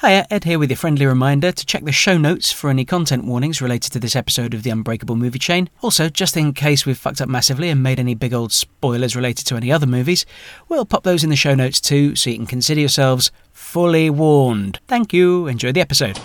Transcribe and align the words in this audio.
Hiya, 0.00 0.28
Ed 0.30 0.44
here 0.44 0.60
with 0.60 0.70
your 0.70 0.76
friendly 0.76 1.06
reminder 1.06 1.50
to 1.50 1.66
check 1.66 1.82
the 1.82 1.90
show 1.90 2.16
notes 2.16 2.52
for 2.52 2.70
any 2.70 2.84
content 2.84 3.24
warnings 3.24 3.60
related 3.60 3.90
to 3.90 3.98
this 3.98 4.14
episode 4.14 4.54
of 4.54 4.62
the 4.62 4.70
Unbreakable 4.70 5.16
Movie 5.16 5.40
Chain. 5.40 5.68
Also, 5.82 6.08
just 6.08 6.36
in 6.36 6.52
case 6.52 6.86
we've 6.86 6.96
fucked 6.96 7.20
up 7.20 7.28
massively 7.28 7.68
and 7.68 7.82
made 7.82 7.98
any 7.98 8.14
big 8.14 8.32
old 8.32 8.52
spoilers 8.52 9.16
related 9.16 9.44
to 9.48 9.56
any 9.56 9.72
other 9.72 9.88
movies, 9.88 10.24
we'll 10.68 10.84
pop 10.84 11.02
those 11.02 11.24
in 11.24 11.30
the 11.30 11.36
show 11.36 11.56
notes 11.56 11.80
too 11.80 12.14
so 12.14 12.30
you 12.30 12.36
can 12.36 12.46
consider 12.46 12.78
yourselves 12.78 13.32
fully 13.52 14.08
warned. 14.08 14.78
Thank 14.86 15.12
you, 15.12 15.48
enjoy 15.48 15.72
the 15.72 15.80
episode. 15.80 16.20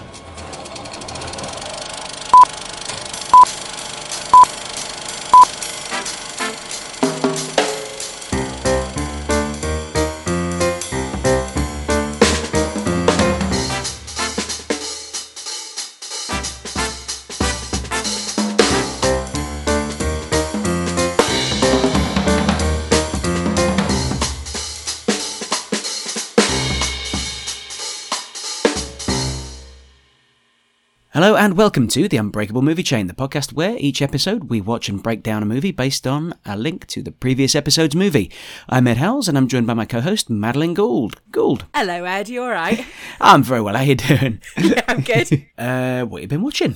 And 31.54 31.58
welcome 31.60 31.88
to 31.88 32.08
the 32.08 32.18
Unbreakable 32.18 32.64
Movie 32.64 32.82
Chain, 32.82 33.06
the 33.06 33.14
podcast 33.14 33.54
where 33.54 33.78
each 33.78 34.02
episode 34.02 34.46
we 34.46 34.60
watch 34.60 34.90
and 34.90 35.04
break 35.04 35.22
down 35.22 35.44
a 35.44 35.46
movie 35.46 35.72
based 35.72 36.08
on 36.08 36.34
a 36.48 36.58
link 36.58 36.88
to 36.88 37.04
the 37.04 37.12
previous 37.12 37.54
episode's 37.54 37.96
movie. 37.96 38.32
I'm 38.68 38.88
Ed 38.88 38.98
Howells 38.98 39.28
and 39.28 39.38
I'm 39.38 39.48
joined 39.48 39.68
by 39.68 39.76
my 39.76 39.86
co-host 39.86 40.32
Madeline 40.32 40.74
Gould. 40.74 41.22
Gould. 41.30 41.66
Hello, 41.76 42.06
Ed. 42.06 42.28
You 42.28 42.42
all 42.42 42.50
right? 42.50 42.84
I'm 43.22 43.44
very 43.44 43.62
well. 43.62 43.76
How 43.76 43.84
you 43.84 43.94
doing? 43.94 44.42
yeah, 44.58 44.82
I'm 44.88 45.02
good. 45.02 45.46
uh, 45.60 46.06
what 46.06 46.22
have 46.22 46.24
you 46.24 46.28
been 46.28 46.42
watching? 46.42 46.76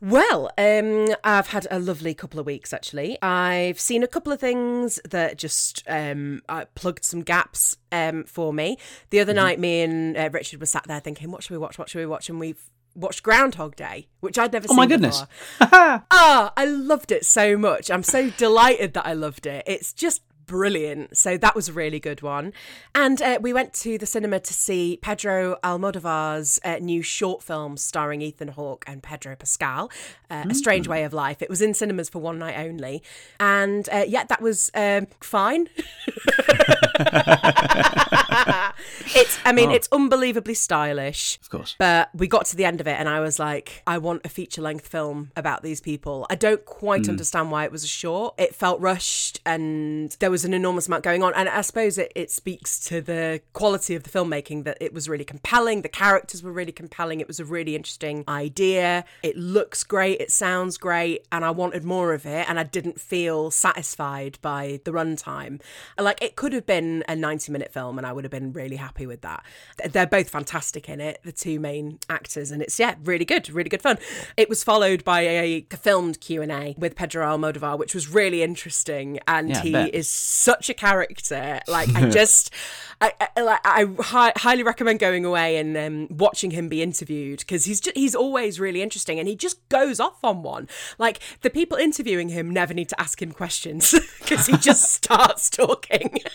Well, 0.00 0.50
um, 0.56 1.14
I've 1.22 1.48
had 1.48 1.66
a 1.70 1.78
lovely 1.78 2.14
couple 2.14 2.40
of 2.40 2.46
weeks 2.46 2.72
actually. 2.72 3.20
I've 3.20 3.78
seen 3.78 4.02
a 4.02 4.08
couple 4.08 4.32
of 4.32 4.40
things 4.40 4.98
that 5.06 5.36
just 5.36 5.82
um, 5.86 6.40
uh, 6.48 6.64
plugged 6.74 7.04
some 7.04 7.20
gaps 7.20 7.76
um, 7.92 8.24
for 8.24 8.54
me. 8.54 8.78
The 9.10 9.20
other 9.20 9.34
night, 9.34 9.60
me 9.60 9.82
and 9.82 10.16
uh, 10.16 10.30
Richard 10.32 10.60
were 10.60 10.66
sat 10.66 10.84
there 10.84 11.00
thinking, 11.00 11.30
"What 11.30 11.42
should 11.42 11.50
we 11.50 11.58
watch? 11.58 11.78
What 11.78 11.90
should 11.90 11.98
we 11.98 12.06
watch?" 12.06 12.30
And 12.30 12.40
we've 12.40 12.70
watched 12.98 13.22
Groundhog 13.22 13.76
Day, 13.76 14.08
which 14.20 14.38
I'd 14.38 14.52
never 14.52 14.66
Oh 14.66 14.72
seen. 14.72 14.78
Oh 14.78 14.82
my 14.82 14.86
goodness. 14.86 15.24
Ah, 16.10 16.52
I 16.56 16.64
loved 16.64 17.12
it 17.12 17.24
so 17.24 17.56
much. 17.56 17.90
I'm 17.90 18.02
so 18.02 18.30
delighted 18.30 18.94
that 18.94 19.06
I 19.06 19.12
loved 19.12 19.46
it. 19.46 19.64
It's 19.66 19.92
just 19.92 20.22
brilliant. 20.46 21.16
So 21.16 21.36
that 21.36 21.54
was 21.54 21.68
a 21.68 21.72
really 21.72 22.00
good 22.00 22.22
one. 22.22 22.52
And 22.94 23.22
uh, 23.22 23.38
we 23.40 23.52
went 23.52 23.72
to 23.74 23.98
the 23.98 24.06
cinema 24.06 24.40
to 24.40 24.52
see 24.52 24.98
Pedro 25.00 25.58
Almodovar's 25.62 26.58
uh, 26.64 26.78
new 26.80 27.02
short 27.02 27.44
film 27.44 27.76
starring 27.76 28.22
Ethan 28.22 28.48
Hawke 28.48 28.84
and 28.88 29.00
Pedro 29.00 29.36
Pascal, 29.36 29.90
uh, 30.30 30.46
A 30.50 30.54
Strange 30.54 30.88
Way 30.88 31.04
of 31.04 31.12
Life. 31.12 31.42
It 31.42 31.50
was 31.50 31.62
in 31.62 31.74
cinemas 31.74 32.08
for 32.08 32.18
one 32.18 32.38
night 32.38 32.58
only. 32.58 33.02
And 33.38 33.88
uh, 33.90 34.04
yeah, 34.08 34.24
that 34.24 34.42
was 34.42 34.70
um, 34.74 35.06
fine. 35.20 35.68
it's, 39.14 39.38
I 39.44 39.52
mean, 39.52 39.70
Oh. 39.70 39.74
it's 39.74 39.88
unbelievably 39.92 40.54
stylish. 40.54 41.38
Of 41.42 41.50
course. 41.50 41.76
But 41.78 42.10
we 42.14 42.26
got 42.26 42.46
to 42.46 42.56
the 42.56 42.64
end 42.64 42.80
of 42.80 42.86
it 42.86 42.96
and 42.98 43.08
I 43.08 43.20
was 43.20 43.38
like, 43.38 43.82
I 43.86 43.98
want 43.98 44.22
a 44.24 44.28
feature 44.28 44.62
length 44.62 44.88
film 44.88 45.30
about 45.36 45.62
these 45.62 45.80
people. 45.80 46.26
I 46.30 46.34
don't 46.34 46.64
quite 46.64 47.06
hmm. 47.06 47.10
understand 47.10 47.50
why 47.50 47.64
it 47.64 47.72
was 47.72 47.84
a 47.84 47.88
short. 47.88 48.34
It 48.38 48.54
felt 48.54 48.80
rushed 48.80 49.40
and 49.46 50.16
there 50.20 50.30
was 50.30 50.44
an 50.44 50.54
enormous 50.54 50.88
amount 50.88 51.04
going 51.04 51.22
on. 51.22 51.32
And 51.34 51.48
I 51.48 51.60
suppose 51.60 51.98
it, 51.98 52.12
it 52.14 52.30
speaks 52.30 52.80
to 52.86 53.00
the 53.00 53.40
quality 53.52 53.94
of 53.94 54.02
the 54.02 54.10
filmmaking 54.10 54.64
that 54.64 54.78
it 54.80 54.92
was 54.92 55.08
really 55.08 55.24
compelling. 55.24 55.82
The 55.82 55.88
characters 55.88 56.42
were 56.42 56.52
really 56.52 56.72
compelling. 56.72 57.20
It 57.20 57.28
was 57.28 57.40
a 57.40 57.44
really 57.44 57.76
interesting 57.76 58.24
idea. 58.28 59.04
It 59.22 59.36
looks 59.36 59.84
great. 59.84 60.20
It 60.20 60.30
sounds 60.30 60.78
great. 60.78 61.26
And 61.30 61.44
I 61.44 61.50
wanted 61.50 61.84
more 61.84 62.14
of 62.14 62.26
it. 62.26 62.48
And 62.48 62.58
I 62.58 62.64
didn't 62.64 63.00
feel 63.00 63.50
satisfied 63.50 64.38
by 64.42 64.80
the 64.84 64.92
runtime. 64.92 65.60
Like 65.98 66.22
it 66.22 66.36
could 66.36 66.52
have 66.52 66.66
been 66.66 66.87
a 67.08 67.16
90 67.16 67.52
minute 67.52 67.72
film 67.72 67.98
and 67.98 68.06
I 68.06 68.12
would 68.12 68.24
have 68.24 68.30
been 68.30 68.52
really 68.52 68.76
happy 68.76 69.06
with 69.06 69.20
that. 69.22 69.44
They're 69.90 70.06
both 70.06 70.30
fantastic 70.30 70.88
in 70.88 71.00
it, 71.00 71.20
the 71.24 71.32
two 71.32 71.60
main 71.60 71.98
actors. 72.08 72.50
And 72.50 72.62
it's, 72.62 72.78
yeah, 72.78 72.94
really 73.04 73.24
good, 73.24 73.48
really 73.50 73.70
good 73.70 73.82
fun. 73.82 73.98
It 74.36 74.48
was 74.48 74.64
followed 74.64 75.04
by 75.04 75.20
a 75.22 75.66
filmed 75.70 76.20
Q&A 76.20 76.74
with 76.78 76.94
Pedro 76.94 77.26
Almodovar, 77.36 77.78
which 77.78 77.94
was 77.94 78.08
really 78.08 78.42
interesting. 78.42 79.18
And 79.26 79.50
Yeah, 79.50 79.62
he 79.62 79.74
is 79.74 80.10
such 80.10 80.68
a 80.68 80.74
character. 80.74 81.60
Like 81.66 81.94
I 81.94 82.08
just, 82.20 82.52
I, 83.00 83.12
I, 83.20 83.58
I 83.64 83.86
hi- 84.00 84.32
highly 84.36 84.62
recommend 84.62 84.98
going 84.98 85.24
away 85.24 85.56
and 85.56 85.76
um, 85.76 86.08
watching 86.10 86.50
him 86.50 86.68
be 86.68 86.82
interviewed 86.82 87.40
because 87.40 87.64
he's 87.64 87.80
just, 87.80 87.96
he's 87.96 88.14
always 88.14 88.58
really 88.58 88.82
interesting 88.82 89.18
and 89.18 89.28
he 89.28 89.36
just 89.36 89.66
goes 89.68 90.00
off 90.00 90.22
on 90.24 90.42
one. 90.42 90.68
Like 90.98 91.20
the 91.42 91.50
people 91.50 91.78
interviewing 91.78 92.30
him 92.30 92.50
never 92.50 92.74
need 92.74 92.88
to 92.88 93.00
ask 93.00 93.22
him 93.22 93.32
questions 93.32 93.94
because 94.18 94.46
he 94.46 94.56
just 94.56 94.92
starts 94.92 95.50
talking. 95.50 96.20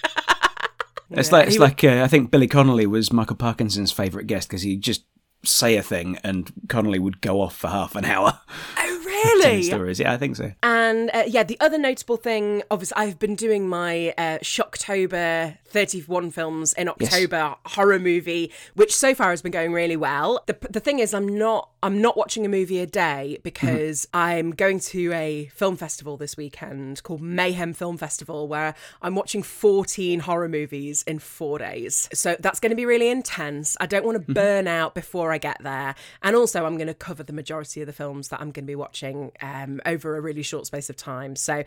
It's 1.16 1.32
like 1.32 1.46
it's 1.46 1.56
he 1.58 1.60
like 1.60 1.84
uh, 1.84 2.02
I 2.04 2.08
think 2.08 2.32
Billy 2.32 2.48
Connolly 2.48 2.88
was 2.88 3.14
Michael 3.14 3.36
Parkinson's 3.36 3.92
favourite 3.92 4.26
guest 4.26 4.48
because 4.48 4.64
he'd 4.64 4.82
just 4.82 5.04
say 5.46 5.76
a 5.76 5.84
thing 5.84 6.18
and 6.24 6.52
Connolly 6.70 6.98
would 6.98 7.22
go 7.22 7.40
off 7.40 7.56
for 7.56 7.68
half 7.68 7.96
an 7.96 8.04
hour. 8.04 8.40
oh 8.80 8.94
telling 9.24 9.33
really? 9.46 9.64
stories. 9.64 10.00
Yeah, 10.00 10.14
I 10.14 10.18
think 10.18 10.36
so. 10.36 10.52
And 10.64 11.10
uh, 11.14 11.24
yeah, 11.28 11.44
the 11.44 11.60
other 11.60 11.78
notable 11.78 12.18
thing, 12.18 12.64
obviously, 12.72 12.96
I've 12.98 13.20
been 13.20 13.36
doing 13.36 13.68
my 13.68 14.14
uh, 14.18 14.40
Shocktober 14.40 15.58
31 15.66 16.32
films 16.32 16.74
in 16.74 16.88
October 16.88 17.56
horror 17.66 18.00
movie, 18.00 18.52
which 18.76 18.96
so 18.96 19.16
far 19.16 19.32
has 19.32 19.42
been 19.42 19.52
going 19.52 19.74
really 19.74 19.98
well. 19.98 20.44
The, 20.46 20.56
the 20.70 20.80
thing 20.80 21.00
is, 21.00 21.14
I'm 21.14 21.38
not 21.38 21.70
I'm 21.84 22.02
not 22.02 22.16
watching 22.16 22.46
a 22.46 22.50
movie 22.50 22.80
a 22.80 22.86
day 22.86 23.40
because 23.44 24.08
I'm 24.14 24.52
going 24.52 24.80
to 24.80 25.12
a 25.12 25.48
film 25.48 25.76
festival 25.76 26.16
this 26.16 26.38
weekend 26.38 27.04
called 27.04 27.22
Mayhem 27.22 27.74
Film 27.74 27.98
Festival, 27.98 28.48
where 28.48 28.74
I'm 29.02 29.16
watching 29.16 29.44
14 29.44 30.22
horror 30.22 30.48
movies 30.48 31.04
in 31.06 31.20
four 31.20 31.60
days. 31.60 32.08
So 32.14 32.38
that's 32.40 32.62
going 32.62 32.70
to 32.70 32.76
be 32.76 32.86
really 32.86 33.10
intense. 33.10 33.76
I 33.82 33.86
don't 33.86 34.06
want 34.06 34.26
to 34.26 34.34
burn 34.34 34.66
out 34.66 34.96
before 34.96 35.34
I 35.34 35.40
get 35.40 35.58
there, 35.62 35.96
and 36.22 36.38
also 36.38 36.66
I'm 36.66 36.78
going 36.78 36.88
to 36.88 36.94
cover 36.94 37.24
the 37.24 37.34
majority 37.34 37.82
of 37.82 37.88
the 37.88 37.94
films 37.94 38.30
that 38.30 38.40
I'm 38.40 38.52
going 38.52 38.64
to 38.64 38.72
be 38.72 38.76
watching 38.76 39.33
um, 39.42 39.82
over 39.86 40.16
a 40.16 40.22
really 40.22 40.44
short 40.44 40.66
space 40.66 40.90
of 40.90 40.96
time. 40.96 41.36
So, 41.36 41.64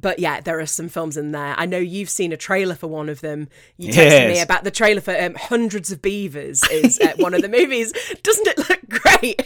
but 0.00 0.18
yeah, 0.18 0.40
there 0.40 0.60
are 0.60 0.66
some 0.66 0.88
films 0.88 1.16
in 1.16 1.32
there. 1.32 1.54
I 1.56 1.66
know 1.66 1.78
you've 1.78 2.10
seen 2.10 2.32
a 2.32 2.36
trailer 2.36 2.74
for 2.74 2.86
one 2.86 3.08
of 3.08 3.20
them. 3.20 3.48
You 3.76 3.92
texted 3.92 4.28
me 4.28 4.40
about 4.40 4.64
the 4.64 4.70
trailer 4.70 5.00
for 5.00 5.18
um, 5.18 5.34
Hundreds 5.34 5.90
of 5.92 6.02
Beavers 6.02 6.62
is 6.70 6.98
uh, 7.00 7.12
one 7.16 7.34
of 7.34 7.42
the 7.42 7.48
movies. 7.60 7.92
Doesn't 8.22 8.46
it 8.46 8.58
look 8.58 8.88
great? 8.88 9.42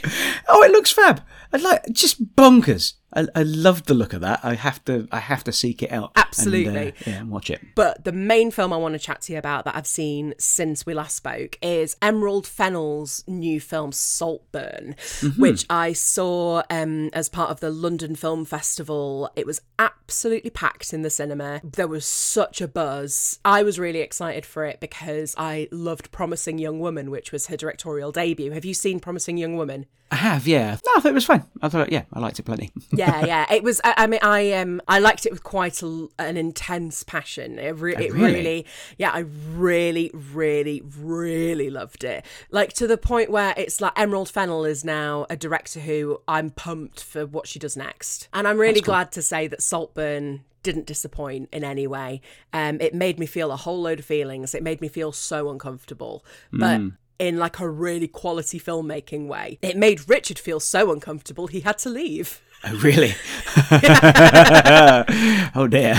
Oh, 0.48 0.62
it 0.62 0.70
looks 0.70 0.90
fab. 0.90 1.22
I'd 1.52 1.62
like 1.62 1.84
just 1.92 2.34
bonkers. 2.36 2.94
I, 3.12 3.26
I 3.34 3.42
love 3.42 3.84
the 3.84 3.94
look 3.94 4.12
of 4.12 4.20
that. 4.22 4.40
I 4.42 4.54
have 4.54 4.84
to 4.86 5.08
I 5.12 5.20
have 5.20 5.44
to 5.44 5.52
seek 5.52 5.82
it 5.82 5.92
out. 5.92 6.12
and, 6.14 6.18
uh, 6.18 6.20
Absolutely. 6.26 6.94
yeah, 7.06 7.20
and 7.20 7.30
watch 7.30 7.50
it. 7.50 7.60
But 7.74 8.04
the 8.04 8.12
main 8.12 8.50
film 8.50 8.72
I 8.72 8.76
want 8.76 8.94
to 8.94 8.98
chat 8.98 9.22
to 9.22 9.32
you 9.32 9.38
about 9.38 9.64
that 9.64 9.76
I've 9.76 9.86
seen 9.86 10.34
since 10.38 10.84
we 10.84 10.94
last 10.94 11.16
spoke 11.16 11.58
is 11.62 11.96
Emerald 12.02 12.46
Fennell's 12.46 13.24
new 13.26 13.60
film 13.60 13.92
Saltburn, 13.92 14.96
which 15.38 15.64
I 15.70 15.92
saw 15.92 16.62
um, 16.70 17.10
as 17.12 17.28
part 17.28 17.50
of 17.50 17.60
the 17.60 17.70
London 17.70 18.16
Film 18.16 18.44
Festival. 18.44 19.30
It 19.36 19.46
was 19.46 19.60
absolutely 19.78 20.50
packed 20.50 20.92
in 20.92 21.02
the 21.02 21.10
cinema. 21.10 21.60
There 21.62 21.88
was 21.88 22.06
such 22.06 22.60
a 22.60 22.68
buzz. 22.68 23.38
I 23.44 23.62
was 23.62 23.78
really 23.78 24.00
excited 24.00 24.44
for 24.44 24.64
it 24.64 24.80
because 24.80 25.34
I 25.38 25.68
loved 25.70 26.10
Promising 26.10 26.58
Young 26.58 26.80
Woman, 26.80 27.10
which 27.10 27.32
was 27.32 27.46
her 27.46 27.56
directorial 27.56 28.12
debut. 28.12 28.50
Have 28.50 28.64
you 28.64 28.74
seen 28.74 28.98
Promising 29.00 29.36
Young 29.36 29.56
Woman? 29.56 29.86
I 30.14 30.16
have, 30.18 30.46
yeah. 30.46 30.76
No, 30.86 30.92
I 30.96 31.00
thought 31.00 31.10
it 31.10 31.14
was 31.14 31.24
fine. 31.24 31.42
I 31.60 31.68
thought, 31.68 31.90
yeah, 31.90 32.04
I 32.12 32.20
liked 32.20 32.38
it 32.38 32.44
plenty. 32.44 32.70
yeah, 32.92 33.26
yeah. 33.26 33.52
It 33.52 33.64
was. 33.64 33.80
I, 33.82 33.94
I 33.96 34.06
mean, 34.06 34.20
I 34.22 34.52
um, 34.52 34.80
I 34.86 35.00
liked 35.00 35.26
it 35.26 35.32
with 35.32 35.42
quite 35.42 35.82
a, 35.82 36.06
an 36.20 36.36
intense 36.36 37.02
passion. 37.02 37.58
It, 37.58 37.72
re- 37.72 37.96
it 37.96 38.12
really? 38.12 38.34
really, 38.34 38.66
yeah, 38.96 39.10
I 39.10 39.24
really, 39.50 40.12
really, 40.14 40.82
really 40.96 41.68
loved 41.68 42.04
it. 42.04 42.24
Like 42.52 42.74
to 42.74 42.86
the 42.86 42.96
point 42.96 43.28
where 43.28 43.54
it's 43.56 43.80
like 43.80 43.92
Emerald 43.96 44.28
Fennell 44.28 44.64
is 44.64 44.84
now 44.84 45.26
a 45.28 45.36
director 45.36 45.80
who 45.80 46.22
I'm 46.28 46.50
pumped 46.50 47.02
for 47.02 47.26
what 47.26 47.48
she 47.48 47.58
does 47.58 47.76
next, 47.76 48.28
and 48.32 48.46
I'm 48.46 48.58
really 48.58 48.80
glad 48.80 49.10
to 49.12 49.22
say 49.22 49.48
that 49.48 49.64
Saltburn 49.64 50.44
didn't 50.62 50.86
disappoint 50.86 51.48
in 51.52 51.64
any 51.64 51.88
way. 51.88 52.20
Um, 52.52 52.80
it 52.80 52.94
made 52.94 53.18
me 53.18 53.26
feel 53.26 53.50
a 53.50 53.56
whole 53.56 53.82
load 53.82 53.98
of 53.98 54.04
feelings. 54.04 54.54
It 54.54 54.62
made 54.62 54.80
me 54.80 54.86
feel 54.86 55.10
so 55.10 55.50
uncomfortable, 55.50 56.24
but. 56.52 56.80
In 57.18 57.38
like 57.38 57.60
a 57.60 57.68
really 57.68 58.08
quality 58.08 58.58
filmmaking 58.58 59.28
way. 59.28 59.58
It 59.62 59.76
made 59.76 60.08
Richard 60.08 60.38
feel 60.38 60.60
so 60.60 60.90
uncomfortable 60.92 61.46
he 61.46 61.60
had 61.60 61.78
to 61.78 61.90
leave. 61.90 62.40
oh, 62.64 62.76
really? 62.78 63.14
oh 65.54 65.68
dear. 65.68 65.94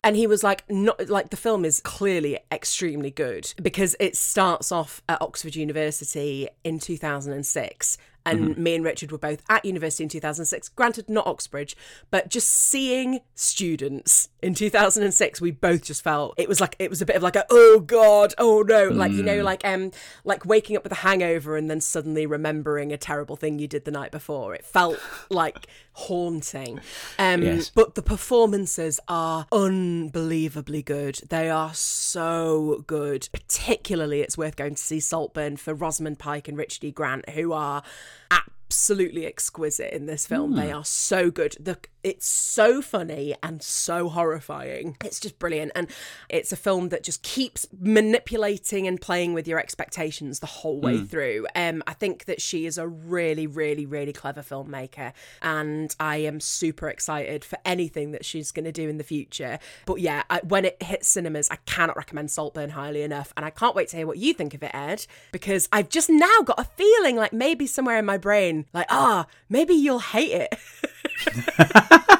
and 0.04 0.16
he 0.16 0.26
was 0.26 0.42
like 0.42 0.64
not 0.70 1.08
like 1.08 1.30
the 1.30 1.36
film 1.36 1.64
is 1.64 1.80
clearly 1.80 2.38
extremely 2.50 3.10
good 3.10 3.52
because 3.62 3.94
it 4.00 4.16
starts 4.16 4.72
off 4.72 5.02
at 5.08 5.20
Oxford 5.22 5.54
University 5.54 6.48
in 6.64 6.78
2006 6.78 7.98
And 8.24 8.56
me 8.56 8.74
and 8.74 8.84
Richard 8.84 9.10
were 9.10 9.18
both 9.18 9.42
at 9.48 9.64
university 9.64 10.04
in 10.04 10.08
2006. 10.08 10.68
Granted, 10.70 11.08
not 11.08 11.26
Oxbridge, 11.26 11.76
but 12.10 12.28
just 12.28 12.48
seeing 12.48 13.20
students 13.34 14.28
in 14.40 14.54
2006, 14.54 15.40
we 15.40 15.50
both 15.50 15.82
just 15.82 16.02
felt 16.02 16.34
it 16.36 16.48
was 16.48 16.60
like 16.60 16.76
it 16.78 16.90
was 16.90 17.02
a 17.02 17.06
bit 17.06 17.16
of 17.16 17.22
like 17.22 17.36
a 17.36 17.44
oh 17.50 17.80
god, 17.80 18.34
oh 18.38 18.62
no, 18.66 18.88
like 18.88 19.12
you 19.12 19.22
know, 19.22 19.42
like 19.42 19.64
um, 19.64 19.90
like 20.24 20.44
waking 20.44 20.76
up 20.76 20.82
with 20.84 20.92
a 20.92 20.96
hangover 20.96 21.56
and 21.56 21.70
then 21.70 21.80
suddenly 21.80 22.26
remembering 22.26 22.92
a 22.92 22.96
terrible 22.96 23.36
thing 23.36 23.58
you 23.58 23.66
did 23.68 23.84
the 23.84 23.90
night 23.90 24.10
before. 24.12 24.54
It 24.54 24.64
felt 24.64 24.98
like 25.30 25.66
haunting. 25.94 26.80
Um, 27.18 27.42
Yes. 27.42 27.70
but 27.74 27.94
the 27.96 28.02
performances 28.02 28.98
are 29.08 29.46
unbelievably 29.52 30.82
good. 30.82 31.20
They 31.28 31.50
are 31.50 31.74
so 31.74 32.84
good. 32.86 33.28
Particularly, 33.32 34.20
it's 34.20 34.38
worth 34.38 34.56
going 34.56 34.74
to 34.76 34.82
see 34.82 35.00
Saltburn 35.00 35.56
for 35.56 35.74
Rosamund 35.74 36.18
Pike 36.18 36.48
and 36.48 36.56
Richard 36.56 36.84
E. 36.84 36.90
Grant, 36.90 37.28
who 37.30 37.52
are 37.52 37.82
app 38.30 38.50
absolutely 38.72 39.26
exquisite 39.26 39.92
in 39.92 40.06
this 40.06 40.26
film. 40.26 40.56
They 40.56 40.72
are 40.72 40.82
so 40.82 41.30
good. 41.30 41.54
The 41.60 41.76
it's 42.02 42.26
so 42.26 42.82
funny 42.82 43.34
and 43.42 43.62
so 43.62 44.08
horrifying. 44.08 44.96
It's 45.04 45.20
just 45.20 45.38
brilliant. 45.38 45.72
And 45.74 45.88
it's 46.28 46.52
a 46.52 46.56
film 46.56 46.88
that 46.88 47.04
just 47.04 47.22
keeps 47.22 47.66
manipulating 47.80 48.88
and 48.88 49.00
playing 49.00 49.34
with 49.34 49.46
your 49.46 49.60
expectations 49.60 50.40
the 50.40 50.46
whole 50.46 50.80
way 50.80 50.98
through. 50.98 51.46
Um, 51.54 51.82
I 51.86 51.92
think 51.92 52.24
that 52.24 52.40
she 52.40 52.66
is 52.66 52.76
a 52.76 52.88
really, 52.88 53.46
really, 53.46 53.86
really 53.86 54.12
clever 54.12 54.42
filmmaker. 54.42 55.12
And 55.42 55.94
I 56.00 56.16
am 56.16 56.40
super 56.40 56.88
excited 56.88 57.44
for 57.44 57.58
anything 57.64 58.10
that 58.12 58.24
she's 58.24 58.50
going 58.50 58.64
to 58.64 58.72
do 58.72 58.88
in 58.88 58.98
the 58.98 59.04
future. 59.04 59.60
But 59.86 60.00
yeah, 60.00 60.24
I, 60.28 60.40
when 60.40 60.64
it 60.64 60.82
hits 60.82 61.06
cinemas, 61.06 61.48
I 61.50 61.56
cannot 61.66 61.96
recommend 61.96 62.30
Saltburn 62.32 62.70
highly 62.70 63.02
enough. 63.02 63.32
And 63.36 63.46
I 63.46 63.50
can't 63.50 63.76
wait 63.76 63.88
to 63.88 63.96
hear 63.96 64.06
what 64.06 64.18
you 64.18 64.34
think 64.34 64.54
of 64.54 64.62
it, 64.64 64.74
Ed, 64.74 65.06
because 65.30 65.68
I've 65.72 65.88
just 65.88 66.10
now 66.10 66.40
got 66.44 66.58
a 66.58 66.64
feeling 66.64 67.16
like 67.16 67.32
maybe 67.32 67.66
somewhere 67.66 67.98
in 67.98 68.04
my 68.04 68.18
brain, 68.18 68.61
like, 68.72 68.86
ah, 68.90 69.26
maybe 69.48 69.74
you'll 69.74 69.98
hate 69.98 70.32
it. 70.32 70.58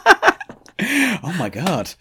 Oh 1.25 1.33
my 1.39 1.49
god! 1.49 1.95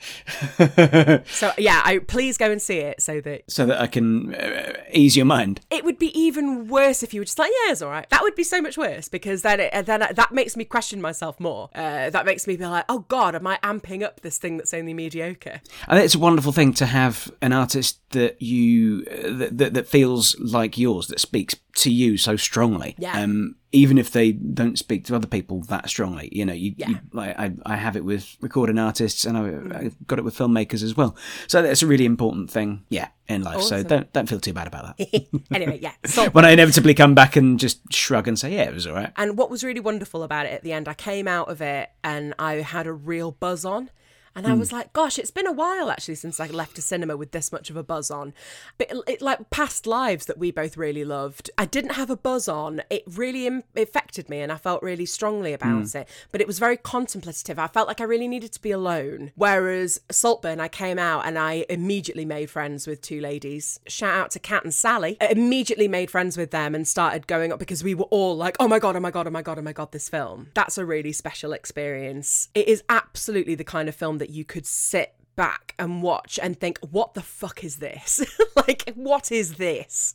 So 1.27 1.51
yeah, 1.57 1.81
I 1.83 1.99
please 1.99 2.37
go 2.37 2.51
and 2.51 2.61
see 2.61 2.79
it 2.79 3.01
so 3.01 3.21
that 3.21 3.43
so 3.47 3.65
that 3.65 3.79
I 3.79 3.87
can 3.87 4.33
uh, 4.33 4.73
ease 4.91 5.15
your 5.15 5.25
mind. 5.25 5.61
it 5.69 5.83
would 5.83 5.97
be 5.99 6.17
even 6.19 6.67
worse 6.67 7.03
if 7.03 7.13
you 7.13 7.21
were 7.21 7.25
just 7.25 7.37
like, 7.37 7.51
yeah, 7.65 7.71
it's 7.71 7.81
all 7.81 7.89
right. 7.89 8.09
That 8.09 8.21
would 8.23 8.35
be 8.35 8.43
so 8.43 8.61
much 8.61 8.77
worse 8.77 9.07
because 9.07 9.43
then 9.43 9.59
it, 9.59 9.85
then 9.85 9.99
that 9.99 10.31
makes 10.31 10.57
me 10.57 10.65
question 10.65 11.01
myself 11.01 11.39
more. 11.39 11.69
Uh, 11.75 12.09
that 12.09 12.25
makes 12.25 12.47
me 12.47 12.57
be 12.57 12.65
like, 12.65 12.85
oh 12.89 13.05
god, 13.07 13.35
am 13.35 13.45
I 13.47 13.59
amping 13.63 14.03
up 14.03 14.21
this 14.21 14.37
thing 14.37 14.57
that's 14.57 14.73
only 14.73 14.93
mediocre? 14.93 15.61
I 15.87 15.95
think 15.95 16.05
it's 16.05 16.15
a 16.15 16.19
wonderful 16.19 16.51
thing 16.51 16.73
to 16.75 16.85
have 16.85 17.31
an 17.41 17.53
artist 17.53 17.99
that 18.11 18.41
you 18.41 19.05
uh, 19.11 19.37
that, 19.37 19.57
that 19.57 19.73
that 19.75 19.87
feels 19.87 20.37
like 20.39 20.77
yours, 20.77 21.07
that 21.07 21.19
speaks 21.19 21.55
to 21.75 21.91
you 21.91 22.17
so 22.17 22.35
strongly. 22.35 22.95
Yeah. 22.97 23.19
Um, 23.21 23.55
even 23.73 23.97
if 23.97 24.11
they 24.11 24.33
don't 24.33 24.77
speak 24.77 25.05
to 25.05 25.15
other 25.15 25.27
people 25.27 25.61
that 25.63 25.87
strongly, 25.89 26.27
you 26.31 26.45
know, 26.45 26.51
you, 26.53 26.73
Yeah. 26.75 26.89
you 26.89 26.99
like 27.13 27.39
I, 27.39 27.53
I 27.65 27.77
have 27.77 27.95
it 27.95 28.03
with 28.03 28.35
recording 28.41 28.77
artists, 28.77 29.23
and 29.25 29.37
I, 29.37 29.77
I've 29.85 29.95
got 30.07 30.19
it 30.19 30.23
with 30.25 30.37
filmmakers 30.37 30.83
as 30.83 30.97
well. 30.97 31.15
So 31.47 31.61
that's 31.61 31.81
a 31.81 31.87
really 31.87 32.05
important 32.05 32.51
thing, 32.51 32.83
yeah, 32.89 33.07
in 33.29 33.43
life. 33.43 33.61
So 33.61 33.81
don't 33.83 34.11
don't 34.11 34.27
feel 34.27 34.39
too 34.41 34.51
bad 34.53 34.67
about 34.67 34.97
that. 34.97 35.25
anyway, 35.53 35.79
yeah. 35.81 35.93
So 36.05 36.29
when 36.31 36.43
I 36.43 36.51
inevitably 36.51 36.93
come 36.93 37.15
back 37.15 37.35
and 37.37 37.57
just 37.59 37.79
shrug 37.93 38.27
and 38.27 38.37
say, 38.37 38.53
yeah, 38.53 38.63
it 38.63 38.73
was 38.73 38.85
all 38.85 38.93
right. 38.95 39.13
And 39.15 39.37
what 39.37 39.49
was 39.49 39.63
really 39.63 39.79
wonderful 39.79 40.23
about 40.23 40.45
it 40.47 40.51
at 40.51 40.63
the 40.63 40.73
end, 40.73 40.87
I 40.89 40.93
came 40.93 41.27
out 41.27 41.49
of 41.49 41.61
it 41.61 41.89
and 42.03 42.33
I 42.37 42.55
had 42.55 42.87
a 42.87 42.93
real 42.93 43.31
buzz 43.31 43.63
on. 43.63 43.89
And 44.35 44.47
I 44.47 44.53
hmm. 44.53 44.59
was 44.59 44.71
like, 44.71 44.93
gosh, 44.93 45.19
it's 45.19 45.31
been 45.31 45.47
a 45.47 45.51
while 45.51 45.89
actually 45.89 46.15
since 46.15 46.39
I 46.39 46.47
left 46.47 46.77
a 46.77 46.81
cinema 46.81 47.17
with 47.17 47.31
this 47.31 47.51
much 47.51 47.69
of 47.69 47.75
a 47.75 47.83
buzz 47.83 48.09
on. 48.09 48.33
But 48.77 48.91
it, 48.91 48.97
it- 49.07 49.21
like 49.21 49.49
past 49.49 49.85
lives 49.85 50.25
that 50.25 50.37
we 50.37 50.51
both 50.51 50.77
really 50.77 51.03
loved, 51.05 51.51
I 51.57 51.65
didn't 51.65 51.91
have 51.91 52.09
a 52.09 52.17
buzz 52.17 52.47
on. 52.47 52.81
It 52.89 53.03
really 53.05 53.45
Im- 53.45 53.63
affected 53.75 54.29
me 54.29 54.39
and 54.39 54.51
I 54.51 54.57
felt 54.57 54.81
really 54.81 55.05
strongly 55.05 55.53
about 55.53 55.91
hmm. 55.91 55.97
it. 55.97 56.09
But 56.31 56.41
it 56.41 56.47
was 56.47 56.59
very 56.59 56.77
contemplative. 56.77 57.59
I 57.59 57.67
felt 57.67 57.87
like 57.87 58.01
I 58.01 58.05
really 58.05 58.27
needed 58.27 58.51
to 58.53 58.61
be 58.61 58.71
alone. 58.71 59.31
Whereas 59.35 59.99
Saltburn, 60.09 60.59
I 60.59 60.67
came 60.67 60.97
out 60.97 61.25
and 61.25 61.37
I 61.37 61.65
immediately 61.69 62.25
made 62.25 62.49
friends 62.49 62.87
with 62.87 63.01
two 63.01 63.19
ladies. 63.19 63.79
Shout 63.87 64.15
out 64.15 64.31
to 64.31 64.39
Kat 64.39 64.63
and 64.63 64.73
Sally. 64.73 65.17
I 65.21 65.27
immediately 65.27 65.87
made 65.87 66.09
friends 66.09 66.37
with 66.37 66.51
them 66.51 66.73
and 66.73 66.87
started 66.87 67.27
going 67.27 67.51
up 67.51 67.59
because 67.59 67.83
we 67.83 67.93
were 67.93 68.05
all 68.05 68.35
like, 68.35 68.55
oh 68.59 68.67
my 68.67 68.79
God, 68.79 68.95
oh 68.95 68.99
my 68.99 69.11
God, 69.11 69.27
oh 69.27 69.31
my 69.31 69.41
God, 69.41 69.59
oh 69.59 69.61
my 69.61 69.73
God, 69.73 69.91
this 69.91 70.09
film. 70.09 70.49
That's 70.53 70.77
a 70.77 70.85
really 70.85 71.11
special 71.11 71.53
experience. 71.53 72.49
It 72.55 72.67
is 72.67 72.83
absolutely 72.89 73.55
the 73.55 73.63
kind 73.63 73.89
of 73.89 73.95
film 73.95 74.20
that 74.21 74.29
you 74.29 74.45
could 74.45 74.67
sit 74.67 75.15
back 75.35 75.73
and 75.79 76.03
watch 76.03 76.39
and 76.41 76.59
think, 76.59 76.77
what 76.91 77.15
the 77.15 77.23
fuck 77.23 77.63
is 77.63 77.77
this? 77.77 78.23
like, 78.55 78.91
what 78.93 79.31
is 79.31 79.55
this? 79.55 80.13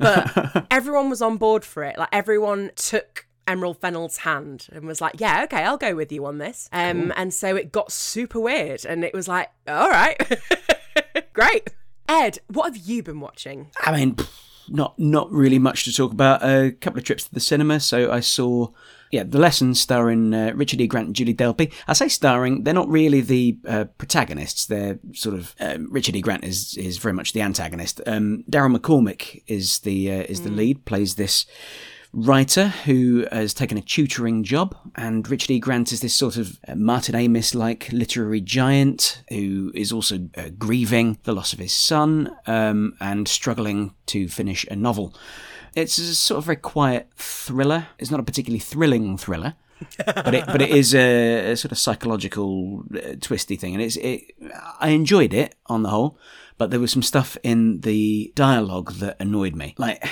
But 0.00 0.66
everyone 0.70 1.08
was 1.08 1.22
on 1.22 1.36
board 1.36 1.64
for 1.64 1.84
it. 1.84 1.96
Like, 1.96 2.08
everyone 2.10 2.72
took 2.74 3.28
Emerald 3.46 3.80
Fennell's 3.80 4.18
hand 4.18 4.66
and 4.72 4.84
was 4.84 5.00
like, 5.00 5.20
"Yeah, 5.20 5.44
okay, 5.44 5.62
I'll 5.62 5.76
go 5.76 5.94
with 5.94 6.10
you 6.10 6.26
on 6.26 6.38
this." 6.38 6.68
Um, 6.72 7.12
and 7.16 7.32
so 7.32 7.54
it 7.54 7.70
got 7.70 7.92
super 7.92 8.40
weird, 8.40 8.84
and 8.84 9.04
it 9.04 9.14
was 9.14 9.28
like, 9.28 9.50
"All 9.68 9.88
right, 9.88 10.20
great." 11.32 11.70
Ed, 12.08 12.38
what 12.48 12.64
have 12.64 12.76
you 12.76 13.04
been 13.04 13.20
watching? 13.20 13.70
I 13.80 13.92
mean, 13.96 14.16
not 14.68 14.98
not 14.98 15.30
really 15.30 15.60
much 15.60 15.84
to 15.84 15.92
talk 15.92 16.10
about. 16.10 16.42
A 16.42 16.72
couple 16.72 16.98
of 16.98 17.04
trips 17.04 17.24
to 17.24 17.34
the 17.34 17.40
cinema. 17.40 17.78
So 17.78 18.10
I 18.10 18.18
saw, 18.18 18.70
yeah, 19.10 19.22
The 19.22 19.38
Lesson 19.38 19.74
starring 19.74 20.34
uh, 20.34 20.52
Richard 20.54 20.80
E. 20.80 20.86
Grant 20.86 21.08
and 21.08 21.16
Julie 21.16 21.34
Delpy. 21.34 21.72
I 21.86 21.92
say 21.92 22.08
starring; 22.08 22.64
they're 22.64 22.74
not 22.74 22.88
really 22.88 23.20
the 23.20 23.58
uh, 23.66 23.84
protagonists. 23.98 24.66
They're 24.66 24.98
sort 25.12 25.36
of 25.36 25.54
um, 25.60 25.88
Richard 25.90 26.16
E. 26.16 26.20
Grant 26.20 26.44
is 26.44 26.76
is 26.76 26.98
very 26.98 27.14
much 27.14 27.32
the 27.32 27.42
antagonist. 27.42 28.00
Um, 28.06 28.44
Daryl 28.50 28.76
McCormick 28.76 29.42
is 29.46 29.80
the 29.80 30.10
uh, 30.10 30.24
is 30.28 30.42
the 30.42 30.50
lead. 30.50 30.84
Plays 30.84 31.14
this 31.14 31.46
writer 32.12 32.68
who 32.68 33.26
has 33.30 33.52
taken 33.52 33.76
a 33.76 33.82
tutoring 33.82 34.42
job, 34.42 34.74
and 34.96 35.28
Richard 35.28 35.50
E. 35.50 35.58
Grant 35.58 35.92
is 35.92 36.00
this 36.00 36.14
sort 36.14 36.36
of 36.36 36.58
uh, 36.66 36.74
Martin 36.74 37.14
Amis 37.14 37.54
like 37.54 37.92
literary 37.92 38.40
giant 38.40 39.22
who 39.28 39.70
is 39.74 39.92
also 39.92 40.28
uh, 40.36 40.48
grieving 40.58 41.18
the 41.24 41.32
loss 41.32 41.52
of 41.52 41.58
his 41.58 41.72
son 41.72 42.34
um, 42.46 42.96
and 43.00 43.28
struggling 43.28 43.94
to 44.06 44.28
finish 44.28 44.64
a 44.70 44.76
novel. 44.76 45.14
It's 45.76 45.98
a 45.98 46.14
sort 46.14 46.38
of 46.38 46.44
very 46.46 46.56
quiet 46.56 47.10
thriller. 47.16 47.88
It's 47.98 48.10
not 48.10 48.18
a 48.18 48.22
particularly 48.22 48.60
thrilling 48.60 49.18
thriller. 49.18 49.54
but 49.98 50.34
it 50.34 50.46
but 50.46 50.62
it 50.62 50.70
is 50.70 50.94
a, 50.94 51.50
a 51.50 51.56
sort 51.56 51.70
of 51.70 51.76
psychological 51.76 52.82
uh, 52.94 53.16
twisty 53.20 53.56
thing, 53.56 53.74
and 53.74 53.82
it's 53.82 53.96
it. 53.96 54.22
I 54.80 54.88
enjoyed 54.88 55.34
it 55.34 55.54
on 55.66 55.82
the 55.82 55.90
whole, 55.90 56.18
but 56.56 56.70
there 56.70 56.80
was 56.80 56.92
some 56.92 57.02
stuff 57.02 57.36
in 57.42 57.80
the 57.80 58.32
dialogue 58.34 58.92
that 58.94 59.16
annoyed 59.20 59.54
me. 59.54 59.74
Like 59.76 60.02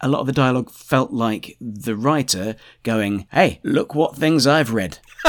a 0.00 0.08
lot 0.08 0.18
of 0.18 0.26
the 0.26 0.32
dialogue 0.32 0.70
felt 0.70 1.12
like 1.12 1.56
the 1.60 1.94
writer 1.94 2.56
going, 2.82 3.28
"Hey, 3.30 3.60
look 3.62 3.94
what 3.94 4.16
things 4.16 4.44
I've 4.44 4.72
read." 4.72 4.98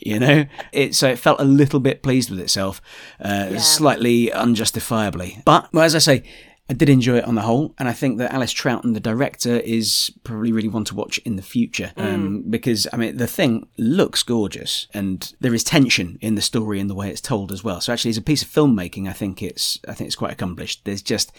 you 0.00 0.18
know 0.18 0.44
it 0.70 0.94
so 0.94 1.08
it 1.08 1.18
felt 1.18 1.40
a 1.40 1.44
little 1.44 1.80
bit 1.80 2.02
pleased 2.02 2.28
with 2.28 2.38
itself 2.38 2.82
uh, 3.20 3.58
slightly 3.58 4.30
unjustifiably 4.30 5.38
but 5.46 5.72
well, 5.72 5.82
as 5.82 5.94
i 5.94 5.98
say 5.98 6.22
I 6.68 6.72
did 6.72 6.88
enjoy 6.88 7.18
it 7.18 7.24
on 7.24 7.34
the 7.34 7.42
whole, 7.42 7.74
and 7.78 7.88
I 7.88 7.92
think 7.92 8.16
that 8.18 8.32
Alice 8.32 8.54
Troughton, 8.54 8.94
the 8.94 9.00
director, 9.00 9.58
is 9.58 10.10
probably 10.24 10.50
really 10.50 10.68
one 10.68 10.84
to 10.84 10.94
watch 10.94 11.18
in 11.18 11.36
the 11.36 11.42
future. 11.42 11.92
Um, 11.96 12.42
because 12.48 12.86
I 12.90 12.96
mean, 12.96 13.18
the 13.18 13.26
thing 13.26 13.68
looks 13.76 14.22
gorgeous, 14.22 14.86
and 14.94 15.30
there 15.40 15.52
is 15.52 15.62
tension 15.62 16.18
in 16.22 16.36
the 16.36 16.40
story 16.42 16.80
and 16.80 16.88
the 16.88 16.94
way 16.94 17.10
it's 17.10 17.20
told 17.20 17.52
as 17.52 17.62
well. 17.62 17.82
So 17.82 17.92
actually, 17.92 18.10
as 18.10 18.16
a 18.16 18.22
piece 18.22 18.42
of 18.42 18.48
filmmaking, 18.48 19.08
I 19.08 19.12
think 19.12 19.42
it's 19.42 19.78
I 19.86 19.92
think 19.92 20.06
it's 20.08 20.16
quite 20.16 20.32
accomplished. 20.32 20.84
There's 20.84 21.02
just 21.02 21.32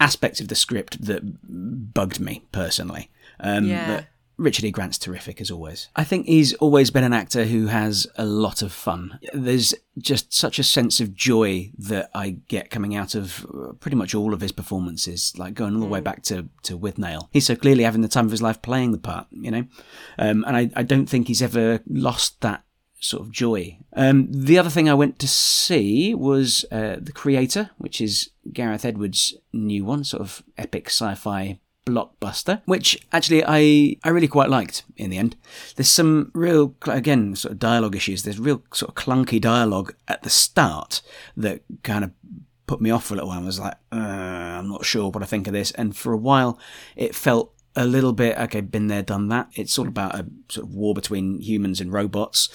aspects 0.00 0.40
of 0.40 0.48
the 0.48 0.56
script 0.56 1.04
that 1.04 1.22
bugged 1.94 2.18
me 2.18 2.42
personally. 2.50 3.10
Um, 3.38 3.66
Yeah. 3.66 4.04
Richard 4.36 4.64
E. 4.64 4.70
Grant's 4.70 4.98
terrific 4.98 5.40
as 5.40 5.50
always. 5.50 5.88
I 5.94 6.04
think 6.04 6.26
he's 6.26 6.54
always 6.54 6.90
been 6.90 7.04
an 7.04 7.12
actor 7.12 7.44
who 7.44 7.66
has 7.66 8.06
a 8.16 8.24
lot 8.24 8.62
of 8.62 8.72
fun. 8.72 9.18
There's 9.32 9.74
just 9.98 10.34
such 10.34 10.58
a 10.58 10.64
sense 10.64 11.00
of 11.00 11.14
joy 11.14 11.70
that 11.78 12.10
I 12.14 12.30
get 12.48 12.70
coming 12.70 12.94
out 12.96 13.14
of 13.14 13.46
uh, 13.46 13.72
pretty 13.74 13.96
much 13.96 14.14
all 14.14 14.34
of 14.34 14.40
his 14.40 14.52
performances, 14.52 15.32
like 15.36 15.54
going 15.54 15.74
all 15.74 15.80
the 15.80 15.86
way 15.86 16.00
back 16.00 16.22
to, 16.24 16.48
to 16.64 16.78
Withnail. 16.78 17.28
He's 17.32 17.46
so 17.46 17.56
clearly 17.56 17.84
having 17.84 18.02
the 18.02 18.08
time 18.08 18.24
of 18.24 18.32
his 18.32 18.42
life 18.42 18.60
playing 18.62 18.92
the 18.92 18.98
part, 18.98 19.26
you 19.30 19.50
know? 19.50 19.66
Um, 20.18 20.44
and 20.46 20.56
I, 20.56 20.70
I 20.74 20.82
don't 20.82 21.06
think 21.06 21.28
he's 21.28 21.42
ever 21.42 21.80
lost 21.86 22.40
that 22.40 22.64
sort 22.98 23.22
of 23.22 23.30
joy. 23.30 23.78
Um, 23.92 24.28
the 24.30 24.58
other 24.58 24.70
thing 24.70 24.88
I 24.88 24.94
went 24.94 25.18
to 25.20 25.28
see 25.28 26.14
was 26.14 26.64
uh, 26.72 26.96
The 27.00 27.12
Creator, 27.12 27.70
which 27.78 28.00
is 28.00 28.30
Gareth 28.52 28.84
Edwards' 28.84 29.34
new 29.52 29.84
one, 29.84 30.04
sort 30.04 30.22
of 30.22 30.42
epic 30.56 30.88
sci-fi 30.88 31.60
blockbuster, 31.86 32.62
which 32.64 32.98
actually 33.12 33.44
I, 33.46 33.96
I 34.02 34.08
really 34.08 34.28
quite 34.28 34.48
liked 34.48 34.84
in 34.96 35.10
the 35.10 35.18
end. 35.18 35.36
There's 35.76 35.90
some 35.90 36.30
real, 36.34 36.74
again, 36.86 37.36
sort 37.36 37.52
of 37.52 37.58
dialogue 37.58 37.94
issues. 37.94 38.22
There's 38.22 38.38
real 38.38 38.62
sort 38.72 38.90
of 38.90 38.94
clunky 38.94 39.40
dialogue 39.40 39.94
at 40.08 40.22
the 40.22 40.30
start 40.30 41.02
that 41.36 41.62
kind 41.82 42.04
of 42.04 42.12
put 42.66 42.80
me 42.80 42.90
off 42.90 43.04
for 43.04 43.14
a 43.14 43.16
little 43.16 43.28
while. 43.28 43.42
I 43.42 43.44
was 43.44 43.60
like, 43.60 43.76
uh, 43.92 43.96
I'm 43.96 44.68
not 44.68 44.84
sure 44.84 45.10
what 45.10 45.22
I 45.22 45.26
think 45.26 45.46
of 45.46 45.52
this. 45.52 45.70
And 45.72 45.96
for 45.96 46.12
a 46.12 46.18
while, 46.18 46.58
it 46.96 47.14
felt 47.14 47.52
a 47.76 47.84
little 47.84 48.12
bit, 48.12 48.38
okay, 48.38 48.60
been 48.60 48.86
there, 48.86 49.02
done 49.02 49.28
that. 49.28 49.48
It's 49.54 49.78
all 49.78 49.88
about 49.88 50.14
a 50.14 50.26
sort 50.48 50.66
of 50.66 50.74
war 50.74 50.94
between 50.94 51.40
humans 51.40 51.80
and 51.80 51.92
robots. 51.92 52.48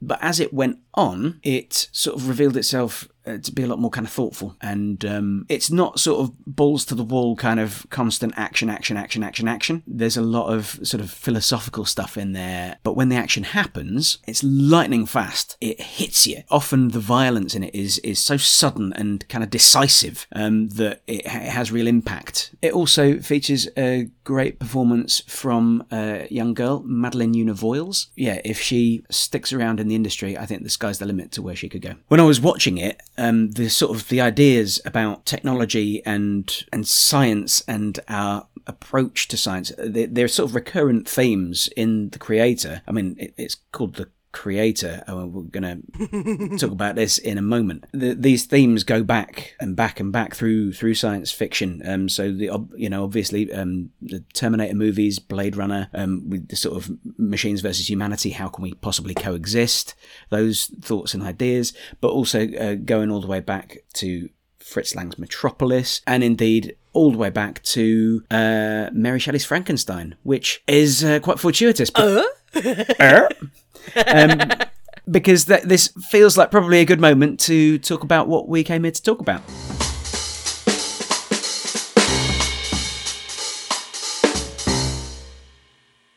But 0.00 0.18
as 0.22 0.40
it 0.40 0.54
went 0.54 0.78
on, 0.94 1.40
it 1.42 1.88
sort 1.92 2.16
of 2.16 2.28
revealed 2.28 2.56
itself 2.56 3.08
to 3.36 3.52
be 3.52 3.62
a 3.62 3.66
lot 3.66 3.78
more 3.78 3.90
kind 3.90 4.06
of 4.06 4.12
thoughtful, 4.12 4.56
and 4.60 5.04
um, 5.04 5.44
it's 5.48 5.70
not 5.70 6.00
sort 6.00 6.20
of 6.20 6.44
balls 6.46 6.84
to 6.86 6.94
the 6.94 7.02
wall 7.04 7.36
kind 7.36 7.60
of 7.60 7.86
constant 7.90 8.32
action, 8.36 8.70
action, 8.70 8.96
action, 8.96 9.22
action, 9.22 9.48
action. 9.48 9.82
There's 9.86 10.16
a 10.16 10.22
lot 10.22 10.52
of 10.52 10.80
sort 10.82 11.02
of 11.02 11.10
philosophical 11.10 11.84
stuff 11.84 12.16
in 12.16 12.32
there, 12.32 12.78
but 12.82 12.94
when 12.94 13.10
the 13.10 13.16
action 13.16 13.44
happens, 13.44 14.18
it's 14.26 14.42
lightning 14.42 15.04
fast. 15.04 15.56
It 15.60 15.80
hits 15.80 16.26
you. 16.26 16.42
Often 16.50 16.88
the 16.88 17.00
violence 17.00 17.54
in 17.54 17.62
it 17.62 17.74
is 17.74 17.98
is 17.98 18.18
so 18.18 18.36
sudden 18.36 18.92
and 18.94 19.28
kind 19.28 19.44
of 19.44 19.50
decisive 19.50 20.26
um, 20.32 20.68
that 20.70 21.02
it, 21.06 21.26
ha- 21.26 21.38
it 21.38 21.50
has 21.50 21.72
real 21.72 21.86
impact. 21.86 22.54
It 22.62 22.72
also 22.72 23.18
features 23.18 23.68
a 23.76 24.10
great 24.24 24.58
performance 24.58 25.20
from 25.26 25.84
a 25.90 26.26
young 26.30 26.54
girl, 26.54 26.82
Madeleine 26.84 27.34
Yuna 27.34 27.54
Voyles. 27.54 28.06
Yeah, 28.14 28.40
if 28.44 28.60
she 28.60 29.04
sticks 29.10 29.52
around 29.52 29.80
in 29.80 29.88
the 29.88 29.94
industry, 29.94 30.36
I 30.36 30.46
think 30.46 30.62
the 30.62 30.70
sky's 30.70 30.98
the 30.98 31.06
limit 31.06 31.32
to 31.32 31.42
where 31.42 31.56
she 31.56 31.68
could 31.68 31.82
go. 31.82 31.94
When 32.08 32.20
I 32.20 32.24
was 32.24 32.40
watching 32.40 32.78
it, 32.78 33.00
um, 33.18 33.50
the 33.50 33.68
sort 33.68 33.94
of 33.94 34.08
the 34.08 34.20
ideas 34.20 34.80
about 34.84 35.26
technology 35.26 36.02
and 36.06 36.64
and 36.72 36.86
science 36.86 37.62
and 37.68 38.00
our 38.08 38.46
approach 38.66 39.28
to 39.28 39.36
science, 39.36 39.72
they, 39.78 40.06
they're 40.06 40.28
sort 40.28 40.50
of 40.50 40.54
recurrent 40.54 41.08
themes 41.08 41.68
in 41.76 42.10
the 42.10 42.18
creator. 42.18 42.82
I 42.86 42.92
mean, 42.92 43.16
it, 43.18 43.34
it's 43.36 43.56
called 43.72 43.96
the 43.96 44.08
creator. 44.38 45.02
Oh, 45.08 45.26
we're 45.26 45.42
going 45.42 45.82
to 45.98 46.58
talk 46.58 46.70
about 46.70 46.94
this 46.94 47.18
in 47.18 47.38
a 47.38 47.42
moment. 47.42 47.86
The, 47.90 48.14
these 48.14 48.46
themes 48.46 48.84
go 48.84 49.02
back 49.02 49.56
and 49.58 49.74
back 49.74 49.98
and 49.98 50.12
back 50.12 50.32
through 50.32 50.74
through 50.74 50.94
science 50.94 51.32
fiction. 51.32 51.82
Um, 51.84 52.08
so 52.08 52.30
the 52.30 52.64
you 52.76 52.88
know 52.88 53.02
obviously 53.02 53.52
um, 53.52 53.90
the 54.00 54.20
Terminator 54.34 54.76
movies, 54.76 55.18
Blade 55.18 55.56
Runner, 55.56 55.90
um, 55.92 56.30
with 56.30 56.46
the 56.48 56.56
sort 56.56 56.76
of 56.76 56.88
machines 57.18 57.62
versus 57.62 57.90
humanity. 57.90 58.30
How 58.30 58.46
can 58.46 58.62
we 58.62 58.74
possibly 58.74 59.12
coexist? 59.12 59.96
Those 60.30 60.66
thoughts 60.82 61.14
and 61.14 61.22
ideas, 61.24 61.72
but 62.00 62.10
also 62.10 62.48
uh, 62.52 62.76
going 62.76 63.10
all 63.10 63.20
the 63.20 63.26
way 63.26 63.40
back 63.40 63.78
to 63.94 64.28
Fritz 64.60 64.94
Lang's 64.94 65.18
Metropolis, 65.18 66.00
and 66.06 66.22
indeed 66.22 66.76
all 66.92 67.10
the 67.10 67.18
way 67.18 67.30
back 67.30 67.60
to 67.64 68.22
uh, 68.30 68.90
Mary 68.92 69.18
Shelley's 69.18 69.44
Frankenstein, 69.44 70.14
which 70.22 70.62
is 70.68 71.02
uh, 71.02 71.18
quite 71.18 71.40
fortuitous. 71.40 71.90
But, 71.90 72.24
uh? 72.54 73.28
um, 74.06 74.40
because 75.10 75.46
th- 75.46 75.62
this 75.62 75.88
feels 76.10 76.36
like 76.36 76.50
probably 76.50 76.80
a 76.80 76.84
good 76.84 77.00
moment 77.00 77.40
to 77.40 77.78
talk 77.78 78.02
about 78.02 78.28
what 78.28 78.48
we 78.48 78.64
came 78.64 78.84
here 78.84 78.92
to 78.92 79.02
talk 79.02 79.20
about. 79.20 79.42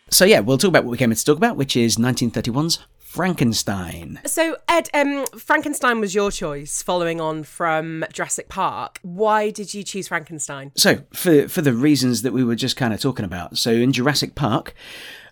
So 0.10 0.26
yeah, 0.26 0.42
we'll 0.42 0.58
talk 0.58 0.70
about 0.70 0.84
what 0.84 0.92
we 0.92 0.98
came 0.98 1.10
here 1.10 1.16
to 1.16 1.26
talk 1.26 1.38
about, 1.38 1.58
which 1.58 1.76
is 1.76 1.98
1931's 1.98 2.80
Frankenstein. 3.00 4.22
So, 4.26 4.56
Ed, 4.70 4.90
um, 4.94 5.26
Frankenstein 5.38 6.00
was 6.00 6.16
your 6.16 6.32
choice 6.32 6.82
following 6.82 7.20
on 7.20 7.44
from 7.44 8.06
Jurassic 8.14 8.48
Park. 8.48 9.00
Why 9.02 9.50
did 9.50 9.74
you 9.74 9.84
choose 9.84 10.08
Frankenstein? 10.08 10.72
So, 10.76 11.00
for 11.12 11.50
for 11.50 11.62
the 11.62 11.74
reasons 11.74 12.22
that 12.22 12.32
we 12.32 12.44
were 12.44 12.56
just 12.56 12.78
kind 12.78 12.94
of 12.94 13.02
talking 13.02 13.26
about. 13.26 13.58
So, 13.58 13.72
in 13.72 13.92
Jurassic 13.92 14.34
Park, 14.34 14.74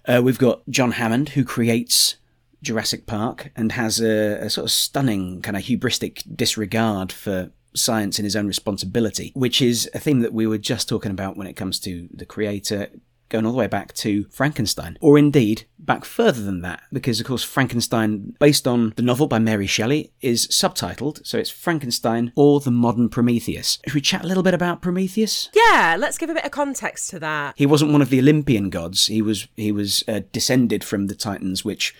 uh, 0.05 0.21
we've 0.21 0.37
got 0.37 0.61
John 0.69 0.91
Hammond 0.91 1.29
who 1.29 1.45
creates 1.45 2.17
Jurassic 2.61 3.05
Park 3.05 3.51
and 3.55 3.71
has 3.71 3.99
a, 3.99 4.39
a 4.41 4.49
sort 4.49 4.65
of 4.65 4.71
stunning 4.71 5.41
kind 5.41 5.57
of 5.57 5.63
hubristic 5.63 6.23
disregard 6.35 7.11
for 7.11 7.51
science 7.75 8.17
and 8.17 8.25
his 8.25 8.35
own 8.35 8.47
responsibility, 8.47 9.31
which 9.35 9.61
is 9.61 9.89
a 9.93 9.99
theme 9.99 10.19
that 10.21 10.33
we 10.33 10.47
were 10.47 10.57
just 10.57 10.89
talking 10.89 11.11
about 11.11 11.37
when 11.37 11.47
it 11.47 11.53
comes 11.53 11.79
to 11.79 12.09
the 12.13 12.25
creator 12.25 12.89
going 13.29 13.45
all 13.45 13.51
the 13.51 13.57
way 13.57 13.67
back 13.67 13.93
to 13.93 14.25
Frankenstein, 14.31 14.97
or 15.01 15.17
indeed 15.17 15.65
back 15.77 16.05
further 16.05 16.41
than 16.41 16.61
that, 16.61 16.83
because 16.91 17.19
of 17.19 17.25
course 17.25 17.43
Frankenstein, 17.43 18.35
based 18.39 18.67
on 18.67 18.93
the 18.95 19.01
novel 19.01 19.27
by 19.27 19.39
Mary 19.39 19.65
Shelley, 19.67 20.11
is 20.21 20.47
subtitled, 20.47 21.25
so 21.25 21.37
it's 21.37 21.49
Frankenstein 21.49 22.31
or 22.35 22.59
the 22.59 22.71
Modern 22.71 23.09
Prometheus. 23.09 23.79
Should 23.85 23.95
we 23.95 24.01
chat 24.01 24.23
a 24.23 24.27
little 24.27 24.43
bit 24.43 24.53
about 24.53 24.81
Prometheus? 24.81 25.49
Yeah, 25.53 25.95
let's 25.97 26.17
give 26.17 26.29
a 26.29 26.33
bit 26.33 26.45
of 26.45 26.51
context 26.51 27.09
to 27.11 27.19
that. 27.19 27.53
He 27.57 27.65
wasn't 27.65 27.91
one 27.91 28.01
of 28.01 28.09
the 28.09 28.19
Olympian 28.19 28.69
gods. 28.69 29.07
He 29.07 29.21
was 29.21 29.47
he 29.55 29.71
was 29.71 30.03
uh, 30.07 30.21
descended 30.31 30.83
from 30.83 31.07
the 31.07 31.15
Titans, 31.15 31.63
which 31.63 31.95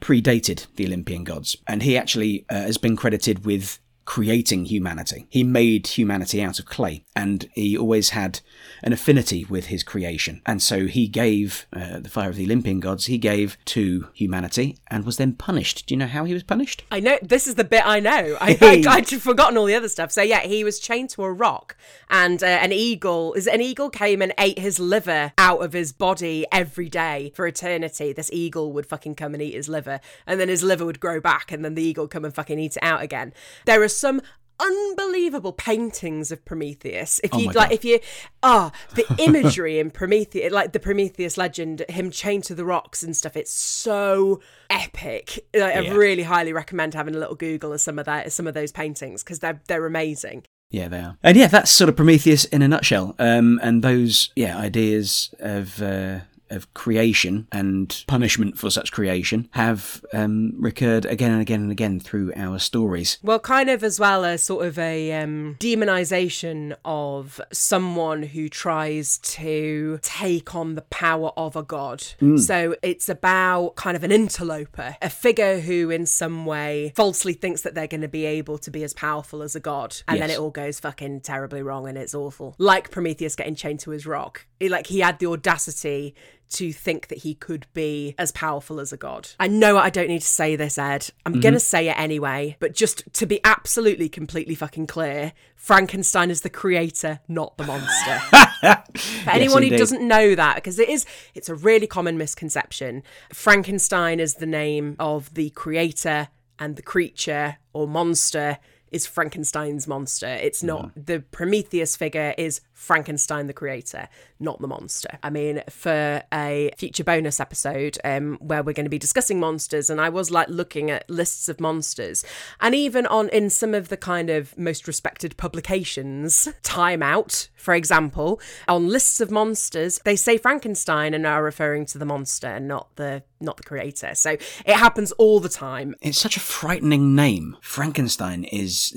predated 0.00 0.66
the 0.76 0.86
Olympian 0.86 1.24
gods, 1.24 1.56
and 1.66 1.82
he 1.82 1.96
actually 1.96 2.44
uh, 2.50 2.54
has 2.54 2.78
been 2.78 2.96
credited 2.96 3.44
with 3.44 3.78
creating 4.04 4.66
humanity. 4.66 5.26
He 5.30 5.42
made 5.42 5.86
humanity 5.86 6.42
out 6.42 6.58
of 6.58 6.66
clay, 6.66 7.04
and 7.16 7.48
he 7.54 7.76
always 7.76 8.10
had 8.10 8.40
an 8.84 8.92
affinity 8.92 9.46
with 9.46 9.66
his 9.66 9.82
creation. 9.82 10.42
And 10.44 10.62
so 10.62 10.86
he 10.86 11.08
gave 11.08 11.66
uh, 11.72 11.98
the 12.00 12.10
fire 12.10 12.28
of 12.28 12.36
the 12.36 12.44
Olympian 12.44 12.80
gods. 12.80 13.06
He 13.06 13.16
gave 13.18 13.56
to 13.64 14.08
humanity, 14.12 14.76
and 14.88 15.04
was 15.04 15.16
then 15.16 15.32
punished. 15.32 15.86
Do 15.86 15.94
you 15.94 15.98
know 15.98 16.06
how 16.06 16.24
he 16.24 16.34
was 16.34 16.42
punished? 16.42 16.84
I 16.90 17.00
know 17.00 17.18
this 17.22 17.48
is 17.48 17.54
the 17.56 17.64
bit 17.64 17.84
I 17.84 17.98
know. 17.98 18.36
I, 18.40 18.58
I, 18.60 18.84
I'd 18.86 19.08
forgotten 19.08 19.56
all 19.56 19.64
the 19.64 19.74
other 19.74 19.88
stuff. 19.88 20.12
So 20.12 20.22
yeah, 20.22 20.40
he 20.40 20.62
was 20.62 20.78
chained 20.78 21.10
to 21.10 21.24
a 21.24 21.32
rock, 21.32 21.76
and 22.10 22.42
uh, 22.42 22.46
an 22.46 22.72
eagle 22.72 23.32
is 23.32 23.46
an 23.46 23.62
eagle 23.62 23.88
came 23.88 24.20
and 24.20 24.34
ate 24.38 24.58
his 24.58 24.78
liver 24.78 25.32
out 25.38 25.64
of 25.64 25.72
his 25.72 25.92
body 25.92 26.46
every 26.52 26.90
day 26.90 27.32
for 27.34 27.46
eternity. 27.46 28.12
This 28.12 28.30
eagle 28.32 28.72
would 28.74 28.86
fucking 28.86 29.14
come 29.14 29.32
and 29.32 29.42
eat 29.42 29.54
his 29.54 29.68
liver, 29.68 29.98
and 30.26 30.38
then 30.38 30.48
his 30.48 30.62
liver 30.62 30.84
would 30.84 31.00
grow 31.00 31.20
back, 31.20 31.50
and 31.50 31.64
then 31.64 31.74
the 31.74 31.82
eagle 31.82 32.06
come 32.06 32.24
and 32.24 32.34
fucking 32.34 32.58
eat 32.58 32.76
it 32.76 32.82
out 32.82 33.02
again. 33.02 33.32
There 33.64 33.82
are 33.82 33.88
some 33.88 34.20
unbelievable 34.60 35.52
paintings 35.52 36.30
of 36.30 36.44
Prometheus. 36.44 37.20
If 37.24 37.34
Oh 37.34 37.38
you 37.38 37.46
my 37.46 37.52
like, 37.52 37.68
God. 37.70 37.74
if 37.74 37.84
you 37.84 38.00
ah 38.42 38.72
the 38.94 39.04
imagery 39.18 39.78
in 39.78 39.90
Prometheus, 39.90 40.52
like 40.52 40.72
the 40.72 40.80
Prometheus 40.80 41.36
legend, 41.36 41.84
him 41.88 42.10
chained 42.10 42.44
to 42.44 42.54
the 42.54 42.64
rocks 42.64 43.02
and 43.02 43.16
stuff. 43.16 43.36
It's 43.36 43.52
so 43.52 44.40
epic. 44.70 45.46
Like, 45.54 45.76
I 45.76 45.88
really 45.90 46.22
highly 46.22 46.52
recommend 46.52 46.94
having 46.94 47.14
a 47.14 47.18
little 47.18 47.34
Google 47.34 47.72
of 47.72 47.80
some 47.80 47.98
of 47.98 48.06
that, 48.06 48.32
some 48.32 48.46
of 48.46 48.54
those 48.54 48.72
paintings 48.72 49.22
because 49.22 49.40
they're 49.40 49.60
they're 49.66 49.86
amazing. 49.86 50.44
Yeah, 50.70 50.88
they 50.88 50.98
are. 50.98 51.16
And 51.22 51.36
yeah, 51.36 51.46
that's 51.46 51.70
sort 51.70 51.88
of 51.88 51.94
Prometheus 51.94 52.44
in 52.46 52.60
a 52.60 52.66
nutshell. 52.66 53.14
Um, 53.20 53.60
and 53.62 53.84
those, 53.84 54.30
yeah, 54.34 54.58
ideas 54.58 55.32
of 55.38 55.80
uh, 55.80 56.20
of 56.54 56.72
creation 56.74 57.46
and 57.52 58.04
punishment 58.06 58.58
for 58.58 58.70
such 58.70 58.92
creation 58.92 59.48
have 59.52 60.04
um, 60.12 60.54
recurred 60.58 61.04
again 61.04 61.32
and 61.32 61.40
again 61.42 61.60
and 61.62 61.72
again 61.72 62.00
through 62.00 62.32
our 62.36 62.58
stories. 62.58 63.18
Well, 63.22 63.38
kind 63.38 63.70
of 63.70 63.82
as 63.84 64.00
well 64.00 64.24
as 64.24 64.42
sort 64.42 64.66
of 64.66 64.78
a 64.78 65.12
um, 65.12 65.56
demonization 65.60 66.74
of 66.84 67.40
someone 67.52 68.22
who 68.22 68.48
tries 68.48 69.18
to 69.18 69.98
take 70.02 70.54
on 70.54 70.74
the 70.74 70.82
power 70.82 71.30
of 71.36 71.56
a 71.56 71.62
god. 71.62 72.02
So 72.38 72.76
it's 72.82 73.08
about 73.08 73.76
kind 73.76 73.96
of 73.96 74.04
an 74.04 74.12
interloper, 74.12 74.96
a 75.02 75.10
figure 75.10 75.60
who, 75.60 75.90
in 75.90 76.06
some 76.06 76.46
way, 76.46 76.92
falsely 76.96 77.32
thinks 77.32 77.62
that 77.62 77.74
they're 77.74 77.86
going 77.86 78.00
to 78.00 78.08
be 78.08 78.24
able 78.24 78.58
to 78.58 78.70
be 78.70 78.84
as 78.84 78.92
powerful 78.92 79.42
as 79.42 79.54
a 79.54 79.60
god, 79.60 79.96
and 80.08 80.20
then 80.20 80.30
it 80.30 80.38
all 80.38 80.50
goes 80.50 80.80
fucking 80.80 81.20
terribly 81.20 81.62
wrong, 81.62 81.88
and 81.88 81.98
it's 81.98 82.14
awful. 82.14 82.54
Like 82.58 82.90
Prometheus 82.90 83.36
getting 83.36 83.54
chained 83.54 83.80
to 83.80 83.90
his 83.90 84.06
rock. 84.06 84.46
Like 84.68 84.86
he 84.86 85.00
had 85.00 85.18
the 85.18 85.26
audacity 85.26 86.14
to 86.50 86.72
think 86.72 87.08
that 87.08 87.18
he 87.18 87.34
could 87.34 87.66
be 87.74 88.14
as 88.18 88.30
powerful 88.30 88.78
as 88.78 88.92
a 88.92 88.96
god. 88.96 89.30
I 89.40 89.48
know 89.48 89.76
I 89.76 89.90
don't 89.90 90.08
need 90.08 90.20
to 90.20 90.26
say 90.26 90.56
this, 90.56 90.78
Ed. 90.78 91.10
I'm 91.26 91.32
mm-hmm. 91.32 91.40
going 91.40 91.54
to 91.54 91.60
say 91.60 91.88
it 91.88 91.98
anyway, 91.98 92.56
but 92.60 92.74
just 92.74 93.12
to 93.14 93.26
be 93.26 93.40
absolutely 93.44 94.08
completely 94.08 94.54
fucking 94.54 94.86
clear, 94.86 95.32
Frankenstein 95.56 96.30
is 96.30 96.42
the 96.42 96.50
creator, 96.50 97.20
not 97.26 97.56
the 97.56 97.64
monster. 97.64 98.18
For 99.24 99.30
anyone 99.30 99.62
who 99.62 99.76
doesn't 99.76 100.06
know 100.06 100.34
that, 100.34 100.56
because 100.56 100.78
it 100.78 100.88
is, 100.88 101.06
it's 101.34 101.48
a 101.48 101.54
really 101.54 101.86
common 101.86 102.16
misconception. 102.16 103.02
Frankenstein 103.32 104.20
is 104.20 104.34
the 104.34 104.46
name 104.46 104.96
of 105.00 105.34
the 105.34 105.50
creator, 105.50 106.28
and 106.58 106.76
the 106.76 106.82
creature 106.82 107.56
or 107.72 107.88
monster 107.88 108.58
is 108.90 109.06
Frankenstein's 109.06 109.88
monster. 109.88 110.28
It's 110.28 110.62
not 110.62 110.94
mm. 110.94 111.06
the 111.06 111.20
Prometheus 111.20 111.96
figure 111.96 112.32
is 112.38 112.60
Frankenstein 112.74 113.46
the 113.46 113.52
creator, 113.52 114.08
not 114.38 114.60
the 114.60 114.68
monster. 114.68 115.18
I 115.22 115.30
mean, 115.30 115.62
for 115.70 116.22
a 116.32 116.70
future 116.76 117.04
bonus 117.04 117.40
episode 117.40 117.98
um, 118.04 118.36
where 118.40 118.62
we're 118.62 118.72
going 118.72 118.84
to 118.84 118.90
be 118.90 118.98
discussing 118.98 119.40
monsters, 119.40 119.88
and 119.88 120.00
I 120.00 120.08
was 120.08 120.30
like 120.30 120.48
looking 120.48 120.90
at 120.90 121.08
lists 121.08 121.48
of 121.48 121.60
monsters, 121.60 122.24
and 122.60 122.74
even 122.74 123.06
on 123.06 123.28
in 123.30 123.48
some 123.48 123.74
of 123.74 123.88
the 123.88 123.96
kind 123.96 124.28
of 124.28 124.56
most 124.58 124.86
respected 124.86 125.36
publications, 125.36 126.48
Time 126.62 127.02
Out, 127.02 127.48
for 127.56 127.74
example, 127.74 128.40
on 128.68 128.88
lists 128.88 129.20
of 129.20 129.30
monsters, 129.30 130.00
they 130.04 130.16
say 130.16 130.36
Frankenstein 130.36 131.14
and 131.14 131.26
are 131.26 131.42
referring 131.42 131.86
to 131.86 131.98
the 131.98 132.04
monster 132.04 132.48
and 132.48 132.68
not 132.68 132.94
the 132.96 133.22
not 133.40 133.56
the 133.56 133.62
creator. 133.62 134.14
So 134.14 134.32
it 134.32 134.76
happens 134.76 135.12
all 135.12 135.40
the 135.40 135.48
time. 135.48 135.94
It's 136.00 136.18
such 136.18 136.36
a 136.36 136.40
frightening 136.40 137.14
name. 137.14 137.56
Frankenstein 137.60 138.44
is. 138.44 138.92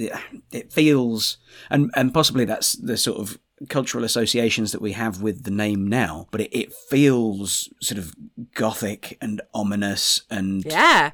It 0.52 0.74
feels, 0.74 1.38
and 1.70 1.92
and 1.96 2.14
possibly 2.14 2.46
that's 2.46 2.74
the 2.74 2.98
sort 2.98 3.20
of 3.20 3.38
cultural 3.70 4.04
associations 4.04 4.72
that 4.72 4.82
we 4.82 4.92
have 4.92 5.22
with 5.22 5.44
the 5.44 5.52
name 5.52 5.88
now, 5.88 6.28
but 6.32 6.42
it, 6.42 6.58
it 6.58 6.74
feels 6.74 7.74
sort 7.82 7.98
of 7.98 8.14
gothic 8.54 9.18
and 9.22 9.42
ominous 9.54 10.22
and 10.30 10.64
Yeah. 10.66 11.12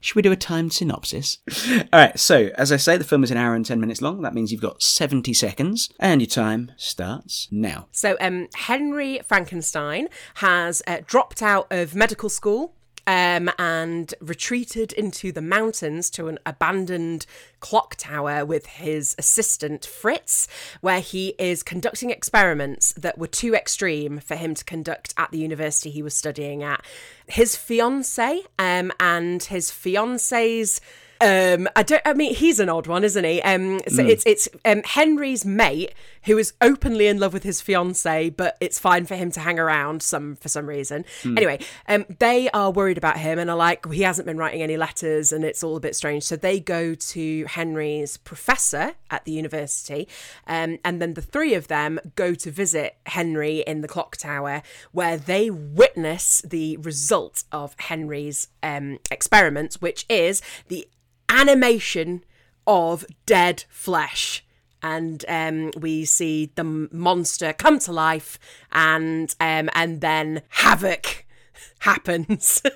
Should 0.00 0.16
we 0.16 0.22
do 0.22 0.32
a 0.32 0.36
timed 0.36 0.72
synopsis? 0.72 1.38
All 1.70 2.00
right, 2.00 2.18
so 2.18 2.50
as 2.56 2.70
I 2.70 2.76
say, 2.76 2.96
the 2.96 3.04
film 3.04 3.24
is 3.24 3.30
an 3.30 3.36
hour 3.38 3.54
and 3.54 3.64
10 3.64 3.80
minutes 3.80 4.02
long. 4.02 4.22
That 4.22 4.34
means 4.34 4.52
you've 4.52 4.60
got 4.60 4.82
70 4.82 5.32
seconds, 5.32 5.88
and 5.98 6.20
your 6.20 6.28
time 6.28 6.72
starts 6.76 7.48
now. 7.50 7.88
So, 7.92 8.16
um, 8.20 8.48
Henry 8.54 9.20
Frankenstein 9.24 10.08
has 10.34 10.82
uh, 10.86 10.98
dropped 11.06 11.42
out 11.42 11.66
of 11.70 11.94
medical 11.94 12.28
school 12.28 12.74
um, 13.06 13.50
and 13.58 14.14
retreated 14.20 14.92
into 14.92 15.32
the 15.32 15.42
mountains 15.42 16.10
to 16.10 16.28
an 16.28 16.38
abandoned 16.44 17.26
clock 17.60 17.94
tower 17.96 18.44
with 18.44 18.66
his 18.66 19.14
assistant 19.18 19.84
Fritz, 19.84 20.48
where 20.80 21.00
he 21.00 21.34
is 21.38 21.62
conducting 21.62 22.10
experiments 22.10 22.92
that 22.94 23.18
were 23.18 23.26
too 23.26 23.54
extreme 23.54 24.18
for 24.18 24.34
him 24.34 24.54
to 24.54 24.64
conduct 24.64 25.14
at 25.16 25.30
the 25.30 25.38
university 25.38 25.90
he 25.90 26.02
was 26.02 26.14
studying 26.14 26.62
at. 26.62 26.84
His 27.26 27.56
fiance 27.56 28.42
um, 28.58 28.92
and 29.00 29.42
his 29.42 29.70
fiance's 29.70 30.80
um, 31.20 31.68
I 31.76 31.82
don't. 31.82 32.02
I 32.04 32.14
mean, 32.14 32.34
he's 32.34 32.60
an 32.60 32.68
odd 32.68 32.86
one, 32.86 33.04
isn't 33.04 33.24
he? 33.24 33.40
Um, 33.42 33.80
so 33.88 34.02
Mm. 34.02 34.08
it's 34.08 34.24
it's 34.26 34.48
um, 34.64 34.82
Henry's 34.84 35.44
mate 35.44 35.92
who 36.24 36.36
is 36.38 36.54
openly 36.60 37.06
in 37.06 37.20
love 37.20 37.32
with 37.32 37.44
his 37.44 37.60
fiance, 37.60 38.30
but 38.30 38.56
it's 38.60 38.80
fine 38.80 39.06
for 39.06 39.14
him 39.14 39.30
to 39.30 39.38
hang 39.38 39.60
around 39.60 40.02
some 40.02 40.34
for 40.36 40.48
some 40.48 40.66
reason. 40.66 41.04
Mm. 41.22 41.36
Anyway, 41.36 41.58
um, 41.88 42.04
they 42.18 42.50
are 42.50 42.70
worried 42.72 42.98
about 42.98 43.18
him 43.18 43.38
and 43.38 43.48
are 43.48 43.56
like, 43.56 43.88
he 43.92 44.02
hasn't 44.02 44.26
been 44.26 44.36
writing 44.36 44.60
any 44.60 44.76
letters, 44.76 45.32
and 45.32 45.44
it's 45.44 45.62
all 45.62 45.76
a 45.76 45.80
bit 45.80 45.94
strange. 45.94 46.24
So 46.24 46.34
they 46.34 46.58
go 46.58 46.94
to 46.96 47.44
Henry's 47.44 48.16
professor 48.16 48.94
at 49.10 49.24
the 49.24 49.32
university, 49.32 50.08
um, 50.48 50.78
and 50.84 51.00
then 51.00 51.14
the 51.14 51.22
three 51.22 51.54
of 51.54 51.68
them 51.68 52.00
go 52.16 52.34
to 52.34 52.50
visit 52.50 52.96
Henry 53.06 53.60
in 53.60 53.82
the 53.82 53.88
clock 53.88 54.16
tower, 54.16 54.62
where 54.90 55.16
they 55.16 55.48
witness 55.50 56.42
the 56.42 56.76
result 56.78 57.44
of 57.52 57.76
Henry's 57.78 58.48
um, 58.64 58.98
experiments, 59.12 59.80
which 59.80 60.04
is 60.08 60.42
the 60.68 60.88
animation 61.28 62.24
of 62.66 63.04
dead 63.26 63.64
flesh. 63.68 64.44
And 64.82 65.24
um, 65.26 65.72
we 65.80 66.04
see 66.04 66.52
the 66.54 66.62
monster 66.64 67.52
come 67.52 67.78
to 67.80 67.92
life, 67.92 68.38
and 68.70 69.34
um, 69.40 69.68
and 69.74 70.00
then 70.00 70.42
havoc 70.50 71.24
happens. 71.80 72.62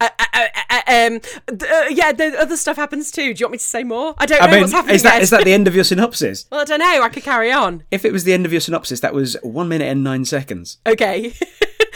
Uh, 0.00 0.08
uh, 0.16 0.24
uh, 0.32 0.46
uh, 0.70 0.80
um, 0.86 1.20
uh, 1.48 1.86
yeah, 1.90 2.12
the 2.12 2.32
other 2.40 2.56
stuff 2.56 2.76
happens 2.76 3.10
too. 3.10 3.34
Do 3.34 3.40
you 3.40 3.46
want 3.46 3.52
me 3.52 3.58
to 3.58 3.64
say 3.64 3.82
more? 3.82 4.14
I 4.16 4.26
don't 4.26 4.40
I 4.40 4.46
know 4.46 4.52
mean, 4.52 4.60
what's 4.60 4.72
happening. 4.72 4.94
is 4.94 5.02
that 5.02 5.20
is 5.22 5.30
that 5.30 5.44
the 5.44 5.52
end 5.52 5.66
of 5.66 5.74
your 5.74 5.82
synopsis? 5.82 6.46
well, 6.52 6.60
I 6.60 6.64
don't 6.64 6.78
know. 6.78 7.02
I 7.02 7.08
could 7.08 7.24
carry 7.24 7.50
on. 7.50 7.82
If 7.90 8.04
it 8.04 8.12
was 8.12 8.22
the 8.22 8.32
end 8.32 8.46
of 8.46 8.52
your 8.52 8.60
synopsis, 8.60 9.00
that 9.00 9.12
was 9.12 9.36
one 9.42 9.68
minute 9.68 9.86
and 9.88 10.04
nine 10.04 10.24
seconds. 10.24 10.78
Okay. 10.86 11.34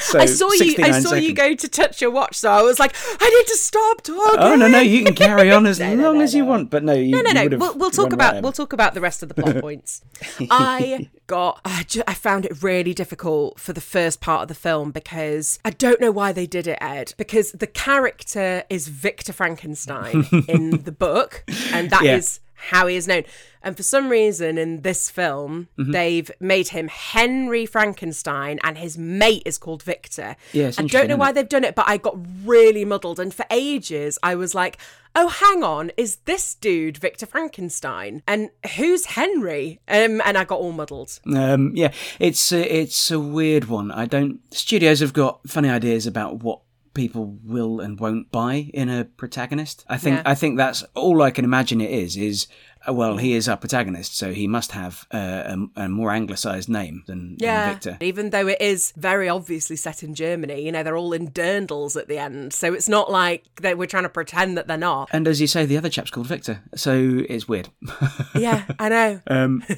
So 0.02 0.18
I 0.18 0.26
saw 0.26 0.46
you. 0.52 0.62
I 0.62 0.90
69 0.92 1.02
saw 1.02 1.14
you 1.14 1.28
seconds. 1.30 1.38
go 1.38 1.54
to 1.54 1.68
touch 1.68 2.00
your 2.02 2.10
watch, 2.10 2.34
so 2.36 2.50
I 2.50 2.62
was 2.62 2.78
like, 2.78 2.94
I 3.20 3.28
need 3.30 3.46
to 3.46 3.56
stop 3.56 4.02
talking. 4.02 4.38
Oh 4.40 4.56
no, 4.56 4.68
no, 4.68 4.80
you 4.80 5.04
can 5.04 5.14
carry 5.14 5.50
on 5.50 5.66
as 5.72 5.78
No, 5.78 5.94
no, 5.94 6.02
long 6.04 6.18
no, 6.18 6.24
as 6.24 6.34
you 6.34 6.42
no. 6.42 6.48
want. 6.50 6.70
But 6.70 6.82
no, 6.84 6.92
you, 6.92 7.10
No, 7.10 7.20
no, 7.32 7.40
you 7.42 7.48
no. 7.50 7.56
We'll, 7.58 7.78
we'll 7.78 7.90
talk 7.90 8.12
about 8.12 8.34
right 8.34 8.42
we'll 8.42 8.52
talk 8.52 8.72
about 8.72 8.94
the 8.94 9.00
rest 9.00 9.22
of 9.22 9.28
the 9.28 9.34
plot 9.34 9.56
points. 9.60 10.02
I 10.50 11.08
got 11.26 11.60
I, 11.64 11.84
I 12.06 12.14
found 12.14 12.44
it 12.44 12.62
really 12.62 12.94
difficult 12.94 13.58
for 13.60 13.72
the 13.72 13.80
first 13.80 14.20
part 14.20 14.42
of 14.42 14.48
the 14.48 14.54
film 14.54 14.90
because 14.90 15.58
I 15.64 15.70
don't 15.70 16.00
know 16.00 16.10
why 16.10 16.32
they 16.32 16.46
did 16.46 16.66
it, 16.66 16.78
Ed. 16.80 17.14
Because 17.16 17.52
the 17.52 17.66
character 17.66 18.64
is 18.68 18.88
Victor 18.88 19.32
Frankenstein 19.32 20.26
in 20.48 20.82
the 20.82 20.92
book, 20.92 21.44
and 21.72 21.90
that 21.90 22.04
is 22.04 22.40
Yeah. 22.42 22.62
how 22.78 22.86
he 22.86 22.96
is 22.96 23.06
known. 23.08 23.24
And 23.62 23.76
for 23.76 23.82
some 23.82 24.08
reason, 24.08 24.58
in 24.58 24.82
this 24.82 25.10
film, 25.10 25.68
Mm-hmm. 25.78 25.92
they've 25.92 26.30
made 26.40 26.68
him 26.68 26.88
Henry 26.88 27.64
Frankenstein, 27.66 28.58
and 28.62 28.78
his 28.78 28.96
mate 28.98 29.42
is 29.46 29.58
called 29.58 29.82
Victor. 29.82 30.36
Yeah, 30.52 30.70
I 30.78 30.82
don't 30.86 31.08
know 31.08 31.16
why 31.16 31.30
it? 31.30 31.34
they've 31.34 31.48
done 31.48 31.64
it, 31.64 31.74
but 31.74 31.88
I 31.88 31.96
got 31.96 32.16
really 32.44 32.84
muddled. 32.84 33.18
And 33.20 33.32
for 33.32 33.44
ages, 33.50 34.18
I 34.22 34.34
was 34.34 34.54
like, 34.54 34.78
oh, 35.14 35.28
hang 35.28 35.62
on, 35.62 35.90
is 35.96 36.16
this 36.24 36.54
dude 36.54 36.96
Victor 36.96 37.26
Frankenstein? 37.26 38.22
And 38.26 38.50
who's 38.76 39.06
Henry? 39.06 39.80
Um, 39.88 40.20
and 40.24 40.36
I 40.38 40.44
got 40.44 40.58
all 40.58 40.72
muddled. 40.72 41.18
Um, 41.34 41.72
yeah, 41.74 41.92
it's 42.18 42.52
a, 42.52 42.80
it's 42.80 43.10
a 43.10 43.20
weird 43.20 43.66
one. 43.66 43.90
I 43.90 44.06
don't. 44.06 44.40
Studios 44.54 45.00
have 45.00 45.12
got 45.12 45.40
funny 45.48 45.68
ideas 45.68 46.06
about 46.06 46.42
what 46.42 46.60
people 46.94 47.38
will 47.42 47.80
and 47.80 47.98
won't 47.98 48.30
buy 48.30 48.70
in 48.74 48.88
a 48.90 49.04
protagonist. 49.04 49.84
I 49.88 49.96
think 49.96 50.16
Yeah. 50.16 50.22
I 50.26 50.34
think 50.34 50.58
that's 50.58 50.82
all 50.94 51.22
I 51.22 51.30
can 51.30 51.44
imagine. 51.44 51.80
It 51.80 51.90
is 51.90 52.16
is 52.18 52.46
well, 52.88 53.16
he 53.16 53.34
is 53.34 53.48
our 53.48 53.56
protagonist, 53.56 54.16
so 54.16 54.32
he 54.32 54.46
must 54.48 54.72
have 54.72 55.06
uh, 55.12 55.56
a, 55.76 55.84
a 55.84 55.88
more 55.88 56.10
anglicised 56.10 56.68
name 56.68 57.04
than, 57.06 57.36
than 57.38 57.70
Victor. 57.70 57.98
Even 58.00 58.30
though 58.30 58.48
it 58.48 58.60
is 58.60 58.92
very 58.96 59.28
obviously 59.28 59.76
set 59.76 60.02
in 60.02 60.14
Germany, 60.14 60.62
you 60.62 60.72
know, 60.72 60.82
they're 60.82 60.96
all 60.96 61.12
in 61.12 61.30
dirndls 61.30 62.00
at 62.00 62.08
the 62.08 62.18
end. 62.18 62.52
So 62.52 62.72
it's 62.72 62.88
not 62.88 63.10
like 63.10 63.44
that 63.60 63.78
we're 63.78 63.86
trying 63.86 64.02
to 64.04 64.08
pretend 64.08 64.56
that 64.58 64.66
they're 64.66 64.76
not. 64.76 65.08
And 65.12 65.28
as 65.28 65.40
you 65.40 65.46
say, 65.46 65.66
the 65.66 65.76
other 65.76 65.88
chap's 65.88 66.10
called 66.10 66.26
Victor, 66.26 66.62
so 66.74 67.22
it's 67.28 67.48
weird. 67.48 67.68
yeah, 68.34 68.64
I 68.78 68.88
know. 68.88 69.20
um, 69.26 69.62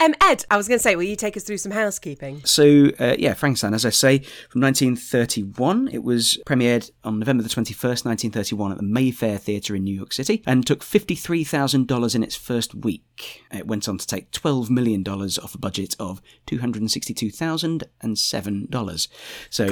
Um, 0.00 0.14
Ed, 0.20 0.44
I 0.50 0.56
was 0.56 0.68
going 0.68 0.78
to 0.78 0.82
say, 0.82 0.96
will 0.96 1.02
you 1.04 1.16
take 1.16 1.36
us 1.36 1.44
through 1.44 1.58
some 1.58 1.72
housekeeping? 1.72 2.42
So, 2.44 2.90
uh, 2.98 3.16
yeah, 3.18 3.34
Frankenstein, 3.34 3.74
as 3.74 3.84
I 3.84 3.90
say, 3.90 4.18
from 4.48 4.60
1931. 4.62 5.88
It 5.92 6.02
was 6.02 6.38
premiered 6.46 6.90
on 7.04 7.18
November 7.18 7.42
the 7.42 7.48
21st, 7.48 8.04
1931, 8.04 8.72
at 8.72 8.78
the 8.78 8.84
Mayfair 8.84 9.38
Theatre 9.38 9.74
in 9.74 9.84
New 9.84 9.94
York 9.94 10.12
City 10.12 10.42
and 10.46 10.66
took 10.66 10.80
$53,000 10.84 12.14
in 12.14 12.22
its 12.22 12.36
first 12.48 12.74
week. 12.74 13.44
It 13.52 13.66
went 13.66 13.86
on 13.90 13.98
to 13.98 14.06
take 14.06 14.30
$12 14.30 14.70
million 14.70 15.06
off 15.06 15.54
a 15.54 15.58
budget 15.58 15.94
of 16.00 16.22
$262,007. 16.46 19.08
So, 19.50 19.66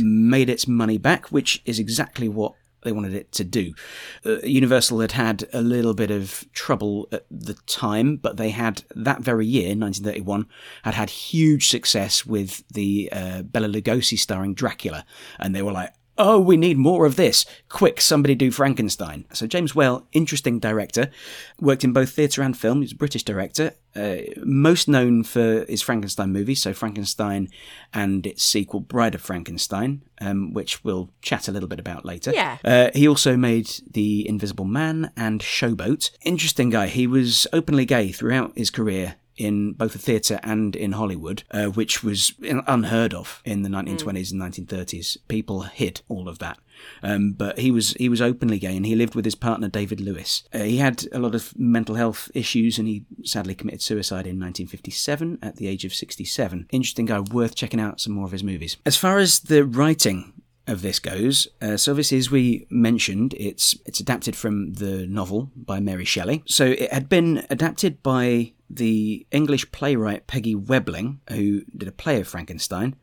made 0.00 0.48
its 0.48 0.68
money 0.68 0.96
back, 0.96 1.32
which 1.32 1.60
is 1.64 1.80
exactly 1.80 2.28
what 2.28 2.54
they 2.82 2.92
wanted 2.92 3.14
it 3.14 3.32
to 3.32 3.42
do. 3.42 3.74
Uh, 4.24 4.36
Universal 4.42 5.00
had 5.00 5.10
had 5.12 5.44
a 5.52 5.60
little 5.60 5.92
bit 5.92 6.12
of 6.12 6.44
trouble 6.52 7.08
at 7.10 7.26
the 7.30 7.54
time, 7.66 8.16
but 8.16 8.36
they 8.36 8.50
had 8.50 8.84
that 8.94 9.22
very 9.22 9.46
year, 9.46 9.74
1931, 9.76 10.46
had 10.84 10.94
had 10.94 11.10
huge 11.10 11.68
success 11.68 12.24
with 12.24 12.62
the 12.68 13.08
uh, 13.12 13.42
Bela 13.42 13.68
Lugosi 13.68 14.16
starring 14.16 14.54
Dracula, 14.54 15.04
and 15.40 15.52
they 15.54 15.62
were 15.62 15.72
like. 15.72 15.92
Oh, 16.18 16.38
we 16.38 16.56
need 16.56 16.76
more 16.76 17.06
of 17.06 17.16
this. 17.16 17.46
Quick, 17.68 18.00
somebody 18.00 18.34
do 18.34 18.50
Frankenstein. 18.50 19.24
So, 19.32 19.46
James 19.46 19.74
Whale, 19.74 20.06
interesting 20.12 20.58
director, 20.58 21.10
worked 21.58 21.84
in 21.84 21.92
both 21.92 22.10
theatre 22.10 22.42
and 22.42 22.56
film. 22.56 22.82
He's 22.82 22.92
a 22.92 22.96
British 22.96 23.22
director, 23.22 23.72
uh, 23.96 24.16
most 24.44 24.86
known 24.86 25.22
for 25.24 25.64
his 25.66 25.80
Frankenstein 25.80 26.30
movies, 26.30 26.60
so 26.60 26.74
Frankenstein 26.74 27.48
and 27.94 28.26
its 28.26 28.42
sequel, 28.42 28.80
Bride 28.80 29.14
of 29.14 29.22
Frankenstein, 29.22 30.02
um, 30.20 30.52
which 30.52 30.84
we'll 30.84 31.10
chat 31.22 31.48
a 31.48 31.52
little 31.52 31.68
bit 31.68 31.80
about 31.80 32.04
later. 32.04 32.32
Yeah. 32.32 32.58
Uh, 32.64 32.90
he 32.94 33.08
also 33.08 33.36
made 33.36 33.70
The 33.90 34.28
Invisible 34.28 34.66
Man 34.66 35.12
and 35.16 35.40
Showboat. 35.40 36.10
Interesting 36.22 36.70
guy. 36.70 36.88
He 36.88 37.06
was 37.06 37.46
openly 37.52 37.86
gay 37.86 38.12
throughout 38.12 38.52
his 38.56 38.70
career 38.70 39.16
in 39.36 39.72
both 39.72 39.92
the 39.92 39.98
theatre 39.98 40.40
and 40.42 40.76
in 40.76 40.92
Hollywood, 40.92 41.44
uh, 41.50 41.66
which 41.66 42.02
was 42.02 42.34
unheard 42.40 43.14
of 43.14 43.40
in 43.44 43.62
the 43.62 43.68
1920s 43.68 44.32
and 44.32 44.40
1930s. 44.40 45.16
People 45.28 45.62
hid 45.62 46.02
all 46.08 46.28
of 46.28 46.38
that. 46.38 46.58
Um, 47.02 47.32
but 47.32 47.58
he 47.58 47.70
was 47.70 47.92
he 47.94 48.08
was 48.08 48.22
openly 48.22 48.58
gay, 48.58 48.76
and 48.76 48.86
he 48.86 48.94
lived 48.94 49.14
with 49.14 49.24
his 49.24 49.34
partner 49.34 49.68
David 49.68 50.00
Lewis. 50.00 50.44
Uh, 50.52 50.60
he 50.60 50.78
had 50.78 51.06
a 51.12 51.18
lot 51.18 51.34
of 51.34 51.58
mental 51.58 51.94
health 51.94 52.30
issues, 52.34 52.78
and 52.78 52.88
he 52.88 53.04
sadly 53.22 53.54
committed 53.54 53.82
suicide 53.82 54.26
in 54.26 54.40
1957 54.40 55.38
at 55.42 55.56
the 55.56 55.68
age 55.68 55.84
of 55.84 55.94
67. 55.94 56.66
Interesting 56.70 57.06
guy, 57.06 57.20
worth 57.20 57.54
checking 57.54 57.80
out 57.80 58.00
some 58.00 58.14
more 58.14 58.24
of 58.24 58.32
his 58.32 58.44
movies. 58.44 58.78
As 58.86 58.96
far 58.96 59.18
as 59.18 59.40
the 59.40 59.64
writing 59.64 60.32
of 60.66 60.82
this 60.82 60.98
goes. 60.98 61.48
Uh, 61.60 61.76
so 61.76 61.92
obviously, 61.92 62.18
as 62.18 62.30
we 62.30 62.66
mentioned, 62.70 63.34
it's 63.34 63.76
it's 63.84 64.00
adapted 64.00 64.36
from 64.36 64.74
the 64.74 65.06
novel 65.06 65.50
by 65.56 65.80
Mary 65.80 66.04
Shelley. 66.04 66.42
So 66.46 66.66
it 66.66 66.92
had 66.92 67.08
been 67.08 67.44
adapted 67.50 68.02
by 68.02 68.52
the 68.70 69.26
English 69.32 69.70
playwright 69.72 70.26
Peggy 70.26 70.54
Webling, 70.54 71.18
who 71.30 71.62
did 71.76 71.88
a 71.88 71.92
play 71.92 72.20
of 72.20 72.28
Frankenstein, 72.28 72.94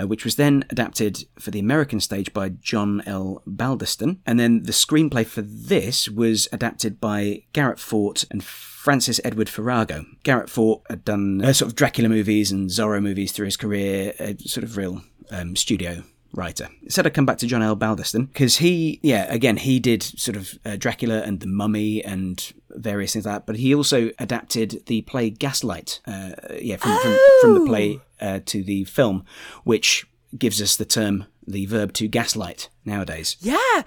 uh, 0.00 0.06
which 0.06 0.24
was 0.24 0.36
then 0.36 0.64
adapted 0.70 1.24
for 1.38 1.50
the 1.50 1.58
American 1.58 2.00
stage 2.00 2.32
by 2.32 2.50
John 2.50 3.02
L. 3.06 3.42
Balderston. 3.46 4.18
And 4.24 4.38
then 4.38 4.62
the 4.62 4.72
screenplay 4.72 5.26
for 5.26 5.42
this 5.42 6.08
was 6.08 6.48
adapted 6.52 7.00
by 7.00 7.42
Garrett 7.52 7.80
Fort 7.80 8.24
and 8.30 8.42
Francis 8.42 9.20
Edward 9.24 9.48
Faragoh. 9.48 10.06
Garrett 10.22 10.48
Fort 10.48 10.82
had 10.88 11.04
done 11.04 11.44
uh, 11.44 11.52
sort 11.52 11.70
of 11.70 11.74
Dracula 11.74 12.08
movies 12.08 12.52
and 12.52 12.70
Zorro 12.70 13.02
movies 13.02 13.32
through 13.32 13.46
his 13.46 13.56
career, 13.56 14.12
a 14.20 14.38
sort 14.38 14.62
of 14.62 14.76
real 14.76 15.02
um, 15.30 15.56
studio 15.56 16.04
writer. 16.36 16.68
Said 16.88 17.06
I'd 17.06 17.14
come 17.14 17.26
back 17.26 17.38
to 17.38 17.46
John 17.46 17.62
L. 17.62 17.76
Balderston 17.76 18.26
because 18.26 18.58
he, 18.58 19.00
yeah, 19.02 19.26
again, 19.32 19.56
he 19.56 19.80
did 19.80 20.02
sort 20.02 20.36
of 20.36 20.58
uh, 20.64 20.76
Dracula 20.76 21.22
and 21.22 21.40
The 21.40 21.46
Mummy 21.46 22.04
and 22.04 22.52
various 22.70 23.14
things 23.14 23.26
like 23.26 23.36
that, 23.36 23.46
but 23.46 23.56
he 23.56 23.74
also 23.74 24.10
adapted 24.18 24.82
the 24.86 25.02
play 25.02 25.30
Gaslight, 25.30 26.00
uh, 26.06 26.32
yeah, 26.60 26.76
from, 26.76 26.96
from, 26.98 27.18
from 27.40 27.54
the 27.54 27.66
play 27.66 28.00
uh, 28.20 28.40
to 28.46 28.62
the 28.62 28.84
film, 28.84 29.24
which 29.64 30.06
gives 30.36 30.60
us 30.60 30.76
the 30.76 30.84
term, 30.84 31.24
the 31.46 31.66
verb 31.66 31.92
to 31.94 32.08
gaslight 32.08 32.68
nowadays. 32.84 33.36
Yeah. 33.40 33.82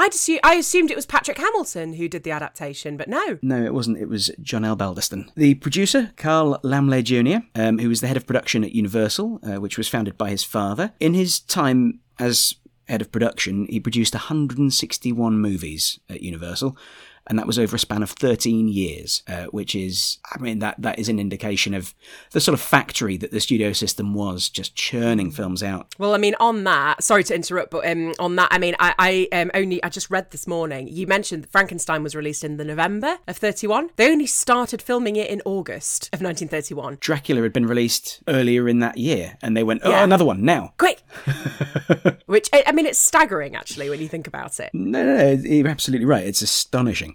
I'd 0.00 0.14
I 0.42 0.54
assumed 0.54 0.90
it 0.90 0.96
was 0.96 1.04
Patrick 1.04 1.36
Hamilton 1.36 1.92
who 1.92 2.08
did 2.08 2.22
the 2.22 2.30
adaptation, 2.30 2.96
but 2.96 3.06
no. 3.06 3.38
No, 3.42 3.62
it 3.62 3.74
wasn't. 3.74 3.98
It 3.98 4.08
was 4.08 4.30
John 4.40 4.64
L. 4.64 4.74
Balderston. 4.74 5.30
The 5.34 5.54
producer, 5.56 6.12
Carl 6.16 6.58
Laemmle 6.64 7.04
Jr., 7.04 7.44
um, 7.54 7.78
who 7.78 7.90
was 7.90 8.00
the 8.00 8.06
head 8.06 8.16
of 8.16 8.26
production 8.26 8.64
at 8.64 8.72
Universal, 8.72 9.40
uh, 9.42 9.60
which 9.60 9.76
was 9.76 9.88
founded 9.88 10.16
by 10.16 10.30
his 10.30 10.42
father. 10.42 10.92
In 11.00 11.12
his 11.12 11.40
time 11.40 12.00
as 12.18 12.54
head 12.88 13.02
of 13.02 13.12
production, 13.12 13.66
he 13.68 13.78
produced 13.78 14.14
161 14.14 15.38
movies 15.38 16.00
at 16.08 16.22
Universal, 16.22 16.78
and 17.26 17.38
that 17.38 17.46
was 17.46 17.58
over 17.58 17.76
a 17.76 17.78
span 17.78 18.02
of 18.02 18.10
13 18.10 18.68
years, 18.68 19.22
uh, 19.28 19.44
which 19.46 19.74
is, 19.74 20.18
I 20.34 20.38
mean, 20.40 20.58
that 20.60 20.80
that 20.82 20.98
is 20.98 21.08
an 21.08 21.18
indication 21.18 21.74
of 21.74 21.94
the 22.32 22.40
sort 22.40 22.54
of 22.54 22.60
factory 22.60 23.16
that 23.18 23.30
the 23.30 23.40
studio 23.40 23.72
system 23.72 24.14
was, 24.14 24.48
just 24.48 24.74
churning 24.74 25.30
films 25.30 25.62
out. 25.62 25.94
Well, 25.98 26.14
I 26.14 26.18
mean, 26.18 26.34
on 26.40 26.64
that, 26.64 27.02
sorry 27.04 27.24
to 27.24 27.34
interrupt, 27.34 27.70
but 27.70 27.86
um, 27.86 28.14
on 28.18 28.36
that, 28.36 28.48
I 28.50 28.58
mean, 28.58 28.74
I, 28.78 28.94
I 29.32 29.38
um, 29.40 29.50
only, 29.54 29.82
I 29.84 29.88
just 29.88 30.10
read 30.10 30.30
this 30.30 30.46
morning, 30.46 30.88
you 30.88 31.06
mentioned 31.06 31.44
that 31.44 31.52
Frankenstein 31.52 32.02
was 32.02 32.14
released 32.16 32.42
in 32.44 32.56
the 32.56 32.64
November 32.64 33.18
of 33.28 33.36
31. 33.36 33.90
They 33.96 34.10
only 34.10 34.26
started 34.26 34.82
filming 34.82 35.16
it 35.16 35.30
in 35.30 35.40
August 35.44 36.06
of 36.12 36.20
1931. 36.20 36.98
Dracula 37.00 37.42
had 37.42 37.52
been 37.52 37.66
released 37.66 38.22
earlier 38.28 38.68
in 38.68 38.78
that 38.80 38.98
year, 38.98 39.36
and 39.42 39.56
they 39.56 39.62
went, 39.62 39.82
oh, 39.84 39.90
Yeah. 39.90 40.04
another 40.04 40.24
one 40.24 40.44
now. 40.44 40.72
Quick! 40.78 41.02
Which, 42.26 42.48
I 42.52 42.64
I 42.66 42.72
mean, 42.72 42.86
it's 42.86 42.98
staggering, 42.98 43.54
actually, 43.56 43.90
when 43.90 44.00
you 44.00 44.08
think 44.08 44.26
about 44.26 44.60
it. 44.60 44.70
No, 44.72 45.04
no, 45.04 45.16
no, 45.16 45.30
you're 45.42 45.68
absolutely 45.68 46.06
right. 46.06 46.24
It's 46.26 46.42
astonishing. 46.42 47.09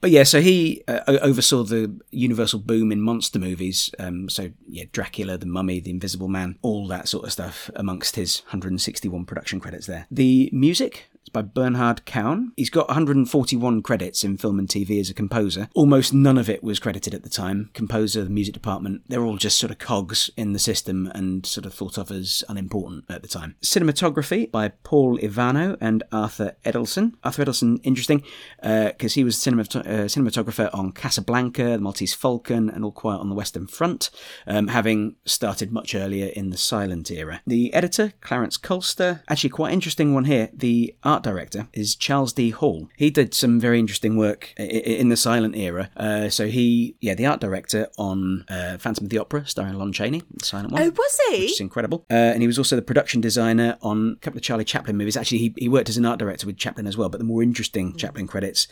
But 0.00 0.10
yeah, 0.10 0.22
so 0.22 0.40
he 0.40 0.82
uh, 0.88 1.18
oversaw 1.22 1.62
the 1.62 2.00
universal 2.10 2.58
boom 2.58 2.92
in 2.92 3.00
monster 3.00 3.38
movies. 3.38 3.90
Um, 3.98 4.28
so 4.28 4.50
yeah, 4.68 4.84
Dracula, 4.92 5.38
The 5.38 5.46
Mummy, 5.46 5.80
The 5.80 5.90
Invisible 5.90 6.28
Man, 6.28 6.58
all 6.62 6.86
that 6.88 7.08
sort 7.08 7.24
of 7.24 7.32
stuff 7.32 7.70
amongst 7.74 8.16
his 8.16 8.40
161 8.46 9.24
production 9.24 9.60
credits 9.60 9.86
there. 9.86 10.06
The 10.10 10.50
music 10.52 11.08
is 11.28 11.32
by 11.32 11.42
Bernhard 11.42 12.06
Kaun. 12.06 12.52
He's 12.56 12.70
got 12.70 12.88
141 12.88 13.82
credits 13.82 14.24
in 14.24 14.38
film 14.38 14.58
and 14.58 14.68
TV 14.68 14.98
as 14.98 15.10
a 15.10 15.14
composer. 15.14 15.68
Almost 15.74 16.14
none 16.14 16.38
of 16.38 16.48
it 16.48 16.64
was 16.64 16.78
credited 16.78 17.14
at 17.14 17.22
the 17.22 17.28
time. 17.28 17.70
Composer, 17.74 18.24
the 18.24 18.30
music 18.30 18.54
department, 18.54 19.02
they're 19.08 19.24
all 19.24 19.36
just 19.36 19.58
sort 19.58 19.70
of 19.70 19.78
cogs 19.78 20.30
in 20.36 20.52
the 20.52 20.58
system 20.58 21.10
and 21.14 21.44
sort 21.44 21.66
of 21.66 21.74
thought 21.74 21.98
of 21.98 22.10
as 22.10 22.42
unimportant 22.48 23.04
at 23.08 23.22
the 23.22 23.28
time. 23.28 23.56
Cinematography 23.62 24.50
by 24.50 24.68
Paul 24.68 25.18
Ivano 25.18 25.76
and 25.80 26.02
Arthur 26.10 26.56
Edelson. 26.64 27.12
Arthur 27.22 27.44
Edelson, 27.44 27.80
interesting, 27.82 28.22
because 28.62 29.14
he 29.14 29.24
was 29.24 29.36
cinemat- 29.36 29.76
uh, 29.76 30.06
cinematographer 30.06 30.70
on 30.72 30.92
Casablanca, 30.92 31.62
The 31.62 31.78
Maltese 31.78 32.14
Falcon, 32.14 32.70
and 32.70 32.84
All 32.84 32.92
Quiet 32.92 33.20
on 33.20 33.28
the 33.28 33.34
Western 33.34 33.66
Front, 33.66 34.10
um, 34.46 34.68
having 34.68 35.16
started 35.24 35.72
much 35.72 35.94
earlier 35.94 36.26
in 36.26 36.50
the 36.50 36.56
silent 36.56 37.10
era. 37.10 37.42
The 37.46 37.72
editor, 37.74 38.14
Clarence 38.20 38.56
Kolster, 38.56 39.22
actually 39.28 39.50
quite 39.50 39.72
interesting 39.72 40.14
one 40.14 40.24
here. 40.24 40.48
The 40.52 40.94
art 41.02 41.17
director 41.22 41.68
is 41.72 41.94
Charles 41.94 42.32
D. 42.32 42.50
Hall. 42.50 42.88
He 42.96 43.10
did 43.10 43.34
some 43.34 43.58
very 43.60 43.78
interesting 43.78 44.16
work 44.16 44.52
in 44.56 45.08
the 45.08 45.16
silent 45.16 45.56
era. 45.56 45.90
Uh, 45.96 46.28
so 46.28 46.46
he, 46.46 46.96
yeah, 47.00 47.14
the 47.14 47.26
art 47.26 47.40
director 47.40 47.88
on 47.98 48.44
uh, 48.48 48.78
Phantom 48.78 49.04
of 49.04 49.10
the 49.10 49.18
Opera, 49.18 49.46
starring 49.46 49.74
Lon 49.74 49.92
Chaney, 49.92 50.22
the 50.32 50.44
silent 50.44 50.72
one 50.72 50.82
Oh, 50.82 50.90
was 50.90 51.20
he? 51.30 51.40
which 51.42 51.52
is 51.52 51.60
incredible. 51.60 52.04
Uh, 52.10 52.14
and 52.14 52.40
he 52.42 52.46
was 52.46 52.58
also 52.58 52.76
the 52.76 52.82
production 52.82 53.20
designer 53.20 53.76
on 53.82 54.12
a 54.16 54.20
couple 54.20 54.38
of 54.38 54.42
Charlie 54.44 54.64
Chaplin 54.64 54.96
movies. 54.96 55.16
Actually, 55.16 55.38
he, 55.38 55.54
he 55.58 55.68
worked 55.68 55.88
as 55.88 55.96
an 55.96 56.06
art 56.06 56.18
director 56.18 56.46
with 56.46 56.56
Chaplin 56.56 56.86
as 56.86 56.96
well. 56.96 57.08
But 57.08 57.18
the 57.18 57.24
more 57.24 57.42
interesting 57.42 57.96
Chaplin 57.96 58.26
credits 58.26 58.68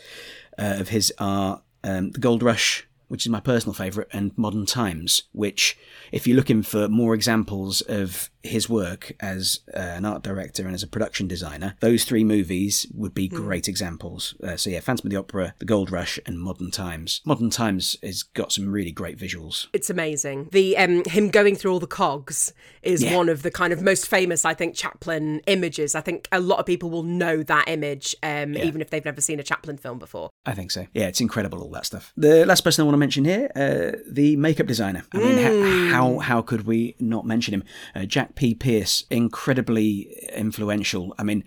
uh, 0.57 0.77
of 0.79 0.89
his 0.89 1.13
are 1.19 1.61
um, 1.83 2.11
The 2.11 2.19
Gold 2.19 2.43
Rush, 2.43 2.87
which 3.07 3.25
is 3.25 3.29
my 3.29 3.39
personal 3.39 3.73
favourite, 3.73 4.09
and 4.11 4.37
Modern 4.37 4.65
Times, 4.65 5.23
which, 5.31 5.77
if 6.11 6.27
you're 6.27 6.35
looking 6.35 6.61
for 6.61 6.89
more 6.89 7.13
examples 7.13 7.79
of 7.81 8.29
his 8.43 8.69
work 8.69 9.13
as 9.19 9.59
uh, 9.75 9.79
an 9.79 10.05
art 10.05 10.23
director 10.23 10.65
and 10.65 10.73
as 10.73 10.83
a 10.83 10.87
production 10.87 11.27
designer, 11.27 11.75
those 11.79 12.03
three 12.03 12.23
movies 12.23 12.85
would 12.93 13.13
be 13.13 13.27
great 13.27 13.67
examples. 13.67 14.35
Uh, 14.43 14.55
so 14.55 14.69
yeah, 14.69 14.79
Phantom 14.79 15.07
of 15.07 15.11
the 15.11 15.17
Opera, 15.17 15.53
The 15.59 15.65
Gold 15.65 15.91
Rush, 15.91 16.19
and 16.25 16.39
Modern 16.39 16.71
Times. 16.71 17.21
Modern 17.25 17.49
Times 17.49 17.97
has 18.03 18.23
got 18.23 18.51
some 18.51 18.71
really 18.71 18.91
great 18.91 19.17
visuals. 19.17 19.67
It's 19.73 19.89
amazing. 19.89 20.49
The 20.51 20.77
um, 20.77 21.03
him 21.05 21.29
going 21.29 21.55
through 21.55 21.71
all 21.73 21.79
the 21.79 21.87
cogs 21.87 22.53
is 22.81 23.03
Yeah. 23.03 23.15
one 23.17 23.27
of 23.29 23.41
the 23.43 23.51
kind 23.51 23.73
of 23.73 23.81
most 23.81 24.07
famous, 24.07 24.45
I 24.45 24.53
think, 24.53 24.75
Chaplin 24.75 25.41
images. 25.47 25.95
I 25.95 26.01
think 26.01 26.27
a 26.31 26.39
lot 26.39 26.59
of 26.59 26.65
people 26.65 26.89
will 26.89 27.03
know 27.03 27.43
that 27.43 27.65
image, 27.67 28.15
um, 28.23 28.55
even 28.55 28.81
if 28.81 28.89
they've 28.89 29.03
never 29.05 29.21
seen 29.21 29.39
a 29.39 29.43
Chaplin 29.43 29.77
film 29.77 29.99
before. 29.99 30.29
I 30.45 30.53
think 30.53 30.71
so. 30.71 30.87
Yeah, 30.93 31.07
it's 31.07 31.19
incredible 31.21 31.61
all 31.61 31.71
that 31.71 31.85
stuff. 31.85 32.13
The 32.15 32.45
last 32.45 32.63
person 32.63 32.83
I 32.83 32.85
want 32.85 32.93
to 32.93 32.99
mention 32.99 33.25
here, 33.25 33.51
uh, 33.55 33.97
the 34.09 34.35
makeup 34.37 34.67
designer. 34.67 35.03
I 35.13 35.17
mean, 35.17 35.37
ha- 35.37 35.91
how 35.93 36.19
how 36.19 36.41
could 36.41 36.65
we 36.65 36.95
not 36.99 37.25
mention 37.25 37.53
him? 37.53 37.63
Uh, 37.95 38.05
Jack 38.05 38.35
P. 38.37 38.55
Pierce, 38.55 39.03
incredibly 39.09 40.15
influential. 40.33 41.13
I 41.17 41.23
mean, 41.23 41.43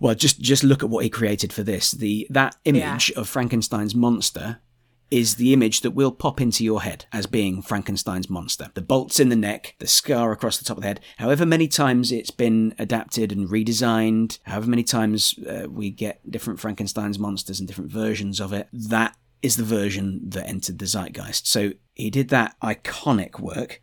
well, 0.00 0.14
just 0.14 0.40
just 0.40 0.64
look 0.64 0.82
at 0.82 0.90
what 0.90 1.04
he 1.04 1.10
created 1.10 1.52
for 1.52 1.62
this. 1.62 1.92
The 1.92 2.26
that 2.30 2.56
image 2.64 3.12
of 3.12 3.28
Frankenstein's 3.28 3.94
monster 3.94 4.58
is 5.10 5.34
the 5.34 5.52
image 5.52 5.80
that 5.80 5.90
will 5.90 6.12
pop 6.12 6.40
into 6.40 6.64
your 6.64 6.82
head 6.82 7.04
as 7.12 7.26
being 7.26 7.62
Frankenstein's 7.62 8.30
monster. 8.30 8.70
The 8.74 8.80
bolts 8.82 9.18
in 9.18 9.28
the 9.28 9.36
neck, 9.36 9.74
the 9.80 9.86
scar 9.86 10.30
across 10.32 10.56
the 10.56 10.64
top 10.64 10.76
of 10.76 10.82
the 10.82 10.88
head, 10.88 11.00
however 11.18 11.44
many 11.44 11.66
times 11.66 12.12
it's 12.12 12.30
been 12.30 12.74
adapted 12.78 13.32
and 13.32 13.48
redesigned, 13.48 14.38
however 14.44 14.70
many 14.70 14.84
times 14.84 15.34
uh, 15.48 15.66
we 15.68 15.90
get 15.90 16.30
different 16.30 16.60
Frankenstein's 16.60 17.18
monsters 17.18 17.58
and 17.58 17.66
different 17.66 17.90
versions 17.90 18.40
of 18.40 18.52
it, 18.52 18.68
that 18.72 19.16
is 19.42 19.56
the 19.56 19.64
version 19.64 20.20
that 20.28 20.48
entered 20.48 20.78
the 20.78 20.86
zeitgeist. 20.86 21.46
So 21.48 21.72
he 22.00 22.10
did 22.10 22.28
that 22.28 22.56
iconic 22.62 23.38
work. 23.40 23.80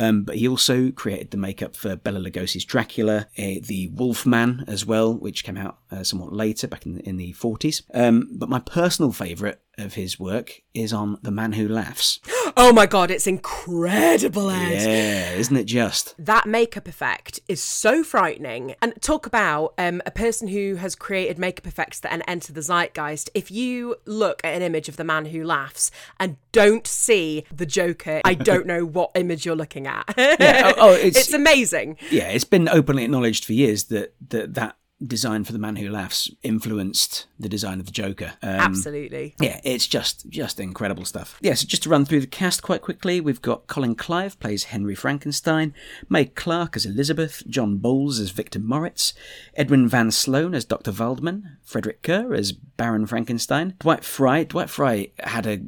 Um, 0.00 0.24
but 0.24 0.36
he 0.36 0.48
also 0.48 0.90
created 0.90 1.30
the 1.30 1.36
makeup 1.36 1.76
for 1.76 1.94
Bela 1.94 2.18
Lugosi's 2.18 2.64
Dracula, 2.64 3.28
uh, 3.38 3.62
the 3.62 3.90
Wolfman 3.94 4.64
as 4.66 4.84
well, 4.84 5.14
which 5.14 5.44
came 5.44 5.56
out 5.56 5.78
uh, 5.90 6.02
somewhat 6.02 6.32
later, 6.32 6.66
back 6.66 6.84
in 6.84 6.94
the, 6.96 7.08
in 7.08 7.16
the 7.16 7.32
40s. 7.34 7.82
Um, 7.94 8.28
but 8.32 8.48
my 8.48 8.58
personal 8.58 9.12
favourite 9.12 9.58
of 9.78 9.94
his 9.94 10.18
work 10.18 10.62
is 10.72 10.92
on 10.92 11.18
The 11.22 11.30
Man 11.30 11.52
Who 11.52 11.68
Laughs. 11.68 12.20
Oh 12.56 12.72
my 12.72 12.86
god, 12.86 13.10
it's 13.10 13.26
incredible, 13.26 14.48
Ed. 14.48 14.70
Yeah, 14.70 15.32
isn't 15.32 15.56
it 15.56 15.64
just? 15.64 16.14
That 16.18 16.46
makeup 16.46 16.86
effect 16.86 17.40
is 17.48 17.60
so 17.60 18.04
frightening. 18.04 18.76
And 18.80 18.94
talk 19.02 19.26
about 19.26 19.74
um, 19.76 20.00
a 20.06 20.12
person 20.12 20.46
who 20.46 20.76
has 20.76 20.94
created 20.94 21.36
makeup 21.36 21.66
effects 21.66 21.98
that 22.00 22.22
enter 22.28 22.52
the 22.52 22.60
zeitgeist. 22.60 23.28
If 23.34 23.50
you 23.50 23.96
look 24.04 24.40
at 24.44 24.54
an 24.54 24.62
image 24.62 24.88
of 24.88 24.96
the 24.96 25.02
man 25.02 25.24
who 25.24 25.42
laughs 25.42 25.90
and 26.20 26.36
don't 26.52 26.86
see 26.86 27.44
the 27.52 27.66
Joker, 27.66 28.20
I 28.24 28.34
don't 28.34 28.66
know 28.66 28.84
what 28.84 29.10
image 29.16 29.44
you're 29.44 29.56
looking 29.56 29.88
at. 29.88 30.14
Yeah, 30.16 30.74
oh, 30.76 30.90
oh, 30.90 30.92
it's, 30.94 31.18
it's 31.18 31.32
amazing. 31.32 31.96
yeah, 32.10 32.28
it's 32.28 32.44
been 32.44 32.68
openly 32.68 33.02
acknowledged 33.04 33.44
for 33.44 33.52
years 33.52 33.84
that 33.84 34.14
that, 34.28 34.54
that 34.54 34.76
design 35.04 35.44
for 35.44 35.52
The 35.52 35.58
Man 35.58 35.76
Who 35.76 35.90
Laughs 35.90 36.30
influenced 36.42 37.26
the 37.38 37.48
design 37.48 37.80
of 37.80 37.86
the 37.86 37.92
Joker. 37.92 38.34
Um, 38.42 38.60
Absolutely. 38.60 39.34
Yeah, 39.40 39.60
it's 39.64 39.86
just 39.86 40.28
just 40.28 40.60
incredible 40.60 41.04
stuff. 41.04 41.38
Yeah, 41.40 41.54
so 41.54 41.66
just 41.66 41.82
to 41.84 41.88
run 41.88 42.04
through 42.04 42.20
the 42.20 42.26
cast 42.26 42.62
quite 42.62 42.82
quickly, 42.82 43.20
we've 43.20 43.42
got 43.42 43.66
Colin 43.66 43.94
Clive 43.94 44.38
plays 44.40 44.64
Henry 44.64 44.94
Frankenstein, 44.94 45.74
Mae 46.08 46.26
Clarke 46.26 46.76
as 46.76 46.86
Elizabeth, 46.86 47.42
John 47.48 47.78
Boles 47.78 48.18
as 48.18 48.30
Victor 48.30 48.60
Moritz, 48.60 49.14
Edwin 49.54 49.88
Van 49.88 50.10
Sloan 50.10 50.54
as 50.54 50.64
Dr. 50.64 50.92
Waldman, 50.92 51.58
Frederick 51.62 52.02
Kerr 52.02 52.34
as 52.34 52.52
Baron 52.52 53.06
Frankenstein, 53.06 53.74
Dwight 53.80 54.04
Frye. 54.04 54.44
Dwight 54.44 54.70
Frye 54.70 55.10
had 55.20 55.46
a 55.46 55.60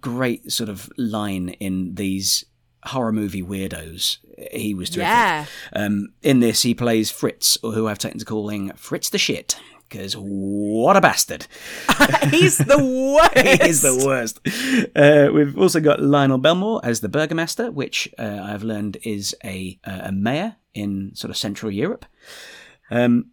great 0.00 0.52
sort 0.52 0.68
of 0.68 0.90
line 0.96 1.50
in 1.60 1.94
these 1.94 2.44
horror 2.84 3.12
movie 3.12 3.42
weirdos. 3.42 4.18
He 4.52 4.74
was 4.74 4.90
terrific. 4.90 5.08
Yeah. 5.08 5.46
Um, 5.72 6.08
in 6.22 6.40
this, 6.40 6.62
he 6.62 6.74
plays 6.74 7.10
Fritz, 7.10 7.58
or 7.62 7.72
who 7.72 7.88
I've 7.88 7.98
taken 7.98 8.18
to 8.18 8.24
calling 8.24 8.72
Fritz 8.72 9.10
the 9.10 9.18
Shit. 9.18 9.58
Because 9.88 10.14
what 10.14 10.98
a 10.98 11.00
bastard! 11.00 11.46
He's 12.30 12.58
the 12.58 12.76
worst. 12.78 13.38
he 13.62 13.68
is 13.70 13.80
the 13.80 14.04
worst. 14.06 14.38
Uh, 14.94 15.32
we've 15.32 15.56
also 15.56 15.80
got 15.80 16.02
Lionel 16.02 16.36
Belmore 16.36 16.80
as 16.84 17.00
the 17.00 17.08
Burgomaster, 17.08 17.70
which 17.72 18.06
uh, 18.18 18.40
I've 18.42 18.62
learned 18.62 18.98
is 19.02 19.34
a, 19.42 19.78
uh, 19.84 20.00
a 20.04 20.12
mayor 20.12 20.56
in 20.74 21.14
sort 21.14 21.30
of 21.30 21.38
Central 21.38 21.72
Europe. 21.72 22.04
Um, 22.90 23.30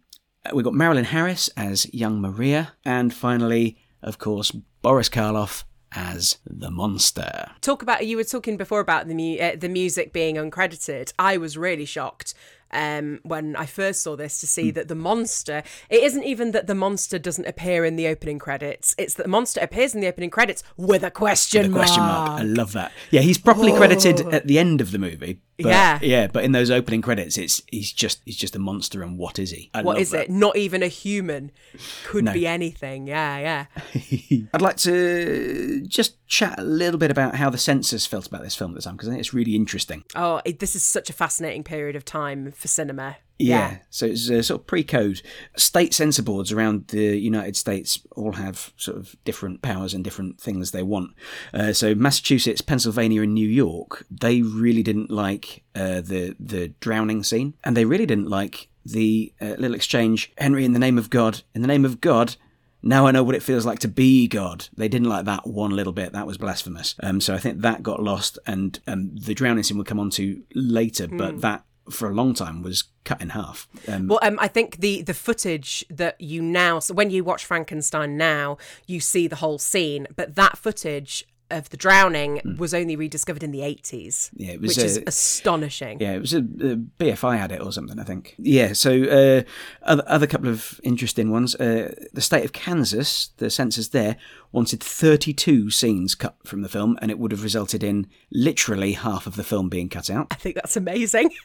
we've 0.54 0.64
got 0.64 0.72
Marilyn 0.72 1.04
Harris 1.04 1.50
as 1.58 1.92
young 1.92 2.22
Maria, 2.22 2.72
and 2.86 3.12
finally, 3.12 3.76
of 4.02 4.16
course, 4.16 4.50
Boris 4.80 5.10
Karloff 5.10 5.64
as 5.92 6.38
the 6.44 6.70
monster. 6.70 7.52
talk 7.60 7.82
about 7.82 8.06
you 8.06 8.16
were 8.16 8.24
talking 8.24 8.56
before 8.56 8.80
about 8.80 9.08
the 9.08 9.14
mu- 9.14 9.38
uh, 9.38 9.56
the 9.56 9.68
music 9.68 10.12
being 10.12 10.36
uncredited. 10.36 11.12
I 11.18 11.36
was 11.36 11.56
really 11.56 11.84
shocked 11.84 12.34
um, 12.72 13.20
when 13.22 13.54
I 13.56 13.66
first 13.66 14.02
saw 14.02 14.16
this 14.16 14.38
to 14.40 14.46
Hmm. 14.46 14.50
see 14.50 14.70
that 14.72 14.88
the 14.88 14.94
monster. 14.94 15.62
It 15.90 16.02
isn't 16.02 16.24
even 16.24 16.52
that 16.52 16.66
the 16.66 16.74
monster 16.74 17.18
doesn't 17.18 17.46
appear 17.46 17.84
in 17.84 17.96
the 17.96 18.06
opening 18.08 18.38
credits. 18.38 18.94
It's 18.98 19.14
that 19.14 19.22
the 19.24 19.28
monster 19.28 19.60
appears 19.62 19.94
in 19.94 20.00
the 20.00 20.08
opening 20.08 20.30
credits 20.30 20.62
with 20.76 21.02
a 21.02 21.10
question 21.10 21.62
The 21.62 21.68
mark. 21.70 21.86
question 21.86 22.02
mark. 22.02 22.40
I 22.40 22.42
love 22.42 22.72
that. 22.72 22.92
Yeah, 23.10 23.20
he's 23.20 23.38
properly 23.38 23.72
credited 23.72 24.20
at 24.32 24.46
the 24.46 24.58
end 24.58 24.80
of 24.80 24.90
the 24.92 24.98
movie. 24.98 25.40
But, 25.58 25.66
Yeah. 25.68 25.98
yeah, 26.02 26.26
but 26.26 26.44
in 26.44 26.52
those 26.52 26.70
opening 26.70 27.00
credits, 27.00 27.38
it's 27.38 27.62
he's 27.70 27.90
just 27.90 28.20
he's 28.26 28.36
just 28.36 28.54
a 28.54 28.58
monster, 28.58 29.02
and 29.02 29.16
what 29.16 29.38
is 29.38 29.52
he? 29.52 29.70
I 29.72 29.80
What 29.82 29.98
is 29.98 30.10
that. 30.10 30.24
it? 30.24 30.30
Not 30.30 30.54
even 30.56 30.82
a 30.82 30.88
human. 30.88 31.50
Could 32.04 32.24
No. 32.26 32.32
be 32.34 32.46
anything. 32.46 33.06
Yeah, 33.06 33.38
yeah. 33.38 34.48
I'd 34.52 34.60
like 34.60 34.76
to 34.78 35.82
just 35.86 36.16
chat 36.26 36.58
a 36.58 36.62
little 36.64 36.98
bit 36.98 37.10
about 37.10 37.36
how 37.36 37.48
the 37.48 37.56
censors 37.56 38.04
felt 38.04 38.26
about 38.26 38.42
this 38.42 38.54
film 38.54 38.72
at 38.72 38.74
the 38.76 38.82
time 38.82 38.96
because 38.96 39.08
I 39.08 39.12
think 39.12 39.20
it's 39.20 39.32
really 39.32 39.54
interesting. 39.56 40.04
Oh, 40.14 40.42
it, 40.44 40.58
this 40.58 40.76
is 40.76 40.82
such 40.82 41.08
a 41.08 41.14
fascinating 41.14 41.64
period 41.64 41.96
of 41.96 42.04
time 42.04 42.52
for 42.56 42.68
cinema. 42.68 43.16
Yeah. 43.38 43.78
So 43.90 44.06
it's 44.06 44.30
uh, 44.30 44.42
sort 44.42 44.62
of 44.62 44.66
pre-code. 44.66 45.20
State 45.56 45.92
censor 45.92 46.22
boards 46.22 46.52
around 46.52 46.88
the 46.88 47.18
United 47.18 47.54
States 47.54 48.00
all 48.12 48.32
have 48.32 48.72
sort 48.76 48.96
of 48.96 49.14
different 49.24 49.60
powers 49.60 49.92
and 49.92 50.02
different 50.02 50.40
things 50.40 50.70
they 50.70 50.82
want. 50.82 51.10
Uh, 51.52 51.74
so 51.74 51.94
Massachusetts, 51.94 52.62
Pennsylvania, 52.62 53.22
and 53.22 53.34
New 53.34 53.48
York, 53.48 54.06
they 54.10 54.40
really 54.40 54.82
didn't 54.82 55.10
like 55.10 55.64
uh, 55.74 56.00
the 56.00 56.34
the 56.40 56.68
drowning 56.80 57.22
scene, 57.22 57.54
and 57.62 57.76
they 57.76 57.84
really 57.84 58.06
didn't 58.06 58.30
like 58.30 58.68
the 58.86 59.32
uh, 59.40 59.56
little 59.58 59.74
exchange. 59.74 60.32
Henry, 60.38 60.64
in 60.64 60.72
the 60.72 60.78
name 60.78 60.96
of 60.96 61.10
God, 61.10 61.42
in 61.54 61.60
the 61.60 61.68
name 61.68 61.84
of 61.84 62.00
God. 62.00 62.36
now 62.82 63.06
I 63.06 63.10
know 63.10 63.24
what 63.24 63.34
it 63.34 63.42
feels 63.42 63.66
like 63.66 63.80
to 63.80 63.88
be 63.88 64.28
God. 64.28 64.68
They 64.76 64.88
didn't 64.88 65.08
like 65.08 65.26
that 65.26 65.46
one 65.46 65.72
little 65.72 65.92
bit. 65.92 66.12
That 66.12 66.26
was 66.26 66.38
blasphemous. 66.38 66.94
Um, 67.02 67.20
so 67.20 67.34
I 67.34 67.38
think 67.38 67.60
that 67.60 67.82
got 67.82 68.02
lost, 68.02 68.38
and 68.46 68.78
um, 68.86 69.14
the 69.14 69.34
drowning 69.34 69.64
scene 69.64 69.76
we'll 69.76 69.84
come 69.84 70.00
on 70.00 70.10
to 70.10 70.42
later, 70.54 71.06
but 71.06 71.42
that 71.42 71.64
for 71.90 72.08
a 72.08 72.14
long 72.14 72.34
time 72.34 72.62
was 72.62 72.84
cut 73.04 73.20
in 73.20 73.30
half. 73.30 73.68
Um, 73.88 74.08
Well, 74.08 74.18
um, 74.22 74.38
I 74.40 74.48
think 74.48 74.78
the 74.80 75.02
the 75.02 75.14
footage 75.14 75.84
that 75.90 76.20
you 76.20 76.42
now, 76.42 76.80
so 76.80 76.94
when 76.94 77.10
you 77.10 77.24
watch 77.24 77.44
Frankenstein 77.44 78.16
now, 78.16 78.58
you 78.86 79.00
see 79.00 79.28
the 79.28 79.36
whole 79.36 79.58
scene, 79.58 80.06
but 80.14 80.34
that 80.34 80.58
footage 80.58 81.24
of 81.50 81.70
the 81.70 81.76
drowning 81.76 82.56
was 82.58 82.74
only 82.74 82.96
rediscovered 82.96 83.42
in 83.42 83.50
the 83.52 83.60
80s, 83.60 84.30
Hmm. 84.30 84.42
Yeah, 84.42 84.52
it 84.52 84.60
was, 84.60 84.76
which 84.76 84.84
is 84.84 84.98
uh, 84.98 85.02
astonishing. 85.06 86.00
Yeah, 86.00 86.12
it 86.12 86.20
was 86.20 86.34
a, 86.34 86.38
a 86.38 86.76
BFI 86.76 87.38
had 87.38 87.52
it 87.52 87.60
or 87.60 87.72
something, 87.72 87.98
I 87.98 88.04
think. 88.04 88.34
Yeah, 88.38 88.72
so 88.72 88.90
uh, 89.04 89.42
other, 89.82 90.04
other 90.06 90.26
couple 90.26 90.48
of 90.48 90.80
interesting 90.82 91.30
ones. 91.30 91.54
Uh, 91.54 91.94
the 92.12 92.20
state 92.20 92.44
of 92.44 92.52
Kansas, 92.52 93.30
the 93.36 93.50
censors 93.50 93.90
there 93.90 94.16
wanted 94.52 94.82
32 94.82 95.70
scenes 95.70 96.14
cut 96.14 96.36
from 96.44 96.62
the 96.62 96.68
film, 96.68 96.98
and 97.00 97.10
it 97.10 97.18
would 97.18 97.32
have 97.32 97.42
resulted 97.42 97.82
in 97.82 98.06
literally 98.30 98.92
half 98.92 99.26
of 99.26 99.36
the 99.36 99.44
film 99.44 99.68
being 99.68 99.88
cut 99.88 100.10
out. 100.10 100.28
I 100.30 100.36
think 100.36 100.54
that's 100.56 100.76
amazing. 100.76 101.30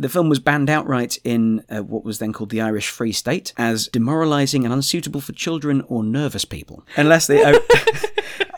The 0.00 0.08
film 0.08 0.28
was 0.28 0.38
banned 0.38 0.70
outright 0.70 1.18
in 1.24 1.64
uh, 1.68 1.82
what 1.82 2.04
was 2.04 2.20
then 2.20 2.32
called 2.32 2.50
the 2.50 2.60
Irish 2.60 2.88
Free 2.88 3.10
State 3.10 3.52
as 3.56 3.88
demoralising 3.88 4.64
and 4.64 4.72
unsuitable 4.72 5.20
for 5.20 5.32
children 5.32 5.82
or 5.88 6.04
nervous 6.04 6.44
people, 6.44 6.86
unless 6.96 7.26
they. 7.26 7.42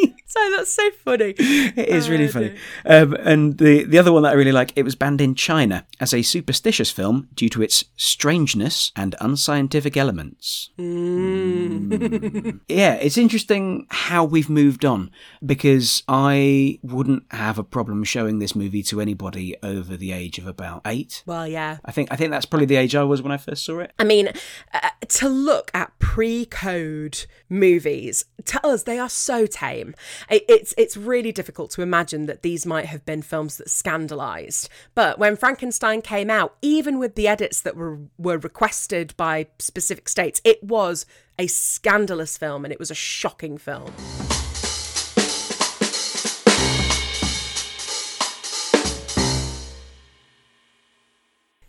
so 0.31 0.39
that's 0.55 0.71
so 0.73 0.89
funny. 1.03 1.35
It 1.81 1.89
is 1.89 2.09
really 2.09 2.25
Oh, 2.25 2.29
funny. 2.29 2.55
Um, 2.85 3.13
and 3.15 3.57
the, 3.57 3.83
the 3.83 3.97
other 3.97 4.11
one 4.11 4.23
that 4.23 4.29
I 4.29 4.33
really 4.33 4.51
like, 4.51 4.71
it 4.75 4.83
was 4.83 4.95
banned 4.95 5.21
in 5.21 5.35
China 5.35 5.85
as 5.99 6.13
a 6.13 6.21
superstitious 6.21 6.89
film 6.91 7.27
due 7.33 7.49
to 7.49 7.61
its 7.61 7.85
strangeness 7.95 8.91
and 8.95 9.15
unscientific 9.19 9.97
elements. 9.97 10.69
Mm. 10.79 12.59
Yeah, 12.67 12.93
it's 12.95 13.17
interesting 13.17 13.85
how 13.89 14.23
we've 14.23 14.49
moved 14.49 14.85
on 14.85 15.11
because 15.45 16.03
I 16.07 16.79
wouldn't 16.81 17.23
have 17.31 17.57
a 17.59 17.63
problem 17.63 18.03
showing 18.03 18.39
this 18.39 18.55
movie 18.55 18.83
to 18.83 19.01
anybody 19.01 19.55
over 19.61 19.97
the 19.97 20.11
age 20.11 20.37
of 20.37 20.47
about 20.47 20.81
eight. 20.85 21.23
Well, 21.25 21.47
yeah. 21.47 21.77
I 21.85 21.91
think 21.91 22.11
I 22.11 22.15
think 22.15 22.31
that's 22.31 22.45
probably 22.45 22.65
the 22.67 22.75
age 22.77 22.95
I 22.95 23.03
was 23.03 23.21
when 23.21 23.31
I 23.31 23.37
first 23.37 23.65
saw 23.65 23.79
it. 23.79 23.91
I 23.99 24.03
mean, 24.03 24.29
uh, 24.73 24.89
to 25.09 25.27
look 25.29 25.69
at 25.73 25.97
pre-code 25.99 27.25
movies, 27.49 28.25
to 28.45 28.65
us 28.65 28.83
they 28.83 28.97
are 28.99 29.09
so 29.09 29.45
tame. 29.45 29.93
It, 30.29 30.43
it's 30.47 30.73
it's 30.77 30.95
really 30.97 31.31
difficult 31.31 31.71
to 31.71 31.81
imagine 31.81 32.25
that 32.25 32.41
these 32.41 32.65
might 32.65 32.85
have 32.85 33.05
been 33.05 33.21
films 33.21 33.57
that 33.57 33.69
scandalized. 33.69 34.69
But 34.95 35.19
when 35.19 35.35
Frankenstein 35.35 36.01
came 36.01 36.29
out, 36.29 36.55
even 36.61 36.99
with 36.99 37.15
the 37.15 37.27
edits 37.27 37.61
that 37.61 37.75
were 37.75 37.99
were 38.17 38.37
requested 38.37 39.13
by 39.17 39.47
specific 39.59 40.07
states, 40.09 40.41
it 40.43 40.63
was 40.63 41.05
a 41.39 41.47
scandalous 41.47 42.37
film 42.37 42.65
and 42.65 42.71
it 42.71 42.79
was 42.79 42.91
a 42.91 42.95
shocking 42.95 43.57
film. 43.57 43.91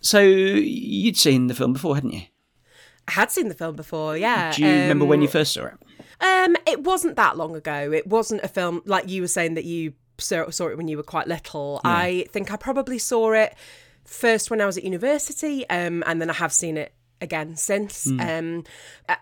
So 0.01 0.21
you'd 0.21 1.17
seen 1.17 1.47
the 1.47 1.55
film 1.55 1.73
before, 1.73 1.95
hadn't 1.95 2.12
you? 2.12 2.23
I 3.09 3.12
had 3.12 3.31
seen 3.31 3.49
the 3.49 3.55
film 3.55 3.77
before, 3.77 4.17
yeah. 4.17 4.53
Do 4.53 4.62
you 4.62 4.69
remember 4.69 5.05
when 5.05 5.23
you 5.23 5.29
Um, 5.29 5.33
first 5.33 5.55
saw 5.55 5.67
it? 5.67 5.75
Um, 6.22 6.56
it 6.66 6.85
wasn't 6.85 7.16
that 7.16 7.37
long 7.37 7.54
ago. 7.56 7.92
It 7.92 8.06
wasn't 8.06 8.42
a 8.42 8.48
film 8.48 8.82
like 8.87 9.08
you 9.08 9.22
were 9.22 9.28
saying 9.28 9.54
that 9.54 9.64
you 9.64 9.94
saw, 10.18 10.48
saw 10.50 10.68
it 10.68 10.76
when 10.76 10.88
you 10.88 10.96
were 10.96 11.02
quite 11.02 11.26
little. 11.26 11.80
I 11.85 12.26
think 12.30 12.52
I 12.52 12.56
probably 12.56 12.98
saw 12.98 13.32
it 13.32 13.54
first 14.04 14.50
when 14.50 14.61
I 14.61 14.66
was 14.66 14.76
at 14.78 14.85
university, 14.85 15.68
um, 15.68 16.02
and 16.06 16.20
then 16.20 16.30
I 16.30 16.35
have 16.35 16.52
seen 16.52 16.76
it 16.76 16.92
again 17.20 17.56
since. 17.56 18.08
Um, 18.20 18.64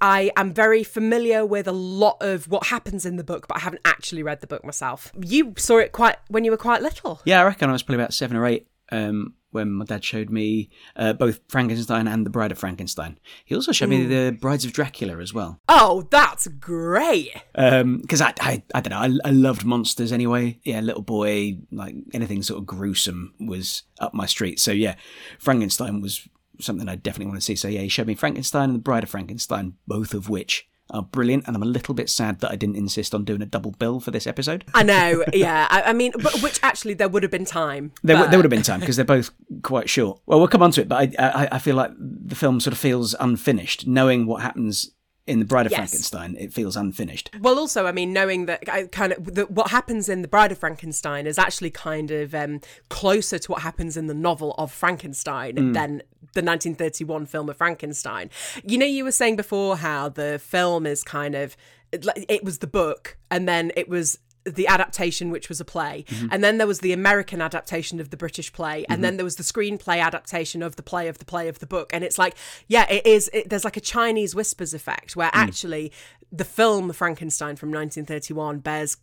I 0.00 0.30
am 0.36 0.52
very 0.52 0.82
familiar 0.82 1.44
with 1.44 1.68
a 1.68 1.72
lot 1.72 2.16
of 2.20 2.48
what 2.48 2.66
happens 2.66 3.04
in 3.04 3.16
the 3.16 3.24
book, 3.24 3.46
but 3.46 3.58
I 3.58 3.60
haven't 3.60 3.82
actually 3.84 4.22
read 4.22 4.40
the 4.40 4.46
book 4.46 4.64
myself. 4.64 5.12
You 5.22 5.54
saw 5.56 5.78
it 5.78 5.92
quite 5.92 6.16
when 6.28 6.44
you 6.44 6.50
were 6.50 6.56
quite 6.56 6.82
little. 6.82 7.20
Yeah, 7.24 7.40
I 7.40 7.44
reckon 7.44 7.68
I 7.68 7.72
was 7.72 7.82
probably 7.82 8.02
about 8.02 8.14
seven 8.14 8.36
or 8.36 8.46
eight 8.46 8.66
um, 8.90 9.34
when 9.50 9.72
my 9.72 9.84
dad 9.84 10.04
showed 10.04 10.30
me 10.30 10.70
uh, 10.96 11.12
both 11.12 11.40
Frankenstein 11.48 12.06
and 12.06 12.24
The 12.24 12.30
Bride 12.30 12.52
of 12.52 12.58
Frankenstein. 12.58 13.18
He 13.44 13.54
also 13.54 13.72
showed 13.72 13.88
me 13.88 14.06
The 14.06 14.36
Brides 14.40 14.64
of 14.64 14.72
Dracula 14.72 15.18
as 15.18 15.34
well. 15.34 15.60
Oh, 15.68 16.06
that's 16.10 16.46
great. 16.46 17.32
Because 17.54 18.20
I, 18.20 18.32
I, 18.40 18.62
I 18.74 18.80
don't 18.80 18.90
know, 18.90 19.18
I, 19.24 19.28
I 19.28 19.32
loved 19.32 19.64
monsters 19.64 20.12
anyway. 20.12 20.60
Yeah, 20.62 20.80
little 20.80 21.02
boy, 21.02 21.58
like 21.72 21.96
anything 22.12 22.42
sort 22.42 22.60
of 22.60 22.66
gruesome 22.66 23.34
was 23.40 23.82
up 23.98 24.14
my 24.14 24.26
street. 24.26 24.60
So 24.60 24.70
yeah, 24.70 24.94
Frankenstein 25.38 26.00
was 26.00 26.28
something 26.60 26.88
I 26.88 26.96
definitely 26.96 27.26
want 27.26 27.38
to 27.38 27.44
see. 27.44 27.56
So 27.56 27.68
yeah, 27.68 27.80
he 27.80 27.88
showed 27.88 28.06
me 28.06 28.14
Frankenstein 28.14 28.70
and 28.70 28.74
The 28.74 28.82
Bride 28.82 29.02
of 29.02 29.10
Frankenstein, 29.10 29.74
both 29.86 30.14
of 30.14 30.28
which 30.28 30.68
are 30.92 31.02
brilliant. 31.02 31.46
And 31.46 31.56
I'm 31.56 31.62
a 31.62 31.66
little 31.66 31.94
bit 31.94 32.08
sad 32.10 32.40
that 32.40 32.50
I 32.50 32.56
didn't 32.56 32.76
insist 32.76 33.14
on 33.14 33.24
doing 33.24 33.42
a 33.42 33.46
double 33.46 33.72
bill 33.72 34.00
for 34.00 34.10
this 34.10 34.26
episode. 34.26 34.64
I 34.74 34.82
know, 34.82 35.24
yeah. 35.32 35.66
I, 35.70 35.82
I 35.82 35.92
mean, 35.92 36.12
but 36.22 36.42
which 36.42 36.60
actually 36.62 36.94
there 36.94 37.08
would 37.08 37.22
have 37.22 37.32
been 37.32 37.44
time. 37.44 37.92
There, 38.02 38.16
w 38.16 38.30
there 38.30 38.38
would 38.38 38.44
have 38.44 38.50
been 38.50 38.62
time 38.62 38.80
because 38.80 38.96
they're 38.96 39.04
both 39.04 39.30
quite 39.62 39.88
short. 39.88 40.20
Well, 40.26 40.38
we'll 40.38 40.48
come 40.48 40.62
on 40.62 40.70
to 40.72 40.80
it, 40.80 40.88
but 40.88 40.96
I, 41.18 41.24
I, 41.26 41.48
I 41.52 41.58
feel 41.58 41.76
like 41.76 41.92
the 41.98 42.34
film 42.34 42.60
sort 42.60 42.72
of 42.72 42.78
feels 42.78 43.14
unfinished. 43.18 43.86
Knowing 43.86 44.26
what 44.26 44.42
happens 44.42 44.92
in 45.26 45.38
The 45.38 45.44
Bride 45.44 45.66
of 45.66 45.72
Yes. 45.72 45.78
Frankenstein, 45.90 46.36
it 46.38 46.52
feels 46.52 46.76
unfinished. 46.76 47.30
Well, 47.40 47.58
also, 47.58 47.86
I 47.86 47.92
mean, 47.92 48.12
knowing 48.12 48.46
that 48.46 48.68
I 48.68 48.84
kind 48.86 49.12
of 49.12 49.34
the, 49.34 49.46
what 49.46 49.70
happens 49.70 50.08
in 50.08 50.22
the 50.22 50.28
Bride 50.28 50.50
of 50.50 50.58
Frankenstein 50.58 51.26
is 51.26 51.38
actually 51.38 51.70
kind 51.70 52.10
of 52.10 52.34
um, 52.34 52.60
closer 52.88 53.38
to 53.38 53.52
what 53.52 53.62
happens 53.62 53.96
in 53.96 54.06
the 54.06 54.14
novel 54.14 54.54
of 54.58 54.72
Frankenstein 54.72 55.72
than 55.72 56.02
the 56.34 56.42
1931 56.42 57.26
film 57.26 57.48
of 57.48 57.56
Frankenstein. 57.56 58.30
You 58.64 58.78
know, 58.78 58.86
you 58.86 59.04
were 59.04 59.12
saying 59.12 59.36
before 59.36 59.76
how 59.76 60.08
the 60.08 60.38
film 60.38 60.86
is 60.86 61.02
kind 61.02 61.34
of 61.34 61.56
like 62.02 62.24
it 62.28 62.44
was 62.44 62.58
the 62.58 62.66
book, 62.66 63.16
and 63.30 63.48
then 63.48 63.72
it 63.76 63.88
was 63.88 64.18
the 64.44 64.66
adaptation 64.66 65.30
which 65.30 65.48
was 65.48 65.60
a 65.60 65.64
play. 65.64 66.04
Mm-hmm. 66.08 66.28
And 66.30 66.42
then 66.42 66.58
there 66.58 66.66
was 66.66 66.80
the 66.80 66.92
american 66.92 67.40
adaptation 67.40 68.00
of 68.00 68.10
the 68.10 68.16
british 68.16 68.52
play. 68.52 68.84
And 68.88 68.96
mm-hmm. 68.96 69.02
then 69.02 69.16
there 69.16 69.24
was 69.24 69.36
the 69.36 69.42
screenplay 69.42 70.02
adaptation 70.02 70.62
of 70.62 70.76
the 70.76 70.82
play 70.82 71.08
of 71.08 71.18
the 71.18 71.24
play 71.24 71.48
of 71.48 71.58
the 71.58 71.66
book. 71.66 71.90
And 71.92 72.04
it's 72.04 72.18
like 72.18 72.34
yeah 72.68 72.88
it 72.90 73.06
is 73.06 73.30
it, 73.32 73.50
there's 73.50 73.64
like 73.64 73.76
a 73.76 73.82
chinese 73.82 74.34
whispers 74.34 74.74
effect 74.74 75.16
where 75.16 75.30
mm. 75.30 75.34
actually 75.34 75.92
the 76.32 76.44
film 76.44 76.92
frankenstein 76.92 77.56
from 77.56 77.70
1931 77.70 78.60
bears 78.60 78.96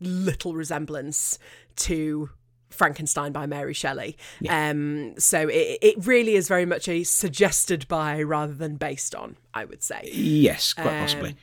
little 0.00 0.54
resemblance 0.54 1.38
to 1.76 2.30
Frankenstein 2.70 3.32
by 3.32 3.46
Mary 3.46 3.74
Shelley. 3.74 4.16
Um, 4.48 5.14
so 5.18 5.48
it, 5.48 5.78
it 5.82 6.06
really 6.06 6.34
is 6.34 6.48
very 6.48 6.64
much 6.64 6.88
a 6.88 7.02
suggested 7.02 7.86
by 7.88 8.22
rather 8.22 8.54
than 8.54 8.76
based 8.76 9.14
on, 9.14 9.36
I 9.52 9.64
would 9.64 9.82
say. 9.82 10.08
Yes, 10.12 10.72
quite 10.72 11.00
possibly. 11.00 11.30
Um, 11.30 11.36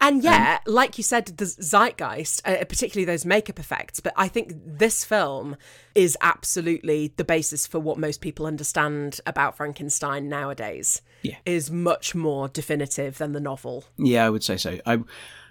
And 0.00 0.22
yeah, 0.22 0.58
like 0.66 0.96
you 0.96 1.04
said, 1.04 1.26
the 1.26 1.44
zeitgeist, 1.44 2.46
uh, 2.46 2.64
particularly 2.64 3.04
those 3.04 3.24
makeup 3.24 3.58
effects, 3.58 4.00
but 4.00 4.12
I 4.16 4.28
think 4.28 4.52
this 4.54 5.04
film 5.04 5.56
is 5.94 6.16
absolutely 6.20 7.12
the 7.16 7.24
basis 7.24 7.66
for 7.66 7.80
what 7.80 7.98
most 7.98 8.20
people 8.20 8.46
understand 8.46 9.20
about 9.26 9.56
Frankenstein 9.56 10.28
nowadays. 10.28 11.02
Yeah. 11.22 11.36
Is 11.44 11.70
much 11.70 12.14
more 12.14 12.48
definitive 12.48 13.18
than 13.18 13.32
the 13.32 13.40
novel. 13.40 13.84
Yeah, 13.96 14.24
I 14.24 14.30
would 14.30 14.44
say 14.44 14.56
so. 14.56 14.78
I, 14.86 15.00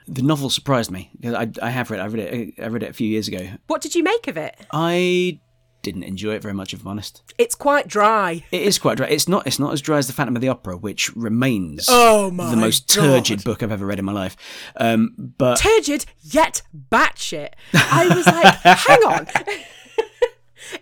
the 0.07 0.21
novel 0.21 0.49
surprised 0.49 0.91
me 0.91 1.11
because 1.19 1.35
I, 1.35 1.51
I 1.61 1.69
have 1.69 1.91
read. 1.91 1.99
I 1.99 2.05
read 2.05 2.19
it. 2.21 2.53
I 2.63 2.67
read 2.67 2.83
it 2.83 2.89
a 2.89 2.93
few 2.93 3.07
years 3.07 3.27
ago. 3.27 3.49
What 3.67 3.81
did 3.81 3.93
you 3.95 4.03
make 4.03 4.27
of 4.27 4.37
it? 4.37 4.55
I 4.71 5.39
didn't 5.91 6.03
enjoy 6.03 6.33
it 6.35 6.41
very 6.41 6.53
much, 6.53 6.73
if 6.73 6.81
I'm 6.81 6.87
honest. 6.87 7.21
It's 7.37 7.55
quite 7.55 7.87
dry. 7.87 8.43
It 8.51 8.61
is 8.63 8.77
quite 8.77 8.97
dry. 8.97 9.07
It's 9.07 9.27
not. 9.27 9.47
It's 9.47 9.57
not 9.59 9.71
as 9.73 9.81
dry 9.81 9.97
as 9.97 10.07
the 10.07 10.13
Phantom 10.13 10.35
of 10.35 10.41
the 10.41 10.49
Opera, 10.49 10.75
which 10.77 11.15
remains 11.15 11.85
Oh 11.89 12.29
my 12.31 12.49
the 12.51 12.57
most 12.57 12.93
God. 12.95 13.03
turgid 13.03 13.43
book 13.43 13.63
I've 13.63 13.71
ever 13.71 13.85
read 13.85 13.99
in 13.99 14.05
my 14.05 14.11
life. 14.11 14.35
Um, 14.75 15.13
but 15.37 15.57
turgid 15.59 16.05
yet 16.21 16.61
batshit. 16.91 17.49
I 17.73 18.13
was 18.15 18.25
like, 18.27 18.55
hang 18.63 18.99
on. 19.03 19.27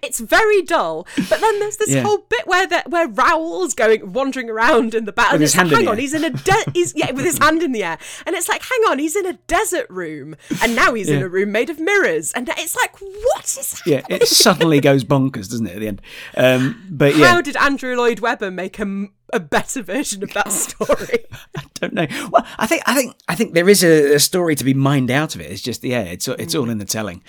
It's 0.01 0.19
very 0.19 0.61
dull, 0.61 1.07
but 1.29 1.39
then 1.41 1.59
there's 1.59 1.77
this 1.77 1.89
Yeah. 1.91 2.01
whole 2.03 2.19
bit 2.29 2.45
where 2.47 2.67
the, 2.67 2.83
where 2.87 3.07
Raoul's 3.07 3.73
going 3.73 4.13
wandering 4.13 4.49
around 4.49 4.93
in 4.95 5.05
the 5.05 5.11
back. 5.11 5.31
With 5.31 5.41
his 5.41 5.51
it's 5.51 5.55
hand 5.55 5.69
in 5.69 5.73
like, 5.73 5.77
hang 5.79 5.85
the 5.85 5.91
on, 5.91 5.97
air. 5.97 6.01
he's 6.01 6.13
in 6.13 6.23
a 6.23 6.29
de- 6.31 6.71
he's 6.73 6.93
yeah 6.95 7.11
with 7.11 7.25
his 7.25 7.37
hand 7.37 7.63
in 7.63 7.71
the 7.71 7.83
air, 7.83 7.97
and 8.25 8.35
it's 8.35 8.49
like, 8.49 8.61
hang 8.63 8.79
on, 8.89 8.99
he's 8.99 9.15
in 9.15 9.25
a 9.25 9.33
desert 9.47 9.87
room, 9.89 10.35
and 10.61 10.75
now 10.75 10.93
he's 10.93 11.09
in 11.09 11.21
a 11.21 11.29
room 11.29 11.51
made 11.51 11.69
of 11.69 11.79
mirrors, 11.79 12.31
and 12.33 12.49
it's 12.57 12.75
like, 12.75 12.99
what 12.99 13.43
is 13.45 13.81
yeah, 13.85 14.01
it 14.09 14.27
suddenly 14.27 14.79
goes 14.79 15.03
bonkers, 15.05 15.49
doesn't 15.49 15.67
it? 15.67 15.73
At 15.75 15.79
the 15.79 15.87
end. 15.87 16.01
Um, 16.37 16.85
but 16.89 17.15
yeah, 17.15 17.33
How 17.33 17.41
did 17.41 17.55
Andrew 17.57 17.95
Lloyd 17.95 18.19
Webber 18.19 18.51
make 18.51 18.79
a 18.79 19.39
better 19.39 19.81
version 19.81 20.23
of 20.23 20.33
that 20.33 20.51
story? 20.51 21.25
I 21.57 21.63
don't 21.75 21.93
know. 21.93 22.07
Well, 22.31 22.45
I 22.57 22.67
think 22.67 22.83
I 22.85 22.95
think 22.95 23.15
I 23.27 23.35
think 23.35 23.53
there 23.53 23.69
is 23.69 23.83
a, 23.83 24.15
a 24.15 24.19
story 24.19 24.55
to 24.55 24.63
be 24.63 24.73
mined 24.73 25.11
out 25.11 25.35
of 25.35 25.41
it. 25.41 25.51
It's 25.51 25.61
just 25.61 25.83
yeah, 25.83 26.01
it's 26.01 26.27
it's 26.27 26.55
all 26.55 26.69
in 26.69 26.77
the 26.77 26.85
telling. 26.85 27.23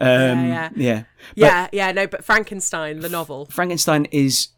Um, 0.00 0.48
yeah. 0.48 0.68
yeah. 0.76 1.02
But 1.02 1.06
yeah, 1.34 1.68
yeah, 1.72 1.92
no, 1.92 2.06
but 2.06 2.24
Frankenstein, 2.24 3.00
the 3.00 3.08
novel. 3.08 3.46
Frankenstein 3.46 4.06
is 4.06 4.48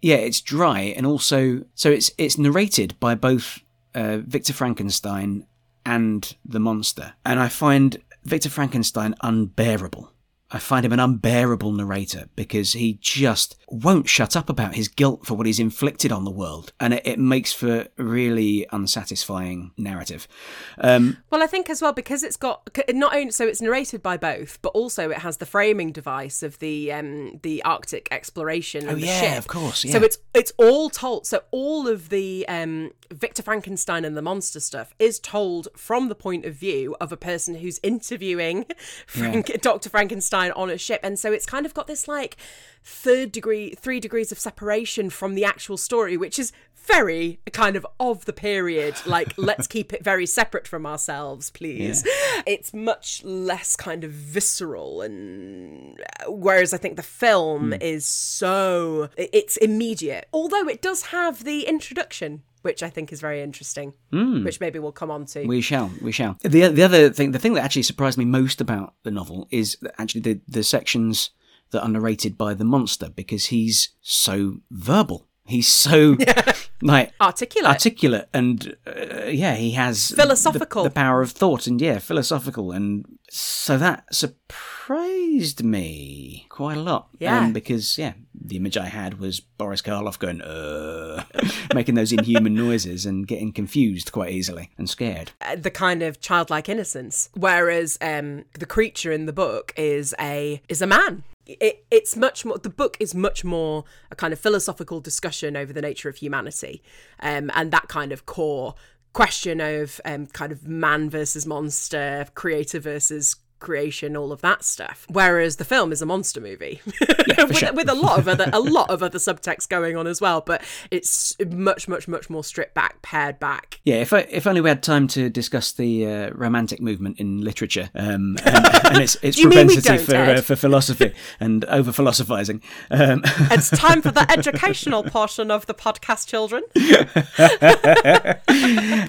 yeah, 0.00 0.16
it's 0.16 0.40
dry 0.40 0.80
and 0.80 1.06
also 1.06 1.64
so 1.74 1.90
it's 1.90 2.10
it's 2.18 2.36
narrated 2.36 2.98
by 2.98 3.14
both 3.14 3.60
uh, 3.94 4.18
Victor 4.18 4.52
Frankenstein 4.52 5.46
and 5.84 6.36
the 6.44 6.60
monster, 6.60 7.14
and 7.24 7.40
I 7.40 7.48
find 7.48 7.98
Victor 8.24 8.50
Frankenstein 8.50 9.14
unbearable. 9.20 10.11
I 10.52 10.58
find 10.58 10.84
him 10.84 10.92
an 10.92 11.00
unbearable 11.00 11.72
narrator 11.72 12.28
because 12.36 12.74
he 12.74 12.98
just 13.00 13.56
won't 13.68 14.08
shut 14.08 14.36
up 14.36 14.50
about 14.50 14.74
his 14.74 14.86
guilt 14.86 15.24
for 15.24 15.34
what 15.34 15.46
he's 15.46 15.58
inflicted 15.58 16.12
on 16.12 16.24
the 16.24 16.30
world. 16.30 16.72
And 16.78 16.92
it, 16.92 17.06
it 17.06 17.18
makes 17.18 17.54
for 17.54 17.88
a 17.98 18.04
really 18.04 18.66
unsatisfying 18.70 19.72
narrative. 19.78 20.28
Um, 20.76 21.16
well, 21.30 21.42
I 21.42 21.46
think 21.46 21.70
as 21.70 21.80
well 21.80 21.94
because 21.94 22.22
it's 22.22 22.36
got 22.36 22.68
not 22.90 23.14
only 23.14 23.30
so 23.30 23.46
it's 23.46 23.62
narrated 23.62 24.02
by 24.02 24.18
both, 24.18 24.60
but 24.60 24.70
also 24.70 25.10
it 25.10 25.18
has 25.18 25.38
the 25.38 25.46
framing 25.46 25.90
device 25.90 26.42
of 26.42 26.58
the 26.58 26.92
um, 26.92 27.40
the 27.42 27.62
Arctic 27.64 28.08
exploration. 28.10 28.88
oh 28.88 28.94
the 28.94 29.06
yeah, 29.06 29.20
ship. 29.20 29.38
of 29.38 29.48
course. 29.48 29.84
Yeah. 29.84 29.92
So 29.92 30.02
it's 30.02 30.18
it's 30.34 30.52
all 30.58 30.90
told. 30.90 31.26
So 31.26 31.42
all 31.50 31.88
of 31.88 32.10
the 32.10 32.46
um, 32.48 32.90
Victor 33.10 33.42
Frankenstein 33.42 34.04
and 34.04 34.16
the 34.16 34.22
monster 34.22 34.60
stuff 34.60 34.92
is 34.98 35.18
told 35.18 35.68
from 35.76 36.08
the 36.08 36.14
point 36.14 36.44
of 36.44 36.54
view 36.54 36.94
of 37.00 37.10
a 37.10 37.16
person 37.16 37.56
who's 37.56 37.80
interviewing 37.82 38.66
Frank, 39.06 39.60
Dr. 39.62 39.88
Frankenstein 39.88 40.41
on 40.50 40.70
a 40.70 40.78
ship, 40.78 41.00
and 41.02 41.18
so 41.18 41.32
it's 41.32 41.46
kind 41.46 41.64
of 41.64 41.74
got 41.74 41.86
this 41.86 42.08
like 42.08 42.36
third 42.84 43.32
degree, 43.32 43.74
three 43.74 44.00
degrees 44.00 44.32
of 44.32 44.38
separation 44.38 45.10
from 45.10 45.34
the 45.34 45.44
actual 45.44 45.76
story, 45.76 46.16
which 46.16 46.38
is 46.38 46.52
very 46.84 47.40
kind 47.52 47.76
of 47.76 47.86
of 48.00 48.24
the 48.24 48.32
period. 48.32 48.94
Like, 49.06 49.34
let's 49.36 49.66
keep 49.66 49.92
it 49.92 50.04
very 50.04 50.26
separate 50.26 50.66
from 50.66 50.86
ourselves, 50.86 51.50
please. 51.50 52.04
It's 52.46 52.74
much 52.74 53.22
less 53.24 53.76
kind 53.76 54.04
of 54.04 54.10
visceral, 54.10 55.02
and 55.02 56.00
whereas 56.28 56.74
I 56.74 56.76
think 56.76 56.96
the 56.96 57.02
film 57.02 57.72
hmm. 57.72 57.80
is 57.80 58.06
so 58.06 59.08
it's 59.16 59.56
immediate, 59.58 60.28
although 60.32 60.68
it 60.68 60.82
does 60.82 61.06
have 61.06 61.44
the 61.44 61.66
introduction. 61.66 62.42
Which 62.62 62.80
I 62.80 62.90
think 62.90 63.12
is 63.12 63.20
very 63.20 63.42
interesting, 63.42 63.92
hmm. 64.12 64.44
which 64.44 64.60
maybe 64.60 64.78
we'll 64.78 64.92
come 64.92 65.10
on 65.10 65.26
to. 65.26 65.44
We 65.44 65.60
shall, 65.60 65.90
we 66.00 66.12
shall. 66.12 66.38
The 66.42 66.68
the 66.68 66.84
other 66.84 67.10
thing, 67.10 67.32
the 67.32 67.40
thing 67.40 67.54
that 67.54 67.64
actually 67.64 67.82
surprised 67.82 68.16
me 68.16 68.24
most 68.24 68.60
about 68.60 68.94
the 69.02 69.10
novel 69.10 69.48
is 69.50 69.76
actually 69.98 70.20
the 70.20 70.40
the 70.46 70.62
sections 70.62 71.30
that 71.72 71.82
are 71.82 71.88
narrated 71.88 72.38
by 72.38 72.54
the 72.54 72.64
monster 72.64 73.08
because 73.08 73.46
he's 73.46 73.88
so 74.00 74.58
verbal. 74.70 75.26
He's 75.44 75.66
so 75.68 76.16
like 76.82 77.12
Articulate. 77.20 77.68
articulate, 77.70 78.28
and 78.32 78.76
uh, 78.86 79.24
yeah, 79.26 79.54
he 79.56 79.72
has 79.72 80.08
the- 80.10 80.16
Philosophical. 80.16 80.84
the, 80.84 80.90
power 80.90 81.20
of 81.20 81.32
thought, 81.32 81.66
and 81.66 81.80
yeah, 81.80 81.98
philosophical, 81.98 82.70
and 82.70 83.04
so 83.28 83.76
that 83.76 84.04
surprised 84.14 85.64
me 85.64 86.46
quite 86.48 86.76
a 86.76 86.80
lot. 86.80 87.08
Yeah. 87.18 87.38
um, 87.40 87.52
because 87.52 87.98
yeah, 87.98 88.12
the 88.34 88.56
image 88.56 88.76
I 88.76 88.86
had 88.86 89.18
was 89.18 89.40
Boris 89.40 89.82
Karloff 89.82 90.18
going 90.18 90.40
uh, 90.42 91.24
making 91.74 91.96
those 91.96 92.12
inhuman 92.12 92.54
noises 92.54 93.04
and 93.06 93.26
getting 93.26 93.52
confused 93.52 94.12
quite 94.12 94.30
easily 94.32 94.70
and 94.78 94.88
scared. 94.88 95.32
uh, 95.40 95.56
the 95.56 95.70
kind 95.70 96.02
of 96.02 96.20
childlike 96.20 96.68
innocence, 96.68 97.30
whereas 97.34 97.98
um, 98.00 98.44
the 98.54 98.66
creature 98.66 99.12
in 99.12 99.26
the 99.26 99.32
book 99.32 99.72
is 99.76 100.14
a 100.20 100.62
is 100.68 100.80
a 100.82 100.86
man. 100.86 101.24
It, 101.46 101.84
it's 101.90 102.16
much 102.16 102.44
more. 102.44 102.58
The 102.58 102.70
book 102.70 102.96
is 103.00 103.14
much 103.14 103.44
more 103.44 103.84
a 104.10 104.16
kind 104.16 104.32
of 104.32 104.38
philosophical 104.38 105.00
discussion 105.00 105.56
over 105.56 105.72
the 105.72 105.82
nature 105.82 106.08
of 106.08 106.16
humanity, 106.16 106.82
um, 107.20 107.50
and 107.54 107.70
that 107.72 107.88
kind 107.88 108.12
of 108.12 108.26
core 108.26 108.74
question 109.12 109.60
of 109.60 110.00
um, 110.04 110.26
kind 110.26 110.52
of 110.52 110.66
man 110.66 111.10
versus 111.10 111.46
monster, 111.46 112.26
creator 112.34 112.78
versus 112.78 113.36
creation, 113.62 114.16
all 114.16 114.32
of 114.32 114.42
that 114.42 114.64
stuff. 114.64 115.06
Whereas 115.08 115.56
the 115.56 115.64
film 115.64 115.92
is 115.92 116.02
a 116.02 116.06
monster 116.06 116.40
movie 116.40 116.82
with, 117.00 117.56
sure. 117.56 117.72
with 117.72 117.88
a 117.88 117.94
lot 117.94 118.18
of 118.18 118.28
other 118.28 118.50
a 118.52 118.60
lot 118.78 118.90
of 118.90 119.02
other 119.02 119.18
subtext 119.18 119.68
going 119.68 119.96
on 119.96 120.06
as 120.06 120.20
well, 120.20 120.42
but 120.42 120.62
it's 120.90 121.34
much 121.50 121.88
much 121.88 122.08
much 122.08 122.28
more 122.28 122.44
stripped 122.44 122.74
back, 122.74 123.00
pared 123.00 123.38
back. 123.38 123.80
Yeah, 123.84 123.96
if 123.96 124.12
I, 124.12 124.20
if 124.30 124.46
only 124.46 124.60
we 124.60 124.68
had 124.68 124.82
time 124.82 125.06
to 125.08 125.30
discuss 125.30 125.72
the 125.72 126.06
uh, 126.06 126.30
romantic 126.34 126.80
movement 126.80 127.18
in 127.18 127.40
literature 127.40 127.88
um, 127.94 128.36
and, 128.44 128.86
and 128.86 128.98
its, 128.98 129.16
its 129.22 129.40
propensity 129.40 129.98
for 129.98 130.16
uh, 130.16 130.40
for 130.40 130.56
philosophy 130.56 131.14
and 131.40 131.64
over 131.66 131.92
philosophizing. 131.92 132.62
Um, 132.90 133.22
It's 133.50 133.70
time 133.70 134.02
for 134.02 134.10
the 134.10 134.30
educational 134.30 135.04
portion 135.04 135.50
of 135.50 135.66
the 135.66 135.74
podcast, 135.74 136.26
children. 136.26 136.62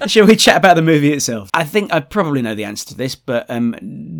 shall 0.06 0.26
we 0.26 0.36
chat 0.36 0.56
about 0.58 0.76
the 0.76 0.82
movie 0.82 1.12
itself? 1.12 1.50
I 1.52 1.64
think 1.64 1.92
I 1.92 2.00
probably 2.00 2.42
know 2.42 2.54
the 2.54 2.64
answer 2.64 2.86
to 2.88 2.94
this, 2.94 3.14
but 3.14 3.48
um, 3.50 3.74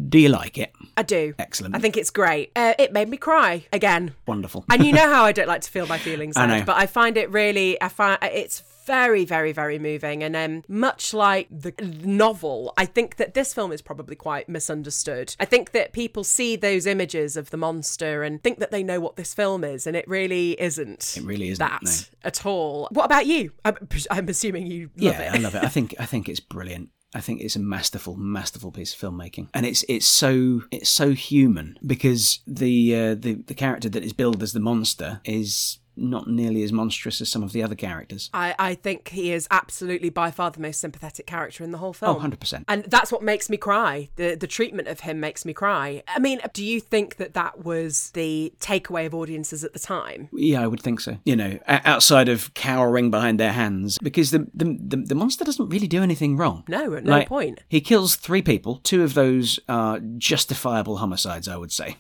do 0.08 0.18
you 0.24 0.30
like 0.30 0.58
it? 0.58 0.72
I 0.96 1.02
do. 1.02 1.34
Excellent. 1.38 1.74
I 1.74 1.78
think 1.78 1.96
it's 1.96 2.10
great. 2.10 2.50
Uh, 2.56 2.74
it 2.78 2.92
made 2.92 3.08
me 3.08 3.16
cry 3.16 3.66
again. 3.72 4.14
Wonderful. 4.26 4.64
And 4.70 4.84
you 4.84 4.92
know 4.92 5.08
how 5.12 5.24
I 5.24 5.32
don't 5.32 5.48
like 5.48 5.62
to 5.62 5.70
feel 5.70 5.86
my 5.86 5.98
feelings, 5.98 6.36
I 6.36 6.46
know. 6.46 6.64
but 6.64 6.76
I 6.76 6.86
find 6.86 7.16
it 7.16 7.30
really. 7.30 7.80
I 7.80 7.88
find 7.88 8.18
it's 8.22 8.62
very, 8.84 9.24
very, 9.24 9.52
very 9.52 9.78
moving. 9.78 10.22
And 10.22 10.36
um, 10.36 10.62
much 10.68 11.14
like 11.14 11.48
the 11.50 11.72
novel, 12.04 12.72
I 12.76 12.86
think 12.86 13.16
that 13.16 13.34
this 13.34 13.54
film 13.54 13.72
is 13.72 13.82
probably 13.82 14.16
quite 14.16 14.48
misunderstood. 14.48 15.34
I 15.40 15.44
think 15.44 15.72
that 15.72 15.92
people 15.92 16.24
see 16.24 16.56
those 16.56 16.86
images 16.86 17.36
of 17.36 17.50
the 17.50 17.56
monster 17.56 18.22
and 18.22 18.42
think 18.42 18.58
that 18.58 18.70
they 18.70 18.82
know 18.82 19.00
what 19.00 19.16
this 19.16 19.34
film 19.34 19.64
is, 19.64 19.86
and 19.86 19.96
it 19.96 20.06
really 20.06 20.60
isn't. 20.60 21.16
It 21.16 21.24
really 21.24 21.48
isn't, 21.48 21.66
that 21.66 21.82
no. 21.82 21.90
at 22.24 22.46
all. 22.46 22.88
What 22.90 23.04
about 23.04 23.26
you? 23.26 23.52
I'm, 23.64 23.76
I'm 24.10 24.28
assuming 24.28 24.66
you 24.66 24.90
love 24.96 25.14
yeah, 25.14 25.20
it. 25.20 25.34
I 25.34 25.38
love 25.38 25.54
it. 25.54 25.64
I 25.64 25.68
think 25.74 25.94
I 25.98 26.06
think 26.06 26.28
it's 26.28 26.40
brilliant. 26.40 26.90
I 27.14 27.20
think 27.20 27.40
it's 27.40 27.56
a 27.56 27.60
masterful, 27.60 28.16
masterful 28.16 28.72
piece 28.72 28.92
of 28.92 29.00
filmmaking, 29.00 29.48
and 29.54 29.64
it's 29.64 29.84
it's 29.88 30.06
so 30.06 30.62
it's 30.72 30.90
so 30.90 31.12
human 31.12 31.78
because 31.86 32.40
the 32.46 32.94
uh, 32.94 33.14
the 33.14 33.34
the 33.46 33.54
character 33.54 33.88
that 33.88 34.04
is 34.04 34.12
billed 34.12 34.42
as 34.42 34.52
the 34.52 34.60
monster 34.60 35.20
is 35.24 35.78
not 35.96 36.28
nearly 36.28 36.62
as 36.62 36.72
monstrous 36.72 37.20
as 37.20 37.28
some 37.28 37.42
of 37.42 37.52
the 37.52 37.62
other 37.62 37.74
characters. 37.74 38.30
I, 38.34 38.54
I 38.58 38.74
think 38.74 39.08
he 39.08 39.32
is 39.32 39.46
absolutely 39.50 40.10
by 40.10 40.30
far 40.30 40.50
the 40.50 40.60
most 40.60 40.80
sympathetic 40.80 41.26
character 41.26 41.62
in 41.64 41.70
the 41.70 41.78
whole 41.78 41.90
Oh, 42.02 42.18
film. 42.20 42.32
100%. 42.32 42.64
And 42.68 42.84
that's 42.84 43.12
what 43.12 43.22
makes 43.22 43.48
me 43.48 43.56
cry. 43.56 44.08
The 44.16 44.34
the 44.34 44.46
treatment 44.46 44.88
of 44.88 45.00
him 45.00 45.20
makes 45.20 45.44
me 45.44 45.52
cry. 45.52 46.02
I 46.08 46.18
mean, 46.18 46.40
do 46.52 46.64
you 46.64 46.80
think 46.80 47.16
that 47.16 47.34
that 47.34 47.64
was 47.64 48.10
the 48.14 48.52
takeaway 48.60 49.06
of 49.06 49.14
audiences 49.14 49.62
at 49.64 49.72
the 49.72 49.78
time? 49.78 50.28
Yeah, 50.32 50.62
I 50.62 50.66
would 50.66 50.80
think 50.80 51.00
so. 51.00 51.18
You 51.24 51.36
know, 51.36 51.58
outside 51.66 52.28
of 52.28 52.52
cowering 52.54 53.10
behind 53.10 53.38
their 53.40 53.52
hands, 53.52 53.98
because 54.02 54.30
the 54.30 54.46
the, 54.54 54.76
the, 54.80 54.96
the 54.96 55.14
monster 55.14 55.44
doesn't 55.44 55.68
really 55.68 55.88
do 55.88 56.02
anything 56.02 56.36
wrong. 56.36 56.64
No, 56.68 56.94
at 56.94 57.04
no 57.04 57.10
Like, 57.12 57.28
point. 57.28 57.60
He 57.68 57.80
kills 57.80 58.16
three 58.16 58.42
people. 58.42 58.80
Two 58.82 59.02
of 59.04 59.14
those 59.14 59.58
are 59.68 60.00
justifiable 60.18 60.96
homicides, 60.98 61.46
I 61.48 61.56
would 61.56 61.70
say. 61.72 61.96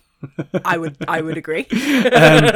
I 0.64 0.76
would 0.76 0.96
I 1.08 1.20
would 1.20 1.36
agree. 1.36 1.66
and 1.70 2.46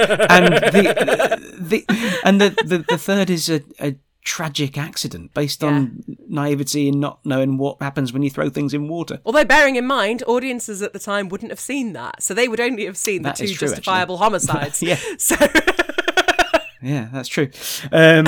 the, 0.53 1.39
the 1.59 2.21
and 2.25 2.41
the, 2.41 2.51
the 2.65 2.85
the 2.89 2.99
third 2.99 3.31
is 3.31 3.49
a, 3.49 3.63
a 3.81 3.97
tragic 4.29 4.77
accident 4.77 5.33
based 5.33 5.65
on 5.65 6.05
naivety 6.29 6.91
and 6.91 7.01
not 7.01 7.19
knowing 7.25 7.57
what 7.57 7.81
happens 7.81 8.13
when 8.13 8.23
you 8.23 8.29
throw 8.29 8.51
things 8.51 8.75
in 8.75 8.87
water. 8.87 9.21
Although 9.25 9.47
bearing 9.47 9.77
in 9.77 9.87
mind, 9.87 10.23
audiences 10.27 10.83
at 10.83 10.93
the 10.93 10.99
time 10.99 11.31
wouldn't 11.31 11.51
have 11.51 11.61
seen 11.61 11.95
that, 11.95 12.23
so 12.23 12.35
they 12.35 12.47
would 12.47 12.61
only 12.61 12.85
have 12.85 12.99
seen 12.99 13.23
the 13.23 13.33
two 13.33 13.47
true, 13.47 13.69
justifiable 13.69 14.19
homicides. 14.19 14.83
Yeah. 14.89 14.99
So 15.19 15.37
Yeah, 16.83 17.09
that's 17.13 17.29
true. 17.29 17.49
Um, 17.91 18.27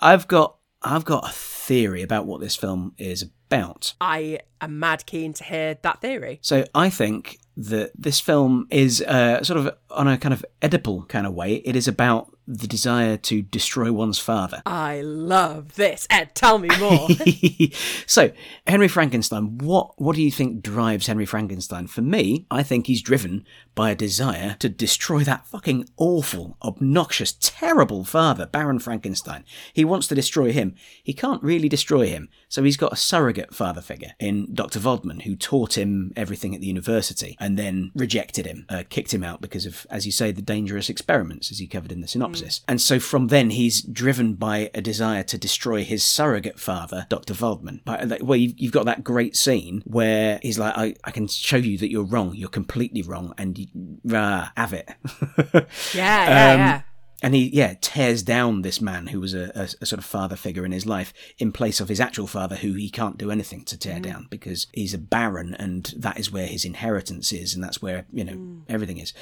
I've 0.00 0.26
got 0.26 0.56
I've 0.82 1.04
got 1.04 1.28
a 1.28 1.32
theory 1.70 2.02
about 2.02 2.26
what 2.26 2.40
this 2.40 2.56
film 2.56 2.92
is 2.98 3.22
about. 3.22 3.94
I 4.00 4.40
am 4.60 4.80
mad 4.80 5.06
keen 5.06 5.32
to 5.34 5.44
hear 5.44 5.78
that 5.82 6.00
theory. 6.00 6.40
So 6.42 6.64
I 6.74 6.90
think 6.90 7.38
that 7.56 7.92
this 7.96 8.18
film 8.18 8.66
is 8.70 9.00
uh, 9.02 9.44
sort 9.44 9.60
of 9.60 9.76
on 9.88 10.08
a 10.08 10.18
kind 10.18 10.34
of 10.34 10.44
Oedipal 10.62 11.08
kind 11.08 11.28
of 11.28 11.34
way. 11.34 11.54
It 11.64 11.76
is 11.76 11.86
about 11.86 12.36
the 12.50 12.66
desire 12.66 13.16
to 13.16 13.42
destroy 13.42 13.92
one's 13.92 14.18
father. 14.18 14.62
I 14.66 15.02
love 15.02 15.76
this. 15.76 16.06
Ed, 16.10 16.34
tell 16.34 16.58
me 16.58 16.68
more. 16.78 17.08
so 18.06 18.32
Henry 18.66 18.88
Frankenstein, 18.88 19.58
what 19.58 20.00
what 20.00 20.16
do 20.16 20.22
you 20.22 20.32
think 20.32 20.62
drives 20.62 21.06
Henry 21.06 21.26
Frankenstein? 21.26 21.86
For 21.86 22.02
me, 22.02 22.46
I 22.50 22.62
think 22.62 22.86
he's 22.86 23.02
driven 23.02 23.44
by 23.74 23.90
a 23.90 23.94
desire 23.94 24.56
to 24.58 24.68
destroy 24.68 25.22
that 25.24 25.46
fucking 25.46 25.88
awful, 25.96 26.56
obnoxious, 26.62 27.36
terrible 27.40 28.04
father, 28.04 28.46
Baron 28.46 28.80
Frankenstein. 28.80 29.44
He 29.72 29.84
wants 29.84 30.08
to 30.08 30.14
destroy 30.14 30.52
him. 30.52 30.74
He 31.02 31.12
can't 31.12 31.42
really 31.42 31.68
destroy 31.68 32.06
him, 32.08 32.28
so 32.48 32.64
he's 32.64 32.76
got 32.76 32.92
a 32.92 32.96
surrogate 32.96 33.54
father 33.54 33.80
figure 33.80 34.12
in 34.18 34.52
Dr. 34.52 34.80
Waldman, 34.80 35.20
who 35.20 35.36
taught 35.36 35.78
him 35.78 36.12
everything 36.16 36.54
at 36.54 36.60
the 36.60 36.66
university 36.66 37.36
and 37.38 37.56
then 37.56 37.92
rejected 37.94 38.46
him, 38.46 38.66
uh, 38.68 38.82
kicked 38.88 39.14
him 39.14 39.22
out 39.22 39.40
because 39.40 39.66
of, 39.66 39.86
as 39.88 40.04
you 40.04 40.12
say, 40.12 40.32
the 40.32 40.42
dangerous 40.42 40.90
experiments, 40.90 41.52
as 41.52 41.58
he 41.58 41.68
covered 41.68 41.92
in 41.92 42.00
the 42.00 42.08
synopsis. 42.08 42.39
And 42.68 42.80
so 42.80 42.98
from 43.00 43.28
then, 43.28 43.50
he's 43.50 43.82
driven 43.82 44.34
by 44.34 44.70
a 44.74 44.80
desire 44.80 45.22
to 45.24 45.38
destroy 45.38 45.84
his 45.84 46.02
surrogate 46.04 46.58
father, 46.58 47.06
Dr. 47.08 47.34
Waldman. 47.34 47.80
Like, 47.86 48.20
well, 48.22 48.36
you've, 48.36 48.54
you've 48.58 48.72
got 48.72 48.86
that 48.86 49.04
great 49.04 49.36
scene 49.36 49.82
where 49.86 50.38
he's 50.42 50.58
like, 50.58 50.74
I, 50.76 50.94
I 51.04 51.10
can 51.10 51.26
show 51.28 51.56
you 51.56 51.78
that 51.78 51.90
you're 51.90 52.04
wrong. 52.04 52.34
You're 52.34 52.48
completely 52.48 53.02
wrong. 53.02 53.34
And 53.38 53.58
you, 53.58 53.66
rah, 54.04 54.48
have 54.56 54.72
it. 54.72 54.88
Yeah, 55.94 56.28
yeah, 56.28 56.52
Um, 56.52 56.58
yeah. 56.58 56.82
And 57.22 57.34
he, 57.34 57.48
yeah, 57.48 57.74
tears 57.80 58.22
down 58.22 58.62
this 58.62 58.80
man 58.80 59.08
who 59.08 59.20
was 59.20 59.34
a, 59.34 59.50
a, 59.54 59.68
a 59.82 59.86
sort 59.86 59.98
of 59.98 60.04
father 60.04 60.36
figure 60.36 60.64
in 60.64 60.72
his 60.72 60.86
life 60.86 61.12
in 61.38 61.52
place 61.52 61.80
of 61.80 61.88
his 61.88 62.00
actual 62.00 62.26
father, 62.26 62.56
who 62.56 62.72
he 62.72 62.88
can't 62.88 63.18
do 63.18 63.30
anything 63.30 63.64
to 63.64 63.78
tear 63.78 63.98
mm. 63.98 64.02
down 64.02 64.26
because 64.30 64.66
he's 64.72 64.94
a 64.94 64.98
baron 64.98 65.54
and 65.54 65.94
that 65.96 66.18
is 66.18 66.32
where 66.32 66.46
his 66.46 66.64
inheritance 66.64 67.32
is 67.32 67.54
and 67.54 67.62
that's 67.62 67.82
where, 67.82 68.06
you 68.12 68.24
know, 68.24 68.32
mm. 68.32 68.62
everything 68.68 68.98
is. 68.98 69.12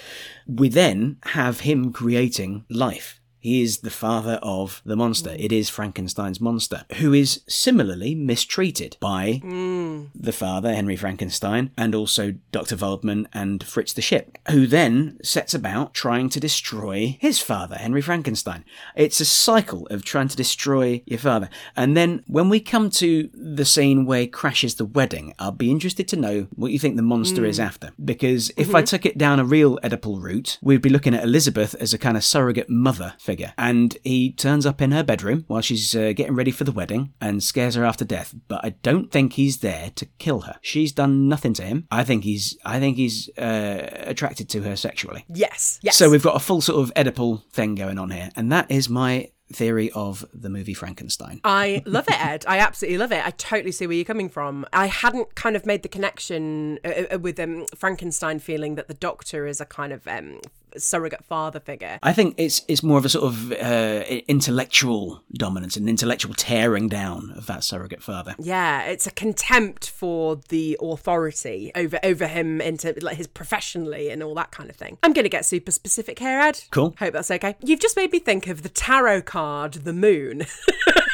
We 0.46 0.68
then 0.68 1.16
have 1.24 1.60
him 1.60 1.92
creating 1.92 2.64
life 2.68 3.17
He 3.40 3.62
is 3.62 3.78
the 3.78 3.90
father 3.90 4.38
of 4.42 4.82
the 4.84 4.96
monster. 4.96 5.34
It 5.38 5.52
is 5.52 5.68
Frankenstein's 5.68 6.40
monster, 6.40 6.84
who 6.96 7.12
is 7.12 7.42
similarly 7.48 8.14
mistreated 8.14 8.96
by 9.00 9.40
mm. 9.44 10.08
the 10.14 10.32
father, 10.32 10.74
Henry 10.74 10.96
Frankenstein, 10.96 11.70
and 11.76 11.94
also 11.94 12.34
Dr. 12.52 12.76
Waldman 12.76 13.28
and 13.32 13.62
Fritz 13.62 13.92
the 13.92 14.02
shit, 14.02 14.38
who 14.50 14.66
then 14.66 15.18
sets 15.22 15.54
about 15.54 15.94
trying 15.94 16.28
to 16.30 16.40
destroy 16.40 17.16
his 17.20 17.38
father, 17.40 17.76
Henry 17.76 18.02
Frankenstein. 18.02 18.64
It's 18.96 19.20
a 19.20 19.24
cycle 19.24 19.86
of 19.88 20.04
trying 20.04 20.28
to 20.28 20.36
destroy 20.36 21.02
your 21.06 21.18
father. 21.18 21.48
And 21.76 21.96
then 21.96 22.24
when 22.26 22.48
we 22.48 22.60
come 22.60 22.90
to 22.90 23.30
the 23.32 23.64
scene 23.64 24.04
where 24.04 24.22
he 24.22 24.26
crashes 24.26 24.74
the 24.74 24.84
wedding, 24.84 25.34
I'll 25.38 25.52
be 25.52 25.70
interested 25.70 26.08
to 26.08 26.16
know 26.16 26.48
what 26.54 26.72
you 26.72 26.78
think 26.78 26.96
the 26.96 27.02
monster 27.02 27.44
is 27.44 27.58
mm. 27.58 27.64
after. 27.64 27.92
Because 28.04 28.50
if 28.56 28.74
I 28.74 28.80
mm-hmm. 28.80 28.86
took 28.86 29.06
it 29.06 29.18
down 29.18 29.40
a 29.40 29.44
real 29.44 29.78
Oedipal 29.84 30.20
route, 30.20 30.58
we'd 30.60 30.82
be 30.82 30.90
looking 30.90 31.14
at 31.14 31.24
Elizabeth 31.24 31.74
as 31.76 31.94
a 31.94 31.98
kind 31.98 32.16
of 32.16 32.24
surrogate 32.24 32.68
mother 32.68 33.14
figure. 33.28 33.52
And 33.58 33.96
he 34.04 34.32
turns 34.32 34.64
up 34.64 34.80
in 34.80 34.90
her 34.92 35.02
bedroom 35.02 35.44
while 35.48 35.60
she's 35.60 35.94
uh, 35.94 36.14
getting 36.16 36.34
ready 36.34 36.50
for 36.50 36.64
the 36.64 36.72
wedding 36.72 37.12
and 37.20 37.42
scares 37.42 37.74
her 37.74 37.84
after 37.84 38.04
death. 38.04 38.34
But 38.48 38.64
I 38.64 38.70
don't 38.82 39.10
think 39.10 39.34
he's 39.34 39.58
there 39.58 39.90
to 39.96 40.06
kill 40.18 40.40
her. 40.40 40.56
She's 40.62 40.92
done 40.92 41.28
nothing 41.28 41.52
to 41.54 41.62
him. 41.62 41.86
I 41.90 42.04
think 42.04 42.24
he's 42.24 42.56
I 42.64 42.80
think 42.80 42.96
he's 42.96 43.28
uh, 43.36 43.88
attracted 44.12 44.48
to 44.50 44.62
her 44.62 44.76
sexually. 44.76 45.26
Yes. 45.28 45.78
Yes. 45.82 45.96
So 45.96 46.08
we've 46.08 46.22
got 46.22 46.36
a 46.36 46.40
full 46.40 46.62
sort 46.62 46.80
of 46.80 46.94
Oedipal 46.94 47.44
thing 47.50 47.74
going 47.74 47.98
on 47.98 48.10
here, 48.10 48.30
and 48.34 48.50
that 48.50 48.70
is 48.70 48.88
my 48.88 49.30
theory 49.52 49.90
of 49.92 50.24
the 50.32 50.48
movie 50.48 50.74
Frankenstein. 50.74 51.40
I 51.44 51.82
love 51.86 52.06
it, 52.08 52.20
Ed. 52.24 52.44
I 52.46 52.58
absolutely 52.58 52.98
love 52.98 53.12
it. 53.12 53.24
I 53.26 53.30
totally 53.30 53.72
see 53.72 53.86
where 53.86 53.96
you're 53.96 54.04
coming 54.04 54.28
from. 54.28 54.66
I 54.72 54.86
hadn't 54.86 55.34
kind 55.34 55.56
of 55.56 55.64
made 55.66 55.82
the 55.82 55.88
connection 55.88 56.78
uh, 56.84 57.14
uh, 57.14 57.18
with 57.18 57.40
um, 57.40 57.66
Frankenstein 57.74 58.38
feeling 58.38 58.74
that 58.74 58.88
the 58.88 58.94
doctor 58.94 59.46
is 59.46 59.60
a 59.60 59.64
kind 59.64 59.92
of 59.92 60.06
um, 60.06 60.40
surrogate 60.76 61.24
father 61.24 61.60
figure. 61.60 61.98
I 62.02 62.12
think 62.12 62.34
it's 62.36 62.62
it's 62.68 62.82
more 62.82 62.98
of 62.98 63.04
a 63.04 63.08
sort 63.08 63.24
of 63.24 63.52
uh, 63.52 64.04
intellectual 64.28 65.22
dominance, 65.32 65.76
an 65.76 65.88
intellectual 65.88 66.34
tearing 66.34 66.88
down 66.88 67.32
of 67.36 67.46
that 67.46 67.64
surrogate 67.64 68.02
father. 68.02 68.34
Yeah, 68.38 68.84
it's 68.84 69.06
a 69.06 69.10
contempt 69.10 69.88
for 69.90 70.36
the 70.48 70.76
authority 70.80 71.72
over 71.74 71.98
over 72.02 72.26
him 72.26 72.60
into 72.60 72.94
like 73.00 73.16
his 73.16 73.26
professionally 73.26 74.10
and 74.10 74.22
all 74.22 74.34
that 74.34 74.50
kind 74.50 74.70
of 74.70 74.76
thing. 74.76 74.98
I'm 75.02 75.12
going 75.12 75.24
to 75.24 75.30
get 75.30 75.44
super 75.44 75.70
specific 75.70 76.18
here, 76.18 76.40
Ed. 76.40 76.64
Cool. 76.70 76.94
Hope 76.98 77.12
that's 77.14 77.30
okay. 77.30 77.56
You've 77.62 77.80
just 77.80 77.96
made 77.96 78.12
me 78.12 78.18
think 78.18 78.46
of 78.46 78.62
the 78.62 78.68
tarot 78.68 79.22
card, 79.22 79.74
the 79.74 79.92
moon. 79.92 80.46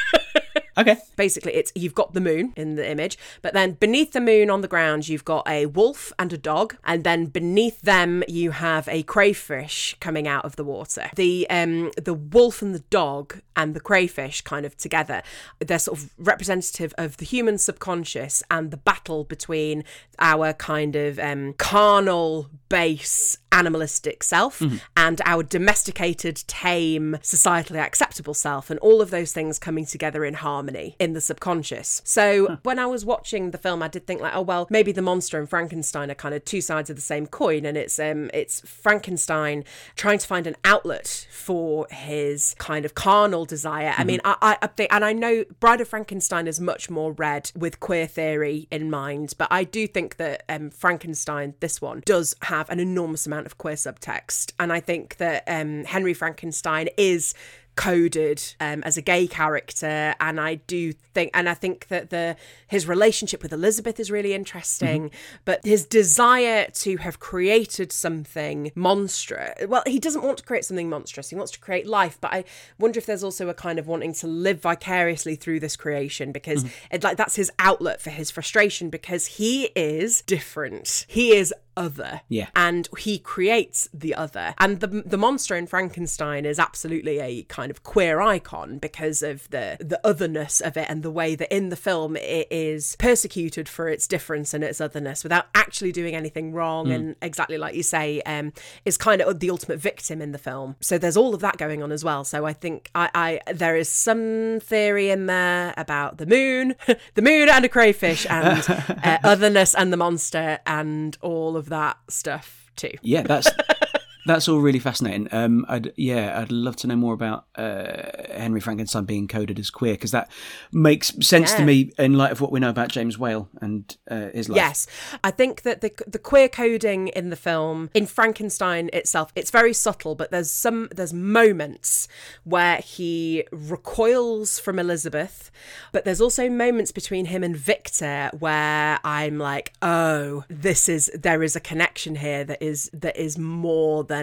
Okay. 0.77 0.97
Basically, 1.15 1.53
it's 1.53 1.71
you've 1.75 1.95
got 1.95 2.13
the 2.13 2.21
moon 2.21 2.53
in 2.55 2.75
the 2.75 2.89
image, 2.89 3.17
but 3.41 3.53
then 3.53 3.73
beneath 3.73 4.11
the 4.11 4.19
moon 4.19 4.49
on 4.49 4.61
the 4.61 4.67
ground, 4.67 5.07
you've 5.07 5.25
got 5.25 5.47
a 5.47 5.67
wolf 5.67 6.11
and 6.19 6.33
a 6.33 6.37
dog, 6.37 6.75
and 6.83 7.03
then 7.03 7.27
beneath 7.27 7.81
them 7.81 8.23
you 8.27 8.51
have 8.51 8.87
a 8.89 9.03
crayfish 9.03 9.95
coming 9.99 10.27
out 10.27 10.43
of 10.43 10.57
the 10.57 10.63
water. 10.63 11.09
The 11.15 11.47
um 11.49 11.91
the 12.01 12.13
wolf 12.13 12.61
and 12.61 12.75
the 12.75 12.83
dog 12.89 13.41
and 13.55 13.73
the 13.73 13.79
crayfish 13.79 14.41
kind 14.41 14.65
of 14.65 14.75
together, 14.75 15.23
they're 15.59 15.79
sort 15.79 15.97
of 15.97 16.09
representative 16.17 16.93
of 16.97 17.17
the 17.17 17.25
human 17.25 17.57
subconscious 17.57 18.43
and 18.51 18.71
the 18.71 18.77
battle 18.77 19.23
between 19.23 19.85
our 20.19 20.51
kind 20.53 20.95
of 20.95 21.19
um 21.19 21.53
carnal 21.53 22.49
base 22.69 23.37
animalistic 23.51 24.21
self 24.21 24.61
and 24.97 25.21
our 25.25 25.41
domesticated 25.41 26.43
tame 26.47 27.17
societally 27.21 27.79
acceptable 27.79 28.33
self 28.33 28.69
and 28.69 28.77
all 28.79 29.01
of 29.01 29.11
those 29.11 29.31
things 29.31 29.57
coming 29.57 29.85
together 29.85 30.25
in 30.25 30.33
harmony 30.33 30.95
in 30.99 31.13
the 31.13 31.21
subconscious. 31.21 32.01
So 32.03 32.57
when 32.63 32.79
i 32.79 32.85
was 32.85 33.05
watching 33.05 33.51
the 33.51 33.57
film 33.57 33.81
i 33.81 33.87
did 33.87 34.05
think 34.05 34.21
like 34.21 34.35
oh 34.35 34.41
well 34.41 34.67
maybe 34.69 34.91
the 34.91 35.01
monster 35.01 35.39
and 35.39 35.49
frankenstein 35.49 36.11
are 36.11 36.15
kind 36.15 36.35
of 36.35 36.43
two 36.43 36.61
sides 36.61 36.89
of 36.89 36.95
the 36.95 37.01
same 37.01 37.27
coin 37.27 37.65
and 37.65 37.77
it's 37.77 37.97
um 37.99 38.29
it's 38.33 38.59
frankenstein 38.61 39.63
trying 39.95 40.17
to 40.17 40.27
find 40.27 40.47
an 40.47 40.55
outlet 40.65 41.27
for 41.31 41.87
his 41.91 42.55
kind 42.57 42.85
of 42.85 42.95
carnal 42.95 43.45
desire. 43.45 43.93
I 43.97 44.03
mean 44.03 44.19
i 44.25 44.35
i 44.41 44.57
I 44.61 44.67
think 44.67 44.93
and 44.93 45.05
i 45.05 45.13
know 45.13 45.45
bride 45.59 45.81
of 45.81 45.87
frankenstein 45.87 46.47
is 46.47 46.59
much 46.59 46.89
more 46.89 47.13
read 47.13 47.51
with 47.55 47.79
queer 47.79 48.07
theory 48.07 48.67
in 48.71 48.89
mind 48.89 49.33
but 49.37 49.47
i 49.51 49.63
do 49.63 49.87
think 49.87 50.17
that 50.17 50.43
um 50.49 50.71
frankenstein 50.71 51.53
this 51.59 51.81
one 51.81 52.01
does 52.05 52.35
have 52.43 52.54
an 52.69 52.79
enormous 52.79 53.25
amount 53.25 53.45
of 53.45 53.57
queer 53.57 53.75
subtext. 53.75 54.53
And 54.59 54.71
i 54.71 54.79
think 54.79 55.17
that 55.17 55.43
um 55.47 55.83
henry 55.85 56.13
frankenstein 56.13 56.89
is 56.97 57.33
coded 57.75 58.41
um, 58.59 58.81
as 58.83 58.97
a 58.97 59.01
gay 59.01 59.27
character. 59.27 60.15
And 60.19 60.39
i 60.39 60.55
do 60.55 60.93
think 60.93 61.31
and 61.33 61.47
i 61.47 61.53
think 61.53 61.87
that 61.87 62.09
the 62.09 62.35
his 62.67 62.87
relationship 62.87 63.43
with 63.43 63.53
elizabeth 63.53 63.99
is 63.99 64.09
really 64.09 64.33
interesting. 64.33 65.11
But 65.43 65.65
his 65.65 65.85
desire 65.85 66.67
to 66.73 66.97
have 66.97 67.19
created 67.19 67.91
something 67.91 68.71
monstrous 68.75 69.67
well 69.67 69.83
he 69.85 69.99
doesn't 69.99 70.23
want 70.23 70.37
to 70.39 70.43
create 70.43 70.65
something 70.65 70.89
monstrous. 70.89 71.29
He 71.29 71.35
wants 71.35 71.51
to 71.53 71.59
create 71.59 71.87
life. 71.87 72.17
But 72.19 72.33
i 72.33 72.43
wonder 72.79 72.97
if 72.97 73.05
there's 73.05 73.23
also 73.23 73.49
a 73.49 73.53
kind 73.53 73.77
of 73.77 73.87
wanting 73.87 74.13
to 74.15 74.27
live 74.27 74.61
vicariously 74.61 75.35
through 75.35 75.59
this 75.59 75.75
creation 75.75 76.31
because 76.31 76.65
it, 76.91 77.03
like 77.03 77.17
that's 77.17 77.35
his 77.35 77.51
outlet 77.59 78.01
for 78.01 78.09
his 78.09 78.31
frustration 78.31 78.89
because 78.89 79.25
he 79.25 79.65
is 79.75 80.21
different. 80.21 81.05
He 81.07 81.33
is 81.35 81.53
other. 81.77 82.21
Yeah. 82.29 82.47
and 82.55 82.87
he 82.97 83.19
creates 83.19 83.87
the 83.93 84.15
other. 84.15 84.55
And 84.59 84.79
the 84.79 84.87
the 84.87 85.17
monster 85.17 85.55
in 85.55 85.67
frankenstein 85.67 86.45
is 86.45 86.59
absolutely 86.59 87.19
a 87.19 87.43
kind 87.43 87.71
of 87.71 87.83
queer 87.83 88.21
icon 88.21 88.77
because 88.79 89.21
of 89.21 89.49
the 89.49 89.77
the 89.79 89.99
otherness 90.03 90.61
of 90.61 90.77
it 90.77 90.87
and 90.89 91.03
the 91.03 91.11
way 91.11 91.35
that 91.35 91.53
in 91.53 91.69
the 91.69 91.75
film 91.75 92.15
it 92.15 92.47
is 92.51 92.95
persecuted 92.97 93.67
for 93.69 93.87
its 93.89 94.07
difference 94.07 94.53
and 94.53 94.63
its 94.63 94.79
otherness 94.81 95.23
without 95.23 95.47
actually 95.53 95.91
doing 95.91 96.15
anything 96.15 96.53
wrong. 96.53 96.91
And 96.91 97.15
exactly 97.21 97.57
like 97.57 97.75
you 97.75 97.83
say 97.83 98.21
um 98.21 98.53
is 98.85 98.97
kind 98.97 99.21
of 99.21 99.39
the 99.39 99.49
ultimate 99.49 99.79
victim 99.79 100.21
in 100.21 100.31
the 100.31 100.37
film. 100.37 100.75
So 100.81 100.97
there's 100.97 101.17
all 101.17 101.33
of 101.33 101.41
that 101.41 101.57
going 101.57 101.83
on 101.83 101.91
as 101.91 102.03
well. 102.03 102.23
So 102.23 102.45
i 102.45 102.53
think 102.53 102.89
i 102.95 103.09
i 103.13 103.53
there 103.53 103.75
is 103.75 103.89
some 103.89 104.59
theory 104.61 105.09
in 105.09 105.25
there 105.25 105.73
about 105.77 106.17
the 106.17 106.25
moon 106.25 106.75
the 107.15 107.21
moon 107.21 107.49
and 107.49 107.65
a 107.65 107.69
crayfish 107.69 108.25
and 108.29 108.65
uh, 109.03 109.17
otherness 109.23 109.73
and 109.75 109.91
the 109.91 109.97
monster 109.97 110.59
and 110.65 111.17
all 111.21 111.57
of 111.57 111.64
that 111.65 111.97
stuff 112.09 112.71
too. 112.75 112.91
Yeah, 113.01 113.23
that's 113.23 113.49
that's 114.25 114.47
all 114.47 114.59
really 114.59 114.79
fascinating. 114.79 115.27
Um, 115.31 115.65
I'd 115.69 115.93
yeah, 115.95 116.39
I'd 116.39 116.51
love 116.51 116.75
to 116.77 116.87
know 116.87 116.95
more 116.95 117.13
about 117.13 117.45
uh, 117.55 117.93
Henry 118.33 118.59
Frankenstein 118.59 119.05
being 119.05 119.27
coded 119.27 119.59
as 119.59 119.69
queer 119.69 119.93
because 119.93 120.11
that 120.11 120.31
makes 120.71 121.13
sense 121.25 121.53
to 121.53 121.63
me 121.63 121.91
in 121.97 122.15
light 122.17 122.31
of 122.31 122.41
what 122.41 122.51
we 122.51 122.59
know 122.59 122.69
about 122.69 122.89
James 122.89 123.19
Whale 123.19 123.47
and 123.61 123.95
uh, 124.09 124.29
his 124.33 124.49
life. 124.49 124.55
Yes, 124.55 124.87
I 125.23 125.31
think 125.31 125.61
that 125.61 125.81
the 125.81 125.91
the 126.07 126.17
queer 126.17 126.49
coding 126.49 127.09
in 127.09 127.29
the 127.29 127.35
film 127.35 127.91
in 127.93 128.07
Frankenstein 128.07 128.89
itself 128.93 129.31
it's 129.35 129.51
very 129.51 129.73
subtle, 129.73 130.15
but 130.15 130.31
there's 130.31 130.49
some 130.49 130.89
there's 130.95 131.13
moments 131.13 132.07
where 132.43 132.77
he 132.77 133.45
recoils 133.51 134.57
from 134.57 134.79
Elizabeth, 134.79 135.51
but 135.91 136.03
there's 136.03 136.21
also 136.21 136.49
moments 136.49 136.91
between 136.91 137.25
him 137.25 137.43
and 137.43 137.55
Victor 137.55 138.31
where 138.39 138.99
I'm 139.03 139.37
like, 139.37 139.73
oh, 139.83 140.45
this 140.49 140.89
is 140.89 141.11
there 141.13 141.43
is 141.43 141.55
a 141.55 141.59
connection 141.59 142.15
here 142.15 142.43
that 142.43 142.63
is 142.63 142.89
that 142.93 143.15
is 143.17 143.37
more 143.37 144.03
than 144.03 144.14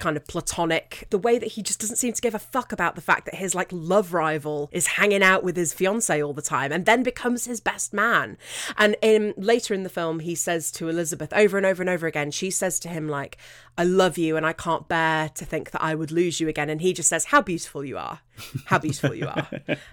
kind 0.00 0.16
of 0.16 0.26
platonic. 0.26 1.06
The 1.10 1.18
way 1.18 1.38
that 1.38 1.52
he 1.52 1.62
just 1.62 1.80
doesn't 1.80 1.96
seem 1.96 2.12
to 2.12 2.20
give 2.20 2.34
a 2.34 2.38
fuck 2.38 2.72
about 2.72 2.94
the 2.94 3.00
fact 3.00 3.24
that 3.26 3.34
his 3.34 3.54
like 3.54 3.68
love 3.70 4.12
rival 4.12 4.68
is 4.72 4.86
hanging 4.86 5.22
out 5.22 5.44
with 5.44 5.56
his 5.56 5.72
fiance 5.72 6.22
all 6.22 6.32
the 6.32 6.42
time 6.42 6.72
and 6.72 6.86
then 6.86 7.02
becomes 7.02 7.44
his 7.44 7.60
best 7.60 7.92
man. 7.92 8.36
And 8.76 8.96
in 9.02 9.34
later 9.36 9.74
in 9.74 9.82
the 9.82 9.88
film, 9.88 10.20
he 10.20 10.34
says 10.34 10.70
to 10.72 10.88
Elizabeth 10.88 11.32
over 11.32 11.56
and 11.56 11.66
over 11.66 11.82
and 11.82 11.90
over 11.90 12.06
again, 12.06 12.30
she 12.30 12.50
says 12.50 12.78
to 12.80 12.88
him 12.88 13.08
like, 13.08 13.38
"I 13.76 13.84
love 13.84 14.18
you, 14.18 14.36
and 14.36 14.46
I 14.46 14.52
can't 14.52 14.88
bear 14.88 15.28
to 15.30 15.44
think 15.44 15.70
that 15.70 15.82
I 15.82 15.94
would 15.94 16.10
lose 16.10 16.40
you 16.40 16.48
again." 16.48 16.70
And 16.70 16.80
he 16.80 16.92
just 16.92 17.08
says, 17.08 17.26
"How 17.26 17.42
beautiful 17.42 17.84
you 17.84 17.98
are, 17.98 18.20
how 18.66 18.78
beautiful 18.78 19.14
you 19.14 19.26
are, 19.26 19.48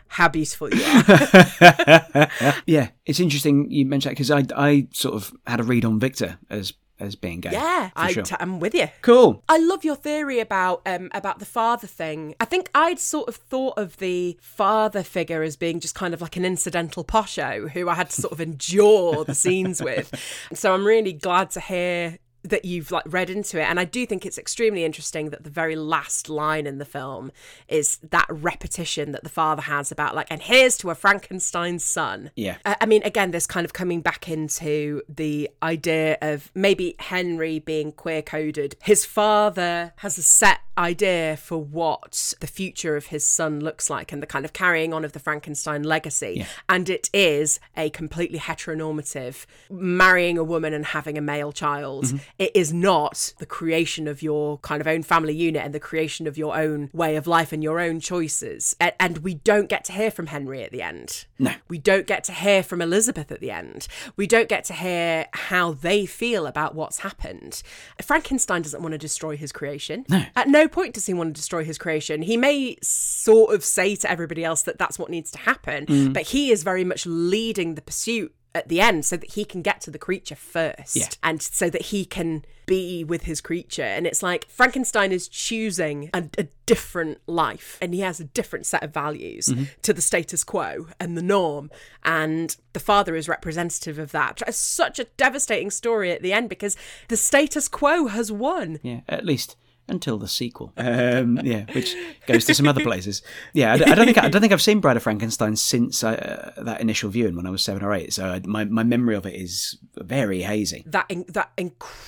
how 0.07 0.27
beautiful 0.29 0.73
you 0.73 0.83
are." 0.83 2.29
Yeah, 2.65 2.89
it's 3.05 3.19
interesting 3.19 3.69
you 3.69 3.85
mentioned 3.85 4.11
that 4.11 4.17
because 4.17 4.31
I 4.31 4.45
I 4.55 4.87
sort 4.91 5.15
of 5.15 5.33
had 5.45 5.59
a 5.59 5.63
read 5.63 5.85
on 5.85 5.99
Victor 5.99 6.37
as 6.49 6.73
as 6.99 7.15
being 7.15 7.41
gay. 7.41 7.51
Yeah, 7.51 7.89
I 7.95 8.11
sure. 8.11 8.23
t- 8.23 8.35
I'm 8.39 8.59
with 8.59 8.73
you. 8.73 8.87
cool. 9.01 9.43
I 9.49 9.57
love 9.57 9.83
your 9.83 9.95
theory 9.95 10.39
about 10.39 10.81
um 10.85 11.09
about 11.13 11.39
the 11.39 11.45
father 11.45 11.87
thing. 11.87 12.35
I 12.39 12.45
think 12.45 12.69
I'd 12.73 12.99
sort 12.99 13.27
of 13.27 13.35
thought 13.35 13.77
of 13.77 13.97
the 13.97 14.37
father 14.41 15.03
figure 15.03 15.43
as 15.43 15.55
being 15.55 15.79
just 15.79 15.95
kind 15.95 16.13
of 16.13 16.21
like 16.21 16.37
an 16.37 16.45
incidental 16.45 17.03
posho 17.03 17.69
who 17.69 17.89
I 17.89 17.95
had 17.95 18.09
to 18.11 18.21
sort 18.21 18.31
of 18.31 18.41
endure 18.41 19.25
the 19.25 19.35
scenes 19.35 19.81
with. 19.81 20.13
So 20.53 20.73
I'm 20.73 20.85
really 20.85 21.13
glad 21.13 21.49
to 21.51 21.59
hear 21.59 22.17
that 22.49 22.65
you've 22.65 22.91
like 22.91 23.03
read 23.05 23.29
into 23.29 23.59
it 23.59 23.63
and 23.63 23.79
I 23.79 23.85
do 23.85 24.05
think 24.05 24.25
it's 24.25 24.37
extremely 24.37 24.85
interesting 24.85 25.31
that 25.31 25.43
the 25.43 25.49
very 25.49 25.75
last 25.75 26.29
line 26.29 26.65
in 26.65 26.77
the 26.77 26.85
film 26.85 27.31
is 27.67 27.97
that 27.97 28.27
repetition 28.29 29.11
that 29.11 29.23
the 29.23 29.29
father 29.29 29.63
has 29.63 29.91
about 29.91 30.15
like 30.15 30.27
and 30.29 30.41
here's 30.41 30.77
to 30.77 30.89
a 30.89 30.95
Frankenstein's 30.95 31.83
son. 31.83 32.31
Yeah. 32.35 32.57
I 32.65 32.85
I 32.85 32.87
mean, 32.87 33.01
again, 33.01 33.31
this 33.31 33.47
kind 33.47 33.65
of 33.65 33.73
coming 33.73 34.01
back 34.01 34.29
into 34.29 35.01
the 35.09 35.49
idea 35.63 36.19
of 36.21 36.51
maybe 36.53 36.95
Henry 36.99 37.57
being 37.57 37.91
queer 37.91 38.21
coded. 38.21 38.75
His 38.83 39.05
father 39.05 39.93
has 39.97 40.19
a 40.19 40.21
set 40.21 40.59
idea 40.77 41.35
for 41.37 41.57
what 41.57 42.35
the 42.41 42.47
future 42.47 42.95
of 42.95 43.07
his 43.07 43.25
son 43.25 43.59
looks 43.59 43.89
like 43.89 44.11
and 44.11 44.21
the 44.21 44.27
kind 44.27 44.45
of 44.45 44.53
carrying 44.53 44.93
on 44.93 45.03
of 45.03 45.13
the 45.13 45.19
Frankenstein 45.19 45.81
legacy. 45.81 46.45
And 46.69 46.89
it 46.89 47.09
is 47.11 47.59
a 47.75 47.89
completely 47.89 48.37
heteronormative 48.37 49.47
marrying 49.71 50.37
a 50.37 50.43
woman 50.43 50.73
and 50.73 50.85
having 50.85 51.17
a 51.17 51.21
male 51.21 51.51
child 51.51 52.05
mm-hmm. 52.05 52.17
It 52.37 52.51
is 52.53 52.73
not 52.73 53.33
the 53.39 53.45
creation 53.45 54.07
of 54.07 54.21
your 54.21 54.57
kind 54.59 54.81
of 54.81 54.87
own 54.87 55.03
family 55.03 55.33
unit 55.33 55.63
and 55.63 55.73
the 55.73 55.79
creation 55.79 56.27
of 56.27 56.37
your 56.37 56.57
own 56.57 56.89
way 56.93 57.15
of 57.15 57.27
life 57.27 57.53
and 57.53 57.63
your 57.63 57.79
own 57.79 57.99
choices. 57.99 58.75
And, 58.79 58.93
and 58.99 59.17
we 59.19 59.35
don't 59.35 59.69
get 59.69 59.85
to 59.85 59.93
hear 59.93 60.11
from 60.11 60.27
Henry 60.27 60.61
at 60.63 60.71
the 60.71 60.81
end. 60.81 61.25
No. 61.39 61.53
We 61.69 61.77
don't 61.77 62.07
get 62.07 62.23
to 62.25 62.31
hear 62.33 62.61
from 62.63 62.81
Elizabeth 62.81 63.31
at 63.31 63.39
the 63.39 63.51
end. 63.51 63.87
We 64.17 64.27
don't 64.27 64.49
get 64.49 64.65
to 64.65 64.73
hear 64.73 65.27
how 65.33 65.73
they 65.73 66.05
feel 66.05 66.45
about 66.45 66.75
what's 66.75 66.99
happened. 66.99 67.61
Frankenstein 68.01 68.61
doesn't 68.61 68.81
want 68.81 68.91
to 68.91 68.97
destroy 68.97 69.37
his 69.37 69.51
creation. 69.51 70.05
No. 70.09 70.23
At 70.35 70.47
no 70.49 70.67
point 70.67 70.93
does 70.93 71.05
he 71.05 71.13
want 71.13 71.29
to 71.29 71.39
destroy 71.39 71.63
his 71.63 71.77
creation. 71.77 72.21
He 72.21 72.37
may 72.37 72.77
sort 72.81 73.53
of 73.53 73.63
say 73.63 73.95
to 73.97 74.11
everybody 74.11 74.43
else 74.43 74.63
that 74.63 74.77
that's 74.77 74.99
what 74.99 75.09
needs 75.09 75.31
to 75.31 75.37
happen, 75.39 75.85
Mm. 75.85 76.13
but 76.13 76.23
he 76.23 76.51
is 76.51 76.63
very 76.63 76.83
much 76.83 77.05
leading 77.05 77.75
the 77.75 77.81
pursuit 77.81 78.33
at 78.55 78.67
the 78.69 78.79
end 78.81 79.05
so 79.05 79.15
that 79.17 79.31
he 79.31 79.45
can 79.45 79.61
get 79.61 79.81
to 79.81 79.91
the 79.91 79.99
creature 79.99 80.35
first 80.35 80.95
Yeah. 80.95 81.07
and 81.21 81.41
so 81.41 81.69
that 81.69 81.83
he 81.83 82.05
can 82.05 82.43
be 82.65 83.03
with 83.03 83.23
his 83.23 83.41
creature 83.41 83.83
and 83.83 84.07
it's 84.07 84.23
like 84.23 84.47
frankenstein 84.49 85.11
is 85.11 85.27
choosing 85.27 86.09
a, 86.15 86.23
a 86.39 86.47
different 86.65 87.19
life 87.27 87.77
and 87.79 87.93
he 87.93 87.99
has 87.99 88.19
a 88.19 88.23
different 88.23 88.65
set 88.65 88.81
of 88.81 88.91
values 88.91 89.45
Mm-hmm. 89.49 89.63
to 89.83 89.93
the 89.93 90.01
status 90.01 90.43
quo 90.43 90.87
and 90.99 91.15
the 91.15 91.21
norm 91.21 91.69
and 92.03 92.55
the 92.73 92.79
father 92.79 93.15
is 93.15 93.29
representative 93.29 93.99
of 93.99 94.11
that 94.13 94.41
it's 94.47 94.57
such 94.57 94.97
a 94.97 95.03
devastating 95.17 95.69
story 95.69 96.11
at 96.11 96.23
the 96.23 96.33
end 96.33 96.49
because 96.49 96.75
the 97.09 97.17
status 97.17 97.67
quo 97.67 98.07
has 98.07 98.31
won 98.31 98.79
Yeah, 98.81 99.01
at 99.07 99.25
least 99.25 99.57
until 99.87 100.17
the 100.17 100.27
sequel. 100.27 100.73
Um, 100.77 101.39
yeah, 101.43 101.65
which 101.73 101.95
goes 102.27 102.45
to 102.45 102.53
some 102.55 102.67
other 102.67 102.81
places. 102.83 103.21
Yeah, 103.53 103.73
I, 103.73 103.77
d- 103.77 103.83
I 103.85 103.95
don't 103.95 104.05
think 104.05 104.17
I, 104.17 104.29
don't 104.29 104.41
think 104.41 104.53
I've 104.53 104.61
seen 104.61 104.79
Bride 104.79 104.97
of 104.97 105.03
Frankenstein 105.03 105.55
since 105.55 106.03
I, 106.03 106.15
uh, 106.15 106.63
that 106.63 106.81
initial 106.81 107.09
viewing 107.09 107.35
when 107.35 107.45
I 107.45 107.49
was 107.49 107.61
seven 107.63 107.83
or 107.83 107.93
eight. 107.93 108.13
So 108.13 108.25
I, 108.25 108.41
my 108.45 108.65
my 108.65 108.83
memory 108.83 109.15
of 109.15 109.25
it 109.25 109.35
is 109.35 109.77
very 109.97 110.41
hazy. 110.41 110.83
that 110.87 111.05
in, 111.09 111.25
that 111.29 111.51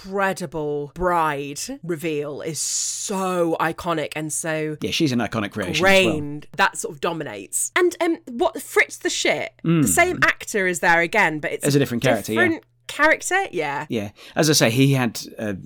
incredible 0.01 0.91
bride 0.95 1.59
reveal 1.83 2.41
is 2.41 2.59
so 2.59 3.55
iconic 3.59 4.09
and 4.15 4.31
so 4.31 4.77
Yeah, 4.81 4.91
she's 4.91 5.11
an 5.11 5.19
iconic 5.19 5.51
creation. 5.51 5.73
as 5.75 5.81
well. 5.81 6.03
grained 6.03 6.47
that 6.57 6.77
sort 6.77 6.93
of 6.95 7.01
dominates. 7.01 7.71
And 7.75 7.95
um, 8.01 8.17
what 8.27 8.61
Fritz 8.61 8.97
the 8.97 9.09
shit, 9.09 9.51
Mm. 9.63 9.81
the 9.81 9.87
same 9.87 10.19
actor 10.23 10.67
is 10.67 10.79
there 10.79 11.01
again, 11.01 11.39
but 11.39 11.51
it's 11.51 11.65
As 11.65 11.75
a 11.75 11.79
different 11.79 12.03
character, 12.03 12.33
yeah. 12.33 12.41
different 12.41 12.63
character, 12.87 13.47
yeah. 13.51 13.85
Yeah, 13.89 14.11
as 14.35 14.49
I 14.49 14.53
say, 14.53 14.69
he 14.69 14.93
had 14.93 15.19
a, 15.37 15.57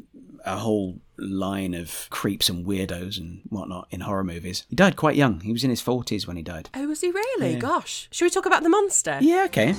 a 0.45 0.57
whole 0.57 0.99
line 1.17 1.73
of 1.73 2.07
creeps 2.09 2.49
and 2.49 2.65
weirdos 2.65 3.17
and 3.17 3.41
whatnot 3.49 3.87
in 3.91 4.01
horror 4.01 4.23
movies. 4.23 4.65
He 4.69 4.75
died 4.75 4.95
quite 4.95 5.15
young. 5.15 5.39
He 5.41 5.51
was 5.51 5.63
in 5.63 5.69
his 5.69 5.81
forties 5.81 6.27
when 6.27 6.37
he 6.37 6.43
died. 6.43 6.69
Oh, 6.73 6.87
was 6.87 7.01
he 7.01 7.11
really? 7.11 7.55
Gosh, 7.55 8.07
should 8.11 8.25
we 8.25 8.29
talk 8.29 8.45
about 8.45 8.63
the 8.63 8.69
monster? 8.69 9.17
Yeah, 9.21 9.45
okay. 9.45 9.75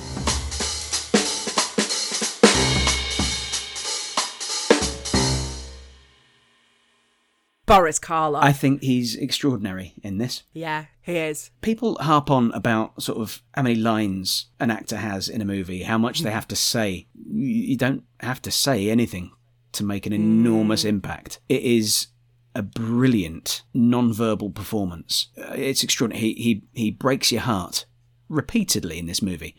Boris 7.65 7.97
Karloff. 7.97 8.43
I 8.43 8.51
think 8.51 8.81
he's 8.81 9.15
extraordinary 9.15 9.93
in 10.03 10.17
this. 10.17 10.43
yeah, 10.53 10.85
he 11.01 11.17
is. 11.17 11.49
People 11.61 11.97
harp 12.01 12.29
on 12.29 12.51
about 12.51 13.01
sort 13.01 13.17
of 13.17 13.41
how 13.55 13.63
many 13.63 13.75
lines 13.75 14.47
an 14.59 14.69
actor 14.69 14.97
has 14.97 15.27
in 15.27 15.41
a 15.41 15.45
movie, 15.45 15.83
how 15.83 15.97
much 15.97 16.19
they 16.19 16.29
mm. 16.29 16.33
have 16.33 16.47
to 16.49 16.55
say. 16.55 17.07
You 17.25 17.77
don't 17.77 18.03
have 18.19 18.41
to 18.43 18.51
say 18.51 18.89
anything 18.89 19.31
to 19.73 19.83
make 19.83 20.05
an 20.05 20.13
enormous 20.13 20.85
impact. 20.85 21.39
It 21.49 21.61
is 21.63 22.07
a 22.55 22.61
brilliant 22.61 23.63
non-verbal 23.73 24.51
performance. 24.51 25.27
Uh, 25.37 25.53
It's 25.53 25.83
extraordinary. 25.83 26.33
He 26.33 26.33
he 26.33 26.63
he 26.73 26.91
breaks 26.91 27.31
your 27.31 27.41
heart 27.41 27.85
repeatedly 28.29 28.99
in 28.99 29.05
this 29.07 29.21
movie, 29.21 29.55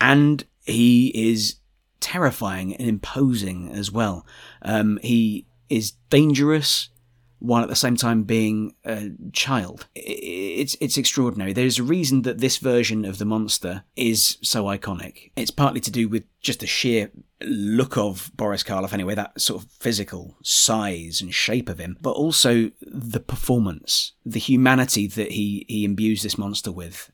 and 0.00 0.44
he 0.64 1.08
is 1.14 1.56
terrifying 2.00 2.74
and 2.76 2.88
imposing 2.88 3.70
as 3.70 3.90
well. 3.90 4.26
Um, 4.62 4.98
he 5.02 5.46
is 5.68 5.92
dangerous 6.08 6.90
while 7.38 7.62
at 7.62 7.68
the 7.70 7.76
same 7.76 7.96
time 7.96 8.24
being 8.24 8.74
a 8.84 9.10
child. 9.32 9.86
It's 9.94 10.76
it's 10.80 10.98
extraordinary. 10.98 11.52
There's 11.52 11.78
a 11.78 11.82
reason 11.82 12.22
that 12.22 12.38
this 12.38 12.58
version 12.58 13.04
of 13.04 13.16
the 13.18 13.24
monster 13.24 13.84
is 13.96 14.36
so 14.42 14.64
iconic. 14.64 15.30
It's 15.36 15.50
partly 15.50 15.80
to 15.80 15.90
do 15.90 16.08
with 16.08 16.24
just 16.40 16.60
the 16.60 16.66
sheer 16.66 17.10
look 17.42 17.96
of 17.96 18.30
Boris 18.34 18.62
Karloff, 18.62 18.92
anyway, 18.92 19.14
that 19.14 19.40
sort 19.40 19.62
of 19.62 19.70
physical 19.70 20.36
size 20.42 21.20
and 21.20 21.34
shape 21.34 21.68
of 21.68 21.78
him, 21.78 21.96
but 22.00 22.12
also 22.12 22.70
the 22.80 23.20
performance, 23.20 24.12
the 24.24 24.40
humanity 24.40 25.06
that 25.06 25.32
he 25.32 25.64
he 25.68 25.84
imbues 25.84 26.22
this 26.22 26.38
monster 26.38 26.72
with. 26.72 27.10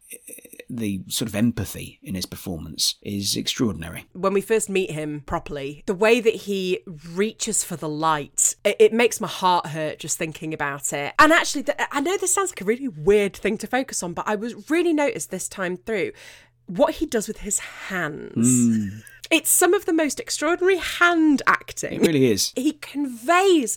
The 0.69 1.03
sort 1.07 1.29
of 1.29 1.37
empathy 1.37 2.01
in 2.03 2.17
his 2.17 2.27
performance 2.27 2.97
is 3.01 3.37
extraordinary. 3.37 4.07
When 4.15 4.33
we 4.33 4.41
first 4.41 4.69
meet 4.69 4.91
him 4.91 5.23
properly, 5.25 5.85
the 5.87 5.95
way 5.95 6.19
that 6.19 6.35
he 6.35 6.81
reaches 7.09 7.63
for 7.63 7.77
the 7.77 7.89
light, 7.89 8.57
it, 8.65 8.75
it 8.81 8.93
makes 8.93 9.21
my 9.21 9.29
heart 9.29 9.67
hurt 9.67 10.01
just 10.01 10.19
thinking 10.19 10.53
about 10.53 10.93
it. 10.93 11.15
And 11.21 11.33
actually, 11.33 11.63
th- 11.63 11.79
I 11.93 12.01
know 12.01 12.17
this 12.17 12.35
sounds 12.35 12.51
like 12.51 12.63
a 12.63 12.65
really 12.65 12.89
weird 12.89 13.37
thing 13.37 13.59
to 13.59 13.69
focus 13.69 14.03
on, 14.03 14.13
but 14.13 14.27
I 14.27 14.35
was 14.35 14.69
really 14.69 14.93
noticed 14.93 15.31
this 15.31 15.49
time 15.49 15.77
through 15.77 16.11
what 16.67 16.95
he 16.95 17.07
does 17.07 17.29
with 17.29 17.39
his 17.39 17.61
hands. 17.61 18.33
Hmm. 18.35 18.99
It's 19.31 19.51
some 19.51 19.75
of 19.75 19.87
the 19.87 19.93
most 19.93 20.21
extraordinary 20.21 20.79
hand 20.79 21.43
acting. 21.47 21.95
It 21.95 22.07
really 22.07 22.31
is. 22.31 22.53
he 22.57 22.73
conveys 22.73 23.77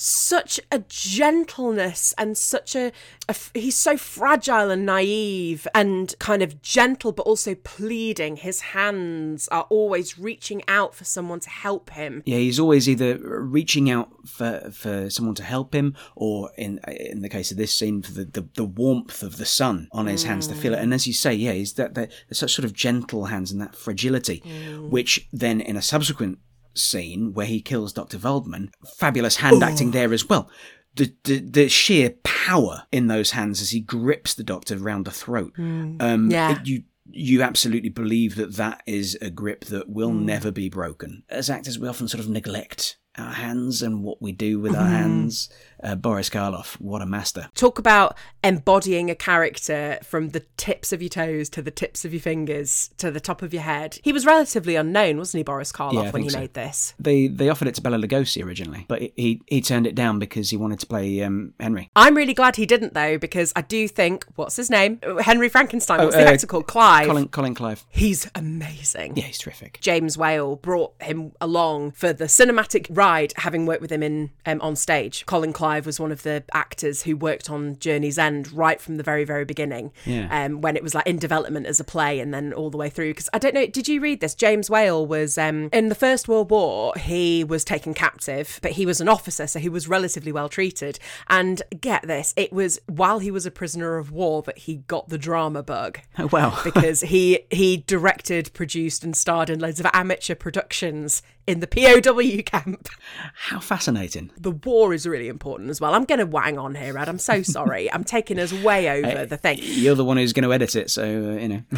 such 0.00 0.58
a 0.72 0.78
gentleness 0.88 2.14
and 2.16 2.36
such 2.36 2.74
a—he's 2.74 3.76
so 3.76 3.96
fragile 3.96 4.70
and 4.70 4.86
naive 4.86 5.68
and 5.74 6.14
kind 6.18 6.42
of 6.42 6.62
gentle 6.62 7.12
but 7.12 7.26
also 7.26 7.54
pleading. 7.54 8.36
His 8.36 8.60
hands 8.60 9.46
are 9.48 9.66
always 9.68 10.18
reaching 10.18 10.62
out 10.66 10.94
for 10.94 11.04
someone 11.04 11.40
to 11.40 11.50
help 11.50 11.90
him. 11.90 12.22
Yeah, 12.24 12.38
he's 12.38 12.58
always 12.58 12.88
either 12.88 13.18
reaching 13.18 13.90
out 13.90 14.08
for 14.26 14.70
for 14.72 15.10
someone 15.10 15.34
to 15.34 15.44
help 15.44 15.74
him, 15.74 15.94
or 16.16 16.50
in 16.56 16.80
in 16.88 17.20
the 17.20 17.28
case 17.28 17.50
of 17.50 17.56
this 17.56 17.74
scene, 17.74 18.02
for 18.02 18.12
the, 18.12 18.24
the, 18.24 18.48
the 18.54 18.64
warmth 18.64 19.22
of 19.22 19.36
the 19.36 19.46
sun 19.46 19.88
on 19.92 20.06
his 20.06 20.24
hands 20.24 20.46
to 20.46 20.54
feel 20.54 20.74
it. 20.74 20.80
And 20.80 20.94
as 20.94 21.06
you 21.06 21.12
say, 21.12 21.34
yeah, 21.34 21.52
he's 21.52 21.74
that, 21.74 21.94
that 21.94 22.10
such 22.32 22.54
sort 22.54 22.64
of 22.64 22.72
gentle 22.72 23.26
hands 23.26 23.52
and 23.52 23.60
that 23.60 23.74
fragility, 23.74 24.42
mm. 24.46 24.88
which 24.88 25.28
then 25.32 25.60
in 25.60 25.76
a 25.76 25.82
subsequent 25.82 26.38
scene 26.74 27.32
where 27.32 27.46
he 27.46 27.60
kills 27.60 27.92
Doctor 27.92 28.18
Waldman, 28.18 28.70
fabulous 28.96 29.36
hand 29.36 29.62
acting 29.62 29.90
there 29.92 30.12
as 30.12 30.28
well. 30.28 30.50
The, 30.96 31.14
the 31.24 31.38
the 31.38 31.68
sheer 31.68 32.10
power 32.24 32.84
in 32.90 33.06
those 33.06 33.30
hands 33.32 33.60
as 33.62 33.70
he 33.70 33.80
grips 33.80 34.34
the 34.34 34.42
Doctor 34.42 34.76
round 34.76 35.04
the 35.04 35.10
throat. 35.10 35.52
Um, 35.58 36.28
Yeah. 36.30 36.58
it- 36.60 36.66
you 36.66 36.82
you 37.12 37.42
absolutely 37.42 37.88
believe 37.88 38.36
that 38.36 38.54
that 38.54 38.82
is 38.86 39.18
a 39.20 39.30
grip 39.30 39.64
that 39.64 39.88
will 39.88 40.12
never 40.12 40.52
be 40.52 40.68
broken. 40.68 41.24
As 41.28 41.50
actors, 41.50 41.76
we 41.76 41.88
often 41.88 42.06
sort 42.06 42.22
of 42.22 42.28
neglect 42.30 42.98
our 43.20 43.32
hands 43.32 43.82
and 43.82 44.02
what 44.02 44.20
we 44.20 44.32
do 44.32 44.58
with 44.58 44.74
our 44.74 44.88
hands. 44.88 45.48
Uh, 45.82 45.94
Boris 45.94 46.28
Karloff, 46.28 46.74
what 46.80 47.00
a 47.00 47.06
master. 47.06 47.48
talk 47.54 47.78
about 47.78 48.14
embodying 48.44 49.10
a 49.10 49.14
character 49.14 49.98
from 50.02 50.30
the 50.30 50.40
tips 50.56 50.92
of 50.92 51.00
your 51.00 51.08
toes 51.08 51.48
to 51.50 51.62
the 51.62 51.70
tips 51.70 52.04
of 52.04 52.12
your 52.12 52.20
fingers 52.20 52.90
to 52.98 53.10
the 53.10 53.20
top 53.20 53.40
of 53.42 53.52
your 53.54 53.62
head 53.62 53.98
he 54.02 54.12
was 54.12 54.26
relatively 54.26 54.76
unknown 54.76 55.16
wasn't 55.18 55.38
he 55.38 55.42
boris 55.42 55.72
karloff 55.72 56.04
Yeah, 56.04 56.10
when 56.10 56.22
he 56.22 56.28
so. 56.28 56.38
made 56.40 56.52
this 56.54 56.94
They 56.98 57.28
they 57.28 57.48
offered 57.48 57.68
it 57.68 57.74
to 57.76 57.82
Bela 57.82 57.96
Lugosi 57.98 58.44
originally, 58.44 58.84
but 58.88 59.00
he 59.16 59.40
he 59.46 59.60
turned 59.62 59.86
it 59.86 59.94
down 59.94 60.18
because 60.18 60.50
he 60.50 60.56
wanted 60.56 60.80
to 60.80 60.86
play 60.86 61.22
um, 61.22 61.54
Henry. 61.60 61.90
I'm 61.96 62.14
really 62.16 62.34
glad 62.34 62.56
he 62.56 62.66
didn't 62.66 62.92
though, 62.94 63.16
because 63.18 63.52
I 63.56 63.62
do 63.62 63.88
think 63.88 64.26
what's 64.36 64.56
his 64.56 64.68
name? 64.70 64.98
Henry 65.20 65.48
Frankenstein. 65.48 65.98
What's 66.04 66.14
Oh, 66.16 66.18
the 66.20 66.26
uh, 66.28 66.32
actor 66.32 66.46
called? 66.46 66.66
Clive. 66.66 67.06
Colin 67.06 67.28
Colin 67.28 67.54
Clive. 67.54 67.84
He's 67.88 68.30
amazing. 68.34 69.16
Yeah, 69.16 69.24
he's 69.24 69.38
terrific. 69.38 69.78
James 69.80 70.16
Whale 70.18 70.56
brought 70.56 70.92
him 71.02 71.32
along 71.40 71.92
for 71.92 72.12
the 72.12 72.24
cinematic 72.24 72.86
ride, 72.90 73.09
having 73.36 73.66
worked 73.66 73.80
with 73.80 73.92
him 73.92 74.02
in 74.02 74.30
um, 74.46 74.60
on 74.60 74.76
stage. 74.76 75.26
Colin 75.26 75.52
Clive 75.52 75.86
was 75.86 75.98
one 75.98 76.12
of 76.12 76.22
the 76.22 76.44
actors 76.52 77.02
who 77.02 77.16
worked 77.16 77.50
on 77.50 77.78
Journey's 77.78 78.18
End 78.18 78.52
right 78.52 78.80
from 78.80 78.96
the 78.96 79.02
very, 79.02 79.24
very 79.24 79.44
beginning. 79.44 79.92
Yeah. 80.04 80.28
Um, 80.30 80.60
when 80.60 80.76
it 80.76 80.82
was 80.82 80.94
like 80.94 81.06
in 81.06 81.18
development 81.18 81.66
as 81.66 81.80
a 81.80 81.84
play, 81.84 82.20
and 82.20 82.32
then 82.32 82.52
all 82.52 82.70
the 82.70 82.78
way 82.78 82.90
through. 82.90 83.10
Because 83.10 83.28
I 83.32 83.38
don't 83.38 83.54
know, 83.54 83.66
did 83.66 83.88
you 83.88 84.00
read 84.00 84.20
this? 84.20 84.34
James 84.34 84.70
Whale 84.70 85.06
was 85.06 85.38
um, 85.38 85.68
in 85.72 85.88
the 85.88 85.94
First 85.94 86.28
World 86.28 86.50
War. 86.50 86.92
He 86.96 87.44
was 87.44 87.64
taken 87.64 87.94
captive, 87.94 88.58
but 88.62 88.72
he 88.72 88.86
was 88.86 89.00
an 89.00 89.08
officer, 89.08 89.46
so 89.46 89.58
he 89.58 89.68
was 89.68 89.88
relatively 89.88 90.32
well 90.32 90.48
treated. 90.48 90.98
And 91.28 91.62
get 91.80 92.06
this, 92.06 92.34
it 92.36 92.52
was 92.52 92.80
while 92.86 93.18
he 93.18 93.30
was 93.30 93.46
a 93.46 93.50
prisoner 93.50 93.96
of 93.96 94.10
war 94.10 94.42
that 94.42 94.58
he 94.58 94.76
got 94.76 95.08
the 95.08 95.18
drama 95.18 95.62
bug 95.62 96.00
Oh 96.18 96.28
wow. 96.32 96.58
because 96.64 97.00
he 97.00 97.40
he 97.50 97.78
directed, 97.78 98.52
produced, 98.52 99.04
and 99.04 99.16
starred 99.16 99.50
in 99.50 99.60
loads 99.60 99.80
of 99.80 99.86
amateur 99.92 100.34
productions 100.34 101.22
in 101.50 101.60
the 101.60 101.66
POW 101.66 102.42
camp. 102.44 102.88
How 103.34 103.60
fascinating. 103.60 104.30
The 104.38 104.52
war 104.52 104.94
is 104.94 105.06
really 105.06 105.28
important 105.28 105.70
as 105.70 105.80
well. 105.80 105.94
I'm 105.94 106.04
going 106.04 106.18
to 106.20 106.26
wang 106.26 106.58
on 106.58 106.74
here, 106.74 106.96
Ed. 106.96 107.08
I'm 107.08 107.18
so 107.18 107.42
sorry. 107.56 107.92
I'm 107.92 108.04
taking 108.04 108.38
us 108.38 108.52
way 108.52 108.88
over 108.88 109.26
the 109.26 109.36
thing. 109.36 109.58
You're 109.60 109.94
the 109.94 110.04
one 110.04 110.16
who's 110.16 110.32
going 110.32 110.44
to 110.44 110.52
edit 110.52 110.76
it, 110.76 110.90
so 110.90 111.02
uh, 111.04 111.32
you 111.36 111.48
know. 111.48 111.62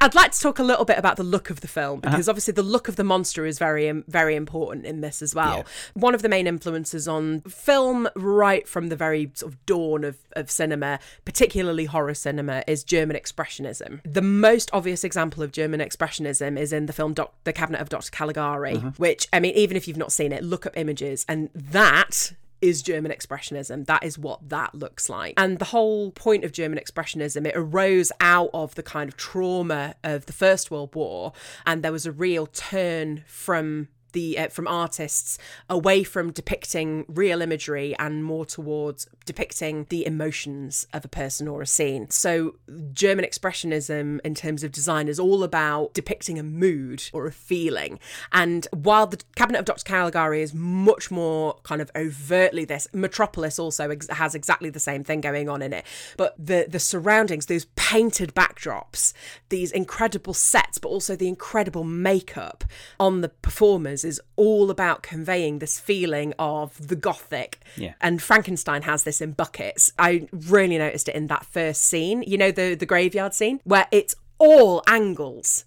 I'd 0.00 0.14
like 0.14 0.32
to 0.32 0.40
talk 0.40 0.58
a 0.58 0.62
little 0.64 0.84
bit 0.84 0.98
about 0.98 1.16
the 1.16 1.22
look 1.24 1.50
of 1.50 1.60
the 1.60 1.68
film 1.68 2.00
Uh-huh. 2.04 2.10
because 2.10 2.28
obviously 2.28 2.52
the 2.52 2.62
look 2.62 2.88
of 2.88 2.96
the 2.96 3.04
monster 3.04 3.46
is 3.46 3.58
very 3.58 3.90
very 4.08 4.34
important 4.36 4.84
in 4.86 5.00
this 5.00 5.22
as 5.22 5.34
well. 5.34 5.58
Yeah. 5.58 5.62
One 5.94 6.14
of 6.14 6.22
the 6.22 6.28
main 6.28 6.46
influences 6.46 7.06
on 7.08 7.40
film 7.42 8.08
right 8.16 8.66
from 8.68 8.88
the 8.88 8.96
very 8.96 9.30
sort 9.34 9.52
of 9.52 9.66
dawn 9.66 10.04
of, 10.04 10.16
of 10.32 10.50
cinema, 10.50 10.98
particularly 11.24 11.84
horror 11.86 12.14
cinema, 12.14 12.62
is 12.66 12.84
German 12.84 13.16
expressionism. 13.16 14.00
The 14.04 14.22
most 14.22 14.70
obvious 14.72 15.04
example 15.04 15.42
of 15.42 15.52
German 15.52 15.80
expressionism 15.80 16.58
is 16.58 16.72
in 16.72 16.86
the 16.86 16.92
film 16.92 17.14
Doc- 17.14 17.34
The 17.44 17.52
Cabinet 17.52 17.80
of 17.80 17.88
Dr. 17.88 18.10
Caligari 18.10 18.31
Caligari, 18.32 18.74
mm-hmm. 18.74 18.88
which, 18.90 19.28
I 19.32 19.40
mean, 19.40 19.54
even 19.54 19.76
if 19.76 19.86
you've 19.86 19.96
not 19.96 20.12
seen 20.12 20.32
it, 20.32 20.42
look 20.42 20.66
up 20.66 20.76
images, 20.76 21.24
and 21.28 21.50
that 21.54 22.32
is 22.60 22.80
German 22.80 23.10
Expressionism. 23.10 23.86
That 23.86 24.04
is 24.04 24.18
what 24.18 24.48
that 24.48 24.74
looks 24.74 25.08
like. 25.08 25.34
And 25.36 25.58
the 25.58 25.66
whole 25.66 26.12
point 26.12 26.44
of 26.44 26.52
German 26.52 26.78
Expressionism, 26.78 27.46
it 27.46 27.54
arose 27.56 28.12
out 28.20 28.50
of 28.54 28.76
the 28.76 28.82
kind 28.82 29.08
of 29.08 29.16
trauma 29.16 29.94
of 30.04 30.26
the 30.26 30.32
First 30.32 30.70
World 30.70 30.94
War, 30.94 31.32
and 31.66 31.82
there 31.82 31.92
was 31.92 32.06
a 32.06 32.12
real 32.12 32.46
turn 32.46 33.24
from 33.26 33.88
the 34.12 34.38
uh, 34.38 34.48
from 34.48 34.66
artists 34.66 35.38
away 35.68 36.04
from 36.04 36.30
depicting 36.30 37.04
real 37.08 37.42
imagery 37.42 37.94
and 37.98 38.24
more 38.24 38.44
towards 38.44 39.06
depicting 39.24 39.86
the 39.88 40.04
emotions 40.06 40.86
of 40.92 41.04
a 41.04 41.08
person 41.08 41.48
or 41.48 41.62
a 41.62 41.66
scene. 41.66 42.10
So 42.10 42.56
German 42.92 43.24
expressionism 43.24 44.20
in 44.24 44.34
terms 44.34 44.64
of 44.64 44.72
design 44.72 45.08
is 45.08 45.18
all 45.18 45.42
about 45.42 45.94
depicting 45.94 46.38
a 46.38 46.42
mood 46.42 47.04
or 47.12 47.26
a 47.26 47.32
feeling. 47.32 47.98
And 48.32 48.66
while 48.72 49.06
the 49.06 49.20
Cabinet 49.36 49.58
of 49.58 49.64
Dr. 49.64 49.84
Caligari 49.84 50.42
is 50.42 50.54
much 50.54 51.10
more 51.10 51.56
kind 51.62 51.80
of 51.80 51.90
overtly 51.94 52.64
this, 52.64 52.88
Metropolis 52.92 53.58
also 53.58 53.90
ex- 53.90 54.08
has 54.08 54.34
exactly 54.34 54.70
the 54.70 54.80
same 54.80 55.04
thing 55.04 55.20
going 55.20 55.48
on 55.48 55.62
in 55.62 55.72
it. 55.72 55.84
But 56.16 56.34
the 56.38 56.66
the 56.68 56.80
surroundings, 56.80 57.46
those 57.46 57.66
painted 57.76 58.34
backdrops, 58.34 59.12
these 59.48 59.72
incredible 59.72 60.34
sets, 60.34 60.78
but 60.78 60.88
also 60.88 61.16
the 61.16 61.28
incredible 61.28 61.84
makeup 61.84 62.64
on 62.98 63.20
the 63.20 63.28
performers 63.28 64.01
is 64.04 64.20
all 64.36 64.70
about 64.70 65.02
conveying 65.02 65.58
this 65.58 65.78
feeling 65.78 66.34
of 66.38 66.88
the 66.88 66.96
gothic. 66.96 67.60
Yeah. 67.76 67.94
And 68.00 68.22
Frankenstein 68.22 68.82
has 68.82 69.04
this 69.04 69.20
in 69.20 69.32
buckets. 69.32 69.92
I 69.98 70.28
really 70.32 70.78
noticed 70.78 71.08
it 71.08 71.14
in 71.14 71.26
that 71.28 71.44
first 71.44 71.82
scene. 71.84 72.22
You 72.26 72.38
know 72.38 72.50
the 72.50 72.74
the 72.74 72.86
graveyard 72.86 73.34
scene 73.34 73.60
where 73.64 73.86
it's 73.90 74.14
all 74.38 74.82
angles. 74.86 75.64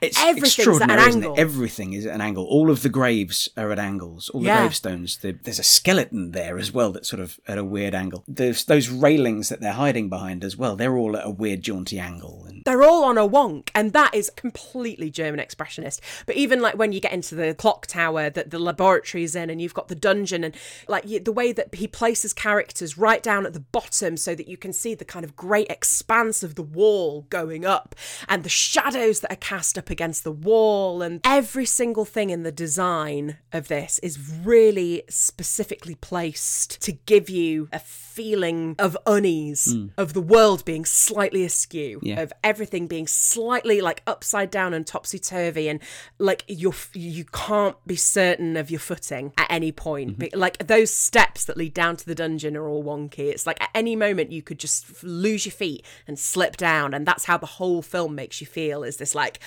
It's 0.00 0.16
Everything's 0.16 0.58
at 0.58 0.66
an 0.66 0.90
extraordinary, 0.90 1.12
angle. 1.12 1.34
Everything 1.36 1.92
is 1.92 2.06
at 2.06 2.14
an 2.14 2.20
angle. 2.20 2.44
All 2.44 2.70
of 2.70 2.82
the 2.82 2.88
graves 2.88 3.48
are 3.56 3.72
at 3.72 3.78
angles. 3.80 4.28
All 4.28 4.40
the 4.40 4.46
Yeah. 4.46 4.58
gravestones. 4.60 5.16
The, 5.18 5.32
there's 5.32 5.58
a 5.58 5.64
skeleton 5.64 6.30
there 6.30 6.56
as 6.56 6.70
well 6.72 6.92
that's 6.92 7.08
sort 7.08 7.20
of 7.20 7.40
at 7.48 7.58
a 7.58 7.64
weird 7.64 7.94
angle. 7.94 8.22
There's 8.28 8.64
those 8.64 8.88
railings 8.88 9.48
that 9.48 9.60
they're 9.60 9.72
hiding 9.72 10.08
behind 10.08 10.44
as 10.44 10.56
well. 10.56 10.76
They're 10.76 10.96
all 10.96 11.16
at 11.16 11.26
a 11.26 11.30
weird 11.30 11.62
jaunty 11.62 11.98
angle. 11.98 12.44
And 12.48 12.62
They're 12.64 12.84
all 12.84 13.02
on 13.02 13.18
a 13.18 13.28
wonk, 13.28 13.70
and 13.74 13.92
that 13.92 14.14
is 14.14 14.30
completely 14.30 15.10
German 15.10 15.40
expressionist. 15.44 16.00
But 16.26 16.36
even 16.36 16.60
like 16.60 16.76
when 16.78 16.92
you 16.92 17.00
get 17.00 17.12
into 17.12 17.34
the 17.34 17.54
clock 17.54 17.88
tower 17.88 18.30
that 18.30 18.50
the 18.50 18.58
laboratory's 18.60 19.34
in, 19.34 19.50
and 19.50 19.60
you've 19.60 19.74
got 19.74 19.88
the 19.88 19.96
dungeon, 19.96 20.44
and 20.44 20.54
like 20.86 21.08
you, 21.08 21.18
the 21.18 21.32
way 21.32 21.50
that 21.52 21.74
he 21.74 21.88
places 21.88 22.32
characters 22.32 22.96
right 22.96 23.22
down 23.22 23.46
at 23.46 23.52
the 23.52 23.60
bottom 23.60 24.16
so 24.16 24.36
that 24.36 24.46
you 24.46 24.56
can 24.56 24.72
see 24.72 24.94
the 24.94 25.04
kind 25.04 25.24
of 25.24 25.34
great 25.34 25.68
expanse 25.70 26.44
of 26.44 26.54
the 26.54 26.62
wall 26.62 27.26
going 27.30 27.64
up, 27.66 27.96
and 28.28 28.44
the 28.44 28.48
shadows 28.48 29.20
that 29.20 29.32
are 29.32 29.36
cast 29.36 29.76
up 29.76 29.87
against 29.90 30.24
the 30.24 30.32
wall, 30.32 31.02
and 31.02 31.20
every 31.24 31.64
single 31.64 32.04
thing 32.04 32.30
in 32.30 32.42
the 32.42 32.52
design 32.52 33.36
of 33.52 33.68
this 33.68 33.98
is 34.00 34.18
really 34.44 35.02
specifically 35.08 35.94
placed 35.94 36.80
to 36.82 36.92
give 36.92 37.28
you 37.30 37.68
a 37.72 37.78
feeling 37.78 38.74
of 38.78 38.96
unease, 39.06 39.72
hmm. 39.72 39.86
of 39.96 40.12
the 40.12 40.20
world 40.20 40.64
being 40.64 40.84
slightly 40.84 41.44
askew, 41.44 42.00
Yeah. 42.02 42.20
of 42.20 42.32
everything 42.42 42.86
being 42.88 43.06
slightly 43.06 43.80
like 43.80 44.02
upside 44.06 44.50
down 44.50 44.74
and 44.74 44.86
topsy 44.86 45.18
turvy, 45.18 45.68
and 45.68 45.80
like 46.18 46.44
you're 46.48 46.74
you 46.94 47.24
can't 47.26 47.76
be 47.86 47.96
certain 47.96 48.56
of 48.56 48.70
your 48.70 48.80
footing 48.80 49.32
at 49.38 49.46
any 49.50 49.70
point. 49.72 50.18
Mm-hmm. 50.18 50.18
Be- 50.18 50.36
Like 50.36 50.66
those 50.66 50.90
steps 50.92 51.44
that 51.44 51.56
lead 51.56 51.74
down 51.74 51.96
to 51.96 52.06
the 52.06 52.14
dungeon 52.14 52.56
are 52.56 52.68
all 52.68 52.82
wonky. 52.82 53.30
It's 53.30 53.46
like 53.46 53.60
at 53.62 53.70
any 53.74 53.94
moment 53.96 54.32
you 54.32 54.42
could 54.42 54.58
just 54.58 55.02
lose 55.04 55.46
your 55.46 55.52
feet 55.52 55.84
and 56.06 56.18
slip 56.18 56.56
down, 56.56 56.94
and 56.94 57.06
that's 57.06 57.24
how 57.26 57.38
the 57.38 57.46
whole 57.46 57.82
film 57.82 58.14
makes 58.14 58.40
you 58.40 58.46
feel. 58.46 58.82
Is 58.82 58.96
this 58.96 59.14
like 59.14 59.38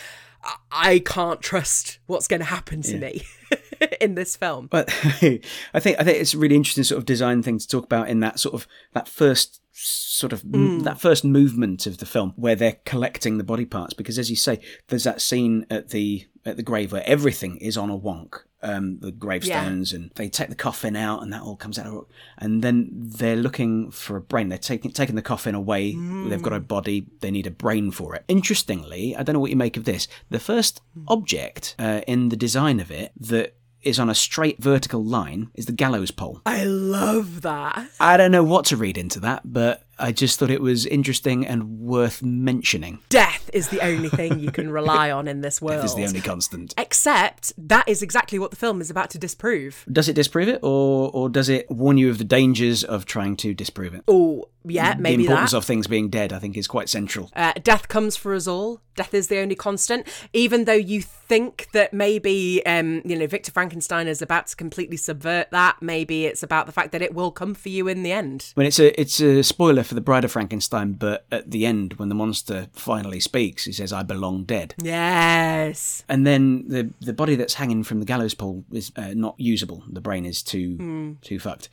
I- 0.72 1.00
can't 1.00 1.42
trust 1.42 2.00
what's 2.08 2.28
going 2.28 2.40
to 2.40 2.46
happen 2.46 2.82
to 2.84 2.98
me 2.98 3.24
in 4.02 4.16
this 4.16 4.36
film. 4.36 4.68
But 4.68 4.90
I 5.04 5.80
think 5.80 6.00
I 6.00 6.04
think 6.04 6.20
it's 6.20 6.34
a 6.34 6.38
really 6.38 6.56
interesting 6.56 6.84
sort 6.84 7.00
of 7.00 7.06
design 7.06 7.44
thing 7.44 7.60
to 7.60 7.68
talk 7.68 7.86
about 7.86 8.10
in 8.10 8.20
that 8.22 8.40
sort 8.40 8.56
of 8.56 8.68
that 8.94 9.08
first 9.08 9.62
sort 9.74 10.34
of 10.34 10.42
hmm. 10.42 10.80
that 10.80 11.00
first 11.00 11.24
movement 11.24 11.88
of 11.88 11.98
the 11.98 12.06
film 12.06 12.34
where 12.36 12.56
they're 12.56 12.78
collecting 12.86 13.38
the 13.38 13.44
body 13.44 13.66
parts. 13.66 13.94
Because 13.94 14.20
as 14.20 14.30
you 14.30 14.36
say 14.36 14.60
there's 14.88 15.04
that 15.04 15.22
scene 15.22 15.66
at 15.70 15.90
the 15.90 16.28
at 16.46 16.58
the 16.58 16.64
grave 16.64 16.92
where 16.92 17.04
everything 17.06 17.58
is 17.58 17.78
on 17.78 17.90
a 17.90 17.98
wonk. 17.98 18.42
Um, 18.64 19.00
the 19.00 19.12
gravestones 19.12 19.92
and 19.92 20.12
they 20.14 20.30
take 20.30 20.50
the 20.50 20.56
coffin 20.56 20.96
out 20.96 21.24
and 21.24 21.34
that 21.34 21.42
all 21.42 21.56
comes 21.56 21.80
out. 21.80 22.08
And 22.38 22.62
then 22.64 22.90
they're 22.92 23.36
looking 23.36 23.90
for 23.90 24.16
a 24.16 24.22
brain. 24.22 24.50
They're 24.50 24.58
taking 24.60 24.92
taking 24.92 25.16
the 25.16 25.24
coffin 25.24 25.56
away. 25.56 25.96
They've 26.30 26.42
got 26.42 26.54
a 26.54 26.60
body. 26.60 27.08
They 27.22 27.32
need 27.32 27.48
a 27.48 27.52
brain 27.52 27.90
for 27.90 28.14
it. 28.16 28.24
Interestingly 28.28 29.16
I 29.16 29.24
don't 29.24 29.34
know 29.34 29.40
what 29.40 29.50
you 29.50 29.56
make 29.56 29.78
of 29.78 29.86
this. 29.86 30.08
The 30.30 30.40
first 30.40 30.82
object 31.08 31.76
uh, 31.80 32.02
in 32.08 32.30
the 32.30 32.36
design 32.36 32.80
of 32.80 32.92
it 32.92 33.14
that 33.20 33.56
is 33.82 34.00
on 34.00 34.10
a 34.10 34.16
straight 34.16 34.62
vertical 34.62 35.04
line 35.04 35.50
is 35.56 35.66
the 35.66 35.72
gallows 35.72 36.12
pole. 36.12 36.42
I 36.46 36.64
love 36.66 37.42
that. 37.42 37.90
I 38.00 38.18
don't 38.18 38.32
know 38.32 38.44
what 38.44 38.66
to 38.66 38.78
read 38.78 38.98
into 38.98 39.20
that, 39.22 39.42
but 39.44 39.84
I 40.02 40.12
just 40.12 40.40
thought 40.40 40.50
it 40.50 40.62
was 40.62 40.86
interesting 40.86 41.46
and 41.46 41.80
worth 41.80 42.24
mentioning. 42.24 43.00
Death 43.10 43.50
is 43.54 43.70
the 43.70 43.82
only 43.82 44.10
thing 44.10 44.40
you 44.40 44.52
can 44.52 44.72
rely 44.72 45.12
on 45.12 45.28
in 45.28 45.42
this 45.42 45.62
world. 45.62 45.84
This 45.84 45.92
is 45.92 45.96
the 45.96 46.06
only 46.06 46.22
constant. 46.22 46.74
Except 46.78 47.54
that 47.58 47.88
is 47.88 48.02
exactly 48.02 48.40
what 48.40 48.50
the 48.50 48.58
film 48.58 48.82
is 48.82 48.90
about 48.90 49.10
to 49.12 49.20
disprove. 49.20 49.86
Does 49.92 50.10
it 50.10 50.14
disprove 50.14 50.48
it, 50.50 50.60
or 50.64 51.12
or 51.14 51.30
does 51.30 51.50
it 51.50 51.70
warn 51.70 51.98
you 51.98 52.10
of 52.10 52.18
the 52.18 52.24
dangers 52.24 52.84
of 52.84 53.06
trying 53.06 53.36
to 53.38 53.54
disprove 53.54 53.94
it? 53.94 54.04
Oh, 54.08 54.46
yeah, 54.66 54.96
maybe 54.98 55.18
the 55.18 55.24
importance 55.30 55.52
that. 55.52 55.58
of 55.58 55.66
things 55.66 55.88
being 55.88 56.10
dead, 56.10 56.32
I 56.34 56.40
think, 56.40 56.58
is 56.58 56.68
quite 56.68 56.90
central. 56.90 57.30
Uh, 57.36 57.54
death 57.64 57.88
comes 57.88 58.16
for 58.16 58.34
us 58.34 58.48
all. 58.48 58.82
Death 58.96 59.14
is 59.14 59.28
the 59.28 59.38
only 59.40 59.56
constant. 59.56 60.06
Even 60.34 60.66
though 60.66 60.74
you 60.74 61.02
think 61.02 61.70
that 61.72 61.94
maybe, 61.94 62.64
um, 62.66 63.02
you 63.06 63.18
know, 63.18 63.26
Victor 63.26 63.50
Frankenstein 63.50 64.06
is 64.10 64.22
about 64.22 64.48
to 64.48 64.56
completely 64.58 64.98
subvert 64.98 65.50
that, 65.52 65.78
maybe 65.82 66.26
it's 66.26 66.44
about 66.44 66.66
the 66.66 66.74
fact 66.74 66.92
that 66.92 67.02
it 67.02 67.14
will 67.16 67.32
come 67.32 67.54
for 67.54 67.70
you 67.70 67.88
in 67.88 68.04
the 68.04 68.12
end. 68.12 68.52
Mean, 68.58 68.68
it's 68.68 68.80
a 68.80 69.00
it's 69.00 69.22
a 69.22 69.44
spoiler 69.44 69.84
for 69.84 69.96
the 69.96 70.02
Bride 70.02 70.26
of 70.26 70.32
Frankenstein, 70.34 70.92
but 70.94 71.26
at 71.32 71.52
the 71.52 71.66
end, 71.66 71.94
when 71.94 72.10
the 72.10 72.16
monster 72.16 72.68
finally 72.74 73.22
speaks, 73.22 73.64
he 73.64 73.72
says, 73.72 73.94
"I 73.94 74.04
belong 74.04 74.44
dead." 74.44 74.76
Yes. 74.84 76.04
And 76.10 76.28
then 76.28 76.68
the 76.68 76.94
the 77.00 77.14
body 77.14 77.36
that's 77.36 77.54
hanging 77.54 77.84
from 77.86 78.00
the 78.00 78.06
gallows 78.06 78.34
pole 78.34 78.66
is 78.74 78.92
uh, 78.98 79.14
not 79.16 79.36
usable. 79.38 79.84
The 79.90 80.02
brain 80.02 80.26
is 80.26 80.44
too 80.44 80.76
Hmm. 80.76 81.12
too 81.22 81.40
fucked. 81.40 81.70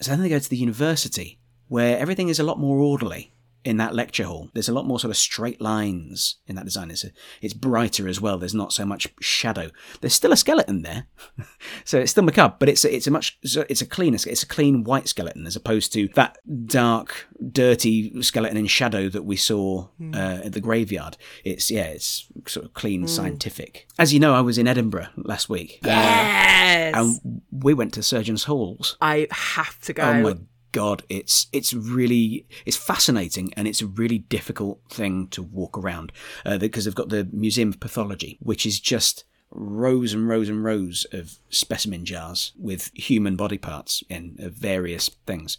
So 0.00 0.12
then 0.12 0.22
they 0.22 0.28
go 0.28 0.38
to 0.38 0.48
the 0.48 0.56
university 0.56 1.39
where 1.70 1.96
everything 1.98 2.28
is 2.28 2.40
a 2.40 2.44
lot 2.44 2.58
more 2.58 2.78
orderly. 2.78 3.32
In 3.62 3.76
that 3.76 3.94
lecture 3.94 4.24
hall, 4.24 4.48
there's 4.54 4.70
a 4.70 4.72
lot 4.72 4.86
more 4.86 4.98
sort 4.98 5.10
of 5.10 5.18
straight 5.18 5.60
lines 5.60 6.36
in 6.46 6.56
that 6.56 6.64
design. 6.64 6.90
It's, 6.90 7.04
a, 7.04 7.10
it's 7.42 7.52
brighter 7.52 8.08
as 8.08 8.18
well. 8.18 8.38
There's 8.38 8.54
not 8.54 8.72
so 8.72 8.86
much 8.86 9.06
shadow. 9.20 9.68
There's 10.00 10.14
still 10.14 10.32
a 10.32 10.36
skeleton 10.38 10.80
there, 10.80 11.08
so 11.84 11.98
it's 11.98 12.12
still 12.12 12.24
macabre, 12.24 12.56
but 12.58 12.70
it's 12.70 12.86
a, 12.86 12.94
it's 12.96 13.06
a 13.06 13.10
much 13.10 13.38
it's 13.42 13.82
a 13.82 13.86
cleaner 13.86 14.16
it's 14.26 14.42
a 14.42 14.46
clean 14.46 14.82
white 14.82 15.08
skeleton 15.08 15.46
as 15.46 15.56
opposed 15.56 15.92
to 15.92 16.08
that 16.14 16.38
dark, 16.68 17.26
dirty 17.52 18.22
skeleton 18.22 18.56
in 18.56 18.66
shadow 18.66 19.10
that 19.10 19.26
we 19.26 19.36
saw 19.36 19.88
uh, 20.14 20.40
at 20.46 20.54
the 20.54 20.60
graveyard. 20.62 21.18
It's 21.44 21.70
yeah, 21.70 21.88
it's 21.88 22.28
sort 22.46 22.64
of 22.64 22.72
clean, 22.72 23.06
scientific. 23.08 23.86
As 23.98 24.14
you 24.14 24.20
know, 24.20 24.32
I 24.34 24.40
was 24.40 24.56
in 24.56 24.68
Edinburgh 24.68 25.08
last 25.18 25.50
week, 25.50 25.80
Yes. 25.84 26.94
and 26.96 27.42
we 27.50 27.74
went 27.74 27.92
to 27.92 28.02
Surgeons 28.02 28.44
Halls. 28.44 28.96
I 29.02 29.26
have 29.30 29.78
to 29.82 29.92
go. 29.92 30.02
Oh 30.02 30.22
my 30.22 30.36
god, 30.72 31.02
it's 31.08 31.46
it's 31.52 31.72
really 31.72 32.46
it's 32.66 32.76
fascinating 32.76 33.52
and 33.56 33.66
it's 33.68 33.82
a 33.82 33.86
really 33.86 34.18
difficult 34.18 34.80
thing 34.90 35.28
to 35.28 35.42
walk 35.42 35.76
around 35.78 36.12
uh, 36.44 36.58
because 36.58 36.84
they've 36.84 36.94
got 36.94 37.08
the 37.08 37.28
Museum 37.32 37.70
of 37.70 37.80
Pathology, 37.80 38.38
which 38.40 38.66
is 38.66 38.80
just 38.80 39.24
rows 39.52 40.12
and 40.12 40.28
rows 40.28 40.48
and 40.48 40.62
rows 40.62 41.06
of 41.12 41.38
specimen 41.48 42.04
jars 42.04 42.52
with 42.56 42.90
human 42.94 43.36
body 43.36 43.58
parts 43.58 44.02
in 44.08 44.36
of 44.38 44.52
various 44.52 45.08
things. 45.26 45.58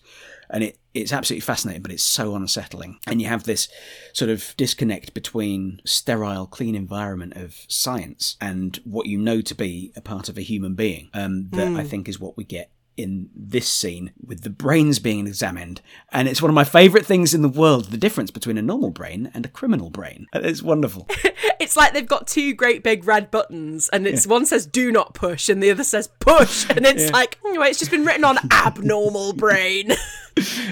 And 0.50 0.64
it, 0.64 0.78
it's 0.94 1.14
absolutely 1.14 1.42
fascinating, 1.42 1.82
but 1.82 1.92
it's 1.92 2.04
so 2.04 2.36
unsettling. 2.36 3.00
And 3.08 3.22
you 3.22 3.28
have 3.28 3.44
this 3.44 3.68
sort 4.14 4.32
of 4.32 4.54
disconnect 4.58 5.14
between 5.14 5.82
sterile, 5.86 6.48
clean 6.48 6.76
environment 6.76 7.36
of 7.36 7.66
science 7.68 8.38
and 8.40 8.80
what 8.84 9.08
you 9.08 9.18
know 9.18 9.42
to 9.42 9.56
be 9.56 9.92
a 9.96 10.02
part 10.02 10.30
of 10.30 10.38
a 10.38 10.42
human 10.42 10.76
being. 10.76 11.10
Um, 11.14 11.50
that 11.52 11.76
I 11.76 11.84
think 11.84 12.08
is 12.08 12.20
what 12.20 12.38
we 12.38 12.44
get 12.44 12.72
in 13.02 13.30
this 13.36 13.68
scene 13.68 14.12
with 14.24 14.42
the 14.42 14.50
brains 14.50 15.00
being 15.00 15.28
examined. 15.28 15.82
And 16.12 16.28
it's 16.28 16.42
one 16.42 16.50
of 16.50 16.56
my 16.56 16.64
favourite 16.64 17.06
things 17.06 17.34
in 17.34 17.42
the 17.42 17.50
world 17.50 17.86
the 17.86 17.98
difference 17.98 18.32
between 18.32 18.58
a 18.58 18.62
normal 18.62 18.90
brain 18.92 19.32
and 19.34 19.46
a 19.46 19.50
criminal 19.50 19.90
brain. 19.90 20.28
It's 20.52 20.62
wonderful. 20.62 21.08
It's 21.60 21.78
like 21.78 21.94
they've 21.94 22.08
got 22.08 22.26
two 22.26 22.56
great 22.56 22.84
big 22.84 23.06
red 23.06 23.30
buttons, 23.30 23.88
and 23.90 24.08
it's 24.08 24.26
one 24.26 24.48
says 24.48 24.66
"Do 24.66 24.92
not 24.92 25.14
push" 25.14 25.48
and 25.48 25.62
the 25.62 25.70
other 25.70 25.84
says 25.84 26.10
"Push," 26.20 26.68
and 26.76 26.88
it's 26.88 27.12
like, 27.12 27.38
anyway, 27.46 27.68
it's 27.70 27.78
just 27.78 27.92
been 27.92 28.04
written 28.04 28.26
on 28.26 28.40
abnormal 28.52 29.34
brain. 29.34 29.92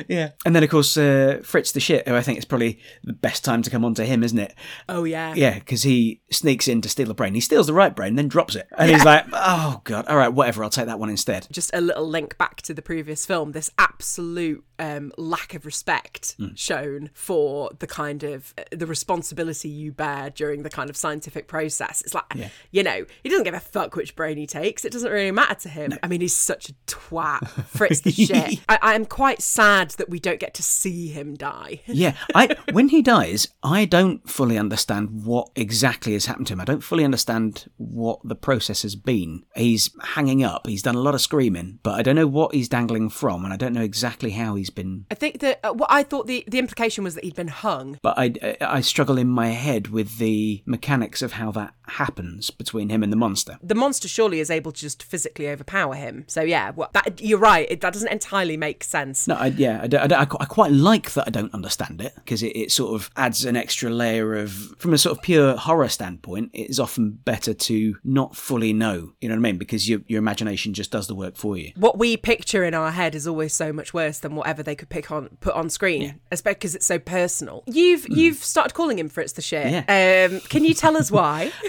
yeah. 0.07 0.32
And 0.45 0.55
then, 0.55 0.63
of 0.63 0.69
course, 0.69 0.97
uh, 0.97 1.41
Fritz 1.43 1.71
the 1.71 1.80
shit, 1.80 2.07
who 2.07 2.15
I 2.15 2.21
think 2.21 2.39
is 2.39 2.45
probably 2.45 2.80
the 3.03 3.13
best 3.13 3.45
time 3.45 3.61
to 3.61 3.69
come 3.69 3.86
on 3.86 3.93
to 3.95 4.05
him, 4.05 4.23
isn't 4.23 4.39
it? 4.39 4.55
oh 4.88 5.03
yeah, 5.03 5.34
Yeah, 5.36 5.59
because 5.59 5.84
he 5.84 6.21
sneaks 6.32 6.67
in 6.67 6.82
to 6.82 6.89
steal 6.89 7.11
a 7.11 7.13
brain. 7.13 7.36
He 7.36 7.41
steals 7.41 7.67
the 7.67 7.73
right 7.73 7.95
brain, 7.95 8.15
then 8.15 8.27
drops 8.27 8.55
it. 8.55 8.67
And 8.75 8.89
he's 8.89 9.05
like, 9.05 9.25
oh, 9.32 9.82
God, 9.84 10.07
all 10.07 10.17
right, 10.17 10.30
whatever, 10.34 10.63
I'll 10.63 10.69
take 10.71 10.88
that 10.88 10.99
one 10.99 11.09
instead. 11.09 11.47
just 11.51 11.69
a 11.73 11.82
little 11.82 12.07
link 12.20 12.38
back 12.38 12.61
to 12.63 12.74
the 12.74 12.82
previous 12.82 13.26
film, 13.26 13.53
this 13.53 13.72
absolute 13.78 14.63
um, 14.78 15.11
lack 15.17 15.53
of 15.53 15.65
respect 15.65 16.36
Hmm. 16.38 16.47
shown 16.55 17.09
for 17.13 17.72
the 17.80 17.88
kind 17.88 18.24
of 18.24 18.53
the 18.72 18.86
responsibility 18.86 19.70
you 19.70 19.91
bear 19.91 20.30
during 20.30 20.63
the 20.63 20.70
kind 20.70 20.89
of 20.89 20.95
scientific 20.97 21.47
process. 21.47 22.01
It's 22.01 22.13
like, 22.13 22.26
you 22.72 22.84
know, 22.84 23.05
he 23.24 23.30
doesn't 23.30 23.43
give 23.43 23.53
a 23.53 23.59
fuck 23.59 23.95
which 23.95 24.15
brain 24.15 24.38
he 24.38 24.45
takes. 24.47 24.86
It 24.86 24.91
doesn't 24.91 25.11
really 25.11 25.32
matter 25.32 25.55
to 25.61 25.70
him. 25.70 25.93
I 26.03 26.07
mean, 26.07 26.22
he's 26.22 26.36
such 26.36 26.70
a 26.70 26.74
twat. 26.88 27.47
Fritz 27.67 28.01
the 28.01 28.11
shit. 28.11 28.59
I, 28.70 28.78
I'm 28.82 29.05
quite 29.05 29.41
sad 29.41 29.91
that 29.91 30.09
we 30.09 30.20
don't 30.20 30.39
get 30.39 30.53
to 30.55 30.63
see 30.63 31.07
him 31.07 31.36
die. 31.36 31.82
Yeah, 31.99 32.15
I 32.34 32.55
when 32.72 32.89
he 32.89 33.01
dies, 33.01 33.49
I 33.63 33.84
don't 33.86 34.30
fully 34.30 34.57
understand 34.57 35.26
what 35.26 35.49
exactly 35.55 36.13
has 36.13 36.28
happened 36.28 36.47
to 36.47 36.53
him. 36.53 36.61
I 36.61 36.65
don't 36.65 36.84
fully 36.84 37.03
understand 37.03 37.70
what 37.78 38.20
the 38.24 38.36
process 38.36 38.84
has 38.84 38.95
been. 38.95 39.43
He's 39.55 39.89
hanging 40.01 40.43
up. 40.43 40.65
He's 40.67 40.82
done 40.84 40.95
a 40.95 41.01
lot 41.01 41.15
of 41.15 41.20
screaming, 41.22 41.80
but 41.84 41.95
I 41.95 41.98
don't 42.03 42.15
know 42.15 42.27
what 42.27 42.53
he's 42.53 42.69
dangling 42.69 43.09
from, 43.09 43.43
and 43.43 43.53
I 43.53 43.57
don't 43.57 43.73
know 43.73 43.81
exactly 43.81 44.31
how 44.31 44.55
he's 44.55 44.69
been. 44.69 45.05
I 45.11 45.15
think 45.15 45.39
that 45.39 45.59
uh, 45.63 45.73
what 45.73 45.91
I 45.91 46.03
thought 46.03 46.27
the, 46.27 46.43
the 46.47 46.59
implication 46.59 47.03
was 47.03 47.15
that 47.15 47.23
he'd 47.23 47.35
been 47.35 47.47
hung. 47.47 47.99
But 48.01 48.17
I, 48.17 48.57
I 48.61 48.81
struggle 48.81 49.17
in 49.17 49.27
my 49.27 49.49
head 49.49 49.87
with 49.87 50.17
the 50.17 50.63
mechanics 50.65 51.21
of 51.21 51.33
how 51.33 51.51
that 51.51 51.73
happens 51.87 52.49
between 52.49 52.89
him 52.89 53.03
and 53.03 53.11
the 53.11 53.17
monster. 53.17 53.57
The 53.61 53.75
monster 53.75 54.07
surely 54.07 54.39
is 54.39 54.49
able 54.49 54.71
to 54.71 54.79
just 54.79 55.03
physically 55.03 55.49
overpower 55.49 55.95
him. 55.95 56.25
So 56.27 56.41
yeah, 56.41 56.71
well, 56.71 56.89
that, 56.93 57.21
you're 57.21 57.39
right. 57.39 57.67
It, 57.69 57.81
that 57.81 57.93
doesn't 57.93 58.11
entirely 58.11 58.57
make 58.57 58.83
sense. 58.83 59.27
No, 59.27 59.35
I, 59.35 59.47
yeah, 59.47 59.87
I, 59.91 59.97
I, 59.97 60.21
I 60.21 60.27
I 60.39 60.45
quite 60.45 60.71
like 60.71 61.13
that 61.13 61.27
I 61.27 61.31
don't 61.31 61.53
understand 61.53 62.01
it 62.01 62.13
because 62.15 62.43
it, 62.43 62.55
it 62.55 62.71
sort 62.71 62.95
of 62.95 63.09
adds 63.15 63.45
an 63.45 63.55
extra 63.55 63.89
layer 63.89 64.35
of, 64.35 64.51
from 64.77 64.93
a 64.93 64.97
sort 64.97 65.17
of 65.17 65.23
pure 65.23 65.57
horror 65.57 65.89
standpoint, 65.89 66.51
it 66.53 66.69
is 66.69 66.79
often 66.79 67.11
better 67.11 67.53
to 67.53 67.97
not 68.03 68.35
fully 68.35 68.73
know. 68.73 69.13
You 69.19 69.29
know 69.29 69.35
what 69.35 69.39
I 69.39 69.51
mean? 69.51 69.57
Because 69.57 69.89
your 69.89 70.01
your 70.07 70.19
imagination 70.19 70.73
just 70.73 70.91
does 70.91 71.07
the 71.07 71.15
work 71.15 71.35
for 71.35 71.57
you. 71.57 71.71
What 71.75 71.88
we 71.97 72.17
picture 72.17 72.63
in 72.63 72.73
our 72.73 72.91
head 72.91 73.15
is 73.15 73.27
always 73.27 73.53
so 73.53 73.71
much 73.73 73.93
worse 73.93 74.19
than 74.19 74.35
whatever 74.35 74.61
they 74.63 74.75
could 74.75 74.89
pick 74.89 75.11
on 75.11 75.37
put 75.39 75.53
on 75.53 75.69
screen, 75.69 76.19
especially 76.31 76.55
because 76.55 76.75
it's 76.75 76.85
so 76.85 76.99
personal. 76.99 77.63
You've 77.65 78.07
you've 78.09 78.43
started 78.43 78.73
calling 78.73 78.99
him 78.99 79.09
Fritz 79.09 79.33
the 79.33 79.41
shit. 79.41 79.65
Um, 79.89 80.39
can 80.41 80.65
you 80.65 80.73
tell 80.73 80.97
us 80.97 81.11
why? 81.11 81.51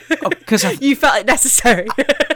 Because 0.50 0.64
I, 0.64 0.72
you 0.72 0.96
felt 0.96 1.20
it 1.20 1.26
necessary. 1.26 1.86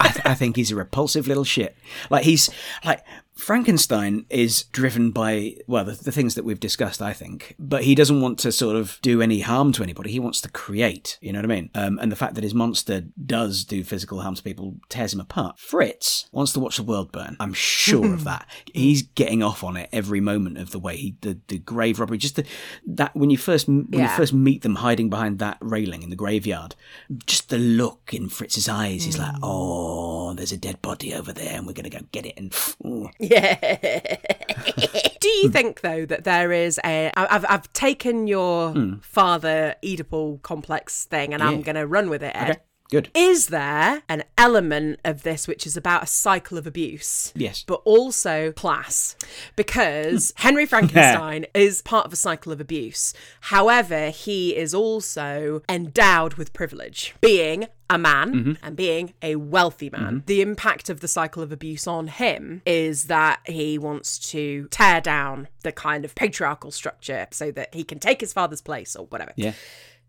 I, 0.01 0.09
th- 0.09 0.25
I 0.25 0.35
think 0.35 0.55
he's 0.55 0.71
a 0.71 0.77
repulsive 0.77 1.27
little 1.27 1.43
shit. 1.45 1.77
Like 2.11 2.25
he's 2.25 2.49
like 2.85 3.03
Frankenstein 3.37 4.27
is 4.31 4.65
driven 4.65 5.11
by 5.11 5.57
well 5.67 5.85
the, 5.85 5.93
the 5.93 6.13
things 6.13 6.35
that 6.37 6.45
we've 6.45 6.61
discussed. 6.61 7.03
I 7.03 7.13
think, 7.13 7.57
but 7.59 7.85
he 7.85 7.95
doesn't 7.95 8.21
want 8.21 8.39
to 8.41 8.53
sort 8.53 8.77
of 8.77 8.99
do 9.03 9.21
any 9.21 9.41
harm 9.41 9.73
to 9.73 9.83
anybody. 9.83 10.13
He 10.13 10.21
wants 10.21 10.41
to 10.43 10.51
create. 10.51 11.19
You 11.21 11.33
know 11.33 11.41
what 11.41 11.51
I 11.51 11.55
mean? 11.55 11.71
Um, 11.75 11.99
and 11.99 12.13
the 12.13 12.17
fact 12.17 12.37
that 12.37 12.45
his 12.45 12.55
monster 12.55 13.05
does 13.27 13.65
do 13.65 13.83
physical 13.83 14.21
harm 14.21 14.37
to 14.37 14.43
people 14.43 14.77
tears 14.89 15.13
him 15.13 15.21
apart. 15.21 15.59
Fritz 15.59 16.29
wants 16.31 16.53
to 16.53 16.61
watch 16.61 16.77
the 16.77 16.85
world 16.85 17.11
burn. 17.11 17.37
I'm 17.41 17.55
sure 17.55 18.15
of 18.15 18.25
that. 18.25 18.47
He's 18.73 19.03
getting 19.03 19.43
off 19.43 19.65
on 19.65 19.77
it 19.77 19.89
every 19.93 20.21
moment 20.21 20.59
of 20.59 20.71
the 20.71 20.79
way. 20.79 20.97
He 20.97 21.17
the, 21.21 21.39
the 21.49 21.59
grave 21.59 21.99
robbery, 21.99 22.19
just 22.19 22.37
the, 22.37 22.45
that 22.87 23.17
when 23.17 23.31
you 23.31 23.37
first 23.37 23.67
when 23.69 23.89
you 23.93 24.09
first 24.09 24.33
meet 24.33 24.63
them 24.63 24.77
hiding 24.77 25.11
behind 25.11 25.41
that 25.41 25.59
railing 25.61 26.03
in 26.03 26.11
the 26.11 26.17
graveyard, 26.17 26.77
just 27.27 27.49
the 27.49 27.59
look 27.59 28.11
in 28.13 28.29
Fritz's 28.29 28.69
eyes. 28.69 29.05
He's 29.05 29.19
like, 29.19 29.35
oh, 29.43 30.35
there's 30.35 30.53
a 30.53 30.57
dead 30.57 30.81
body 30.83 31.15
over 31.15 31.33
there, 31.33 31.57
and 31.57 31.67
we're 31.67 31.73
gonna 31.73 31.91
go 31.91 32.01
get 32.13 32.27
it. 32.27 32.35
And 32.37 32.55
ooh. 32.87 33.11
Yeah. 33.31 34.17
Do 35.21 35.29
you 35.29 35.51
think 35.51 35.81
though 35.81 36.07
that 36.07 36.25
there 36.25 36.53
is 36.53 36.79
a? 36.85 37.11
I've 37.17 37.45
I've 37.49 37.73
taken 37.73 38.27
your 38.27 38.73
hmm. 38.73 38.95
father 39.01 39.75
Oedipal 39.83 40.43
complex 40.43 41.05
thing 41.07 41.35
and 41.35 41.43
I'm 41.43 41.63
going 41.63 41.77
to 41.77 41.87
run 41.87 42.11
with 42.11 42.23
it. 42.23 42.33
Ed. 42.35 42.51
okay, 42.51 42.61
good. 42.91 43.11
Is 43.15 43.49
there 43.49 44.03
an 44.09 44.25
element 44.37 45.01
of 45.05 45.23
this 45.23 45.49
which 45.49 45.67
is 45.67 45.77
about 45.77 46.05
a 46.05 46.07
cycle 46.07 46.59
of 46.59 46.67
abuse? 46.67 47.33
Yes. 47.35 47.65
But 47.67 47.81
also 47.85 48.53
class. 48.53 49.17
Because 49.57 50.33
hmm. 50.37 50.43
Henry 50.43 50.67
Frankenstein 50.75 51.47
is 51.55 51.83
part 51.83 52.07
of 52.07 52.13
a 52.13 52.17
cycle 52.17 52.53
of 52.53 52.61
abuse. 52.61 53.15
However, 53.43 54.11
he 54.11 54.57
is 54.57 54.75
also 54.75 55.63
endowed 55.69 56.35
with 56.35 56.53
privilege, 56.53 57.15
being 57.21 57.67
a 57.91 57.99
man 57.99 58.33
mm-hmm. 58.33 58.53
and 58.65 58.77
being 58.77 59.13
a 59.23 59.37
wealthy 59.37 59.91
man. 59.91 60.03
Mm-hmm. 60.03 60.27
The 60.27 60.41
impact 60.41 60.89
of 60.89 61.01
the 61.01 61.09
cycle 61.09 61.43
of 61.43 61.53
abuse 61.53 61.87
on 61.87 62.09
him 62.09 62.63
is 62.65 63.05
that 63.05 63.41
he 63.45 63.79
wants 63.79 64.19
to 64.31 64.69
tear 64.71 65.01
down 65.01 65.49
the 65.63 65.73
kind 65.73 66.05
of 66.05 66.15
patriarchal 66.15 66.71
structure 66.71 67.27
so 67.31 67.51
that 67.53 67.75
he 67.75 67.85
can 67.85 67.99
take 67.99 68.21
his 68.21 68.33
father's 68.33 68.63
place 68.63 68.97
or 68.97 69.07
whatever. 69.07 69.33
Yeah. 69.37 69.53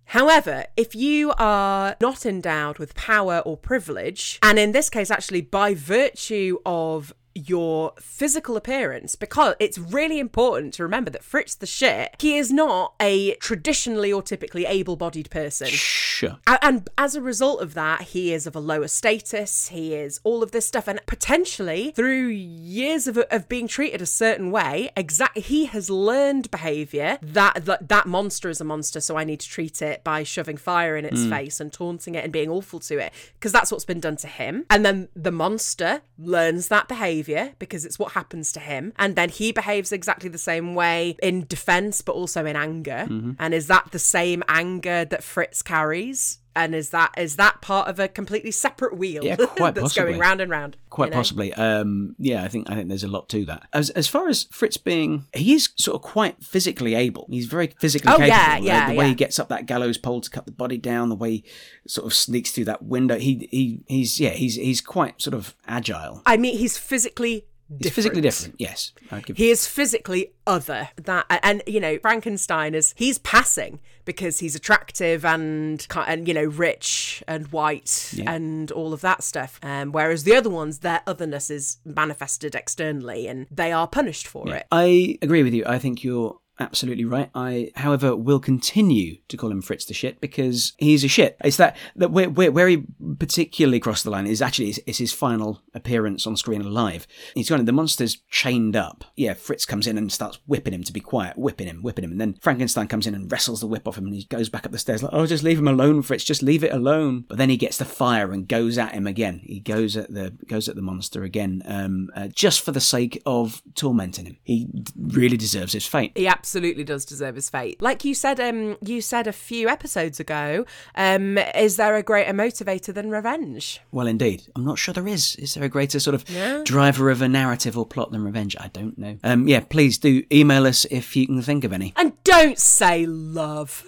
However, 0.06 0.66
if 0.78 0.96
you 0.96 1.34
are 1.38 1.96
not 2.00 2.26
endowed 2.26 2.78
with 2.78 2.94
power 2.96 3.40
or 3.40 3.58
privilege, 3.58 4.40
and 4.42 4.60
in 4.60 4.72
this 4.72 4.90
case, 4.90 5.10
actually 5.12 5.42
by 5.42 5.74
virtue 5.74 6.60
of 6.66 7.14
your 7.36 7.94
physical 8.00 8.56
appearance, 8.56 9.16
because 9.16 9.56
it's 9.60 9.78
really 9.78 10.20
important 10.20 10.74
to 10.76 10.84
remember 10.84 11.12
that 11.12 11.24
Fritz 11.24 11.54
the 11.54 11.66
shit, 11.66 12.16
he 12.20 12.38
is 12.38 12.52
not 12.52 12.94
a 13.02 13.36
traditionally 13.36 14.12
or 14.12 14.22
typically 14.22 14.66
able 14.66 14.96
bodied 14.96 15.30
person. 15.30 15.68
Sure. 15.68 16.38
And 16.48 16.90
as 16.98 17.14
a 17.14 17.22
result 17.22 17.62
of 17.62 17.74
that, 17.74 18.04
he 18.04 18.34
is 18.34 18.48
of 18.48 18.56
a 18.56 18.60
lower 18.60 18.88
status. 18.88 19.68
He 19.68 19.94
is 19.94 20.22
all 20.24 20.42
of 20.42 20.52
this 20.52 20.66
stuff, 20.66 20.88
and 20.88 21.02
potentially 21.06 21.92
through 21.92 22.28
years 22.28 23.08
of, 23.08 23.18
of 23.18 23.50
being 23.50 23.68
treated 23.68 24.02
a 24.02 24.06
certain 24.06 24.50
way, 24.50 24.90
exact 24.96 25.38
he 25.38 25.66
has 25.66 25.90
learned 25.90 26.50
behavior 26.52 27.18
that, 27.22 27.66
that 27.66 27.90
that 27.90 28.06
monster 28.08 28.48
is 28.50 28.62
a 28.62 28.64
monster, 28.64 29.02
so 29.02 29.18
I 29.18 29.26
need 29.26 29.42
to 29.42 29.50
treat 29.50 29.82
it 29.82 30.04
by 30.04 30.24
shoving 30.24 30.56
fire 30.56 30.96
in 30.96 31.04
its 31.04 31.20
mm. 31.20 31.30
face 31.30 31.60
and 31.60 31.74
taunting 31.74 32.16
it 32.16 32.24
and 32.24 32.32
being 32.32 32.50
awful 32.50 32.80
to 32.80 32.98
it 32.98 33.12
because 33.34 33.52
that's 33.52 33.72
what's 33.72 33.84
been 33.84 34.00
done 34.00 34.16
to 34.18 34.28
him. 34.28 34.66
And 34.70 34.86
then 34.86 35.10
the 35.16 35.32
monster 35.32 36.02
learns 36.18 36.70
that 36.70 36.88
behavior 36.88 37.25
because 37.60 37.86
it's 37.86 38.00
what 38.00 38.14
happens 38.14 38.52
to 38.54 38.60
him, 38.60 38.94
and 38.98 39.16
then 39.16 39.30
he 39.30 39.52
behaves 39.52 39.92
exactly 39.92 40.30
the 40.30 40.38
same 40.38 40.76
way 40.76 41.18
in 41.22 41.46
defense, 41.48 42.02
but 42.02 42.14
also 42.14 42.46
in 42.46 42.56
anger. 42.56 43.06
Mm-hmm. 43.10 43.32
And 43.40 43.54
is 43.54 43.68
that 43.68 43.90
the 43.92 44.00
same 44.00 44.44
anger 44.48 45.06
that 45.06 45.24
Fritz 45.24 45.62
carries? 45.62 46.40
And 46.56 46.74
is 46.74 46.92
that 46.92 47.12
is 47.18 47.36
that 47.36 47.62
part 47.62 47.88
of 47.90 48.00
a 48.00 48.08
completely 48.08 48.52
separate 48.52 48.98
wheel 48.98 49.24
Yeah, 49.26 49.36
quite 49.58 49.76
that's 49.76 49.84
possibly. 49.84 50.12
going 50.12 50.20
round 50.22 50.40
and 50.42 50.50
round? 50.50 50.78
Quite 50.90 51.08
you 51.08 51.12
know? 51.12 51.18
possibly. 51.18 51.54
Um, 51.54 52.16
yeah, 52.18 52.44
I 52.44 52.48
think 52.48 52.70
I 52.70 52.76
think 52.76 52.88
there's 52.88 53.04
a 53.04 53.08
lot 53.10 53.28
to 53.30 53.44
that. 53.46 53.68
As 53.74 53.90
as 53.92 54.08
far 54.08 54.30
as 54.30 54.44
Fritz 54.52 54.78
being, 54.78 55.26
he 55.36 55.54
is 55.54 55.70
sort 55.76 55.96
of 55.96 56.02
quite 56.02 56.42
physically 56.44 56.96
able. 56.96 57.28
He's 57.30 57.48
very 57.48 57.74
physically 57.80 58.12
Oh, 58.14 58.18
capable. 58.18 58.28
yeah, 58.28 58.60
The- 58.60 58.66
yeah, 58.66 58.90
the, 58.92 58.96
way 58.96 59.08
he 59.10 59.16
gets 59.16 59.38
up 59.40 59.50
that 59.50 59.66
gallows 59.66 59.98
pole 59.98 60.22
to 60.22 60.30
cut 60.30 60.46
the 60.46 60.52
body 60.54 60.78
down, 60.78 61.10
the 61.10 61.16
way 61.16 61.32
he 61.32 61.44
sort 61.88 62.06
of 62.08 62.14
sneaks 62.14 62.52
through 62.52 62.66
that 62.66 62.84
window. 62.84 63.20
He 63.20 63.48
he 63.52 63.84
he's 63.88 64.20
yeah 64.20 64.30
he's 64.32 64.56
he's 64.56 64.82
quite 64.82 65.22
sort 65.22 65.34
of 65.34 65.56
agile. 65.68 66.22
I 66.26 66.38
mean, 66.38 66.58
he's 66.58 66.78
physically 66.78 67.46
He's 67.82 67.92
physically 67.92 68.22
different. 68.22 68.56
Yes, 68.60 68.92
He 69.36 69.50
is 69.50 69.66
physically 69.68 70.34
other. 70.46 70.90
That 70.98 71.26
and 71.42 71.64
you 71.66 71.80
know 71.80 71.98
Frankenstein 71.98 72.76
is 72.76 72.94
he's 72.96 73.18
passing 73.18 73.80
because 74.06 74.40
he's 74.40 74.56
attractive 74.56 75.26
and 75.26 75.86
and 76.08 76.28
you 76.28 76.34
know 76.34 76.46
rich 76.46 77.24
and 77.28 77.48
white 77.48 78.14
and 78.28 78.72
all 78.72 78.94
of 78.94 79.02
that 79.02 79.24
stuff. 79.24 79.60
Um, 79.64 79.92
whereas 79.92 80.24
the 80.24 80.36
other 80.36 80.50
ones, 80.50 80.80
their 80.80 81.02
otherness 81.08 81.50
is 81.50 81.78
manifested 81.84 82.56
externally 82.56 83.28
and 83.28 83.48
they 83.52 83.72
are 83.72 83.88
punished 83.88 84.28
for 84.28 84.48
it. 84.56 84.66
I 84.72 85.18
agree 85.22 85.44
with 85.44 85.54
you. 85.54 85.64
I 85.66 85.80
think 85.80 86.04
you're 86.04 86.38
absolutely 86.60 87.06
right. 87.06 87.30
I, 87.36 87.72
however, 87.76 88.16
will 88.16 88.40
continue 88.40 89.18
to 89.28 89.38
call 89.38 89.52
him 89.52 89.62
Fritz 89.62 89.86
the 89.86 89.94
shit 89.94 90.22
because 90.22 90.74
he's 90.78 91.04
a 91.04 91.08
shit. 91.08 91.38
It's 91.44 91.58
that 91.58 91.76
that 91.96 92.12
where, 92.12 92.30
where, 92.30 92.52
where 92.52 92.68
he 92.68 92.84
particularly 93.20 93.80
crossed 93.80 94.04
the 94.04 94.10
line 94.10 94.28
is 94.28 94.42
actually 94.42 94.70
it's, 94.70 94.80
it's 94.86 94.98
his 94.98 95.14
final 95.14 95.62
appearance 95.74 96.26
on 96.26 96.38
screen 96.38 96.62
alive. 96.62 97.08
He's 97.34 97.50
gone. 97.50 97.64
The 97.66 97.72
monster's 97.72 98.18
chained 98.30 98.76
up. 98.76 99.06
Yeah, 99.16 99.34
Fritz 99.34 99.66
comes 99.66 99.88
in 99.88 99.98
and 99.98 100.12
starts 100.12 100.40
whipping 100.46 100.74
him 100.74 100.84
to 100.84 100.94
be 100.94 101.00
quiet, 101.00 101.38
whipping 101.38 101.68
him, 101.68 101.82
whipping 101.82 102.04
him, 102.04 102.12
and 102.12 102.22
then 102.22 102.38
Frankenstein 102.42 102.88
comes 102.88 103.08
in 103.08 103.16
and 103.16 103.32
wrestles 103.32 103.60
the 103.60 103.68
whip 103.68 103.88
off 103.88 103.98
him, 103.98 104.06
and 104.06 104.16
he 104.16 104.26
goes 104.26 104.50
back 104.50 104.66
up 104.66 104.72
the 104.72 104.80
stairs 104.80 105.04
like, 105.04 105.14
"Oh, 105.14 105.26
just 105.26 105.44
leave 105.44 105.60
him 105.60 105.68
alone, 105.68 106.02
Fritz. 106.02 106.24
Just 106.24 106.44
leave 106.44 106.64
it 106.64 106.74
alone." 106.74 107.26
But 107.28 107.38
then 107.38 107.50
he 107.50 107.58
gets 107.58 107.78
the 107.78 107.86
fire 107.86 108.32
and 108.32 108.48
goes 108.48 108.78
at 108.78 108.94
him 108.94 109.08
again. 109.08 109.42
He 109.44 109.60
goes 109.60 109.98
at 109.98 110.14
the 110.14 110.32
goes 110.48 110.70
at 110.70 110.76
the 110.76 110.82
monster 110.82 111.24
again, 111.24 111.62
um, 111.66 112.10
uh, 112.16 112.28
just 112.28 112.62
for 112.62 112.72
the 112.72 112.82
sake 112.82 113.22
of 113.26 113.62
tormenting 113.74 114.26
him. 114.26 114.38
He 114.44 114.68
really 114.98 115.38
deserves 115.38 115.74
his 115.74 115.86
fate. 115.86 116.14
He 116.16 116.28
absolutely 116.46 116.84
does 116.84 117.06
deserve 117.06 117.34
his 117.34 117.50
fate. 117.50 117.82
Like 117.82 118.06
you 118.06 118.14
said, 118.14 118.40
um, 118.40 118.78
you 118.80 119.02
said 119.02 119.26
a 119.26 119.34
few 119.34 119.68
episodes 119.68 120.20
ago, 120.20 120.64
um, 120.94 121.40
is 121.56 121.76
there 121.78 121.96
a 121.96 122.04
greater 122.04 122.34
motivator 122.34 122.94
than 122.94 123.10
revenge? 123.10 123.82
Well, 123.92 124.06
indeed. 124.06 124.44
I'm 124.56 124.64
not 124.64 124.78
sure 124.78 124.94
there 124.94 125.08
is. 125.08 125.36
Is 125.38 125.56
there 125.56 125.64
a 125.64 125.70
greater 125.70 126.00
sort 126.00 126.14
of 126.14 126.24
Yeah. 126.30 126.62
driver 126.64 127.10
of 127.10 127.24
a 127.24 127.28
narrative 127.28 127.76
or 127.76 127.84
plot 127.88 128.12
than 128.12 128.24
revenge? 128.24 128.56
I 128.60 128.68
don't 128.68 128.96
know. 128.96 129.18
Um, 129.24 129.48
yeah, 129.48 129.62
please 129.62 129.98
do 129.98 130.22
email 130.32 130.68
us 130.68 130.86
if 130.92 131.16
you 131.16 131.26
can 131.26 131.42
think 131.42 131.64
of 131.64 131.74
any. 131.74 131.94
And 131.96 132.14
don't 132.24 132.60
say 132.60 133.08
love. 133.08 133.84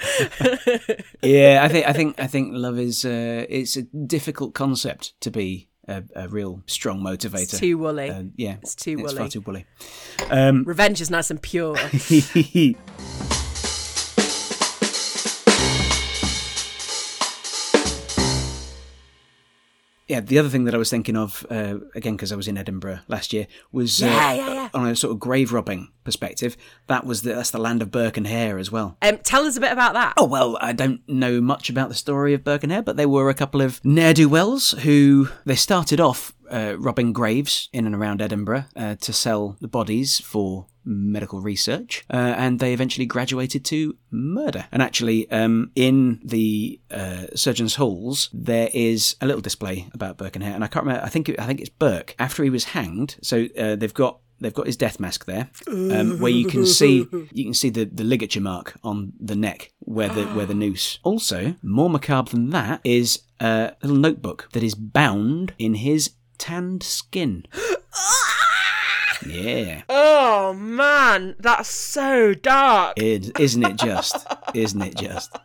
yeah, 1.22 1.60
I 1.62 1.68
think 1.68 1.86
I 1.86 1.92
think 1.92 2.18
I 2.20 2.26
think 2.26 2.50
love 2.54 2.76
is 2.78 3.04
uh, 3.04 3.46
it's 3.48 3.76
a 3.76 3.82
difficult 3.82 4.54
concept 4.54 5.14
to 5.20 5.30
be 5.30 5.68
a, 5.90 6.04
a 6.14 6.28
real 6.28 6.62
strong 6.66 7.00
motivator. 7.00 7.42
It's 7.42 7.58
too 7.58 7.76
woolly. 7.76 8.10
Uh, 8.10 8.24
yeah, 8.36 8.56
It's 8.62 8.74
too 8.74 8.96
It's 9.00 9.12
far 9.12 9.28
too 9.28 9.40
woolly. 9.40 9.66
Um, 10.30 10.64
Revenge 10.64 11.00
is 11.00 11.10
nice 11.10 11.30
and 11.30 11.42
pure. 11.42 11.76
Yeah, 20.10 20.18
the 20.18 20.40
other 20.40 20.48
thing 20.48 20.64
that 20.64 20.74
I 20.74 20.78
was 20.78 20.90
thinking 20.90 21.16
of, 21.16 21.46
uh, 21.50 21.76
again, 21.94 22.16
because 22.16 22.32
I 22.32 22.36
was 22.36 22.48
in 22.48 22.58
Edinburgh 22.58 22.98
last 23.06 23.32
year, 23.32 23.46
was 23.70 24.02
uh, 24.02 24.06
Yeah, 24.06 24.32
yeah, 24.32 24.52
yeah. 24.54 24.68
on 24.74 24.88
a 24.88 24.96
sort 24.96 25.12
of 25.12 25.20
grave 25.20 25.52
robbing 25.52 25.92
perspective. 26.02 26.56
That 26.88 27.06
was 27.06 27.22
the, 27.22 27.34
that's 27.34 27.52
the 27.52 27.60
land 27.60 27.80
of 27.80 27.92
Burke 27.92 28.16
and 28.16 28.26
Hare 28.26 28.58
as 28.58 28.72
well. 28.72 28.96
Um, 29.02 29.18
tell 29.18 29.44
us 29.44 29.56
a 29.56 29.60
bit 29.60 29.70
about 29.70 29.94
that. 29.94 30.14
Oh, 30.16 30.24
well, 30.26 30.58
I 30.60 30.72
don't 30.72 31.00
know 31.08 31.40
much 31.40 31.70
about 31.70 31.90
the 31.90 31.94
story 31.94 32.34
of 32.34 32.42
Burke 32.42 32.64
and 32.64 32.72
Hare, 32.72 32.82
but 32.82 32.96
they 32.96 33.06
were 33.06 33.30
a 33.30 33.34
couple 33.34 33.60
of 33.60 33.80
ne'er 33.84 34.12
do 34.12 34.28
wells 34.28 34.72
who 34.82 35.28
they 35.44 35.54
started 35.54 36.00
off 36.00 36.32
uh, 36.50 36.76
robbing 36.78 37.12
graves 37.12 37.68
in 37.72 37.86
and 37.86 37.94
around 37.94 38.20
Edinburgh 38.20 38.64
uh, 38.76 38.96
to 38.96 39.12
sell 39.12 39.56
the 39.60 39.68
bodies 39.68 40.20
for 40.20 40.66
medical 40.84 41.40
research, 41.40 42.04
uh, 42.12 42.16
and 42.16 42.58
they 42.58 42.72
eventually 42.72 43.06
graduated 43.06 43.64
to 43.66 43.96
murder. 44.10 44.66
And 44.72 44.82
actually, 44.82 45.30
um, 45.30 45.70
in 45.74 46.20
the 46.24 46.80
uh, 46.90 47.26
surgeons' 47.34 47.76
halls, 47.76 48.30
there 48.32 48.70
is 48.72 49.16
a 49.20 49.26
little 49.26 49.42
display 49.42 49.88
about 49.92 50.16
Burke 50.16 50.36
and 50.36 50.44
Hare, 50.44 50.54
and 50.54 50.64
I 50.64 50.68
can't 50.68 50.84
remember. 50.84 51.04
I 51.04 51.08
think 51.08 51.28
it, 51.28 51.38
I 51.38 51.46
think 51.46 51.60
it's 51.60 51.70
Burke 51.70 52.14
after 52.18 52.42
he 52.42 52.50
was 52.50 52.64
hanged. 52.64 53.16
So 53.22 53.46
uh, 53.58 53.76
they've 53.76 53.94
got 53.94 54.20
they've 54.40 54.54
got 54.54 54.66
his 54.66 54.76
death 54.76 54.98
mask 54.98 55.26
there, 55.26 55.50
um, 55.68 56.18
where 56.18 56.32
you 56.32 56.46
can 56.46 56.66
see 56.66 57.06
you 57.32 57.44
can 57.44 57.54
see 57.54 57.70
the, 57.70 57.84
the 57.84 58.04
ligature 58.04 58.40
mark 58.40 58.78
on 58.82 59.12
the 59.20 59.36
neck 59.36 59.72
where 59.80 60.08
the 60.08 60.24
where 60.26 60.46
the 60.46 60.54
noose. 60.54 60.98
Also, 61.02 61.54
more 61.62 61.90
macabre 61.90 62.30
than 62.30 62.50
that 62.50 62.80
is 62.84 63.22
a 63.38 63.74
little 63.82 63.98
notebook 63.98 64.48
that 64.52 64.62
is 64.62 64.74
bound 64.74 65.54
in 65.58 65.74
his 65.74 66.10
tanned 66.40 66.82
skin. 66.82 67.44
yeah, 69.26 69.82
Oh 69.88 70.54
man, 70.54 71.36
that's 71.38 71.68
so 71.68 72.34
dark. 72.34 72.94
it, 72.98 73.38
isn't 73.38 73.62
it 73.64 73.76
just? 73.76 74.26
Isn't 74.54 74.82
it 74.82 74.96
just? 74.96 75.36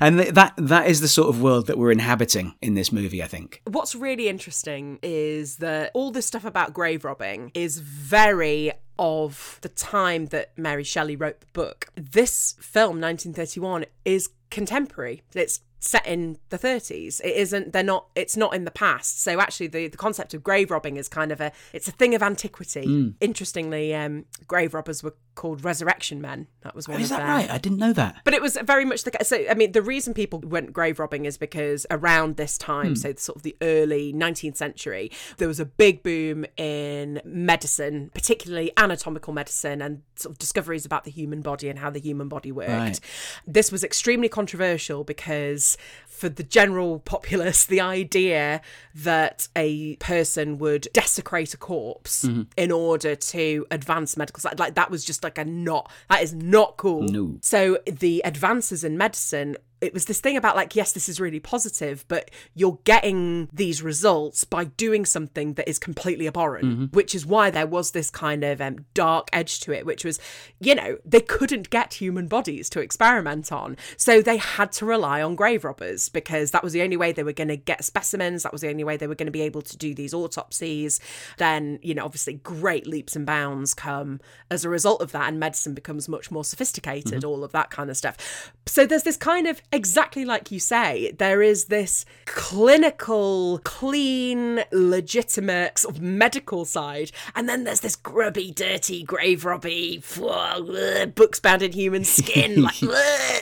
and 0.00 0.18
th- 0.20 0.34
that 0.34 0.54
that 0.56 0.86
is 0.86 1.00
the 1.00 1.08
sort 1.08 1.28
of 1.28 1.42
world 1.42 1.66
that 1.66 1.76
we're 1.76 1.90
inhabiting 1.90 2.54
in 2.62 2.74
this 2.74 2.92
movie. 2.92 3.22
I 3.22 3.26
think. 3.26 3.60
What's 3.64 3.94
really 3.94 4.28
interesting 4.28 4.98
is 5.02 5.56
that 5.56 5.90
all 5.92 6.10
this 6.10 6.26
stuff 6.26 6.44
about 6.44 6.72
grave 6.72 7.04
robbing 7.04 7.50
is 7.54 7.78
very 7.80 8.72
of 8.98 9.58
the 9.62 9.68
time 9.68 10.26
that 10.26 10.56
Mary 10.56 10.84
Shelley 10.84 11.16
wrote 11.16 11.40
the 11.40 11.46
book. 11.52 11.86
This 11.96 12.56
film, 12.60 13.00
1931, 13.00 13.84
is 14.04 14.30
contemporary. 14.50 15.22
It's 15.34 15.60
set 15.80 16.06
in 16.06 16.38
the 16.48 16.58
30s 16.58 17.20
it 17.20 17.36
isn't 17.36 17.72
they're 17.72 17.82
not 17.82 18.06
it's 18.14 18.36
not 18.36 18.54
in 18.54 18.64
the 18.64 18.70
past. 18.70 19.22
So 19.22 19.40
actually 19.40 19.68
the, 19.68 19.88
the 19.88 19.96
concept 19.96 20.34
of 20.34 20.42
grave 20.42 20.70
robbing 20.70 20.96
is 20.96 21.08
kind 21.08 21.30
of 21.30 21.40
a 21.40 21.52
it's 21.72 21.88
a 21.88 21.92
thing 21.92 22.14
of 22.14 22.22
antiquity. 22.22 23.14
Interestingly 23.20 23.94
um 23.94 24.24
grave 24.46 24.74
robbers 24.74 25.02
were 25.02 25.14
called 25.38 25.64
resurrection 25.64 26.20
men 26.20 26.48
that 26.62 26.74
was 26.74 26.88
oh, 26.88 26.92
one 26.92 27.00
Is 27.00 27.12
of 27.12 27.18
that 27.18 27.26
their 27.26 27.34
right? 27.36 27.48
I 27.48 27.58
didn't 27.58 27.78
know 27.78 27.92
that. 27.92 28.16
but 28.24 28.34
it 28.34 28.42
was 28.42 28.58
very 28.64 28.84
much 28.84 29.04
the 29.04 29.12
case. 29.12 29.28
So, 29.28 29.44
I 29.48 29.54
mean, 29.54 29.70
the 29.70 29.82
reason 29.82 30.12
people 30.12 30.40
went 30.40 30.72
grave 30.72 30.98
robbing 30.98 31.26
is 31.26 31.38
because 31.38 31.86
around 31.92 32.36
this 32.36 32.58
time, 32.58 32.88
hmm. 32.88 32.94
so 32.94 33.14
sort 33.14 33.36
of 33.36 33.42
the 33.44 33.56
early 33.62 34.12
19th 34.12 34.56
century, 34.56 35.12
there 35.36 35.46
was 35.46 35.60
a 35.60 35.64
big 35.64 36.02
boom 36.02 36.44
in 36.56 37.20
medicine, 37.24 38.10
particularly 38.12 38.72
anatomical 38.76 39.32
medicine 39.32 39.80
and 39.80 40.02
sort 40.16 40.32
of 40.32 40.38
discoveries 40.38 40.84
about 40.84 41.04
the 41.04 41.12
human 41.12 41.40
body 41.40 41.68
and 41.68 41.78
how 41.78 41.88
the 41.88 42.00
human 42.00 42.28
body 42.28 42.50
worked. 42.50 42.70
Right. 42.70 43.00
This 43.46 43.70
was 43.70 43.84
extremely 43.84 44.28
controversial 44.28 45.04
because 45.04 45.78
for 46.18 46.28
the 46.28 46.42
general 46.42 46.98
populace, 46.98 47.64
the 47.64 47.80
idea 47.80 48.60
that 48.94 49.48
a 49.54 49.96
person 49.96 50.58
would 50.58 50.88
desecrate 50.92 51.54
a 51.54 51.56
corpse 51.56 52.24
mm-hmm. 52.24 52.42
in 52.56 52.72
order 52.72 53.14
to 53.14 53.66
advance 53.70 54.16
medical 54.16 54.40
science, 54.40 54.58
like 54.58 54.74
that 54.74 54.90
was 54.90 55.04
just 55.04 55.22
like 55.22 55.38
a 55.38 55.44
not, 55.44 55.90
that 56.10 56.22
is 56.22 56.34
not 56.34 56.76
cool. 56.76 57.02
No. 57.02 57.38
So 57.40 57.78
the 57.86 58.22
advances 58.24 58.82
in 58.82 58.98
medicine 58.98 59.56
it 59.80 59.94
was 59.94 60.06
this 60.06 60.20
thing 60.20 60.36
about 60.36 60.56
like 60.56 60.74
yes 60.74 60.92
this 60.92 61.08
is 61.08 61.20
really 61.20 61.40
positive 61.40 62.04
but 62.08 62.30
you're 62.54 62.78
getting 62.84 63.48
these 63.52 63.82
results 63.82 64.44
by 64.44 64.64
doing 64.64 65.04
something 65.04 65.54
that 65.54 65.68
is 65.68 65.78
completely 65.78 66.26
abhorrent 66.26 66.92
which 66.94 67.14
is 67.14 67.24
why 67.26 67.50
there 67.50 67.66
was 67.66 67.92
this 67.92 68.10
kind 68.10 68.44
of 68.44 68.60
um, 68.60 68.84
dark 68.94 69.28
edge 69.32 69.60
to 69.60 69.72
it 69.72 69.86
which 69.86 70.04
was 70.04 70.18
you 70.60 70.74
know 70.74 70.96
they 71.04 71.20
couldn't 71.20 71.70
get 71.70 71.94
human 71.94 72.26
bodies 72.26 72.68
to 72.70 72.80
experiment 72.80 73.52
on. 73.52 73.76
So 73.96 74.20
they 74.20 74.36
had 74.36 74.72
to 74.72 74.86
rely 74.86 75.22
on 75.22 75.34
grave 75.34 75.64
robbers 75.64 76.08
because 76.08 76.50
that 76.50 76.62
was 76.62 76.72
the 76.72 76.82
only 76.82 76.96
way 76.96 77.12
they 77.12 77.22
were 77.22 77.32
going 77.32 77.48
to 77.48 77.56
get 77.56 77.84
specimens 77.84 78.42
that 78.42 78.52
was 78.52 78.60
the 78.60 78.68
only 78.68 78.84
way 78.84 78.96
they 78.96 79.06
were 79.06 79.14
going 79.14 79.26
to 79.26 79.32
be 79.32 79.42
able 79.42 79.62
to 79.62 79.76
do 79.76 79.94
these 79.94 80.14
autopsies. 80.14 81.00
Then 81.38 81.78
you 81.82 81.94
know 81.94 82.04
obviously 82.04 82.34
great 82.34 82.86
leaps 82.86 83.16
and 83.16 83.26
bounds 83.26 83.74
come 83.74 84.20
as 84.50 84.64
a 84.64 84.68
result 84.68 85.00
of 85.00 85.12
that 85.12 85.28
and 85.28 85.38
medicine 85.38 85.74
becomes 85.74 86.08
much 86.08 86.30
more 86.30 86.44
sophisticated 86.44 87.24
all 87.24 87.44
of 87.44 87.52
that 87.52 87.70
kind 87.70 87.90
of 87.90 87.96
stuff. 87.96 88.52
So 88.66 88.86
there's 88.86 89.02
this 89.02 89.16
kind 89.16 89.46
of 89.46 89.62
exactly 89.70 90.24
like 90.24 90.50
you 90.50 90.58
say 90.58 91.12
there 91.18 91.42
is 91.42 91.66
this 91.66 92.04
clinical 92.24 93.60
clean 93.64 94.64
legitimate 94.72 95.78
sort 95.78 95.96
of 95.96 96.02
medical 96.02 96.64
side 96.64 97.10
and 97.34 97.48
then 97.48 97.64
there's 97.64 97.80
this 97.80 97.96
grubby 97.96 98.50
dirty 98.50 99.02
grave 99.02 99.44
robby 99.44 100.02
books 101.14 101.40
bound 101.40 101.62
in 101.62 101.72
human 101.72 102.04
skin 102.04 102.62
like 102.62 102.74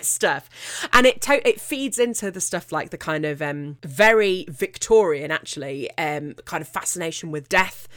stuff. 0.02 0.48
And 0.92 1.06
it 1.06 1.20
to- 1.22 1.46
it 1.46 1.60
feeds 1.60 1.98
into 1.98 2.30
the 2.30 2.40
stuff 2.40 2.72
like 2.72 2.90
the 2.90 2.98
kind 2.98 3.24
of 3.24 3.42
um 3.42 3.78
very 3.82 4.46
victorian 4.48 5.30
actually 5.30 5.90
um 5.98 6.34
kind 6.44 6.62
of 6.62 6.68
fascination 6.68 7.30
with 7.30 7.48
death 7.48 7.88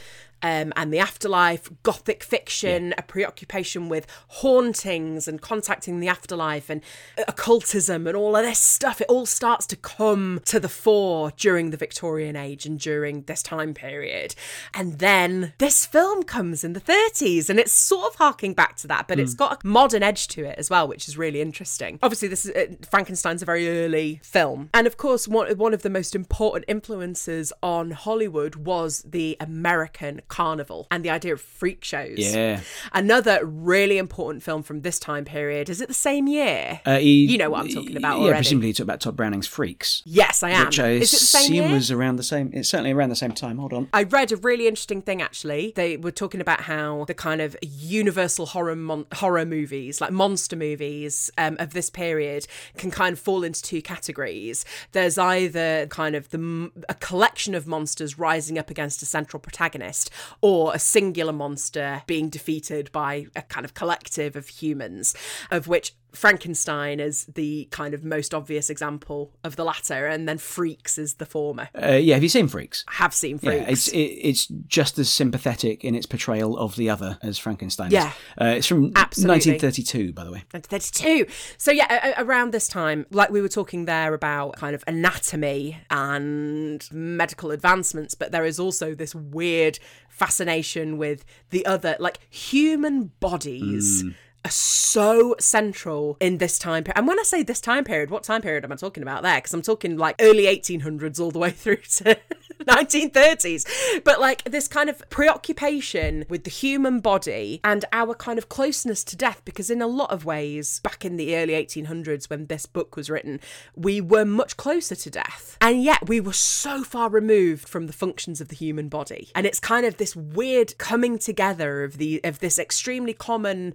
um, 0.42 0.72
and 0.76 0.92
the 0.92 0.98
afterlife, 0.98 1.70
gothic 1.82 2.22
fiction, 2.22 2.94
a 2.96 3.02
preoccupation 3.02 3.88
with 3.88 4.06
hauntings 4.28 5.28
and 5.28 5.40
contacting 5.40 6.00
the 6.00 6.08
afterlife 6.08 6.70
and 6.70 6.82
occultism 7.28 8.06
and 8.06 8.16
all 8.16 8.36
of 8.36 8.44
this 8.44 8.58
stuff. 8.58 9.00
It 9.00 9.08
all 9.08 9.26
starts 9.26 9.66
to 9.66 9.76
come 9.76 10.40
to 10.46 10.60
the 10.60 10.68
fore 10.68 11.32
during 11.36 11.70
the 11.70 11.76
Victorian 11.76 12.36
age 12.36 12.66
and 12.66 12.78
during 12.78 13.22
this 13.22 13.42
time 13.42 13.74
period. 13.74 14.34
And 14.74 14.98
then 14.98 15.52
this 15.58 15.86
film 15.86 16.22
comes 16.22 16.64
in 16.64 16.72
the 16.72 16.80
30s 16.80 17.50
and 17.50 17.58
it's 17.58 17.72
sort 17.72 18.12
of 18.12 18.14
harking 18.16 18.54
back 18.54 18.76
to 18.76 18.86
that, 18.88 19.08
but 19.08 19.18
it's 19.18 19.34
got 19.34 19.62
a 19.62 19.66
modern 19.66 20.02
edge 20.02 20.28
to 20.28 20.44
it 20.44 20.58
as 20.58 20.70
well, 20.70 20.88
which 20.88 21.08
is 21.08 21.18
really 21.18 21.40
interesting. 21.40 21.98
Obviously, 22.02 22.28
this 22.28 22.46
is 22.46 22.52
uh, 22.54 22.74
Frankenstein's 22.88 23.42
a 23.42 23.44
very 23.44 23.68
early 23.68 24.20
film. 24.22 24.70
And 24.72 24.86
of 24.86 24.96
course, 24.96 25.28
one, 25.28 25.56
one 25.56 25.74
of 25.74 25.82
the 25.82 25.90
most 25.90 26.14
important 26.14 26.64
influences 26.68 27.52
on 27.62 27.90
Hollywood 27.90 28.56
was 28.56 29.02
the 29.02 29.36
American 29.40 30.22
carnival 30.30 30.86
and 30.90 31.04
the 31.04 31.10
idea 31.10 31.34
of 31.34 31.40
freak 31.40 31.84
shows. 31.84 32.16
Yeah. 32.18 32.60
Another 32.92 33.44
really 33.44 33.98
important 33.98 34.42
film 34.42 34.62
from 34.62 34.80
this 34.80 34.98
time 34.98 35.24
period. 35.26 35.68
Is 35.68 35.80
it 35.80 35.88
the 35.88 35.94
same 35.94 36.26
year? 36.26 36.80
Uh, 36.86 36.98
he- 36.98 37.26
You 37.26 37.36
know 37.38 37.50
what 37.50 37.60
I'm 37.60 37.68
talking 37.68 37.96
about 37.96 38.18
Yeah, 38.18 38.24
already. 38.24 38.38
presumably 38.38 38.68
he 38.68 38.72
talked 38.72 38.84
about 38.84 39.00
Tod 39.00 39.16
Browning's 39.16 39.46
Freaks, 39.46 40.02
yes, 40.06 40.42
I 40.42 40.50
am. 40.50 40.66
which 40.66 40.78
I 40.80 40.90
Is 40.92 41.12
it 41.12 41.20
the 41.20 41.26
same 41.26 41.52
year? 41.54 41.68
was 41.72 41.90
around 41.90 42.16
the 42.16 42.22
same. 42.22 42.50
It's 42.54 42.68
certainly 42.68 42.92
around 42.92 43.10
the 43.10 43.16
same 43.16 43.32
time. 43.32 43.58
Hold 43.58 43.72
on. 43.72 43.88
I 43.92 44.04
read 44.04 44.32
a 44.32 44.36
really 44.36 44.66
interesting 44.66 45.02
thing 45.02 45.20
actually. 45.20 45.72
They 45.76 45.96
were 45.96 46.10
talking 46.12 46.40
about 46.40 46.62
how 46.62 47.04
the 47.06 47.14
kind 47.14 47.40
of 47.40 47.56
universal 47.62 48.46
horror 48.46 48.76
mon- 48.76 49.06
horror 49.14 49.44
movies, 49.44 50.00
like 50.00 50.12
monster 50.12 50.56
movies 50.56 51.30
um, 51.38 51.56
of 51.58 51.72
this 51.72 51.90
period, 51.90 52.46
can 52.76 52.90
kind 52.90 53.12
of 53.14 53.18
fall 53.18 53.42
into 53.44 53.62
two 53.62 53.82
categories. 53.82 54.64
There's 54.92 55.18
either 55.18 55.86
kind 55.88 56.14
of 56.14 56.30
the 56.30 56.70
a 56.88 56.94
collection 56.94 57.54
of 57.54 57.66
monsters 57.66 58.18
rising 58.18 58.58
up 58.58 58.70
against 58.70 59.02
a 59.02 59.06
central 59.06 59.40
protagonist, 59.40 60.10
or 60.40 60.74
a 60.74 60.78
singular 60.78 61.32
monster 61.32 62.02
being 62.06 62.28
defeated 62.28 62.90
by 62.92 63.26
a 63.34 63.42
kind 63.42 63.64
of 63.64 63.74
collective 63.74 64.36
of 64.36 64.48
humans, 64.48 65.14
of 65.50 65.68
which 65.68 65.92
Frankenstein 66.12 67.00
is 67.00 67.24
the 67.26 67.68
kind 67.70 67.94
of 67.94 68.04
most 68.04 68.34
obvious 68.34 68.70
example 68.70 69.32
of 69.44 69.56
the 69.56 69.64
latter, 69.64 70.06
and 70.06 70.28
then 70.28 70.38
Freaks 70.38 70.98
is 70.98 71.14
the 71.14 71.26
former. 71.26 71.68
Uh, 71.80 71.92
yeah, 71.92 72.14
have 72.14 72.22
you 72.22 72.28
seen 72.28 72.48
Freaks? 72.48 72.84
I 72.88 72.94
have 72.94 73.14
seen 73.14 73.38
Freaks. 73.38 73.60
Yeah, 73.60 73.70
it's 73.70 73.88
it, 73.88 73.98
it's 73.98 74.46
just 74.66 74.98
as 74.98 75.10
sympathetic 75.10 75.84
in 75.84 75.94
its 75.94 76.06
portrayal 76.06 76.56
of 76.58 76.76
the 76.76 76.90
other 76.90 77.18
as 77.22 77.38
Frankenstein. 77.38 77.90
Yeah. 77.90 78.08
is. 78.08 78.14
uh, 78.40 78.44
it's 78.56 78.66
from 78.66 78.92
Absolutely. 78.96 79.52
1932, 79.52 80.12
by 80.12 80.24
the 80.24 80.32
way. 80.32 80.42
1932. 80.52 81.26
So 81.58 81.70
yeah, 81.70 82.14
around 82.20 82.52
this 82.52 82.68
time, 82.68 83.06
like 83.10 83.30
we 83.30 83.40
were 83.40 83.48
talking 83.48 83.84
there 83.84 84.14
about 84.14 84.56
kind 84.56 84.74
of 84.74 84.84
anatomy 84.86 85.78
and 85.90 86.86
medical 86.92 87.50
advancements, 87.50 88.14
but 88.14 88.32
there 88.32 88.44
is 88.44 88.58
also 88.58 88.94
this 88.94 89.14
weird 89.14 89.78
fascination 90.08 90.98
with 90.98 91.24
the 91.50 91.64
other, 91.66 91.96
like 91.98 92.18
human 92.28 93.12
bodies. 93.20 94.04
Are 94.42 94.50
so 94.50 95.36
central 95.38 96.16
in 96.18 96.38
this 96.38 96.58
time 96.58 96.82
period. 96.82 96.96
And 96.96 97.06
when 97.06 97.20
I 97.20 97.24
say 97.24 97.42
this 97.42 97.60
time 97.60 97.84
period, 97.84 98.10
what 98.10 98.22
time 98.22 98.40
period 98.40 98.64
am 98.64 98.72
I 98.72 98.76
talking 98.76 99.02
about 99.02 99.22
there? 99.22 99.36
Because 99.36 99.52
I'm 99.52 99.60
talking 99.60 99.98
like 99.98 100.16
early 100.18 100.44
1800s 100.44 101.20
all 101.20 101.30
the 101.30 101.38
way 101.38 101.50
through 101.50 101.76
to 101.96 102.18
1930s. 102.60 104.02
But 104.02 104.18
like 104.20 104.44
this 104.44 104.66
kind 104.66 104.88
of 104.88 105.02
preoccupation 105.10 106.24
with 106.28 106.44
the 106.44 106.50
human 106.50 107.00
body 107.00 107.60
and 107.62 107.84
our 107.92 108.14
kind 108.14 108.38
of 108.38 108.48
closeness 108.48 109.04
to 109.04 109.16
death, 109.16 109.42
because 109.44 109.70
in 109.70 109.82
a 109.82 109.86
lot 109.86 110.10
of 110.10 110.24
ways, 110.24 110.80
back 110.80 111.04
in 111.04 111.16
the 111.16 111.36
early 111.36 111.52
1800s 111.52 112.30
when 112.30 112.46
this 112.46 112.66
book 112.66 112.96
was 112.96 113.10
written, 113.10 113.40
we 113.76 114.00
were 114.00 114.24
much 114.24 114.56
closer 114.56 114.94
to 114.94 115.10
death. 115.10 115.58
And 115.60 115.82
yet 115.82 116.08
we 116.08 116.18
were 116.18 116.32
so 116.32 116.82
far 116.82 117.10
removed 117.10 117.68
from 117.68 117.86
the 117.86 117.92
functions 117.92 118.40
of 118.40 118.48
the 118.48 118.56
human 118.56 118.88
body. 118.88 119.28
And 119.34 119.46
it's 119.46 119.60
kind 119.60 119.84
of 119.84 119.98
this 119.98 120.16
weird 120.16 120.78
coming 120.78 121.18
together 121.18 121.84
of 121.84 121.98
the 121.98 122.20
of 122.24 122.40
this 122.40 122.58
extremely 122.58 123.12
common, 123.12 123.74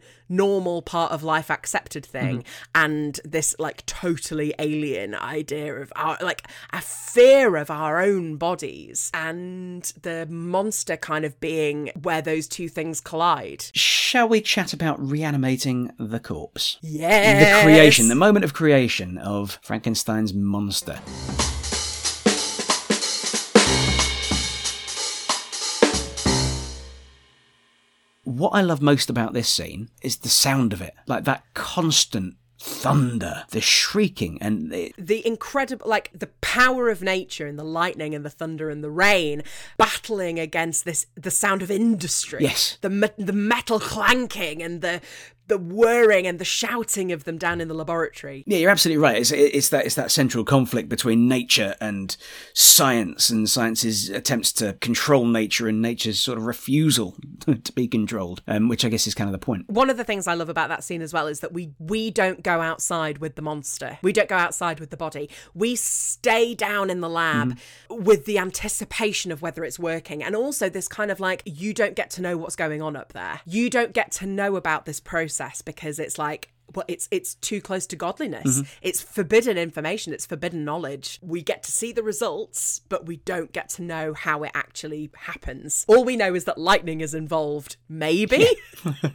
normal 0.55 0.81
part 0.81 1.11
of 1.11 1.21
life 1.21 1.51
accepted 1.51 2.05
thing 2.05 2.37
mm-hmm. 2.37 2.71
and 2.75 3.19
this 3.25 3.53
like 3.59 3.85
totally 3.85 4.53
alien 4.57 5.13
idea 5.13 5.75
of 5.75 5.91
our 5.97 6.17
like 6.21 6.47
a 6.71 6.79
fear 6.79 7.57
of 7.57 7.69
our 7.69 7.99
own 7.99 8.37
bodies 8.37 9.11
and 9.13 9.91
the 10.01 10.25
monster 10.29 10.95
kind 10.95 11.25
of 11.25 11.37
being 11.41 11.91
where 12.03 12.21
those 12.21 12.47
two 12.47 12.69
things 12.69 13.01
collide. 13.01 13.65
Shall 13.73 14.29
we 14.29 14.39
chat 14.39 14.71
about 14.71 14.97
reanimating 14.97 15.91
the 15.99 16.21
corpse? 16.21 16.77
Yeah. 16.81 17.59
The 17.59 17.63
creation, 17.63 18.07
the 18.07 18.15
moment 18.15 18.45
of 18.45 18.53
creation 18.53 19.17
of 19.17 19.59
Frankenstein's 19.61 20.33
monster. 20.33 20.99
What 28.25 28.49
I 28.49 28.61
love 28.61 28.81
most 28.81 29.09
about 29.09 29.33
this 29.33 29.47
scene 29.47 29.89
is 30.01 30.17
the 30.17 30.29
sound 30.29 30.73
of 30.73 30.81
it, 30.81 30.93
like 31.07 31.23
that 31.23 31.43
constant 31.53 32.35
thunder, 32.57 33.43
the 33.49 33.61
shrieking, 33.61 34.39
and 34.41 34.71
the, 34.71 34.93
the 34.97 35.25
incredible, 35.25 35.87
like 35.87 36.09
the 36.13 36.27
power 36.41 36.89
of 36.89 37.01
nature 37.01 37.45
and 37.45 37.59
the 37.59 37.63
lightning 37.63 38.15
and 38.15 38.25
the 38.25 38.29
thunder 38.29 38.69
and 38.69 38.83
the 38.83 38.89
rain 38.89 39.43
battling 39.77 40.39
against 40.39 40.85
this, 40.85 41.05
the 41.15 41.31
sound 41.31 41.61
of 41.61 41.69
industry. 41.69 42.39
Yes, 42.41 42.77
the 42.81 42.89
me- 42.89 43.09
the 43.17 43.33
metal 43.33 43.79
clanking 43.79 44.63
and 44.63 44.81
the 44.81 45.01
the 45.47 45.57
whirring 45.57 46.25
and 46.25 46.39
the 46.39 46.45
shouting 46.45 47.11
of 47.11 47.23
them 47.23 47.37
down 47.37 47.61
in 47.61 47.67
the 47.67 47.73
laboratory. 47.73 48.43
Yeah, 48.47 48.57
you're 48.57 48.71
absolutely 48.71 49.01
right. 49.01 49.17
It's, 49.17 49.31
it's 49.31 49.69
that 49.69 49.85
it's 49.85 49.95
that 49.95 50.11
central 50.11 50.43
conflict 50.43 50.89
between 50.89 51.27
nature 51.27 51.75
and 51.79 52.15
science, 52.53 53.29
and 53.29 53.49
science's 53.49 54.09
attempts 54.09 54.51
to 54.53 54.73
control 54.73 55.25
nature 55.25 55.67
and 55.67 55.81
nature's 55.81 56.19
sort 56.19 56.37
of 56.37 56.45
refusal 56.45 57.15
to 57.63 57.71
be 57.73 57.87
controlled, 57.87 58.41
um, 58.47 58.69
which 58.69 58.83
I 58.83 58.89
guess 58.89 59.05
is 59.05 59.13
kind 59.13 59.27
of 59.27 59.31
the 59.33 59.45
point. 59.45 59.69
One 59.69 59.89
of 59.89 59.97
the 59.97 60.03
things 60.03 60.27
I 60.27 60.33
love 60.33 60.49
about 60.49 60.69
that 60.69 60.83
scene 60.83 61.01
as 61.01 61.13
well 61.13 61.27
is 61.27 61.41
that 61.41 61.53
we 61.53 61.73
we 61.79 62.09
don't 62.09 62.41
go 62.41 62.61
outside 62.61 63.19
with 63.19 63.35
the 63.35 63.41
monster. 63.41 63.99
We 64.01 64.13
don't 64.13 64.29
go 64.29 64.37
outside 64.37 64.79
with 64.79 64.89
the 64.89 64.97
body. 64.97 65.29
We 65.53 65.75
stay 65.75 66.55
down 66.55 66.89
in 66.89 67.01
the 67.01 67.09
lab 67.09 67.57
mm. 67.89 68.01
with 68.03 68.25
the 68.25 68.39
anticipation 68.39 69.31
of 69.31 69.41
whether 69.41 69.63
it's 69.63 69.77
working, 69.77 70.23
and 70.23 70.35
also 70.35 70.69
this 70.69 70.87
kind 70.87 71.11
of 71.11 71.19
like 71.19 71.43
you 71.45 71.73
don't 71.73 71.95
get 71.95 72.09
to 72.11 72.21
know 72.21 72.35
what's 72.35 72.55
going 72.55 72.81
on 72.81 72.95
up 72.95 73.13
there. 73.13 73.41
You 73.45 73.69
don't 73.69 73.93
get 73.93 74.11
to 74.13 74.25
know 74.25 74.55
about 74.55 74.85
this 74.85 74.99
process 74.99 75.34
process 75.35 75.61
because 75.61 75.99
it's 75.99 76.17
like 76.17 76.49
well, 76.75 76.85
it's 76.87 77.07
it's 77.11 77.35
too 77.35 77.61
close 77.61 77.85
to 77.87 77.95
godliness. 77.95 78.59
Mm-hmm. 78.59 78.69
It's 78.81 79.01
forbidden 79.01 79.57
information. 79.57 80.13
It's 80.13 80.25
forbidden 80.25 80.65
knowledge. 80.65 81.19
We 81.21 81.41
get 81.41 81.63
to 81.63 81.71
see 81.71 81.91
the 81.91 82.03
results, 82.03 82.81
but 82.89 83.05
we 83.05 83.17
don't 83.17 83.51
get 83.53 83.69
to 83.69 83.81
know 83.81 84.13
how 84.13 84.43
it 84.43 84.51
actually 84.53 85.09
happens. 85.15 85.85
All 85.87 86.03
we 86.03 86.15
know 86.17 86.35
is 86.35 86.45
that 86.45 86.57
lightning 86.57 87.01
is 87.01 87.13
involved. 87.13 87.77
Maybe. 87.87 88.47
Yeah, 88.83 89.11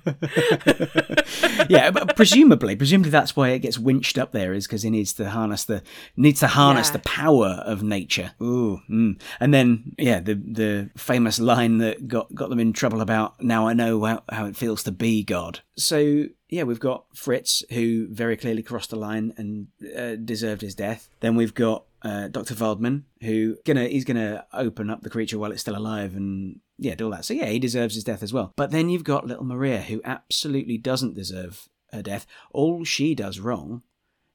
yeah 1.69 1.91
but 1.91 2.17
presumably, 2.17 2.77
presumably 2.77 3.11
that's 3.11 3.37
why 3.37 3.51
it 3.51 3.61
gets 3.61 3.79
winched 3.79 4.19
up 4.19 4.33
there 4.33 4.53
is 4.53 4.67
because 4.67 4.85
it 4.85 4.91
needs 4.91 5.13
to 5.15 5.31
harness 5.31 5.65
the 5.65 5.83
needs 6.17 6.41
to 6.41 6.47
harness 6.47 6.89
yeah. 6.89 6.93
the 6.93 6.99
power 7.01 7.63
of 7.65 7.83
nature. 7.83 8.33
Ooh, 8.43 8.81
mm. 8.89 9.21
and 9.39 9.55
then 9.55 9.95
yeah, 9.99 10.21
the 10.21 10.35
the 10.35 10.91
famous 10.97 11.39
line 11.39 11.79
that 11.79 12.09
got 12.09 12.35
got 12.35 12.51
them 12.51 12.61
in 12.61 12.73
trouble 12.73 13.01
about 13.01 13.43
now 13.43 13.67
I 13.67 13.75
know 13.75 14.05
how, 14.05 14.23
how 14.31 14.47
it 14.47 14.57
feels 14.57 14.83
to 14.85 14.93
be 14.93 15.23
God. 15.23 15.61
So 15.77 16.27
yeah, 16.51 16.65
we've 16.65 16.81
got 16.81 17.05
Fritz, 17.15 17.65
who 17.71 18.09
very 18.09 18.37
clearly 18.37 18.63
crossed 18.63 18.91
the 18.91 18.97
line 18.97 19.33
and 19.37 19.69
uh, 19.97 20.17
deserved 20.17 20.63
his 20.63 20.75
death. 20.75 21.09
Then 21.21 21.37
we've 21.37 21.55
got 21.55 21.85
uh, 22.03 22.29
Dr. 22.29 22.55
Waldman, 22.55 23.05
who 23.23 23.57
gonna 23.65 23.87
he's 23.87 24.05
gonna 24.05 24.45
open 24.53 24.91
up 24.91 25.03
the 25.03 25.11
creature 25.11 25.39
while 25.39 25.53
it's 25.53 25.61
still 25.61 25.77
alive 25.77 26.17
and 26.17 26.61
yeah, 26.79 26.95
do 26.95 27.05
all 27.05 27.11
that. 27.13 27.25
So 27.25 27.35
yeah, 27.35 27.47
he 27.47 27.59
deserves 27.59 27.95
his 27.95 28.05
death 28.05 28.23
as 28.23 28.33
well. 28.33 28.53
But 28.57 28.73
then 28.73 28.89
you've 28.89 29.05
got 29.05 29.27
little 29.27 29.45
Maria, 29.45 29.83
who 29.83 30.01
absolutely 30.05 30.77
doesn't 30.77 31.15
deserve 31.15 31.69
her 31.93 32.03
death. 32.03 32.27
All 32.53 32.85
she 32.85 33.15
does 33.15 33.39
wrong 33.39 33.83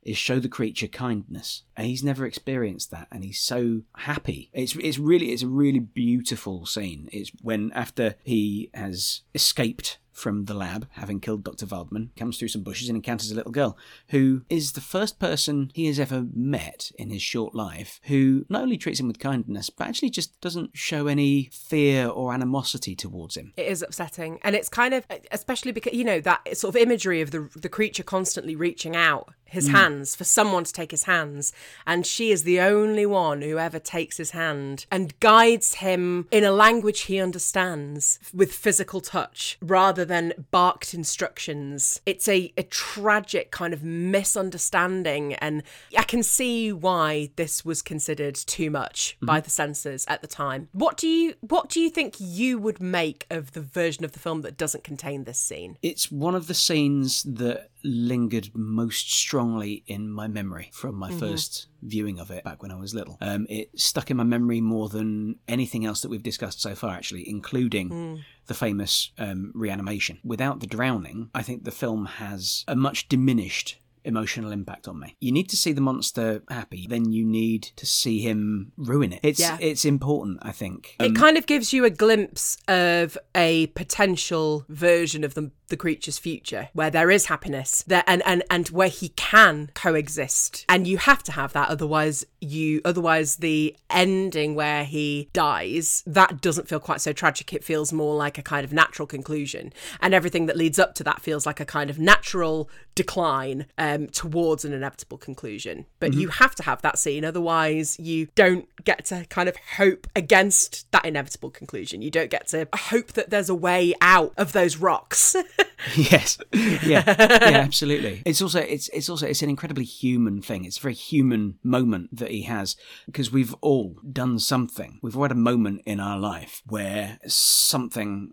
is 0.01 0.17
show 0.17 0.39
the 0.39 0.47
creature 0.47 0.87
kindness, 0.87 1.63
and 1.75 1.87
he's 1.87 2.03
never 2.03 2.25
experienced 2.25 2.91
that, 2.91 3.07
and 3.11 3.23
he's 3.23 3.39
so 3.39 3.81
happy. 3.97 4.51
It's 4.53 4.75
it's 4.75 4.99
really 4.99 5.31
it's 5.31 5.43
a 5.43 5.47
really 5.47 5.79
beautiful 5.79 6.65
scene. 6.65 7.09
It's 7.11 7.31
when 7.41 7.71
after 7.73 8.15
he 8.23 8.69
has 8.73 9.21
escaped 9.33 9.97
from 10.15 10.45
the 10.45 10.53
lab, 10.53 10.87
having 10.91 11.19
killed 11.19 11.43
Dr. 11.43 11.65
Waldman, 11.65 12.11
comes 12.15 12.39
through 12.39 12.47
some 12.47 12.63
bushes 12.63 12.89
and 12.89 12.95
encounters 12.95 13.31
a 13.31 13.35
little 13.35 13.51
girl 13.51 13.77
who 14.09 14.43
is 14.49 14.71
the 14.71 14.81
first 14.81 15.19
person 15.19 15.71
he 15.73 15.85
has 15.87 15.99
ever 15.99 16.25
met 16.33 16.91
in 16.97 17.09
his 17.09 17.21
short 17.21 17.53
life 17.53 17.99
who 18.03 18.45
not 18.49 18.61
only 18.61 18.77
treats 18.77 18.99
him 18.99 19.07
with 19.07 19.19
kindness, 19.19 19.69
but 19.69 19.87
actually 19.87 20.09
just 20.09 20.39
doesn't 20.39 20.71
show 20.73 21.07
any 21.07 21.49
fear 21.51 22.07
or 22.07 22.33
animosity 22.33 22.95
towards 22.95 23.35
him. 23.35 23.53
It 23.57 23.67
is 23.67 23.81
upsetting. 23.81 24.39
And 24.41 24.55
it's 24.55 24.69
kind 24.69 24.93
of, 24.93 25.05
especially 25.31 25.73
because, 25.73 25.93
you 25.93 26.05
know, 26.05 26.21
that 26.21 26.57
sort 26.57 26.75
of 26.75 26.81
imagery 26.81 27.21
of 27.21 27.31
the, 27.31 27.49
the 27.55 27.69
creature 27.69 28.03
constantly 28.03 28.55
reaching 28.55 28.95
out 28.95 29.33
his 29.45 29.69
mm. 29.69 29.73
hands 29.73 30.15
for 30.15 30.23
someone 30.23 30.63
to 30.63 30.73
take 30.73 30.91
his 30.91 31.03
hands. 31.03 31.53
And 31.85 32.05
she 32.05 32.31
is 32.31 32.43
the 32.43 32.59
only 32.59 33.05
one 33.05 33.41
who 33.41 33.57
ever 33.57 33.79
takes 33.79 34.17
his 34.17 34.31
hand 34.31 34.85
and 34.91 35.19
guides 35.19 35.75
him 35.75 36.27
in 36.31 36.43
a 36.43 36.51
language 36.51 37.01
he 37.01 37.19
understands 37.19 38.19
with 38.33 38.53
physical 38.53 39.01
touch 39.01 39.57
rather 39.61 40.04
than 40.05 40.33
barked 40.51 40.93
instructions. 40.93 42.01
It's 42.05 42.27
a, 42.27 42.53
a 42.57 42.63
tragic 42.63 43.51
kind 43.51 43.73
of 43.73 43.83
misunderstanding. 43.83 45.33
And 45.35 45.63
I 45.97 46.03
can 46.03 46.23
see 46.23 46.71
why 46.71 47.31
this 47.35 47.65
was 47.65 47.81
considered 47.81 48.35
too 48.35 48.69
much 48.69 49.17
mm. 49.21 49.27
by 49.27 49.39
the 49.39 49.49
censors 49.49 50.05
at 50.07 50.21
the 50.21 50.27
time. 50.27 50.69
What 50.71 50.97
do 50.97 51.07
you 51.07 51.33
what 51.41 51.69
do 51.69 51.79
you 51.79 51.89
think 51.89 52.15
you 52.19 52.57
would 52.59 52.81
make 52.81 53.25
of 53.29 53.51
the 53.51 53.61
version 53.61 54.05
of 54.05 54.13
the 54.13 54.19
film 54.19 54.41
that 54.41 54.57
doesn't 54.57 54.83
contain 54.83 55.23
this 55.23 55.39
scene? 55.39 55.77
It's 55.81 56.11
one 56.11 56.35
of 56.35 56.47
the 56.47 56.53
scenes 56.53 57.23
that 57.23 57.69
lingered 57.85 58.49
most 58.53 59.13
strongly 59.13 59.83
in 59.87 60.09
my 60.09 60.27
memory 60.27 60.69
from 60.73 60.95
my 60.95 61.09
mm-hmm. 61.09 61.19
first 61.19 61.67
viewing 61.81 62.19
of 62.19 62.31
it 62.31 62.43
back 62.43 62.61
when 62.61 62.71
I 62.71 62.75
was 62.75 62.93
little. 62.95 63.17
Um, 63.21 63.45
it 63.49 63.69
stuck 63.79 64.09
in 64.11 64.17
my 64.17 64.23
memory 64.23 64.59
more 64.59 64.89
than 64.89 65.35
anything 65.47 65.85
else 65.85 66.01
that 66.01 66.09
we've 66.09 66.23
discussed 66.23 66.61
so 66.61 66.75
far, 66.75 66.95
actually, 66.95 67.27
including. 67.29 67.89
Mm. 67.89 68.23
The 68.47 68.53
famous 68.53 69.09
um, 69.17 69.51
reanimation. 69.55 70.19
Without 70.23 70.59
the 70.59 70.67
drowning, 70.67 71.31
I 71.33 71.41
think 71.41 71.63
the 71.63 71.71
film 71.71 72.05
has 72.05 72.63
a 72.67 72.75
much 72.75 73.09
diminished 73.09 73.79
emotional 74.05 74.51
impact 74.51 74.87
on 74.87 74.99
me. 74.99 75.15
You 75.19 75.31
need 75.31 75.49
to 75.49 75.57
see 75.57 75.73
the 75.73 75.81
monster 75.81 76.43
happy, 76.49 76.87
then 76.87 77.11
you 77.11 77.25
need 77.25 77.63
to 77.75 77.85
see 77.85 78.19
him 78.19 78.71
ruin 78.77 79.13
it. 79.13 79.19
It's 79.23 79.39
yeah. 79.39 79.57
it's 79.59 79.85
important, 79.85 80.39
I 80.41 80.51
think. 80.51 80.95
Um, 80.99 81.07
it 81.07 81.15
kind 81.15 81.37
of 81.37 81.45
gives 81.45 81.73
you 81.73 81.85
a 81.85 81.89
glimpse 81.89 82.57
of 82.67 83.17
a 83.33 83.67
potential 83.67 84.65
version 84.69 85.23
of 85.23 85.33
the 85.33 85.51
the 85.69 85.77
creature's 85.77 86.17
future 86.17 86.69
where 86.73 86.91
there 86.91 87.09
is 87.09 87.25
happiness 87.25 87.83
there 87.87 88.03
and 88.07 88.21
and 88.25 88.43
and 88.49 88.69
where 88.69 88.87
he 88.87 89.09
can 89.09 89.69
coexist 89.73 90.65
and 90.69 90.87
you 90.87 90.97
have 90.97 91.23
to 91.23 91.31
have 91.31 91.53
that 91.53 91.69
otherwise 91.69 92.25
you 92.39 92.81
otherwise 92.85 93.37
the 93.37 93.75
ending 93.89 94.53
where 94.55 94.83
he 94.83 95.29
dies 95.33 96.03
that 96.05 96.41
doesn't 96.41 96.67
feel 96.67 96.79
quite 96.79 97.01
so 97.01 97.11
tragic 97.11 97.53
it 97.53 97.63
feels 97.63 97.91
more 97.91 98.15
like 98.15 98.37
a 98.37 98.43
kind 98.43 98.63
of 98.63 98.71
natural 98.71 99.07
conclusion 99.07 99.73
and 100.01 100.13
everything 100.13 100.45
that 100.45 100.57
leads 100.57 100.77
up 100.77 100.93
to 100.93 101.03
that 101.03 101.21
feels 101.21 101.45
like 101.45 101.59
a 101.59 101.65
kind 101.65 101.89
of 101.89 101.97
natural 101.97 102.69
decline 102.93 103.65
um, 103.77 103.94
towards 103.97 104.65
an 104.65 104.73
inevitable 104.73 105.17
conclusion. 105.17 105.85
But 105.99 106.11
mm-hmm. 106.11 106.21
you 106.21 106.27
have 106.29 106.55
to 106.55 106.63
have 106.63 106.81
that 106.81 106.97
scene, 106.97 107.25
otherwise, 107.25 107.99
you 107.99 108.27
don't 108.35 108.67
get 108.83 109.05
to 109.05 109.25
kind 109.29 109.49
of 109.49 109.55
hope 109.77 110.07
against 110.15 110.91
that 110.91 111.05
inevitable 111.05 111.49
conclusion. 111.49 112.01
You 112.01 112.11
don't 112.11 112.29
get 112.29 112.47
to 112.49 112.67
hope 112.73 113.13
that 113.13 113.29
there's 113.29 113.49
a 113.49 113.55
way 113.55 113.93
out 114.01 114.33
of 114.37 114.53
those 114.53 114.77
rocks. 114.77 115.35
yes, 115.95 116.37
yeah, 116.53 116.79
yeah, 116.85 117.57
absolutely. 117.63 118.21
It's 118.25 118.41
also 118.41 118.59
it's 118.59 118.89
it's 118.89 119.09
also 119.09 119.27
it's 119.27 119.41
an 119.41 119.49
incredibly 119.49 119.85
human 119.85 120.41
thing. 120.41 120.65
It's 120.65 120.77
a 120.77 120.81
very 120.81 120.93
human 120.93 121.59
moment 121.63 122.15
that 122.17 122.31
he 122.31 122.43
has 122.43 122.75
because 123.05 123.31
we've 123.31 123.53
all 123.61 123.95
done 124.11 124.39
something. 124.39 124.99
We've 125.01 125.15
all 125.15 125.23
had 125.23 125.31
a 125.31 125.35
moment 125.35 125.81
in 125.85 125.99
our 125.99 126.17
life 126.17 126.61
where 126.65 127.19
something 127.27 128.31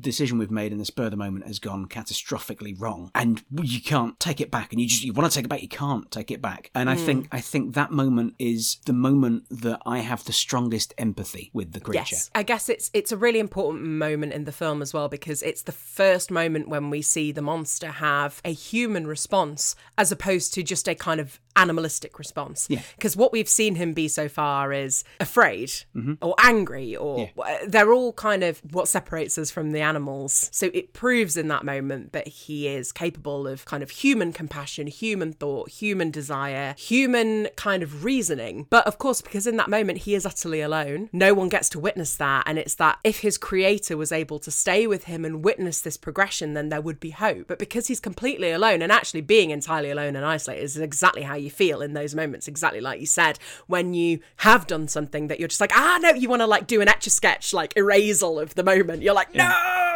decision 0.00 0.38
we've 0.38 0.50
made 0.50 0.72
in 0.72 0.78
the 0.78 0.84
spur 0.84 1.04
of 1.04 1.10
the 1.10 1.16
moment 1.16 1.46
has 1.46 1.58
gone 1.58 1.86
catastrophically 1.86 2.74
wrong 2.80 3.10
and 3.14 3.42
you 3.62 3.80
can't 3.80 4.18
take 4.18 4.40
it 4.40 4.50
back 4.50 4.72
and 4.72 4.80
you 4.80 4.88
just 4.88 5.04
you 5.04 5.12
want 5.12 5.30
to 5.30 5.34
take 5.34 5.44
it 5.44 5.48
back 5.48 5.60
you 5.60 5.68
can't 5.68 6.10
take 6.10 6.30
it 6.30 6.40
back 6.40 6.70
and 6.74 6.88
mm. 6.88 6.92
i 6.92 6.96
hmm. 6.96 7.04
think 7.04 7.28
i 7.30 7.40
think 7.40 7.74
that 7.74 7.90
moment 7.90 8.34
is 8.38 8.78
the 8.86 8.94
moment 8.94 9.44
that 9.50 9.78
i 9.84 9.98
have 9.98 10.24
the 10.24 10.32
strongest 10.32 10.94
empathy 10.96 11.50
with 11.52 11.72
the 11.72 11.80
creature 11.80 11.98
yes 11.98 12.30
i 12.34 12.42
guess 12.42 12.70
it's 12.70 12.90
it's 12.94 13.12
a 13.12 13.16
really 13.16 13.38
important 13.38 13.84
moment 13.84 14.32
in 14.32 14.44
the 14.44 14.52
film 14.52 14.80
as 14.80 14.94
well 14.94 15.08
because 15.08 15.42
it's 15.42 15.62
the 15.62 15.72
first 15.72 16.30
moment 16.30 16.68
when 16.68 16.88
we 16.88 17.02
see 17.02 17.30
the 17.30 17.42
monster 17.42 17.88
have 17.88 18.40
a 18.44 18.52
human 18.52 19.06
response 19.06 19.76
as 19.98 20.10
opposed 20.10 20.54
to 20.54 20.62
just 20.62 20.88
a 20.88 20.94
kind 20.94 21.20
of 21.20 21.38
animalistic 21.56 22.18
response. 22.18 22.66
Yeah. 22.70 22.82
Because 22.96 23.16
what 23.16 23.32
we've 23.32 23.48
seen 23.48 23.74
him 23.74 23.92
be 23.92 24.08
so 24.08 24.28
far 24.28 24.72
is 24.72 25.04
afraid 25.18 25.68
mm-hmm. 25.94 26.14
or 26.22 26.34
angry, 26.38 26.96
or 26.96 27.30
they're 27.66 27.92
all 27.92 28.12
kind 28.12 28.42
of 28.42 28.60
what 28.70 28.88
separates 28.88 29.38
us 29.38 29.50
from 29.50 29.72
the 29.72 29.80
animals. 29.80 30.48
So 30.52 30.70
it 30.72 30.92
proves 30.92 31.36
in 31.36 31.48
that 31.48 31.64
moment 31.64 32.12
that 32.12 32.28
he 32.28 32.68
is 32.68 32.92
capable 32.92 33.46
of 33.46 33.64
kind 33.64 33.82
of 33.82 33.90
human 33.90 34.32
compassion, 34.32 34.86
human 34.86 35.32
thought, 35.32 35.70
human 35.70 36.10
desire, 36.10 36.74
human 36.78 37.48
kind 37.56 37.82
of 37.82 38.04
reasoning. 38.04 38.66
But 38.70 38.86
of 38.86 38.98
course, 38.98 39.20
because 39.20 39.46
in 39.46 39.56
that 39.56 39.68
moment 39.68 39.98
he 39.98 40.14
is 40.14 40.26
utterly 40.26 40.60
alone, 40.60 41.08
no 41.12 41.34
one 41.34 41.48
gets 41.48 41.68
to 41.70 41.78
witness 41.78 42.16
that. 42.16 42.44
And 42.46 42.58
it's 42.58 42.74
that 42.76 42.98
if 43.04 43.20
his 43.20 43.38
creator 43.38 43.96
was 43.96 44.12
able 44.12 44.38
to 44.40 44.50
stay 44.50 44.86
with 44.86 45.04
him 45.04 45.24
and 45.24 45.44
witness 45.44 45.80
this 45.80 45.96
progression, 45.96 46.54
then 46.54 46.68
there 46.68 46.80
would 46.80 47.00
be 47.00 47.10
hope. 47.10 47.48
But 47.48 47.58
because 47.58 47.86
he's 47.88 48.00
completely 48.00 48.50
alone 48.50 48.82
and 48.82 48.92
actually 48.92 49.20
being 49.20 49.50
entirely 49.50 49.90
alone 49.90 50.16
and 50.16 50.24
isolated 50.24 50.62
is 50.62 50.76
exactly 50.76 51.22
how 51.22 51.36
you 51.40 51.50
feel 51.50 51.82
in 51.82 51.94
those 51.94 52.14
moments, 52.14 52.48
exactly 52.48 52.80
like 52.80 53.00
you 53.00 53.06
said, 53.06 53.38
when 53.66 53.94
you 53.94 54.20
have 54.38 54.66
done 54.66 54.88
something 54.88 55.28
that 55.28 55.38
you're 55.38 55.48
just 55.48 55.60
like, 55.60 55.72
ah, 55.74 55.98
no, 56.00 56.10
you 56.10 56.28
want 56.28 56.40
to 56.40 56.46
like 56.46 56.66
do 56.66 56.80
an 56.80 56.88
etch 56.88 57.06
a 57.06 57.10
sketch, 57.10 57.52
like 57.52 57.74
erasal 57.74 58.40
of 58.40 58.54
the 58.54 58.62
moment. 58.62 59.02
You're 59.02 59.14
like, 59.14 59.34
no, 59.34 59.50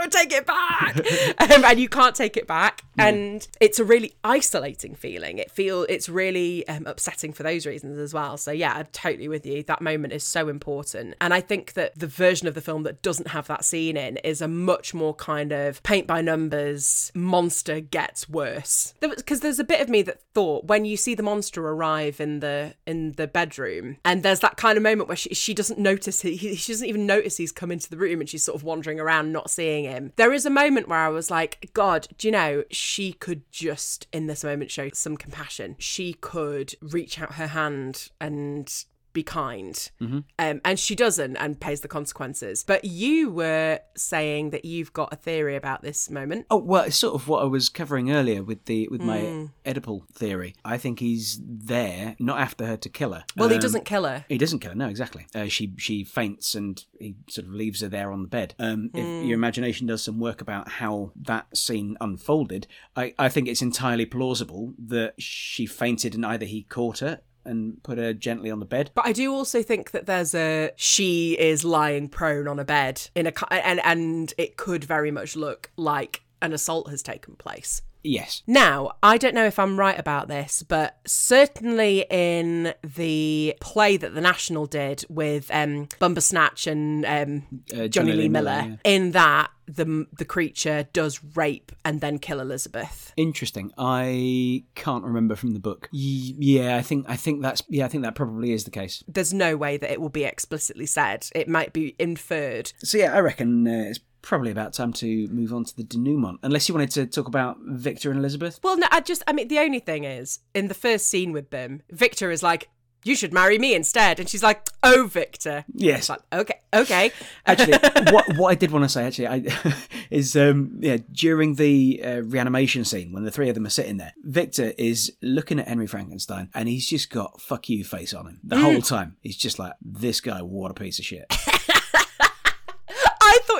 take 0.08 0.32
it 0.32 0.46
back. 0.46 0.96
um, 1.38 1.64
and 1.64 1.80
you 1.80 1.88
can't 1.88 2.14
take 2.14 2.36
it 2.36 2.46
back. 2.46 2.82
And 2.96 3.46
it's 3.60 3.78
a 3.78 3.84
really 3.84 4.14
isolating 4.22 4.94
feeling. 4.94 5.38
It 5.38 5.50
feel 5.50 5.84
it's 5.88 6.08
really 6.08 6.66
um, 6.68 6.86
upsetting 6.86 7.32
for 7.32 7.42
those 7.42 7.66
reasons 7.66 7.98
as 7.98 8.14
well. 8.14 8.36
So 8.36 8.50
yeah, 8.50 8.74
I'm 8.74 8.86
totally 8.92 9.28
with 9.28 9.44
you. 9.44 9.62
That 9.64 9.82
moment 9.82 10.12
is 10.12 10.24
so 10.24 10.48
important. 10.48 11.14
And 11.20 11.34
I 11.34 11.40
think 11.40 11.72
that 11.74 11.98
the 11.98 12.06
version 12.06 12.46
of 12.48 12.54
the 12.54 12.60
film 12.60 12.84
that 12.84 13.02
doesn't 13.02 13.28
have 13.28 13.46
that 13.48 13.64
scene 13.64 13.96
in 13.96 14.16
is 14.18 14.40
a 14.40 14.48
much 14.48 14.94
more 14.94 15.14
kind 15.14 15.52
of 15.52 15.82
paint 15.82 16.06
by 16.06 16.20
numbers 16.20 17.10
monster 17.14 17.80
gets 17.80 18.28
worse. 18.28 18.94
Because 19.00 19.40
there's 19.40 19.58
a 19.58 19.64
bit 19.64 19.80
of 19.80 19.88
me 19.88 20.02
that 20.02 20.20
thought 20.34 20.64
when 20.64 20.84
you 20.84 20.96
see 20.96 21.14
the 21.14 21.22
monster 21.22 21.33
arrive 21.60 22.20
in 22.20 22.40
the 22.40 22.74
in 22.86 23.12
the 23.12 23.26
bedroom 23.26 23.96
and 24.04 24.22
there's 24.22 24.40
that 24.40 24.56
kind 24.56 24.76
of 24.76 24.82
moment 24.82 25.08
where 25.08 25.16
she, 25.16 25.34
she 25.34 25.54
doesn't 25.54 25.78
notice 25.78 26.20
he- 26.22 26.54
she 26.54 26.72
doesn't 26.72 26.88
even 26.88 27.06
notice 27.06 27.36
he's 27.36 27.52
come 27.52 27.70
into 27.70 27.90
the 27.90 27.96
room 27.96 28.20
and 28.20 28.28
she's 28.28 28.44
sort 28.44 28.56
of 28.56 28.62
wandering 28.64 29.00
around 29.00 29.32
not 29.32 29.50
seeing 29.50 29.84
him. 29.84 30.12
There 30.16 30.32
is 30.32 30.46
a 30.46 30.50
moment 30.50 30.88
where 30.88 30.98
I 30.98 31.08
was 31.08 31.30
like, 31.30 31.70
God, 31.74 32.08
do 32.18 32.28
you 32.28 32.32
know, 32.32 32.64
she 32.70 33.12
could 33.12 33.42
just 33.50 34.06
in 34.12 34.26
this 34.26 34.44
moment 34.44 34.70
show 34.70 34.90
some 34.92 35.16
compassion. 35.16 35.76
She 35.78 36.14
could 36.14 36.74
reach 36.80 37.20
out 37.20 37.34
her 37.34 37.48
hand 37.48 38.10
and 38.20 38.84
be 39.14 39.22
kind. 39.22 39.90
Um, 40.00 40.60
and 40.64 40.78
she 40.78 40.94
doesn't 40.94 41.36
and 41.38 41.58
pays 41.58 41.80
the 41.80 41.88
consequences. 41.88 42.62
But 42.62 42.84
you 42.84 43.30
were 43.30 43.78
saying 43.96 44.50
that 44.50 44.66
you've 44.66 44.92
got 44.92 45.10
a 45.12 45.16
theory 45.16 45.56
about 45.56 45.80
this 45.82 46.10
moment. 46.10 46.44
Oh 46.50 46.58
well, 46.58 46.84
it's 46.84 46.96
sort 46.96 47.14
of 47.14 47.26
what 47.28 47.42
I 47.42 47.46
was 47.46 47.70
covering 47.70 48.12
earlier 48.12 48.42
with 48.42 48.66
the 48.66 48.88
with 48.88 49.00
Mm. 49.00 49.06
my 49.06 49.48
Oedipal 49.70 50.06
theory. 50.12 50.54
I 50.64 50.76
think 50.76 51.00
he's 51.00 51.40
there 51.42 52.16
not 52.18 52.38
after 52.38 52.66
her 52.66 52.76
to 52.76 52.88
kill 52.90 53.12
her. 53.14 53.24
Well, 53.36 53.48
he 53.48 53.54
Um, 53.54 53.60
doesn't 53.62 53.84
kill 53.86 54.04
her. 54.04 54.26
He 54.28 54.36
doesn't 54.36 54.58
kill 54.58 54.72
her. 54.72 54.76
No, 54.76 54.88
exactly. 54.88 55.26
Uh, 55.34 55.46
she 55.46 55.72
she 55.78 56.04
faints 56.04 56.54
and 56.54 56.84
he 56.98 57.14
sort 57.30 57.46
of 57.46 57.54
leaves 57.54 57.80
her 57.80 57.88
there 57.88 58.12
on 58.12 58.22
the 58.22 58.28
bed. 58.28 58.54
Um, 58.58 58.90
If 58.92 59.24
your 59.24 59.34
imagination 59.34 59.86
does 59.86 60.02
some 60.02 60.18
work 60.18 60.40
about 60.42 60.68
how 60.68 61.12
that 61.16 61.56
scene 61.56 61.96
unfolded, 62.00 62.66
I, 62.96 63.14
I 63.18 63.28
think 63.28 63.48
it's 63.48 63.62
entirely 63.62 64.06
plausible 64.06 64.74
that 64.78 65.14
she 65.22 65.66
fainted 65.66 66.14
and 66.14 66.26
either 66.26 66.46
he 66.46 66.62
caught 66.64 66.98
her 66.98 67.20
and 67.44 67.82
put 67.82 67.98
her 67.98 68.12
gently 68.12 68.50
on 68.50 68.60
the 68.60 68.66
bed. 68.66 68.90
But 68.94 69.06
I 69.06 69.12
do 69.12 69.32
also 69.32 69.62
think 69.62 69.90
that 69.92 70.06
there's 70.06 70.34
a 70.34 70.70
she 70.76 71.38
is 71.38 71.64
lying 71.64 72.08
prone 72.08 72.48
on 72.48 72.58
a 72.58 72.64
bed 72.64 73.08
in 73.14 73.26
a 73.26 73.32
and 73.50 73.80
and 73.84 74.34
it 74.38 74.56
could 74.56 74.84
very 74.84 75.10
much 75.10 75.36
look 75.36 75.70
like 75.76 76.22
an 76.42 76.52
assault 76.52 76.90
has 76.90 77.02
taken 77.02 77.36
place. 77.36 77.82
Yes. 78.04 78.42
Now, 78.46 78.92
I 79.02 79.16
don't 79.18 79.34
know 79.34 79.46
if 79.46 79.58
I'm 79.58 79.78
right 79.78 79.98
about 79.98 80.28
this, 80.28 80.62
but 80.62 80.98
certainly 81.06 82.06
in 82.10 82.74
the 82.82 83.56
play 83.60 83.96
that 83.96 84.14
the 84.14 84.20
National 84.20 84.66
did 84.66 85.04
with 85.08 85.50
um, 85.52 85.88
Bumper 85.98 86.20
Snatch 86.20 86.66
and 86.66 87.04
um, 87.06 87.62
Uh, 87.76 87.88
Jonny, 87.88 88.12
Lee 88.12 88.28
Miller, 88.28 88.78
in 88.84 89.12
that 89.12 89.50
the 89.66 90.06
the 90.18 90.26
creature 90.26 90.86
does 90.92 91.20
rape 91.34 91.72
and 91.86 92.02
then 92.02 92.18
kill 92.18 92.40
Elizabeth. 92.40 93.12
Interesting. 93.16 93.72
I 93.78 94.64
can't 94.74 95.04
remember 95.04 95.36
from 95.36 95.52
the 95.52 95.58
book. 95.60 95.88
Y- 95.92 96.34
yeah, 96.38 96.76
I 96.76 96.82
think 96.82 97.06
I 97.08 97.16
think 97.16 97.40
that's 97.42 97.62
yeah, 97.70 97.86
I 97.86 97.88
think 97.88 98.04
that 98.04 98.14
probably 98.14 98.52
is 98.52 98.64
the 98.64 98.70
case. 98.70 99.02
There's 99.08 99.32
no 99.32 99.56
way 99.56 99.78
that 99.78 99.90
it 99.90 100.00
will 100.00 100.10
be 100.10 100.24
explicitly 100.24 100.84
said. 100.86 101.26
It 101.34 101.48
might 101.48 101.72
be 101.72 101.96
inferred. 101.98 102.72
So 102.78 102.98
yeah, 102.98 103.14
I 103.14 103.20
reckon 103.20 103.66
uh, 103.66 103.88
it's 103.88 104.00
probably 104.24 104.50
about 104.50 104.72
time 104.72 104.92
to 104.94 105.28
move 105.28 105.52
on 105.52 105.64
to 105.64 105.76
the 105.76 105.84
denouement. 105.84 106.38
Unless 106.42 106.68
you 106.68 106.74
wanted 106.74 106.90
to 106.92 107.06
talk 107.06 107.28
about 107.28 107.58
Victor 107.60 108.10
and 108.10 108.18
Elizabeth. 108.18 108.58
Well, 108.62 108.76
no, 108.76 108.86
I 108.90 109.00
just, 109.00 109.22
I 109.26 109.32
mean, 109.32 109.48
the 109.48 109.58
only 109.58 109.80
thing 109.80 110.04
is, 110.04 110.40
in 110.54 110.68
the 110.68 110.74
first 110.74 111.08
scene 111.08 111.32
with 111.32 111.50
them, 111.50 111.82
Victor 111.90 112.30
is 112.30 112.42
like, 112.42 112.68
you 113.04 113.14
should 113.14 113.32
marry 113.34 113.58
me 113.58 113.74
instead. 113.74 114.18
And 114.18 114.28
she's 114.28 114.42
like, 114.42 114.66
oh, 114.82 115.06
Victor. 115.06 115.64
Yes. 115.74 116.08
Like, 116.08 116.20
okay, 116.32 116.60
okay. 116.72 117.12
actually, 117.46 117.78
what 118.12 118.36
what 118.36 118.48
I 118.48 118.54
did 118.54 118.70
want 118.70 118.84
to 118.84 118.88
say 118.88 119.04
actually 119.04 119.28
I, 119.28 119.74
is 120.10 120.34
um, 120.36 120.78
yeah 120.80 120.96
during 121.12 121.54
the 121.56 122.02
uh, 122.02 122.22
reanimation 122.22 122.84
scene 122.84 123.12
when 123.12 123.24
the 123.24 123.30
three 123.30 123.48
of 123.50 123.54
them 123.54 123.66
are 123.66 123.70
sitting 123.70 123.98
there, 123.98 124.14
Victor 124.22 124.72
is 124.78 125.12
looking 125.20 125.60
at 125.60 125.68
Henry 125.68 125.86
Frankenstein 125.86 126.48
and 126.54 126.68
he's 126.68 126.88
just 126.88 127.10
got 127.10 127.40
fuck 127.40 127.68
you 127.68 127.84
face 127.84 128.14
on 128.14 128.26
him 128.26 128.40
the 128.42 128.58
whole 128.58 128.80
time. 128.80 129.16
He's 129.20 129.36
just 129.36 129.58
like 129.58 129.74
this 129.82 130.20
guy, 130.20 130.40
what 130.40 130.70
a 130.70 130.74
piece 130.74 130.98
of 130.98 131.04
shit. 131.04 131.26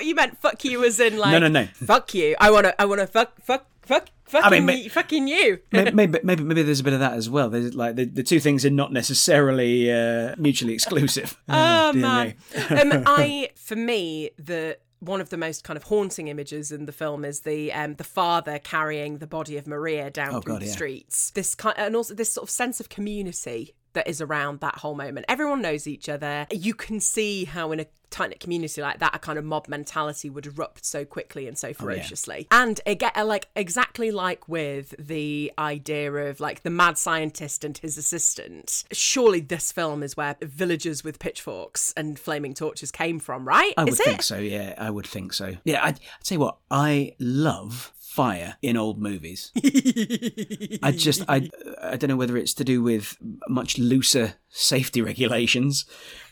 I 0.04 0.06
thought 0.06 0.08
you 0.08 0.14
meant 0.14 0.38
fuck 0.38 0.64
you 0.64 0.84
as 0.84 1.00
in 1.00 1.16
like, 1.18 1.32
No, 1.32 1.38
no, 1.38 1.48
no. 1.48 1.66
fuck 1.66 2.14
you. 2.14 2.36
I 2.38 2.50
want 2.50 2.66
to, 2.66 2.80
I 2.80 2.84
want 2.84 3.00
to 3.00 3.06
fuck, 3.06 3.40
fuck, 3.42 3.66
fuck, 3.82 4.08
fucking, 4.24 4.50
mean, 4.50 4.66
ma- 4.66 4.72
me, 4.72 4.88
fucking 4.88 5.28
you. 5.28 5.60
maybe, 5.72 5.90
maybe 5.92 6.18
maybe 6.22 6.42
maybe 6.42 6.62
there's 6.62 6.80
a 6.80 6.84
bit 6.84 6.92
of 6.92 7.00
that 7.00 7.12
as 7.14 7.28
well. 7.30 7.48
There's 7.50 7.74
like 7.74 7.96
the, 7.96 8.04
the 8.04 8.22
two 8.22 8.40
things 8.40 8.64
are 8.66 8.70
not 8.70 8.92
necessarily 8.92 9.90
uh, 9.92 10.34
mutually 10.38 10.74
exclusive. 10.74 11.36
Oh 11.48 11.92
man. 11.92 12.34
um, 12.70 13.02
I 13.06 13.50
for 13.56 13.76
me 13.76 14.30
the 14.38 14.78
one 15.00 15.20
of 15.20 15.28
the 15.28 15.36
most 15.36 15.64
kind 15.64 15.76
of 15.76 15.82
haunting 15.84 16.28
images 16.28 16.72
in 16.72 16.86
the 16.86 16.92
film 16.92 17.24
is 17.24 17.40
the 17.40 17.72
um, 17.72 17.94
the 17.96 18.04
father 18.04 18.58
carrying 18.58 19.18
the 19.18 19.26
body 19.26 19.56
of 19.58 19.66
Maria 19.66 20.08
down 20.10 20.30
through 20.30 20.38
Oh, 20.38 20.54
God, 20.56 20.62
the 20.62 20.66
yeah. 20.66 20.72
streets. 20.72 21.30
This 21.30 21.54
kind 21.54 21.76
and 21.78 21.94
also 21.94 22.14
this 22.14 22.32
sort 22.32 22.42
of 22.44 22.50
sense 22.50 22.80
of 22.80 22.88
community 22.88 23.74
that 23.94 24.06
is 24.06 24.20
around 24.20 24.60
that 24.60 24.76
whole 24.76 24.94
moment. 24.94 25.26
Everyone 25.28 25.62
knows 25.62 25.86
each 25.86 26.08
other. 26.08 26.46
You 26.50 26.74
can 26.74 27.00
see 27.00 27.44
how 27.44 27.72
in 27.72 27.80
a 27.80 27.86
tight 28.14 28.30
knit 28.30 28.40
community 28.40 28.80
like 28.80 29.00
that, 29.00 29.14
a 29.14 29.18
kind 29.18 29.38
of 29.38 29.44
mob 29.44 29.66
mentality 29.66 30.30
would 30.30 30.46
erupt 30.46 30.84
so 30.84 31.04
quickly 31.04 31.48
and 31.48 31.58
so 31.58 31.68
oh, 31.68 31.72
ferociously. 31.72 32.46
And 32.50 32.80
it 32.86 32.96
get 32.96 33.16
like 33.26 33.48
exactly 33.56 34.10
like 34.12 34.48
with 34.48 34.94
the 34.98 35.52
idea 35.58 36.12
of 36.12 36.38
like 36.38 36.62
the 36.62 36.70
mad 36.70 36.96
scientist 36.96 37.64
and 37.64 37.76
his 37.76 37.98
assistant. 37.98 38.84
Surely 38.92 39.40
this 39.40 39.72
film 39.72 40.02
is 40.02 40.16
where 40.16 40.36
villagers 40.40 41.02
with 41.02 41.18
pitchforks 41.18 41.92
and 41.96 42.18
flaming 42.18 42.54
torches 42.54 42.92
came 42.92 43.18
from, 43.18 43.46
right? 43.46 43.74
I 43.76 43.84
would 43.84 43.94
is 43.94 43.98
think 44.00 44.20
it? 44.20 44.24
so. 44.24 44.38
Yeah, 44.38 44.74
I 44.78 44.90
would 44.90 45.06
think 45.06 45.32
so. 45.32 45.56
Yeah, 45.64 45.84
I'd, 45.84 45.94
I'd 45.94 46.26
say 46.26 46.36
what 46.36 46.58
I 46.70 47.14
love 47.18 47.92
fire 48.14 48.56
in 48.62 48.76
old 48.76 49.00
movies. 49.00 49.50
I 50.84 50.92
just 50.96 51.24
I 51.28 51.50
I 51.82 51.96
don't 51.96 52.08
know 52.08 52.16
whether 52.16 52.36
it's 52.36 52.54
to 52.54 52.64
do 52.64 52.80
with 52.80 53.16
much 53.48 53.76
looser 53.76 54.34
safety 54.50 55.02
regulations. 55.02 55.84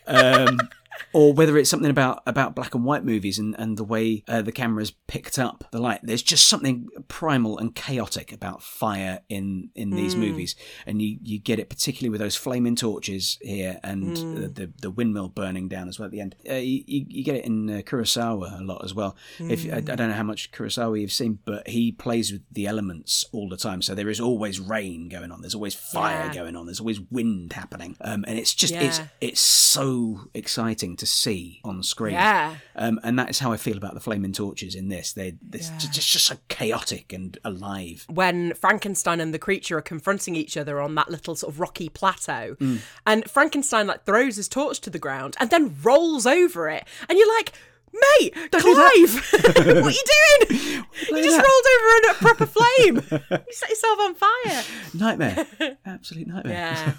Um, 0.06 0.58
or 1.12 1.32
whether 1.32 1.56
it's 1.58 1.70
something 1.70 1.90
about 1.90 2.22
about 2.26 2.54
black 2.54 2.74
and 2.74 2.84
white 2.84 3.04
movies 3.04 3.38
and, 3.38 3.54
and 3.58 3.76
the 3.76 3.84
way 3.84 4.24
uh, 4.28 4.42
the 4.42 4.52
cameras 4.52 4.90
picked 5.06 5.38
up 5.38 5.64
the 5.72 5.80
light. 5.80 6.00
There's 6.02 6.22
just 6.22 6.48
something 6.48 6.88
primal 7.08 7.58
and 7.58 7.74
chaotic 7.74 8.32
about 8.32 8.62
fire 8.62 9.20
in 9.28 9.70
in 9.74 9.90
these 9.90 10.16
movies, 10.16 10.56
and 10.86 11.00
you, 11.02 11.18
you 11.22 11.38
get 11.38 11.58
it 11.58 11.68
particularly 11.68 12.10
with 12.10 12.20
those 12.20 12.36
flaming 12.36 12.76
torches 12.76 13.38
here 13.42 13.78
and 13.82 14.16
the, 14.16 14.48
the 14.48 14.72
the 14.80 14.90
windmill 14.90 15.28
burning 15.28 15.68
down 15.68 15.88
as 15.88 15.98
well 15.98 16.06
at 16.06 16.12
the 16.12 16.20
end. 16.20 16.34
Uh, 16.48 16.54
you, 16.54 16.82
you 16.86 17.24
get 17.24 17.36
it 17.36 17.44
in 17.44 17.70
uh, 17.70 17.74
Kurosawa 17.82 18.60
a 18.60 18.64
lot 18.64 18.84
as 18.84 18.94
well. 18.94 19.16
If 19.38 19.64
I, 19.72 19.76
I 19.76 19.80
don't 19.80 20.08
know 20.08 20.12
how 20.12 20.22
much 20.22 20.50
Kurosawa 20.52 21.00
you've 21.00 21.12
seen, 21.12 21.38
but 21.44 21.68
he 21.68 21.92
plays 21.92 22.32
with 22.32 22.42
the 22.50 22.66
elements 22.66 23.24
all 23.32 23.48
the 23.48 23.56
time. 23.56 23.82
So 23.82 23.94
there 23.94 24.08
is 24.10 24.20
always 24.20 24.58
rain 24.60 25.08
going 25.08 25.30
on. 25.30 25.40
There's 25.40 25.54
always 25.54 25.74
fire 25.74 26.26
Yeah. 26.26 26.34
going 26.34 26.56
on. 26.56 26.66
There's 26.66 26.80
always 26.80 27.00
wind 27.00 27.52
happening, 27.52 27.96
um, 28.00 28.24
and 28.26 28.38
it's 28.38 28.54
just 28.54 28.74
it's 28.74 29.00
it's 29.20 29.40
so 29.40 30.22
exciting 30.34 30.81
to 30.90 31.06
see 31.06 31.60
on 31.64 31.82
screen. 31.82 32.14
Yeah. 32.14 32.56
Um, 32.76 33.00
and 33.02 33.18
that 33.18 33.30
is 33.30 33.38
how 33.38 33.52
I 33.52 33.56
feel 33.56 33.76
about 33.76 33.94
the 33.94 34.00
flaming 34.00 34.32
torches 34.32 34.74
in 34.74 34.88
this. 34.88 35.12
They're 35.12 35.32
just, 35.50 35.78
just 35.78 36.12
just 36.12 36.26
so 36.26 36.36
chaotic 36.48 37.12
and 37.12 37.38
alive. 37.44 38.06
when 38.08 38.54
Frankenstein 38.54 39.20
and 39.20 39.32
the 39.32 39.38
creature 39.38 39.78
are 39.78 39.82
confronting 39.82 40.36
each 40.36 40.56
other 40.56 40.80
on 40.80 40.94
that 40.96 41.10
little 41.10 41.34
sort 41.34 41.52
of 41.52 41.60
rocky 41.60 41.88
plateau. 41.88 42.56
Mm. 42.60 42.80
And 43.06 43.30
Frankenstein 43.30 43.86
like 43.86 44.04
throws 44.04 44.36
his 44.36 44.48
torch 44.48 44.80
to 44.82 44.90
the 44.90 44.98
ground 44.98 45.36
and 45.38 45.50
then 45.50 45.76
rolls 45.82 46.26
over 46.26 46.68
it. 46.68 46.84
And 47.08 47.18
you're 47.18 47.36
like, 47.36 47.52
mate, 47.92 48.34
Clive, 48.50 49.14
what 49.32 49.66
are 49.66 49.90
you 49.90 50.04
doing? 50.48 50.84
you 51.10 51.22
just 51.22 51.40
rolled 51.40 51.66
over 51.74 51.96
in 51.96 52.10
a 52.10 52.14
proper 52.14 52.46
flame. 52.46 52.96
you 53.30 53.52
set 53.52 53.68
yourself 53.68 53.98
on 54.00 54.14
fire. 54.14 54.62
Nightmare. 54.94 55.46
Absolute 55.86 56.26
nightmare. 56.26 56.52
Yeah. 56.52 56.94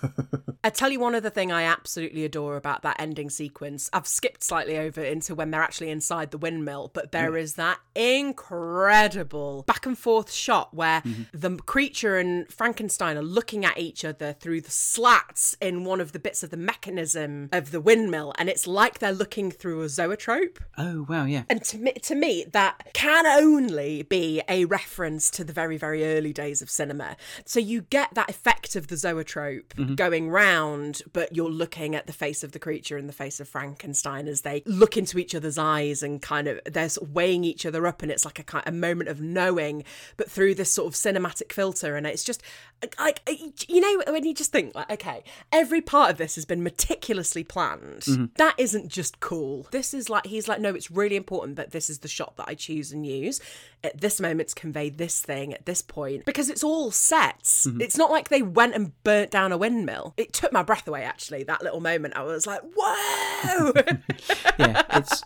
I 0.64 0.70
tell 0.70 0.92
you 0.92 1.00
one 1.00 1.14
other 1.14 1.30
thing 1.30 1.52
I 1.52 1.64
absolutely 1.64 2.24
adore 2.24 2.56
about 2.56 2.84
that 2.84 2.96
ending 2.98 3.30
sequence. 3.30 3.90
I've 3.92 4.08
skipped 4.08 4.44
slightly 4.44 4.78
over 4.78 5.04
into 5.04 5.36
when 5.36 5.52
they're 5.52 5.62
actually 5.62 5.90
inside 5.90 6.32
the 6.32 6.38
windmill, 6.38 6.92
but 6.94 7.12
there 7.12 7.36
is 7.36 7.56
that 7.56 7.80
incredible 7.96 9.64
back 9.64 9.86
and 9.86 9.98
forth 9.98 10.32
shot 10.32 10.74
where 10.74 11.02
mm-hmm. 11.02 11.24
the 11.34 11.58
creature 11.58 12.18
and 12.18 12.48
Frankenstein 12.50 13.18
are 13.18 13.24
looking 13.24 13.66
at 13.66 13.78
each 13.78 14.06
other 14.06 14.32
through 14.32 14.62
the 14.62 14.72
slats 14.72 15.58
in 15.60 15.84
one 15.84 16.00
of 16.00 16.14
the 16.14 16.20
bits 16.20 16.44
of 16.44 16.50
the 16.50 16.58
mechanism 16.58 17.50
of 17.52 17.72
the 17.72 17.82
windmill, 17.82 18.34
and 18.38 18.48
it's 18.48 18.66
like 18.66 19.00
they're 19.00 19.12
looking 19.12 19.52
through 19.52 19.82
a 19.82 19.90
zoetrope. 19.90 20.60
Oh, 20.84 21.06
wow, 21.08 21.24
yeah. 21.24 21.44
And 21.50 21.64
to 21.64 21.78
me, 21.78 21.94
to 21.94 22.14
me, 22.16 22.46
that 22.52 22.94
can 22.94 23.26
only 23.26 24.04
be 24.04 24.42
a 24.50 24.66
reference 24.66 25.32
to 25.32 25.44
the 25.44 25.54
very, 25.54 25.78
very 25.78 26.06
early 26.06 26.34
days 26.34 26.62
of 26.62 26.70
cinema. 26.70 27.16
So 27.46 27.60
you 27.60 27.84
get 27.84 28.14
that 28.16 28.30
effect 28.30 28.76
of 28.76 28.88
the 28.88 28.98
zoetrope 28.98 29.74
mm-hmm. 29.76 29.96
going 29.96 30.30
round, 30.30 31.02
but 31.14 31.34
you're 31.34 31.50
looking 31.50 31.96
at 31.96 32.06
the 32.06 32.14
face 32.14 32.44
of 32.44 32.52
the 32.52 32.60
creature 32.60 32.98
and 32.98 33.08
the 33.08 33.14
face 33.14 33.40
of 33.40 33.48
Frankenstein 33.48 34.28
as 34.28 34.42
they 34.42 34.62
look 34.66 34.98
into 34.98 35.18
each 35.18 35.34
other's 35.34 35.58
eyes 35.58 36.04
and 36.04 36.22
kind 36.22 36.48
of 36.48 36.60
they're 36.66 36.90
sort 36.90 37.08
of 37.08 37.16
weighing 37.16 37.46
each 37.46 37.66
other 37.66 37.88
up, 37.88 38.02
and 38.02 38.12
it's 38.12 38.26
like 38.26 38.40
a 38.40 38.44
kind 38.44 38.64
a 38.68 38.72
moment 38.72 39.10
of 39.10 39.22
knowing, 39.22 39.84
but 40.18 40.30
through 40.30 40.56
this 40.56 40.72
sort 40.72 40.88
of 40.88 40.94
cinematic 40.94 41.54
filter, 41.54 41.96
and 41.96 42.06
it's 42.06 42.24
just 42.24 42.44
like 43.00 43.22
you 43.68 43.80
know 43.80 44.04
when 44.12 44.26
you 44.26 44.34
just 44.34 44.52
think 44.52 44.76
like, 44.76 44.92
okay, 44.92 45.24
every 45.52 45.82
part 45.82 46.12
of 46.12 46.18
this 46.18 46.36
has 46.36 46.46
been 46.46 46.64
meticulously 46.64 47.44
planned. 47.44 48.02
Mm-hmm. 48.02 48.26
That 48.36 48.56
isn't 48.58 48.90
just 48.90 49.20
cool. 49.20 49.68
This 49.72 49.94
is 49.94 50.10
like 50.10 50.26
he's 50.26 50.48
like, 50.48 50.60
no, 50.60 50.73
it's 50.76 50.92
really 50.92 51.16
important 51.16 51.56
that 51.58 51.72
this 51.72 51.90
is 51.90 52.00
the 52.00 52.08
shot 52.08 52.38
that 52.38 52.48
I 52.48 52.56
choose 52.56 52.92
and 52.92 53.06
use 53.06 53.40
at 53.84 54.00
this 54.02 54.20
moment 54.20 54.50
to 54.50 54.56
convey 54.56 54.90
this 54.90 55.22
thing 55.22 55.54
at 55.54 55.66
this 55.66 55.82
point 55.82 56.26
because 56.26 56.50
it's 56.50 56.64
all 56.64 56.92
sets. 56.92 57.68
Mm-hmm. 57.68 57.82
It's 57.82 57.98
not 57.98 58.12
like 58.12 58.30
they 58.30 58.42
went 58.42 58.76
and 58.76 58.92
burnt 59.04 59.32
down 59.32 59.52
a 59.52 59.58
windmill. 59.58 60.14
It 60.18 60.34
took 60.34 60.52
my 60.52 60.64
breath 60.64 60.88
away. 60.88 61.04
Actually, 61.04 61.44
that 61.44 61.64
little 61.64 61.82
moment, 61.82 62.16
I 62.16 62.24
was 62.24 62.48
like, 62.48 62.62
whoa. 62.76 63.74
yeah, 64.60 64.84
it's 64.92 65.24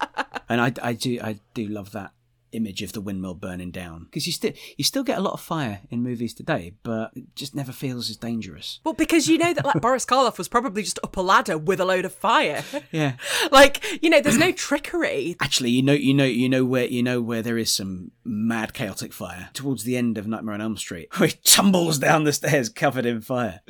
and 0.49 0.61
I, 0.61 0.73
I 0.81 0.93
do 0.93 1.19
I 1.21 1.39
do 1.53 1.67
love 1.67 1.91
that 1.91 2.11
image 2.57 2.81
of 2.81 2.91
the 2.93 2.99
windmill 3.01 3.33
burning 3.35 3.71
down 3.71 4.05
because 4.05 4.25
you 4.27 4.33
still 4.33 4.51
you 4.77 4.83
still 4.83 5.03
get 5.03 5.17
a 5.17 5.21
lot 5.21 5.33
of 5.33 5.39
fire 5.41 5.81
in 5.89 6.03
movies 6.03 6.33
today, 6.33 6.73
but 6.83 7.11
it 7.15 7.33
just 7.35 7.55
never 7.55 7.71
feels 7.71 8.09
as 8.09 8.17
dangerous. 8.17 8.79
well, 8.83 8.93
because 8.93 9.27
you 9.29 9.37
know 9.37 9.53
that 9.53 9.65
like 9.65 9.81
Boris 9.81 10.05
Karloff 10.05 10.37
was 10.37 10.47
probably 10.47 10.81
just 10.83 10.99
up 11.03 11.15
a 11.15 11.21
ladder 11.21 11.57
with 11.57 11.79
a 11.79 11.85
load 11.85 12.03
of 12.05 12.13
fire. 12.13 12.63
Yeah, 12.91 13.13
like 13.51 13.83
you 14.03 14.09
know, 14.09 14.19
there's 14.21 14.37
no 14.37 14.51
trickery. 14.51 15.35
actually, 15.39 15.69
you 15.71 15.81
know, 15.83 15.93
you 15.93 16.13
know, 16.13 16.25
you 16.25 16.49
know 16.49 16.65
where 16.65 16.85
you 16.85 17.03
know 17.03 17.21
where 17.21 17.41
there 17.41 17.57
is 17.57 17.71
some 17.71 18.11
mad 18.25 18.73
chaotic 18.73 19.13
fire 19.13 19.49
towards 19.53 19.83
the 19.83 19.95
end 19.95 20.17
of 20.17 20.27
Nightmare 20.27 20.55
on 20.55 20.61
Elm 20.61 20.77
Street, 20.77 21.07
where 21.17 21.29
he 21.29 21.35
tumbles 21.43 21.99
down 21.99 22.23
the 22.23 22.33
stairs 22.33 22.69
covered 22.69 23.05
in 23.05 23.21
fire. 23.21 23.61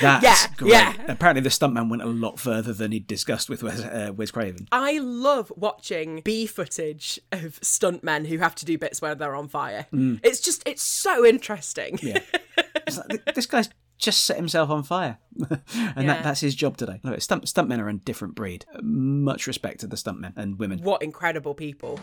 That's 0.00 0.22
Yeah, 0.24 0.36
great. 0.56 0.70
yeah. 0.72 0.94
Apparently, 1.08 1.42
the 1.42 1.48
stuntman 1.50 1.90
went 1.90 2.02
a 2.02 2.06
lot 2.06 2.38
further 2.38 2.72
than 2.72 2.92
he'd 2.92 3.06
discussed 3.06 3.48
with 3.50 3.62
Wes, 3.62 3.80
uh, 3.80 4.12
Wes 4.14 4.30
Craven. 4.30 4.68
I 4.72 4.98
love 4.98 5.52
watching 5.56 6.20
B 6.24 6.46
footage 6.46 7.18
of 7.32 7.60
stuntmen 7.60 8.26
who 8.26 8.35
have 8.40 8.54
to 8.56 8.64
do 8.64 8.78
bits 8.78 9.00
where 9.02 9.14
they're 9.14 9.34
on 9.34 9.48
fire. 9.48 9.86
Mm. 9.92 10.20
It's 10.22 10.40
just, 10.40 10.62
it's 10.66 10.82
so 10.82 11.24
interesting. 11.24 11.98
Yeah, 12.02 12.20
like, 13.08 13.34
this 13.34 13.46
guy's 13.46 13.68
just 13.98 14.24
set 14.24 14.36
himself 14.36 14.68
on 14.70 14.82
fire, 14.82 15.18
and 15.40 15.60
Yeah. 15.74 16.02
that, 16.02 16.22
that's 16.24 16.40
his 16.40 16.54
job 16.54 16.76
today. 16.76 17.00
Look, 17.02 17.20
stunt 17.22 17.44
stuntmen 17.46 17.78
are 17.80 17.88
a 17.88 17.94
different 17.94 18.34
breed. 18.34 18.64
Much 18.82 19.46
respect 19.46 19.80
to 19.80 19.86
the 19.86 19.96
stuntmen 19.96 20.32
and 20.36 20.58
women. 20.58 20.80
What 20.82 21.02
incredible 21.02 21.54
people. 21.54 21.98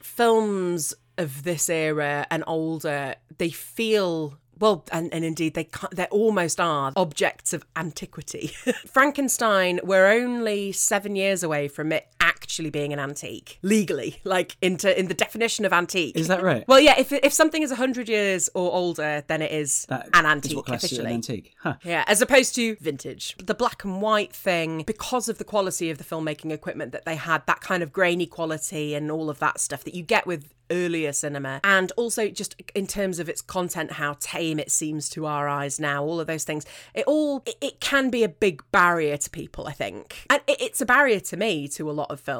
Films 0.00 0.94
of 1.18 1.42
this 1.44 1.68
era 1.68 2.26
and 2.30 2.42
older, 2.46 3.14
they 3.38 3.50
feel 3.50 4.38
well, 4.62 4.84
and, 4.92 5.12
and 5.12 5.24
indeed 5.24 5.54
they 5.54 5.68
they 5.90 6.04
almost 6.06 6.60
are 6.60 6.92
objects 6.94 7.52
of 7.52 7.66
antiquity. 7.74 8.52
Frankenstein, 8.86 9.80
we're 9.82 10.06
only 10.06 10.70
seven 10.70 11.16
years 11.16 11.42
away 11.42 11.66
from 11.66 11.90
it 11.90 12.06
actually 12.42 12.70
being 12.70 12.92
an 12.92 12.98
antique 12.98 13.58
legally, 13.62 14.20
like 14.24 14.56
into 14.60 14.98
in 14.98 15.06
the 15.08 15.14
definition 15.14 15.64
of 15.64 15.72
antique. 15.72 16.16
Is 16.16 16.28
that 16.28 16.42
right? 16.42 16.64
Well, 16.66 16.80
yeah. 16.80 16.98
If 16.98 17.12
if 17.12 17.32
something 17.32 17.62
is 17.62 17.70
hundred 17.72 18.08
years 18.08 18.50
or 18.54 18.72
older, 18.72 19.22
then 19.28 19.40
it 19.42 19.52
is 19.52 19.86
That 19.88 20.08
an 20.12 20.24
is 20.26 20.32
antique 20.32 20.56
what 20.56 20.68
officially. 20.68 21.06
an 21.06 21.12
antique. 21.12 21.54
Huh. 21.60 21.74
Yeah, 21.84 22.04
as 22.06 22.20
opposed 22.20 22.54
to 22.56 22.76
vintage. 22.80 23.36
The 23.38 23.54
black 23.54 23.84
and 23.84 24.02
white 24.02 24.32
thing, 24.32 24.82
because 24.84 25.28
of 25.28 25.38
the 25.38 25.44
quality 25.44 25.88
of 25.90 25.98
the 25.98 26.04
filmmaking 26.04 26.50
equipment 26.50 26.92
that 26.92 27.04
they 27.04 27.16
had, 27.16 27.46
that 27.46 27.60
kind 27.60 27.82
of 27.82 27.92
grainy 27.92 28.26
quality 28.26 28.94
and 28.94 29.10
all 29.10 29.30
of 29.30 29.38
that 29.38 29.60
stuff 29.60 29.84
that 29.84 29.94
you 29.94 30.02
get 30.02 30.26
with 30.26 30.52
earlier 30.70 31.12
cinema, 31.12 31.60
and 31.64 31.92
also 31.98 32.28
just 32.28 32.56
in 32.74 32.86
terms 32.86 33.18
of 33.18 33.28
its 33.28 33.42
content, 33.42 33.92
how 33.92 34.16
tame 34.20 34.58
it 34.58 34.70
seems 34.70 35.10
to 35.10 35.26
our 35.26 35.46
eyes 35.46 35.78
now, 35.78 36.02
all 36.02 36.18
of 36.18 36.26
those 36.26 36.44
things, 36.44 36.64
it 36.94 37.04
all, 37.06 37.42
it, 37.44 37.56
it 37.60 37.80
can 37.80 38.08
be 38.08 38.22
a 38.24 38.28
big 38.28 38.62
barrier 38.72 39.18
to 39.18 39.28
people, 39.28 39.66
I 39.66 39.72
think. 39.72 40.24
And 40.30 40.40
it, 40.46 40.58
it's 40.62 40.80
a 40.80 40.86
barrier 40.86 41.20
to 41.20 41.36
me 41.36 41.68
to 41.68 41.90
a 41.90 41.92
lot 41.92 42.10
of 42.10 42.20
films, 42.20 42.31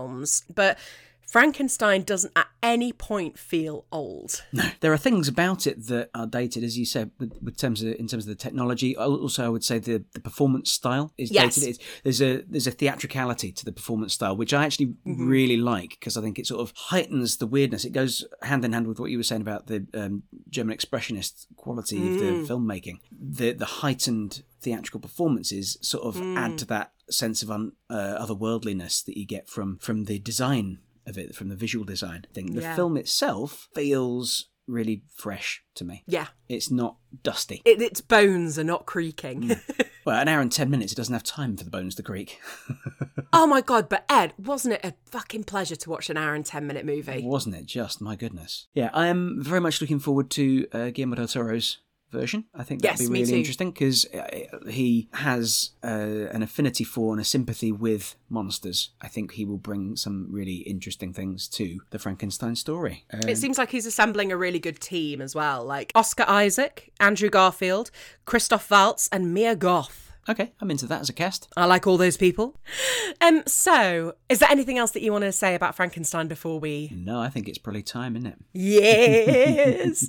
but. 0.55 0.79
Frankenstein 1.33 2.03
doesn't 2.03 2.33
at 2.37 2.49
any 2.63 2.93
point 2.93 3.39
feel 3.39 3.87
old. 3.91 4.45
No, 4.53 4.65
There 4.81 4.93
are 4.93 4.99
things 4.99 5.29
about 5.29 5.67
it 5.67 5.87
that 5.87 6.11
are 6.15 6.27
dated, 6.27 6.63
as 6.63 6.77
you 6.77 6.85
said, 6.85 7.11
with, 7.19 7.33
with 7.43 7.57
terms 7.57 7.83
of 7.83 7.95
in 7.95 8.07
terms 8.07 8.25
of 8.25 8.29
the 8.29 8.35
technology. 8.35 8.95
Also, 8.95 9.47
I 9.47 9.49
would 9.49 9.65
say 9.65 9.79
the, 9.79 10.05
the 10.13 10.21
performance 10.21 10.71
style 10.71 11.15
is 11.17 11.31
Yes. 11.31 11.55
dated. 11.55 11.71
It's, 11.71 11.85
there's 12.03 12.21
a 12.21 12.43
there's 12.47 12.67
a 12.67 12.71
theatricality 12.71 13.51
to 13.51 13.65
the 13.65 13.73
performance 13.73 14.13
style, 14.13 14.37
which 14.37 14.53
I 14.53 14.67
actually 14.67 14.89
mm-hmm. 14.89 15.27
really 15.27 15.57
like 15.57 15.91
because 15.99 16.19
I 16.19 16.21
think 16.21 16.39
it 16.39 16.47
sort 16.47 16.61
of 16.61 16.75
heightens 16.77 17.39
the 17.39 17.47
weirdness. 17.47 17.87
It 17.87 17.95
goes 17.95 18.27
hand 18.43 18.63
in 18.67 18.75
hand 18.75 18.87
with 18.87 19.01
what 19.01 19.11
you 19.11 19.17
were 19.17 19.23
saying 19.23 19.41
about 19.41 19.69
the 19.69 19.87
um, 19.95 20.25
German 20.51 20.77
expressionist 20.77 21.47
quality 21.57 21.97
of 21.97 22.19
the 22.19 22.27
mm. 22.27 22.47
filmmaking. 22.47 22.99
The 23.11 23.53
the 23.53 23.81
heightened 23.81 24.43
theatrical 24.61 25.01
performances 25.01 25.79
sort 25.81 26.05
of 26.05 26.17
add 26.37 26.53
mm. 26.53 26.59
to 26.59 26.65
that 26.67 26.93
sense 27.13 27.43
of 27.43 27.51
un, 27.51 27.73
uh, 27.91 28.25
otherworldliness 28.27 29.05
that 29.05 29.17
you 29.19 29.27
get 29.27 29.49
from 29.49 29.79
from 29.79 30.05
the 30.05 30.19
design 30.19 30.79
of 31.07 31.19
it, 31.19 31.35
from 31.35 31.49
the 31.49 31.57
visual 31.57 31.85
design 31.85 32.25
thing. 32.33 32.55
The 32.55 32.63
Yeah. 32.63 32.77
film 32.77 32.97
itself 32.97 33.69
feels 33.75 34.49
really 34.69 35.03
fresh 35.15 35.63
to 35.75 35.85
me. 35.85 36.05
Yeah, 36.07 36.29
It's 36.49 36.71
not 36.71 36.97
dusty. 37.23 37.61
it, 37.65 37.83
its 37.83 38.01
bones 38.01 38.59
are 38.59 38.65
not 38.65 38.87
creaking. 38.87 39.57
Well, 40.05 40.19
an 40.21 40.27
hour 40.27 40.41
and 40.41 40.51
ten 40.51 40.69
minutes, 40.69 40.91
it 40.93 40.97
doesn't 40.97 41.13
have 41.13 41.23
time 41.23 41.57
for 41.57 41.63
the 41.63 41.71
bones 41.71 41.95
to 41.95 42.03
creak. 42.03 42.41
Oh 43.35 43.47
my 43.47 43.61
god, 43.63 43.89
but 43.89 44.05
Ed, 44.11 44.35
wasn't 44.37 44.75
it 44.75 44.85
a 44.85 44.93
fucking 45.07 45.45
pleasure 45.45 45.77
to 45.77 45.89
watch 45.91 46.11
an 46.11 46.17
hour 46.19 46.35
and 46.35 46.45
10 46.45 46.67
minute 46.67 46.85
movie? 46.85 47.23
Wasn't 47.25 47.55
it 47.55 47.65
just? 47.67 48.01
My 48.03 48.15
goodness. 48.15 48.67
Yeah, 48.75 48.91
I 48.93 49.07
am 49.07 49.43
very 49.43 49.61
much 49.61 49.81
looking 49.81 50.01
forward 50.01 50.29
to 50.33 50.67
uh, 50.73 50.91
Guillermo 50.91 51.15
del 51.17 51.29
Toro's 51.29 51.79
version. 52.13 52.45
I 52.55 52.63
think 52.63 52.83
that'd 52.83 53.01
Yes, 53.01 53.09
be 53.09 53.13
really 53.13 53.37
interesting 53.39 53.71
because 53.73 54.05
uh, 54.15 54.69
he 54.71 55.09
has 55.15 55.71
uh, 55.83 55.89
an 56.33 56.43
affinity 56.43 56.85
for 56.85 57.13
and 57.13 57.21
a 57.21 57.25
sympathy 57.25 57.73
with 57.73 58.15
monsters. 58.29 58.91
I 59.01 59.09
think 59.09 59.33
he 59.33 59.45
will 59.45 59.59
bring 59.59 59.97
some 59.97 60.29
really 60.31 60.59
interesting 60.59 61.13
things 61.13 61.49
to 61.49 61.81
the 61.91 61.99
Frankenstein 61.99 62.55
story. 62.57 63.05
Uh, 63.13 63.27
It 63.27 63.39
seems 63.39 63.59
like 63.59 63.71
he's 63.71 63.87
assembling 63.87 64.31
a 64.31 64.37
really 64.37 64.59
good 64.61 64.79
team 64.81 65.21
as 65.21 65.35
well. 65.35 65.65
Like 65.65 65.91
Oscar 65.95 66.25
Isaac, 66.29 66.93
Andrew 67.01 67.31
Garfield, 67.31 67.91
Christoph 68.27 68.71
Waltz, 68.71 69.09
and 69.11 69.35
Mia 69.35 69.57
Goth. 69.57 70.12
Okay, 70.29 70.53
I'm 70.61 70.71
into 70.71 70.87
that 70.87 71.01
as 71.01 71.09
a 71.09 71.13
cast. 71.13 71.49
I 71.57 71.65
like 71.65 71.87
all 71.87 71.97
those 71.97 72.17
people. 72.17 72.61
Um, 73.21 73.43
so, 73.47 74.15
is 74.29 74.39
there 74.39 74.51
anything 74.51 74.79
else 74.79 74.93
that 74.93 75.03
you 75.03 75.13
want 75.13 75.23
to 75.23 75.33
say 75.33 75.55
about 75.55 75.75
Frankenstein 75.75 76.29
before 76.29 76.59
we 76.61 76.91
No, 76.95 77.21
I 77.21 77.29
think 77.29 77.49
it's 77.49 77.59
probably 77.59 77.83
time, 77.83 78.17
isn't 78.17 78.27
it? 78.27 78.39
Yes. 78.53 80.09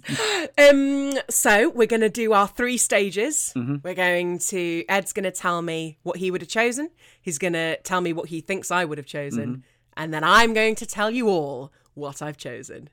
um, 0.57 1.13
so 1.29 1.69
we're 1.69 1.87
going 1.87 2.01
to 2.01 2.09
do 2.09 2.33
our 2.33 2.47
three 2.47 2.77
stages. 2.77 3.51
We're 3.55 3.93
going 3.95 4.39
to, 4.39 4.83
Ed's 4.89 5.13
going 5.13 5.23
to 5.25 5.31
tell 5.31 5.61
me 5.61 5.97
what 6.03 6.17
he 6.17 6.31
would 6.31 6.41
have 6.41 6.49
chosen. 6.49 6.89
He's 7.21 7.37
going 7.37 7.53
to 7.53 7.77
tell 7.81 8.01
me 8.01 8.13
what 8.13 8.29
he 8.29 8.41
thinks 8.41 8.71
I 8.71 8.85
would 8.85 8.97
have 8.97 9.07
chosen. 9.07 9.63
And 9.95 10.13
then 10.13 10.23
I'm 10.23 10.53
going 10.53 10.75
to 10.75 10.85
tell 10.85 11.11
you 11.11 11.29
all 11.29 11.71
what 11.93 12.21
I've 12.21 12.37
chosen. 12.37 12.89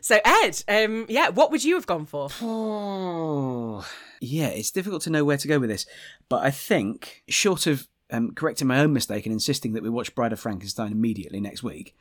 So, 0.00 0.18
Ed, 0.24 0.62
um, 0.68 1.06
yeah, 1.08 1.28
what 1.28 1.50
would 1.50 1.64
you 1.64 1.74
have 1.74 1.86
gone 1.86 2.06
for? 2.06 2.28
Oh, 2.40 3.86
yeah, 4.20 4.48
it's 4.48 4.70
difficult 4.70 5.02
to 5.02 5.10
know 5.10 5.24
where 5.24 5.36
to 5.36 5.48
go 5.48 5.58
with 5.58 5.70
this, 5.70 5.86
but 6.28 6.44
I 6.44 6.50
think, 6.50 7.22
short 7.28 7.66
of 7.66 7.88
um, 8.10 8.32
correcting 8.34 8.68
my 8.68 8.80
own 8.80 8.92
mistake 8.92 9.26
and 9.26 9.32
insisting 9.32 9.72
that 9.72 9.82
we 9.82 9.90
watch 9.90 10.14
Bride 10.14 10.32
of 10.32 10.40
Frankenstein 10.40 10.92
immediately 10.92 11.40
next 11.40 11.62
week, 11.62 11.96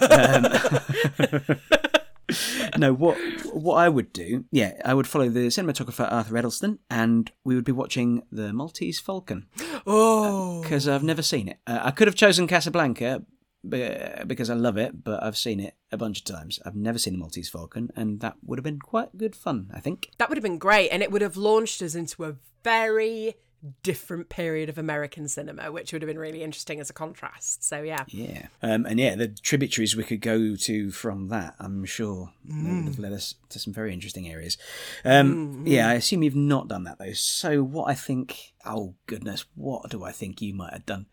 um, 0.00 0.46
no, 2.78 2.92
what 2.92 3.16
what 3.52 3.76
I 3.76 3.88
would 3.88 4.12
do, 4.12 4.44
yeah, 4.50 4.72
I 4.84 4.94
would 4.94 5.06
follow 5.06 5.28
the 5.28 5.48
cinematographer 5.48 6.10
Arthur 6.10 6.34
Edeson, 6.34 6.78
and 6.90 7.30
we 7.44 7.54
would 7.54 7.64
be 7.64 7.72
watching 7.72 8.22
The 8.30 8.52
Maltese 8.52 9.00
Falcon 9.00 9.46
Oh, 9.86 10.62
because 10.62 10.86
I've 10.88 11.02
never 11.04 11.22
seen 11.22 11.48
it. 11.48 11.58
Uh, 11.66 11.80
I 11.82 11.90
could 11.90 12.08
have 12.08 12.14
chosen 12.14 12.46
Casablanca. 12.46 13.22
Be- 13.66 13.96
Because 14.26 14.50
I 14.50 14.54
love 14.54 14.76
it, 14.76 15.02
but 15.04 15.22
I've 15.22 15.36
seen 15.38 15.60
it 15.60 15.74
a 15.90 15.96
bunch 15.96 16.18
of 16.20 16.24
times. 16.24 16.58
I've 16.64 16.76
never 16.76 16.98
seen 16.98 17.14
The 17.14 17.18
Maltese 17.18 17.48
Falcon, 17.48 17.90
and 17.96 18.20
that 18.20 18.36
would 18.44 18.58
have 18.58 18.64
been 18.64 18.78
quite 18.80 19.16
good 19.16 19.34
fun, 19.36 19.70
I 19.74 19.80
think. 19.80 20.10
that 20.18 20.28
would 20.28 20.36
have 20.38 20.42
been 20.42 20.58
great. 20.58 20.90
And 20.90 21.02
it 21.02 21.10
would 21.10 21.22
have 21.22 21.36
launched 21.36 21.80
us 21.82 21.94
into 21.94 22.24
a 22.24 22.36
very 22.64 23.34
different 23.82 24.28
period 24.28 24.68
of 24.68 24.78
American 24.78 25.26
cinema, 25.26 25.72
which 25.72 25.92
would 25.92 26.00
have 26.00 26.06
been 26.08 26.18
really 26.18 26.44
interesting 26.44 26.78
as 26.78 26.90
a 26.90 26.92
contrast. 26.92 27.64
So 27.64 27.82
yeah. 27.82 28.04
Yeah. 28.06 28.46
Um, 28.62 28.86
and 28.86 29.00
yeah, 29.00 29.16
the 29.16 29.26
tributaries 29.26 29.96
we 29.96 30.04
could 30.04 30.20
go 30.20 30.54
to 30.54 30.92
from 30.92 31.26
that, 31.30 31.56
I'm 31.58 31.84
sure, 31.84 32.32
would 32.48 32.84
have 32.84 33.00
led 33.00 33.12
us 33.12 33.34
to 33.48 33.58
some 33.58 33.72
very 33.72 33.92
interesting 33.92 34.28
areas. 34.28 34.58
Um, 35.04 35.64
Yeah, 35.66 35.88
I 35.88 35.94
assume 35.94 36.22
you've 36.22 36.36
not 36.36 36.68
done 36.68 36.84
that 36.84 37.00
though. 37.00 37.12
So 37.14 37.64
what 37.64 37.90
I 37.90 37.94
think, 37.94 38.52
oh 38.64 38.94
goodness, 39.06 39.44
what 39.56 39.90
do 39.90 40.04
I 40.04 40.12
think 40.12 40.40
you 40.40 40.54
might 40.54 40.72
have 40.72 40.86
done? 40.86 41.06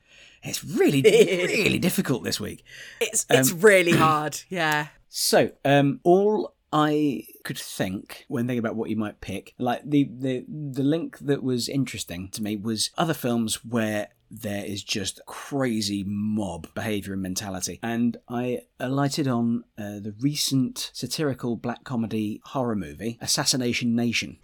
It's 0.45 0.63
really, 0.63 1.01
really 1.03 1.79
difficult 1.79 2.23
this 2.23 2.39
week. 2.39 2.63
It's 3.01 3.25
it's 3.29 3.51
really 3.51 3.91
hard. 3.97 4.41
Yeah. 4.49 4.87
So, 5.09 5.51
um, 5.63 5.99
all 6.03 6.55
I 6.73 7.23
could 7.43 7.57
think 7.57 8.25
when 8.27 8.47
thinking 8.47 8.59
about 8.59 8.75
what 8.75 8.89
you 8.89 8.97
might 8.97 9.21
pick, 9.21 9.53
like 9.57 9.81
the, 9.85 10.09
the 10.11 10.45
the 10.47 10.83
link 10.83 11.17
that 11.19 11.41
was 11.43 11.69
interesting 11.69 12.29
to 12.29 12.43
me 12.43 12.57
was 12.57 12.89
other 12.97 13.13
films 13.13 13.63
where 13.63 14.09
there 14.29 14.65
is 14.65 14.83
just 14.83 15.21
crazy 15.25 16.03
mob 16.05 16.67
behavior 16.73 17.13
and 17.13 17.21
mentality. 17.21 17.79
And 17.81 18.17
I 18.27 18.61
alighted 18.79 19.27
on 19.27 19.63
uh, 19.77 19.99
the 19.99 20.15
recent 20.19 20.91
satirical 20.93 21.55
black 21.55 21.83
comedy 21.83 22.41
horror 22.45 22.75
movie, 22.75 23.17
Assassination 23.21 23.95
Nation. 23.95 24.37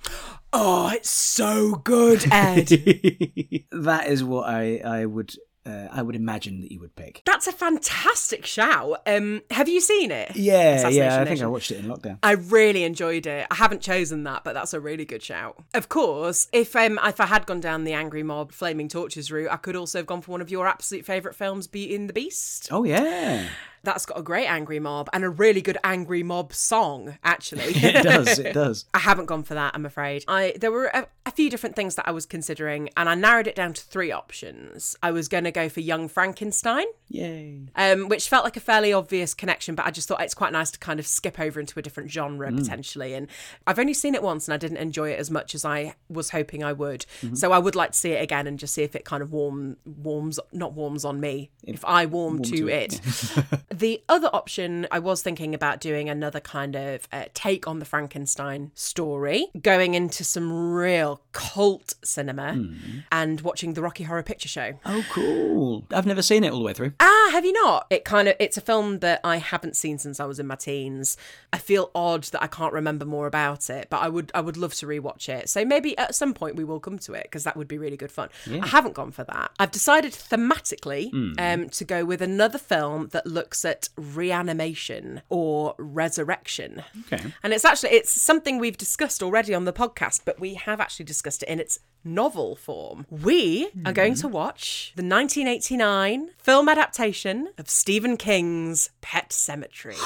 Oh, 0.53 0.89
it's 0.93 1.09
so 1.09 1.75
good, 1.75 2.25
Ed. 2.31 2.67
that 3.71 4.05
is 4.07 4.23
what 4.23 4.49
I, 4.49 4.81
I 4.83 5.05
would. 5.05 5.33
Uh, 5.63 5.87
I 5.91 6.01
would 6.01 6.15
imagine 6.15 6.61
that 6.61 6.71
you 6.71 6.79
would 6.79 6.95
pick. 6.95 7.21
That's 7.23 7.45
a 7.45 7.51
fantastic 7.51 8.47
shout. 8.47 9.01
Um, 9.05 9.43
have 9.51 9.69
you 9.69 9.79
seen 9.79 10.09
it? 10.09 10.35
Yeah, 10.35 10.89
yeah. 10.89 11.15
I 11.15 11.17
think 11.19 11.29
Nation. 11.29 11.45
I 11.45 11.49
watched 11.49 11.69
it 11.69 11.77
in 11.77 11.85
lockdown. 11.85 12.17
I 12.23 12.31
really 12.31 12.83
enjoyed 12.83 13.27
it. 13.27 13.45
I 13.51 13.55
haven't 13.55 13.81
chosen 13.81 14.23
that, 14.23 14.43
but 14.43 14.53
that's 14.53 14.73
a 14.73 14.79
really 14.79 15.05
good 15.05 15.21
shout. 15.21 15.61
Of 15.75 15.87
course, 15.87 16.47
if 16.51 16.75
um 16.75 16.99
if 17.03 17.19
I 17.19 17.27
had 17.27 17.45
gone 17.45 17.59
down 17.59 17.83
the 17.83 17.93
angry 17.93 18.23
mob 18.23 18.51
flaming 18.51 18.87
torches 18.87 19.31
route, 19.31 19.51
I 19.51 19.57
could 19.57 19.75
also 19.75 19.99
have 19.99 20.07
gone 20.07 20.21
for 20.21 20.31
one 20.31 20.41
of 20.41 20.49
your 20.49 20.67
absolute 20.67 21.05
favourite 21.05 21.35
films, 21.35 21.67
Beauty 21.67 21.95
and 21.95 22.09
the 22.09 22.13
Beast. 22.13 22.69
Oh 22.71 22.83
yeah, 22.83 23.47
That's 23.83 24.05
got 24.05 24.17
a 24.17 24.21
great 24.21 24.47
angry 24.47 24.79
mob 24.79 25.09
and 25.13 25.23
a 25.23 25.29
really 25.29 25.61
good 25.61 25.77
angry 25.83 26.23
mob 26.23 26.53
song, 26.53 27.17
actually. 27.23 27.63
it 27.75 28.03
does. 28.03 28.39
It 28.39 28.53
does. 28.53 28.85
I 28.93 28.99
haven't 28.99 29.25
gone 29.25 29.43
for 29.43 29.53
that, 29.55 29.73
I'm 29.73 29.85
afraid. 29.85 30.23
I 30.27 30.53
there 30.59 30.71
were 30.71 30.85
a, 30.87 31.07
a 31.25 31.31
few 31.31 31.49
different 31.49 31.75
things 31.75 31.95
that 31.95 32.07
I 32.07 32.11
was 32.11 32.25
considering, 32.25 32.89
and 32.95 33.09
I 33.09 33.15
narrowed 33.15 33.47
it 33.47 33.55
down 33.55 33.73
to 33.73 33.81
three 33.83 34.11
options. 34.11 34.95
I 35.01 35.11
was 35.11 35.27
going 35.27 35.43
to 35.45 35.51
go 35.51 35.69
for 35.69 35.79
Young 35.79 36.07
Frankenstein, 36.07 36.85
Yay. 37.09 37.59
um, 37.75 38.07
which 38.09 38.29
felt 38.29 38.43
like 38.43 38.57
a 38.57 38.61
fairly 38.61 38.93
obvious 38.93 39.33
connection, 39.33 39.75
but 39.75 39.85
I 39.85 39.91
just 39.91 40.07
thought 40.07 40.21
it's 40.21 40.33
quite 40.33 40.51
nice 40.51 40.71
to 40.71 40.79
kind 40.79 40.99
of 40.99 41.07
skip 41.07 41.39
over 41.39 41.59
into 41.59 41.79
a 41.79 41.81
different 41.81 42.11
genre 42.11 42.51
potentially. 42.51 43.13
And 43.13 43.27
I've 43.65 43.79
only 43.79 43.93
seen 43.93 44.15
it 44.15 44.23
once, 44.23 44.47
and 44.47 44.53
I 44.53 44.57
didn't 44.57 44.77
enjoy 44.77 45.11
it 45.11 45.19
as 45.19 45.31
much 45.31 45.55
as 45.55 45.65
I 45.65 45.95
was 46.09 46.29
hoping 46.31 46.63
I 46.63 46.73
would. 46.73 47.05
So 47.33 47.51
I 47.51 47.57
would 47.59 47.75
like 47.75 47.91
to 47.91 47.97
see 47.97 48.11
it 48.11 48.21
again 48.21 48.47
and 48.47 48.59
just 48.59 48.73
see 48.73 48.83
if 48.83 48.95
it 48.95 49.05
kind 49.05 49.23
of 49.23 49.31
warm 49.31 49.77
warms, 49.85 50.39
not 50.51 50.73
warms 50.73 51.05
on 51.05 51.19
me, 51.19 51.51
if 51.63 51.83
I 51.85 52.05
warm, 52.05 52.41
to, 52.43 52.57
to 52.57 52.67
it. 52.67 52.99
the 53.71 54.03
other 54.09 54.29
option, 54.33 54.87
I 54.91 54.99
was 54.99 55.21
thinking 55.21 55.53
about 55.53 55.79
doing 55.79 56.09
another 56.09 56.39
kind 56.39 56.75
of 56.75 57.07
uh, 57.11 57.25
take 57.33 57.67
on 57.67 57.79
the 57.79 57.85
Frankenstein 57.85 58.71
story, 58.75 59.47
going 59.61 59.93
into 59.93 60.23
some 60.23 60.71
real 60.73 61.21
cult 61.31 61.93
cinema 62.03 62.63
and 63.11 63.41
watching 63.41 63.73
the 63.73 63.81
Rocky 63.81 64.03
Horror 64.03 64.23
Picture 64.23 64.49
Show. 64.49 64.73
Oh, 64.85 65.05
cool. 65.11 65.85
I've 65.91 66.05
never 66.05 66.21
seen 66.21 66.43
it 66.43 66.51
all 66.51 66.59
the 66.59 66.65
way 66.65 66.73
through. 66.73 66.93
Ah, 66.99 67.29
have 67.31 67.45
you 67.45 67.53
not? 67.53 67.87
It 67.89 68.03
kind 68.03 68.27
of 68.27 68.35
it's 68.39 68.57
a 68.57 68.61
film 68.61 68.99
that 68.99 69.21
I 69.23 69.37
haven't 69.37 69.75
seen 69.75 69.97
since 69.97 70.19
I 70.19 70.25
was 70.25 70.39
in 70.39 70.47
my 70.47 70.55
teens. 70.55 71.17
I 71.53 71.57
feel 71.57 71.91
odd 71.95 72.23
that 72.25 72.43
I 72.43 72.47
can't 72.47 72.73
remember 72.73 73.05
more 73.05 73.27
about 73.27 73.69
it, 73.69 73.87
but 73.89 74.01
I 74.01 74.09
would 74.09 74.31
I 74.35 74.41
would 74.41 74.57
love 74.57 74.73
to 74.75 74.85
rewatch 74.87 75.29
it. 75.29 75.49
So 75.49 75.63
maybe 75.63 75.97
at 75.97 76.15
some 76.15 76.33
point 76.33 76.55
we 76.55 76.63
will 76.63 76.79
come 76.79 76.99
to 76.99 77.13
it 77.13 77.23
because 77.23 77.43
that 77.45 77.55
would 77.55 77.67
be 77.67 77.77
really 77.77 77.97
good 77.97 78.11
fun. 78.11 78.29
I 78.61 78.67
haven't 78.67 78.95
gone 78.95 79.11
for 79.11 79.23
that. 79.23 79.51
I've 79.59 79.71
decided 79.71 80.11
thematically 80.11 81.13
um, 81.39 81.69
to 81.69 81.85
go 81.85 82.03
with 82.03 82.21
another 82.21 82.57
film 82.57 83.09
that 83.09 83.25
looks 83.25 83.60
at 83.65 83.89
reanimation 83.97 85.21
or 85.29 85.75
resurrection. 85.77 86.83
Okay. 87.05 87.33
And 87.43 87.53
it's 87.53 87.65
actually 87.65 87.91
it's 87.91 88.11
something 88.11 88.57
we've 88.57 88.77
discussed 88.77 89.21
already 89.23 89.53
on 89.53 89.65
the 89.65 89.73
podcast, 89.73 90.21
but 90.25 90.39
we 90.39 90.55
have 90.55 90.79
actually 90.79 91.05
discussed 91.05 91.43
it 91.43 91.49
in 91.49 91.59
its 91.59 91.79
novel 92.03 92.55
form. 92.55 93.05
We 93.09 93.69
are 93.85 93.93
going 93.93 94.15
to 94.15 94.27
watch 94.27 94.93
the 94.95 95.03
1989 95.03 96.31
film 96.37 96.69
adaptation 96.69 97.49
of 97.57 97.69
Stephen 97.69 98.17
King's 98.17 98.89
Pet 99.01 99.29
Sematary. 99.29 99.97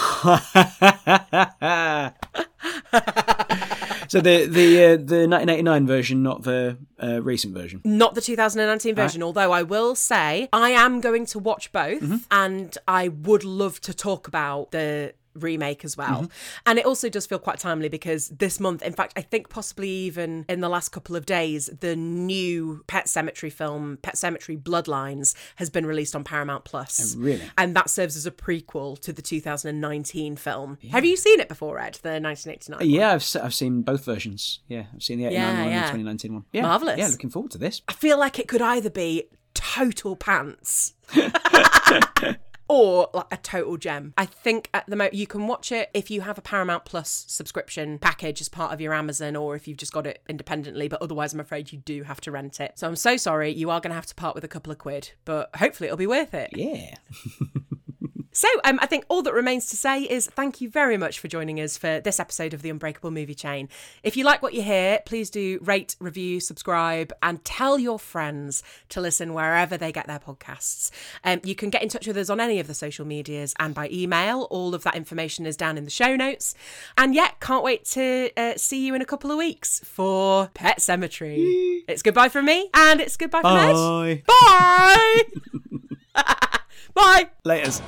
So 4.07 4.21
the 4.21 4.45
the 4.45 4.83
uh, 4.85 4.97
the 4.97 5.27
1989 5.27 5.87
version, 5.87 6.23
not 6.23 6.43
the 6.43 6.77
uh, 7.01 7.21
recent 7.21 7.53
version. 7.53 7.81
Not 7.83 8.15
the 8.15 8.21
2019 8.21 8.95
version, 8.95 9.23
although 9.23 9.51
I 9.51 9.63
will 9.63 9.95
say 9.95 10.49
I 10.53 10.69
am 10.71 11.01
going 11.01 11.25
to 11.27 11.39
watch 11.39 11.71
both 11.71 12.25
and 12.31 12.77
I 12.87 13.07
would 13.09 13.43
love 13.43 13.81
to 13.81 13.93
talk 13.93 14.27
about 14.27 14.71
the 14.71 15.13
remake 15.35 15.83
as 15.85 15.97
well. 15.97 16.23
Mm-hmm. 16.23 16.59
And 16.65 16.79
it 16.79 16.85
also 16.85 17.09
does 17.09 17.25
feel 17.25 17.39
quite 17.39 17.59
timely 17.59 17.89
because 17.89 18.29
this 18.29 18.59
month, 18.59 18.81
in 18.81 18.93
fact, 18.93 19.13
I 19.15 19.21
think 19.21 19.49
possibly 19.49 19.89
even 19.89 20.45
in 20.47 20.61
the 20.61 20.69
last 20.69 20.89
couple 20.89 21.15
of 21.15 21.25
days, 21.25 21.69
the 21.79 21.95
new 21.95 22.83
Pet 22.87 23.05
Sematary 23.05 23.51
film, 23.51 23.97
Pet 24.01 24.15
Sematary 24.15 24.61
Bloodlines, 24.61 25.35
has 25.57 25.69
been 25.69 25.85
released 25.85 26.15
on 26.15 26.23
Paramount 26.23 26.65
Plus. 26.65 27.15
Oh, 27.15 27.19
really? 27.19 27.41
And 27.57 27.75
that 27.75 27.89
serves 27.89 28.15
as 28.15 28.25
a 28.25 28.31
prequel 28.31 28.99
to 29.01 29.13
the 29.13 29.21
2019 29.21 30.35
film. 30.35 30.77
Have 30.91 31.05
you 31.05 31.17
seen 31.17 31.39
it 31.39 31.49
before, 31.49 31.79
Ed? 31.79 31.99
The 32.01 32.19
1989 32.19 32.79
one? 32.79 32.89
Yeah, 32.89 33.13
I've 33.13 33.23
se- 33.23 33.41
I've 33.41 33.53
seen 33.53 33.81
both 33.81 34.05
versions. 34.05 34.59
Yeah, 34.67 34.85
I've 34.93 35.03
seen 35.03 35.19
the 35.19 35.25
89 35.25 35.41
Yeah, 35.41 35.63
one 35.63 35.71
and 35.71 35.77
the 35.77 35.87
2019 35.87 36.33
one. 36.33 36.45
Yeah, 36.51 36.61
Marvellous. 36.63 36.97
Yeah, 36.99 37.07
looking 37.07 37.29
forward 37.29 37.51
to 37.51 37.57
this. 37.57 37.81
I 37.87 37.93
feel 37.93 38.17
like 38.17 38.39
it 38.39 38.47
could 38.47 38.61
either 38.61 38.89
be 38.89 39.23
total 39.53 40.15
pants 40.15 40.93
or 42.67 43.09
like 43.13 43.27
a 43.31 43.37
total 43.37 43.77
gem. 43.77 44.13
I 44.17 44.25
think 44.25 44.69
at 44.73 44.85
the 44.87 44.95
moment 44.95 45.13
you 45.13 45.27
can 45.27 45.47
watch 45.47 45.71
it 45.71 45.89
if 45.93 46.09
you 46.09 46.21
have 46.21 46.37
a 46.37 46.41
Paramount 46.41 46.85
Plus 46.85 47.25
subscription 47.27 47.99
package 47.99 48.41
as 48.41 48.49
part 48.49 48.73
of 48.73 48.81
your 48.81 48.93
Amazon 48.93 49.35
or 49.35 49.55
if 49.55 49.67
you've 49.67 49.77
just 49.77 49.93
got 49.93 50.07
it 50.07 50.21
independently, 50.27 50.87
but 50.87 51.01
otherwise 51.01 51.33
I'm 51.33 51.39
afraid 51.39 51.71
you 51.71 51.79
do 51.79 52.03
have 52.03 52.21
to 52.21 52.31
rent 52.31 52.59
it. 52.59 52.73
So 52.75 52.87
I'm 52.87 52.95
so 52.95 53.17
sorry, 53.17 53.51
you 53.51 53.69
are 53.69 53.79
going 53.79 53.91
to 53.91 53.95
have 53.95 54.07
to 54.07 54.15
part 54.15 54.35
with 54.35 54.43
a 54.43 54.49
couple 54.49 54.71
of 54.71 54.77
quid, 54.77 55.11
but 55.25 55.49
hopefully 55.55 55.87
it'll 55.87 55.97
be 55.97 56.07
worth 56.07 56.33
it. 56.33 56.49
Yeah. 56.53 56.95
So 58.35 58.49
um, 58.65 58.79
I 58.81 58.85
think 58.85 59.05
all 59.07 59.21
that 59.21 59.33
remains 59.33 59.67
to 59.67 59.77
say 59.77 60.03
is 60.03 60.27
thank 60.27 60.59
you 60.59 60.69
very 60.69 60.97
much 60.97 61.19
for 61.19 61.29
joining 61.29 61.61
us 61.61 61.77
for 61.77 62.01
this 62.01 62.19
episode 62.19 62.53
of 62.53 62.61
the 62.61 62.69
Unbreakable 62.69 63.09
Movie 63.09 63.33
Chain. 63.33 63.69
If 64.03 64.17
you 64.17 64.25
like 64.25 64.41
what 64.41 64.53
you 64.53 64.61
hear, 64.61 64.99
please 65.05 65.29
do 65.29 65.57
rate, 65.61 65.95
review, 66.01 66.41
subscribe, 66.41 67.13
and 67.23 67.43
tell 67.45 67.79
your 67.79 67.97
friends 67.97 68.61
to 68.89 68.99
listen 68.99 69.33
wherever 69.33 69.77
they 69.77 69.93
get 69.93 70.07
their 70.07 70.19
podcasts. 70.19 70.91
Um, 71.23 71.39
you 71.45 71.55
can 71.55 71.69
get 71.69 71.81
in 71.81 71.87
touch 71.87 72.07
with 72.07 72.17
us 72.17 72.29
on 72.29 72.41
any 72.41 72.59
of 72.59 72.67
the 72.67 72.73
social 72.73 73.05
medias 73.05 73.53
and 73.57 73.73
by 73.73 73.87
email. 73.89 74.41
All 74.51 74.75
of 74.75 74.83
that 74.83 74.95
information 74.95 75.45
is 75.45 75.55
down 75.55 75.77
in 75.77 75.85
the 75.85 75.89
show 75.89 76.17
notes. 76.17 76.55
And 76.97 77.15
yet, 77.15 77.39
can't 77.39 77.63
wait 77.63 77.85
to 77.85 78.31
uh, 78.35 78.55
see 78.57 78.85
you 78.85 78.95
in 78.95 79.01
a 79.01 79.05
couple 79.05 79.31
of 79.31 79.37
weeks 79.37 79.79
for 79.85 80.49
Pet 80.53 80.79
Sematary. 80.79 81.83
it's 81.87 82.01
goodbye 82.01 82.27
from 82.27 82.43
me, 82.45 82.69
and 82.73 82.99
it's 82.99 83.15
goodbye 83.15 83.39
from 83.39 83.57
Ed. 83.57 84.23
Bye. 84.27 85.23
Bye. 86.15 86.59
Bye. 86.95 87.29
Laters. 87.45 87.81